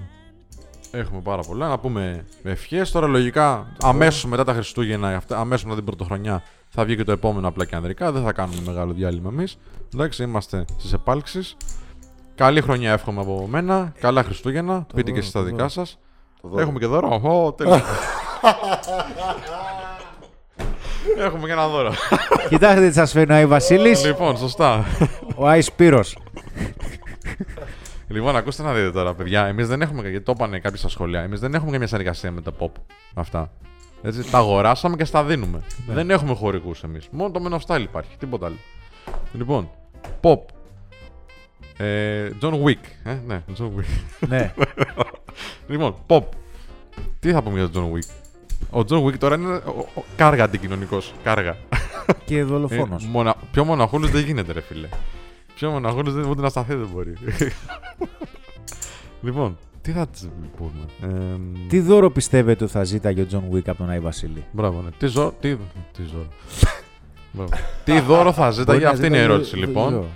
Έχουμε 0.91 1.21
πάρα 1.21 1.41
πολλά. 1.41 1.67
Να 1.67 1.79
πούμε 1.79 2.25
ευχές. 2.43 2.91
Τώρα, 2.91 3.07
λογικά, 3.07 3.75
αμέσως 3.81 4.25
μετά 4.25 4.43
τα 4.43 4.53
Χριστούγεννα, 4.53 5.21
αμέσως 5.29 5.63
μετά 5.63 5.75
την 5.75 5.86
Πρωτοχρονιά, 5.86 6.43
θα 6.76 6.86
βγει 6.86 6.95
και 6.95 7.03
το 7.03 7.11
επόμενο 7.11 7.47
απλά 7.47 7.65
και 7.65 7.76
ανδρικά. 7.76 8.11
Δεν 8.11 8.23
θα 8.23 8.32
κάνουμε 8.32 8.61
μεγάλο 8.65 8.93
διάλειμμα 8.93 9.30
εμείς. 9.34 9.57
Εντάξει, 9.93 10.23
είμαστε 10.23 10.65
στις 10.78 10.93
επάλξεις. 10.93 11.55
Καλή 12.36 12.61
χρονιά 12.61 12.91
εύχομαι 12.91 13.21
από 13.21 13.47
μένα. 13.49 13.93
Καλά 13.99 14.23
Χριστούγεννα. 14.23 14.86
Πείτε 14.95 15.11
και 15.11 15.19
εσείς 15.19 15.32
τα 15.32 15.41
δικά 15.43 15.67
σας. 15.67 15.97
δώρο. 16.41 16.61
Έχουμε 16.61 16.80
και 16.80 16.86
δώρο. 16.86 17.21
Ω, 17.23 17.53
τέλεια. 17.53 17.82
Έχουμε 21.17 21.45
και 21.45 21.51
ένα 21.51 21.67
δώρο. 21.67 21.93
Κοιτάξτε 22.49 22.88
τι 22.88 22.93
σας 22.93 23.11
φέρνει 23.11 23.34
ο 23.34 23.36
Άι 23.36 23.45
Βασίλης, 23.45 24.05
λοιπόν, 24.05 24.38
σωστά. 24.38 24.86
ο 25.36 25.47
Άι 25.47 25.61
Σπύρος. 25.61 26.17
Λοιπόν, 28.07 28.36
ακούστε 28.36 28.63
να 28.63 28.73
δείτε 28.73 28.91
τώρα, 28.91 29.13
παιδιά. 29.13 29.45
Εμείς 29.45 29.67
δεν 29.67 29.82
έχουμε, 29.82 30.09
γιατί 30.09 30.26
το 30.26 30.34
είπανε 30.36 30.59
κάποιοι 30.59 30.78
στα 30.80 30.89
σχολεία, 30.89 31.21
εμείς 31.21 31.39
δεν 31.39 31.53
έχουμε 31.53 31.71
καμία 31.71 31.88
συνεργασία 31.88 32.32
με 32.32 32.41
τα 32.41 32.51
pop. 32.59 32.69
Αυτά. 33.13 33.51
Έτσι, 34.06 34.32
τα 34.32 34.38
αγοράσαμε 34.38 34.95
και 34.95 35.06
στα 35.06 35.24
δίνουμε. 35.24 35.62
Δεν 35.88 36.10
έχουμε 36.10 36.34
χορηγούς 36.36 36.84
εμείς. 36.84 37.08
Μόνο 37.12 37.32
το 37.32 37.43
Men 37.47 37.53
of 37.53 37.60
Style 37.68 37.82
υπάρχει, 37.82 38.18
τίποτα 38.18 38.45
άλλο. 38.45 38.56
Λοιπόν, 39.34 39.70
pop. 40.22 40.39
Ε, 41.78 42.30
John 42.41 42.64
Wick. 42.64 42.78
Ε, 43.03 43.18
ναι, 43.28 43.43
John 43.58 43.66
Wick. 43.66 44.28
ναι. 44.28 44.53
λοιπόν, 45.70 45.95
pop. 46.08 46.24
Τι 47.20 47.32
θα 47.32 47.41
πούμε 47.41 47.60
για 47.60 47.70
τον 47.70 47.91
John 47.91 47.95
Wick; 47.95 48.10
Ο 48.70 48.86
John 48.89 49.06
Wick 49.06 49.18
τώρα 49.18 49.36
είναι 49.36 49.56
ο, 49.56 49.88
ο, 49.95 50.03
κάργα 50.16 50.43
αντικοινωνικός. 50.43 51.14
Κάργα. 51.24 51.58
και 52.26 52.43
δολοφόνος. 52.43 53.03
Ε, 53.03 53.08
μονα... 53.08 53.36
Πιο 53.51 53.64
μοναχούλο 53.64 54.08
δεν 54.08 54.24
γίνεται, 54.24 54.51
ρε 54.51 54.62
φίλε. 54.62 54.88
Πιο 55.56 55.70
μοναχούλο 55.70 56.12
δεν 56.12 56.30
ούτε 56.30 56.41
να 56.41 56.49
σταθεί 56.49 56.76
δεν 56.76 56.89
μπορεί. 56.93 57.14
λοιπόν, 59.26 59.58
Τι 59.86 59.91
θα 59.91 60.07
τη 60.07 60.19
πούμε. 60.57 61.13
Ε, 61.13 61.38
Τι 61.67 61.79
δώρο 61.79 62.11
πιστεύετε 62.11 62.63
ότι 62.63 62.73
θα 62.73 62.83
ζήταγε 62.83 63.21
ο 63.21 63.25
John 63.26 63.43
Wick 63.49 63.69
από 63.69 63.77
τον 63.77 63.89
Άι 63.89 63.99
Βασίλη; 63.99 64.43
Μπράβο, 64.51 64.81
ναι. 64.81 64.89
Τι 64.97 65.07
ζώο. 65.07 65.33
Τι, 65.39 65.55
τι 65.91 66.03
ζώο. 66.11 66.25
Μπράβο. 67.31 67.49
Τι 67.83 67.99
δώρο 67.99 68.31
θα 68.33 68.51
ζήταγε, 68.51 68.71
Μπορεί 68.71 68.83
να 68.83 68.89
αυτή 68.89 69.05
είναι 69.05 69.15
η 69.17 69.19
ζήταγε 69.19 69.33
ερώτηση 69.33 69.55
δω- 69.59 69.65
λοιπόν. 69.65 69.89
δώρο. 69.93 70.07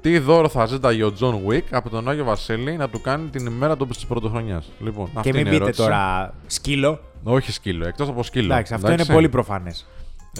Τι 0.00 0.18
δώρο 0.18 0.48
θα 0.48 0.66
ζήταγε 0.66 1.04
ο 1.04 1.12
John 1.12 1.38
Wick 1.38 1.74
από 1.74 1.90
τον 1.90 2.08
Άγιο 2.08 2.24
Βασίλη 2.24 2.76
να 2.76 2.88
του 2.88 3.00
κάνει 3.00 3.28
την 3.28 3.46
ημέρα 3.46 3.76
του 3.76 3.86
της 3.86 4.06
πρωτοχρονιάς; 4.06 4.70
Λοιπόν, 4.80 5.08
αυτή 5.14 5.20
Και 5.30 5.36
μην 5.36 5.46
είναι 5.46 5.48
η 5.48 5.52
πείτε 5.52 5.62
ερώτηση. 5.64 5.82
τώρα 5.82 6.34
σκύλο. 6.46 7.00
Όχι 7.22 7.52
σκύλο, 7.52 7.86
εκτός 7.86 8.08
από 8.08 8.22
σκύλο. 8.22 8.52
Εντάξει, 8.52 8.74
αυτό 8.74 8.92
είναι 8.92 9.04
πολύ 9.04 9.28
προφανές. 9.28 9.86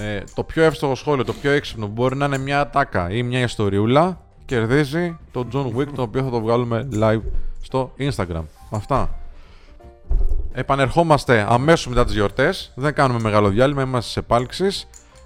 Ε, 0.01 0.21
το 0.35 0.43
πιο 0.45 0.63
εύστοχο 0.63 0.95
σχόλιο, 0.95 1.25
το 1.25 1.33
πιο 1.33 1.51
έξυπνο 1.51 1.87
που 1.87 1.93
μπορεί 1.93 2.17
να 2.17 2.25
είναι 2.25 2.39
μια 2.39 2.61
ατάκα 2.61 3.11
ή 3.11 3.23
μια 3.23 3.41
ιστοριούλα 3.41 4.21
κερδίζει 4.45 5.17
τον 5.33 5.49
John 5.53 5.67
Wick, 5.77 5.87
το 5.95 6.03
οποίο 6.03 6.23
θα 6.23 6.31
το 6.31 6.41
βγάλουμε 6.41 6.89
live 7.01 7.21
στο 7.63 7.93
Instagram. 7.99 8.43
Αυτά. 8.71 9.19
Επανερχόμαστε 10.53 11.47
αμέσως 11.49 11.87
μετά 11.87 12.05
τις 12.05 12.15
γιορτές. 12.15 12.73
Δεν 12.75 12.95
κάνουμε 12.95 13.21
μεγάλο 13.21 13.49
διάλειμμα, 13.49 13.83
είμαστε 13.83 14.11
σε 14.11 14.19
επάλξει. 14.19 14.67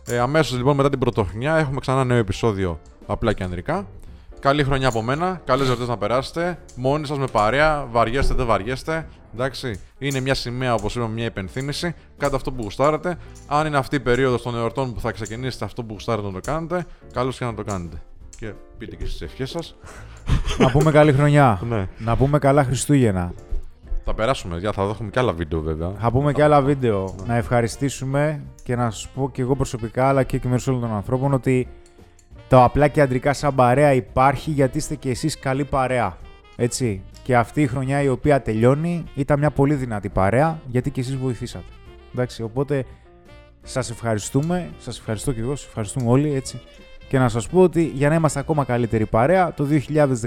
Ε, 0.06 0.18
αμέσως 0.18 0.56
λοιπόν 0.56 0.76
μετά 0.76 0.88
την 0.88 0.98
πρωτοχρονιά 0.98 1.56
έχουμε 1.56 1.80
ξανά 1.80 2.04
νέο 2.04 2.16
επεισόδιο 2.18 2.80
απλά 3.06 3.32
και 3.32 3.42
ανδρικά. 3.42 3.86
Καλή 4.40 4.64
χρονιά 4.64 4.88
από 4.88 5.02
μένα. 5.02 5.40
Καλές 5.44 5.66
γιορτές 5.66 5.88
να 5.88 5.98
περάσετε. 5.98 6.58
Μόνοι 6.76 7.06
σας 7.06 7.18
με 7.18 7.26
παρέα. 7.26 7.86
Βαριέστε, 7.90 8.34
δεν 8.34 8.46
βαριέστε. 8.46 9.08
Εντάξει. 9.34 9.80
Είναι 9.98 10.20
μια 10.20 10.34
σημαία, 10.34 10.74
όπως 10.74 10.94
είπαμε, 10.94 11.14
μια 11.14 11.24
υπενθύμηση. 11.24 11.94
Κάντε 12.18 12.36
αυτό 12.36 12.52
που 12.52 12.62
γουστάρετε. 12.62 13.18
Αν 13.46 13.66
είναι 13.66 13.76
αυτή 13.76 13.96
η 13.96 14.00
περίοδος 14.00 14.42
των 14.42 14.56
εορτών 14.56 14.94
που 14.94 15.00
θα 15.00 15.10
ξεκινήσετε 15.10 15.64
αυτό 15.64 15.82
που 15.84 15.92
γουστάρετε 15.92 16.26
να 16.26 16.32
το 16.32 16.40
κάνετε, 16.40 16.86
καλώς 17.12 17.38
και 17.38 17.44
να 17.44 17.54
το 17.54 17.62
κάνετε. 17.64 18.02
Και 18.42 18.52
πείτε 18.78 18.96
και 18.96 19.06
στις 19.06 19.20
ευχές 19.20 19.50
σας. 19.50 19.76
Να 20.58 20.70
πούμε 20.70 20.90
καλή 20.90 21.12
χρονιά. 21.12 21.60
ναι. 21.68 21.88
Να 21.98 22.16
πούμε 22.16 22.38
καλά 22.38 22.64
Χριστούγεννα. 22.64 23.32
Θα 24.04 24.14
περάσουμε. 24.14 24.58
Για, 24.58 24.72
θα 24.72 24.86
δούμε 24.86 25.10
και 25.10 25.18
άλλα 25.18 25.32
βίντεο 25.32 25.60
βέβαια. 25.60 25.92
Θα 26.00 26.10
πούμε 26.10 26.32
και 26.32 26.42
άλλα 26.42 26.62
βίντεο. 26.62 27.14
Να 27.26 27.36
ευχαριστήσουμε 27.36 28.42
και 28.62 28.76
να 28.76 28.90
σας 28.90 29.08
πω 29.08 29.30
και 29.30 29.42
εγώ 29.42 29.56
προσωπικά 29.56 30.08
αλλά 30.08 30.22
και 30.22 30.36
εκ 30.36 30.44
μέρους 30.44 30.66
όλων 30.66 30.80
των 30.80 30.92
ανθρώπων 30.92 31.32
ότι 31.32 31.68
το 32.48 32.64
απλά 32.64 32.88
και 32.88 33.00
αντρικά 33.00 33.32
σαν 33.32 33.54
παρέα 33.54 33.92
υπάρχει 33.92 34.50
γιατί 34.50 34.78
είστε 34.78 34.94
και 34.94 35.10
εσείς 35.10 35.38
καλή 35.38 35.64
παρέα. 35.64 36.16
Έτσι. 36.56 37.02
Και 37.22 37.36
αυτή 37.36 37.62
η 37.62 37.66
χρονιά 37.66 38.02
η 38.02 38.08
οποία 38.08 38.42
τελειώνει 38.42 39.04
ήταν 39.14 39.38
μια 39.38 39.50
πολύ 39.50 39.74
δυνατή 39.74 40.08
παρέα 40.08 40.60
γιατί 40.66 40.90
και 40.90 41.00
εσείς 41.00 41.16
βοηθήσατε. 41.16 41.64
Εντάξει, 42.12 42.42
οπότε 42.42 42.84
σας 43.62 43.90
ευχαριστούμε, 43.90 44.70
σας 44.78 44.98
ευχαριστώ 44.98 45.32
και 45.32 45.40
εγώ, 45.40 45.56
σας 45.56 45.66
ευχαριστούμε 45.66 46.10
όλοι 46.10 46.34
έτσι. 46.34 46.60
Και 47.12 47.18
να 47.18 47.28
σας 47.28 47.48
πω 47.48 47.60
ότι 47.62 47.82
για 47.94 48.08
να 48.08 48.14
είμαστε 48.14 48.38
ακόμα 48.38 48.64
καλύτερη 48.64 49.06
παρέα, 49.06 49.54
το 49.54 49.66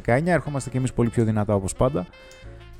2019 0.06 0.22
ερχόμαστε 0.26 0.70
και 0.70 0.78
εμείς 0.78 0.94
πολύ 0.94 1.10
πιο 1.10 1.24
δυνατά 1.24 1.56
όπως 1.56 1.74
πάντα, 1.74 2.06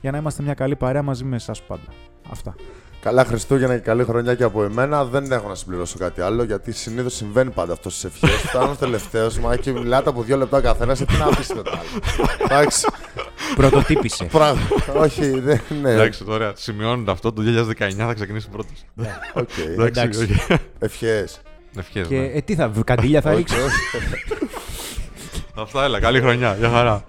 για 0.02 0.12
να 0.12 0.18
είμαστε 0.18 0.44
μια 0.44 0.54
καλή 0.54 0.76
παρέα 0.76 1.02
μαζί 1.02 1.24
με 1.24 1.36
εσάς 1.36 1.62
πάντα. 1.62 1.88
Αυτά. 2.32 2.56
Καλά 3.02 3.26
Χριστούγεννα 3.26 3.76
και 3.76 3.82
καλή 3.82 4.04
χρονιά 4.04 4.36
και 4.36 4.44
από 4.44 4.64
εμένα. 4.64 5.06
Δεν 5.06 5.32
έχω 5.32 5.48
να 5.48 5.56
συμπληρώσω 5.56 5.98
κάτι 5.98 6.22
άλλο 6.22 6.44
γιατί 6.44 6.72
συνήθως 6.72 7.14
συμβαίνει 7.14 7.50
πάντα 7.50 7.74
αυτό 7.74 7.90
στις 7.90 8.04
ευχές. 8.04 8.42
Φτάνω 8.50 8.76
τελευταίο, 8.76 9.30
μα 9.42 9.56
και 9.56 9.72
μιλάτε 9.72 10.10
από 10.10 10.22
δύο 10.22 10.38
λεπτά 10.38 10.58
ο 10.58 10.62
καθένας. 10.62 11.00
Τι 11.00 11.18
να 11.18 11.26
πεις 11.26 11.54
μετά. 11.54 11.82
Εντάξει. 12.44 12.88
Πρωτοτύπησε. 13.56 14.26
Πράγμα. 14.26 14.62
Όχι, 14.96 15.40
δεν 15.40 15.62
είναι. 15.72 15.92
Εντάξει, 15.92 16.24
τώρα 16.24 16.54
σημειώνεται 16.56 17.12
αυτό. 17.12 17.34
Το 17.34 17.42
2019 17.80 17.92
θα 17.98 18.14
ξεκινήσει 18.14 18.50
πρώτος. 18.50 18.86
Οκ. 19.34 19.50
Εντάξει. 19.78 20.36
Ευχές. 20.80 21.42
Ευχές. 21.78 22.02
Και 22.02 22.32
ε, 22.34 22.42
τι 22.42 22.56
θα, 22.56 22.72
καντήλια 22.84 23.22
θα 23.22 23.34
ρίξω; 23.34 23.56
Αυτά 25.56 25.84
έλα. 25.84 26.00
Καλή 26.00 26.20
χρονιά. 26.20 26.56
Γεια 26.56 26.70
χαρά. 26.70 27.06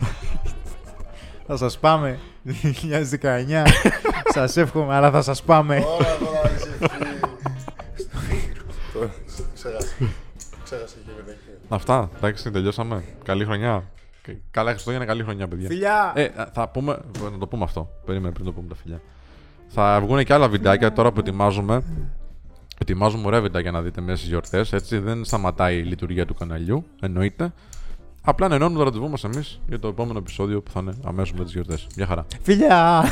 θα 1.46 1.56
σας 1.56 1.78
πάμε 1.78 2.18
2019. 2.44 3.66
σας 4.34 4.56
εύχομαι, 4.56 4.94
αλλά 4.94 5.10
θα 5.10 5.22
σας 5.22 5.42
πάμε. 5.42 5.74
Ωραία, 5.74 6.16
τώρα 6.18 6.50
είσαι 6.56 6.78
Τώρα, 8.92 9.10
Ξέχασε. 9.54 9.94
Ξέχασε 10.64 10.96
και 11.06 11.10
μετά. 11.16 11.38
Αυτά. 11.68 12.10
Εντάξει, 12.16 12.50
τελειώσαμε. 12.50 13.04
Καλή 13.24 13.44
χρονιά. 13.44 13.84
Και 14.22 14.36
Καλά 14.50 14.70
Χριστούγεννα, 14.70 15.04
καλή 15.04 15.22
χρονιά, 15.22 15.48
παιδιά. 15.48 15.68
Φιλιά! 15.68 16.12
Ε, 16.14 16.28
θα 16.52 16.68
πούμε. 16.68 16.98
Να 17.32 17.38
το 17.38 17.46
πούμε 17.46 17.64
αυτό. 17.64 17.90
Περίμενε 18.04 18.32
πριν 18.32 18.44
το 18.44 18.52
πούμε 18.52 18.68
τα 18.68 18.74
φιλιά. 18.74 19.00
Θα 19.68 20.00
βγουν 20.00 20.24
και 20.24 20.32
άλλα 20.32 20.48
βιντεάκια 20.48 20.92
τώρα 20.92 21.12
που 21.12 21.20
ετοιμάζουμε. 21.20 21.82
Ετοιμάζουμε 22.78 23.26
ωραία 23.26 23.40
βιντεάκια 23.40 23.70
να 23.70 23.82
δείτε 23.82 24.00
μέσα 24.00 24.16
στις 24.16 24.28
γιορτές. 24.28 24.72
Έτσι 24.72 24.98
δεν 24.98 25.24
σταματάει 25.24 25.78
η 25.78 25.82
λειτουργία 25.82 26.26
του 26.26 26.34
καναλιού. 26.34 26.84
Εννοείται. 27.00 27.52
Απλά 28.22 28.46
ενώνουμε 28.46 28.78
το 28.78 28.84
ραντεβού 28.84 29.08
μας 29.08 29.24
εμείς 29.24 29.60
για 29.68 29.78
το 29.78 29.88
επόμενο 29.88 30.18
επεισόδιο 30.18 30.62
που 30.62 30.70
θα 30.70 30.80
είναι 30.80 30.94
αμέσως 31.04 31.32
με 31.32 31.44
τις 31.44 31.52
γιορτές. 31.52 31.86
Γεια 31.94 32.06
χαρά. 32.06 32.26
Φιλιά! 32.42 33.04